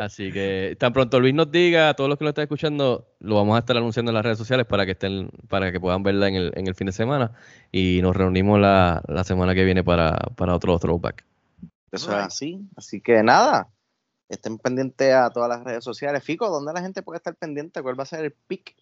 Así 0.01 0.31
que 0.31 0.75
tan 0.79 0.91
pronto 0.91 1.19
Luis 1.19 1.35
nos 1.35 1.51
diga, 1.51 1.89
a 1.89 1.93
todos 1.93 2.09
los 2.09 2.17
que 2.17 2.23
lo 2.23 2.29
están 2.29 2.43
escuchando, 2.43 3.13
lo 3.19 3.35
vamos 3.35 3.55
a 3.55 3.59
estar 3.59 3.77
anunciando 3.77 4.09
en 4.09 4.15
las 4.15 4.25
redes 4.25 4.39
sociales 4.39 4.65
para 4.65 4.87
que 4.87 4.93
estén, 4.93 5.29
para 5.47 5.71
que 5.71 5.79
puedan 5.79 6.01
verla 6.01 6.29
en 6.29 6.35
el, 6.35 6.51
en 6.55 6.65
el 6.65 6.73
fin 6.73 6.87
de 6.87 6.93
semana. 6.93 7.33
Y 7.71 7.99
nos 8.01 8.15
reunimos 8.15 8.59
la, 8.59 9.03
la 9.07 9.23
semana 9.23 9.53
que 9.53 9.65
viene 9.65 9.83
para, 9.83 10.17
para 10.35 10.55
otro 10.55 10.79
throwback. 10.79 11.23
Eso 11.91 12.09
es 12.09 12.25
así. 12.25 12.59
Así 12.75 13.01
que 13.01 13.21
nada, 13.21 13.69
estén 14.29 14.57
pendientes 14.57 15.13
a 15.13 15.29
todas 15.29 15.49
las 15.49 15.63
redes 15.63 15.83
sociales. 15.83 16.23
Fico, 16.23 16.49
¿dónde 16.49 16.73
la 16.73 16.81
gente 16.81 17.03
puede 17.03 17.17
estar 17.17 17.35
pendiente? 17.35 17.83
¿Cuál 17.83 17.99
va 17.99 18.01
a 18.01 18.07
ser 18.07 18.25
el 18.25 18.31
pick 18.31 18.75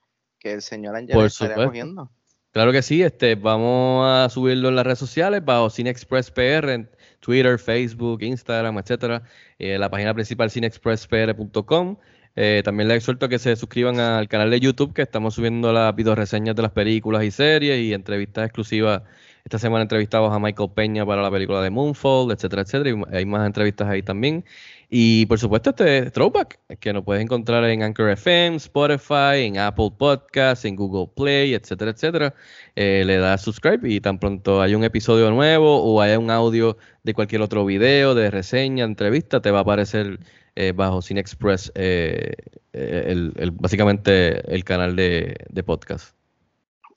que 0.45 0.53
el 0.53 0.61
señor 0.61 0.95
Ángel 0.95 1.15
Por 1.15 1.25
estaría 1.25 1.55
supuesto. 1.55 1.69
cogiendo? 1.71 2.11
Claro 2.51 2.71
que 2.71 2.83
sí, 2.83 3.01
este, 3.01 3.33
vamos 3.33 4.05
a 4.07 4.29
subirlo 4.29 4.69
en 4.69 4.75
las 4.75 4.85
redes 4.85 4.99
sociales 4.99 5.43
bajo 5.43 5.71
Cine 5.71 5.89
Express 5.89 6.29
PR 6.29 6.69
en 6.71 6.89
Twitter, 7.19 7.57
Facebook, 7.57 8.21
Instagram, 8.21 8.77
etcétera. 8.77 9.23
Eh, 9.57 9.79
la 9.79 9.89
página 9.89 10.13
principal 10.13 10.51
cineexpresspr.com. 10.51 11.97
Eh, 12.35 12.61
también 12.63 12.89
les 12.89 12.97
exhorto 12.97 13.25
a 13.25 13.29
que 13.29 13.39
se 13.39 13.55
suscriban 13.55 13.99
al 13.99 14.27
canal 14.27 14.51
de 14.51 14.59
YouTube 14.59 14.93
que 14.93 15.01
estamos 15.01 15.33
subiendo 15.33 15.73
las 15.73 15.95
videoreseñas 15.95 16.55
de 16.55 16.61
las 16.61 16.71
películas 16.71 17.23
y 17.23 17.31
series 17.31 17.79
y 17.79 17.93
entrevistas 17.93 18.45
exclusivas. 18.45 19.01
Esta 19.45 19.59
semana 19.59 19.83
entrevistamos 19.83 20.33
a 20.33 20.39
Michael 20.39 20.71
Peña 20.71 21.05
para 21.05 21.21
la 21.21 21.29
película 21.29 21.61
de 21.61 21.69
Moonfall, 21.69 22.31
etcétera, 22.31 22.63
etcétera. 22.63 22.89
Y 22.89 23.15
hay 23.15 23.25
más 23.27 23.45
entrevistas 23.45 23.87
ahí 23.87 24.01
también. 24.01 24.43
Y 24.89 25.27
por 25.27 25.37
supuesto, 25.37 25.69
este 25.69 26.09
Throwback, 26.09 26.59
que 26.79 26.91
nos 26.91 27.03
puedes 27.03 27.21
encontrar 27.21 27.63
en 27.65 27.83
Anchor 27.83 28.09
FM, 28.09 28.57
Spotify, 28.57 29.43
en 29.45 29.59
Apple 29.59 29.91
Podcasts, 29.95 30.65
en 30.65 30.75
Google 30.75 31.11
Play, 31.15 31.53
etcétera, 31.53 31.91
etcétera. 31.91 32.33
Eh, 32.75 33.03
le 33.05 33.17
das 33.17 33.43
subscribe 33.43 33.87
y 33.87 34.01
tan 34.01 34.17
pronto 34.17 34.63
hay 34.63 34.73
un 34.73 34.83
episodio 34.83 35.29
nuevo 35.29 35.77
o 35.77 36.01
haya 36.01 36.17
un 36.17 36.31
audio 36.31 36.75
de 37.03 37.13
cualquier 37.13 37.43
otro 37.43 37.65
video, 37.65 38.15
de 38.15 38.31
reseña, 38.31 38.83
entrevista, 38.83 39.43
te 39.43 39.51
va 39.51 39.59
a 39.59 39.61
aparecer 39.61 40.21
eh, 40.55 40.71
bajo 40.75 41.03
Cine 41.03 41.19
Express, 41.19 41.71
eh, 41.75 42.33
el, 42.73 43.51
básicamente 43.51 44.51
el 44.51 44.63
canal 44.63 44.95
de 44.95 45.63
podcast. 45.63 46.15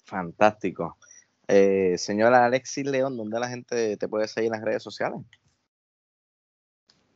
Fantástico. 0.07 0.97
Eh, 1.49 1.97
señora 1.97 2.45
Alexis 2.45 2.85
León, 2.85 3.17
¿dónde 3.17 3.41
la 3.41 3.49
gente 3.49 3.97
te 3.97 4.09
puede 4.09 4.29
seguir 4.29 4.49
en 4.49 4.53
las 4.53 4.63
redes 4.63 4.83
sociales? 4.83 5.21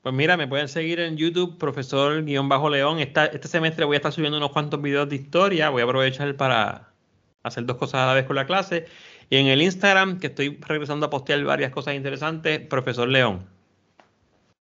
Pues 0.02 0.14
mira, 0.14 0.36
me 0.36 0.48
pueden 0.48 0.68
seguir 0.68 0.98
en 0.98 1.16
YouTube, 1.16 1.58
profesor 1.58 2.24
guion 2.24 2.48
bajo 2.48 2.68
león. 2.68 2.98
Esta, 2.98 3.26
este 3.26 3.46
semestre 3.46 3.84
voy 3.84 3.94
a 3.94 3.98
estar 3.98 4.10
subiendo 4.10 4.38
unos 4.38 4.50
cuantos 4.50 4.82
videos 4.82 5.08
de 5.08 5.16
historia. 5.16 5.70
Voy 5.70 5.82
a 5.82 5.84
aprovechar 5.84 6.36
para 6.36 6.92
hacer 7.44 7.66
dos 7.66 7.76
cosas 7.76 8.00
a 8.00 8.06
la 8.06 8.14
vez 8.14 8.26
con 8.26 8.34
la 8.34 8.46
clase. 8.46 8.86
Y 9.30 9.36
en 9.36 9.46
el 9.46 9.62
Instagram, 9.62 10.18
que 10.18 10.28
estoy 10.28 10.58
regresando 10.60 11.06
a 11.06 11.10
postear 11.10 11.44
varias 11.44 11.70
cosas 11.70 11.94
interesantes, 11.94 12.66
profesor 12.66 13.08
León. 13.08 13.46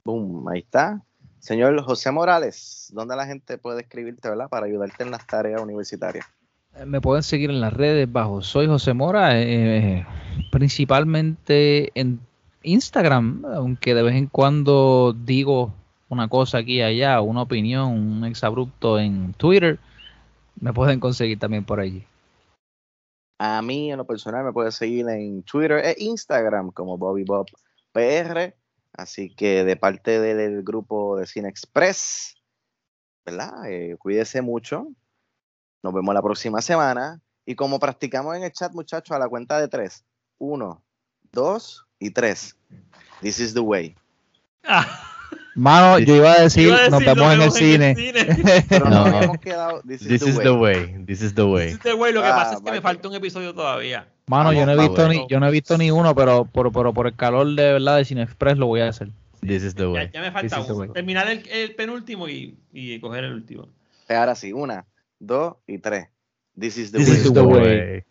Boom, 0.04 0.50
ahí 0.50 0.60
está. 0.60 1.02
Señor 1.40 1.82
José 1.84 2.12
Morales, 2.12 2.92
¿dónde 2.94 3.16
la 3.16 3.26
gente 3.26 3.58
puede 3.58 3.82
escribirte, 3.82 4.28
verdad? 4.28 4.50
Para 4.50 4.66
ayudarte 4.66 5.04
en 5.04 5.12
las 5.12 5.26
tareas 5.26 5.62
universitarias. 5.62 6.26
Eh, 6.76 6.86
Me 6.86 7.02
pueden 7.02 7.24
seguir 7.24 7.50
en 7.50 7.62
las 7.62 7.74
redes 7.74 8.12
bajo 8.12 8.42
Soy 8.42 8.68
José 8.68 8.94
Mora, 8.94 9.42
eh, 9.42 10.06
principalmente 10.52 11.92
en 11.96 12.20
Instagram, 12.64 13.46
aunque 13.46 13.94
de 13.94 14.04
vez 14.04 14.16
en 14.16 14.28
cuando 14.28 15.14
digo 15.14 15.74
una 16.10 16.28
cosa 16.28 16.60
aquí 16.60 16.78
y 16.78 16.82
allá, 16.82 17.22
una 17.22 17.44
opinión, 17.44 17.90
un 17.94 18.26
exabrupto 18.26 19.00
en 19.00 19.34
Twitter, 19.34 19.80
me 20.60 20.74
pueden 20.74 21.00
conseguir 21.00 21.40
también 21.40 21.64
por 21.64 21.80
allí. 21.80 22.06
A 23.40 23.62
mí, 23.62 23.92
en 23.92 23.98
lo 23.98 24.06
personal, 24.06 24.44
me 24.44 24.54
puedes 24.54 24.76
seguir 24.76 25.10
en 25.10 25.42
Twitter 25.44 25.82
e 25.84 25.96
Instagram 25.98 26.72
como 26.72 26.98
Bobby 26.98 27.24
Bob 27.24 27.48
PR. 27.92 28.54
Así 28.94 29.34
que 29.34 29.64
de 29.64 29.76
parte 29.78 30.20
del 30.20 30.64
grupo 30.64 31.18
de 31.18 31.26
Cine 31.26 31.50
Express, 31.50 32.36
¿verdad? 33.26 33.70
Eh, 33.70 33.96
cuídese 33.98 34.42
mucho. 34.42 34.90
Nos 35.84 35.94
vemos 35.94 36.14
la 36.14 36.22
próxima 36.22 36.62
semana. 36.62 37.20
Y 37.46 37.56
como 37.56 37.80
practicamos 37.80 38.36
en 38.36 38.44
el 38.44 38.52
chat, 38.52 38.72
muchachos, 38.74 39.16
a 39.16 39.20
la 39.20 39.28
cuenta 39.28 39.60
de 39.60 39.68
tres. 39.68 40.04
Uno, 40.38 40.82
dos 41.32 41.86
y 42.00 42.12
tres. 42.12 42.56
This 43.22 43.40
is 43.40 43.54
the 43.54 43.60
way. 43.62 43.96
Mano, 45.56 46.00
yo 46.00 46.16
iba 46.16 46.32
a 46.32 46.42
decir, 46.42 46.68
Iba 46.70 46.78
a 46.78 46.80
decir, 46.84 46.92
nos 46.92 47.04
vemos 47.06 47.34
en 47.34 47.42
el 47.42 47.52
cine. 47.52 47.96
Pero 48.70 48.90
No. 48.90 49.06
nos 49.10 49.24
hemos 49.24 49.38
quedado. 49.40 49.82
This 49.82 50.02
is, 50.02 50.08
This 50.08 50.22
the, 50.22 50.30
is 50.30 50.38
way. 50.38 50.44
the 50.46 50.54
way. 50.54 51.06
This 51.06 51.22
is 51.22 51.34
the 51.36 51.44
way. 51.44 51.68
Este 51.70 51.92
güey, 51.94 52.14
lo 52.14 52.22
que 52.22 52.28
Ah, 52.28 52.36
pasa 52.36 52.54
es 52.56 52.62
que 52.62 52.72
me 52.72 52.80
falta 52.82 53.08
un 53.10 53.16
episodio 53.16 53.54
todavía. 53.54 54.08
Mano, 54.28 54.54
yo 54.54 54.66
no 54.66 54.72
he 54.72 54.78
visto 54.88 55.10
ni, 55.10 55.26
yo 55.28 55.40
no 55.42 55.48
he 55.48 55.52
visto 55.52 55.78
ni 55.78 55.92
uno, 55.92 56.16
pero 56.16 56.46
por, 56.46 56.72
por, 56.72 56.94
por 56.94 57.08
el 57.08 57.16
calor 57.18 57.48
de 57.54 57.74
verdad 57.74 57.98
de 57.98 58.06
Cine 58.06 58.22
Express 58.24 58.58
lo 58.58 58.68
voy 58.68 58.80
a 58.80 58.88
hacer. 58.88 59.10
This 59.42 59.64
is 59.64 59.76
the 59.76 59.88
way. 59.88 60.10
ya 60.14 60.22
me 60.22 60.32
falta 60.32 60.56
This 60.58 60.66
is 60.66 60.72
uno. 60.72 60.94
Terminar 60.94 61.28
el, 61.28 61.46
el 61.50 61.76
penúltimo 61.76 62.30
y, 62.30 62.58
y 62.72 63.00
coger 63.02 63.26
el 63.26 63.34
último. 63.34 63.68
Ahora 64.08 64.36
sí, 64.36 64.54
una, 64.54 64.86
dos 65.22 65.58
y 65.68 65.80
tres. 65.80 66.10
This 66.56 66.78
is 66.78 66.92
the 66.92 67.00
This 67.00 67.08
way. 67.08 67.24
is 67.26 67.34
the 67.34 67.46
way. 67.46 68.06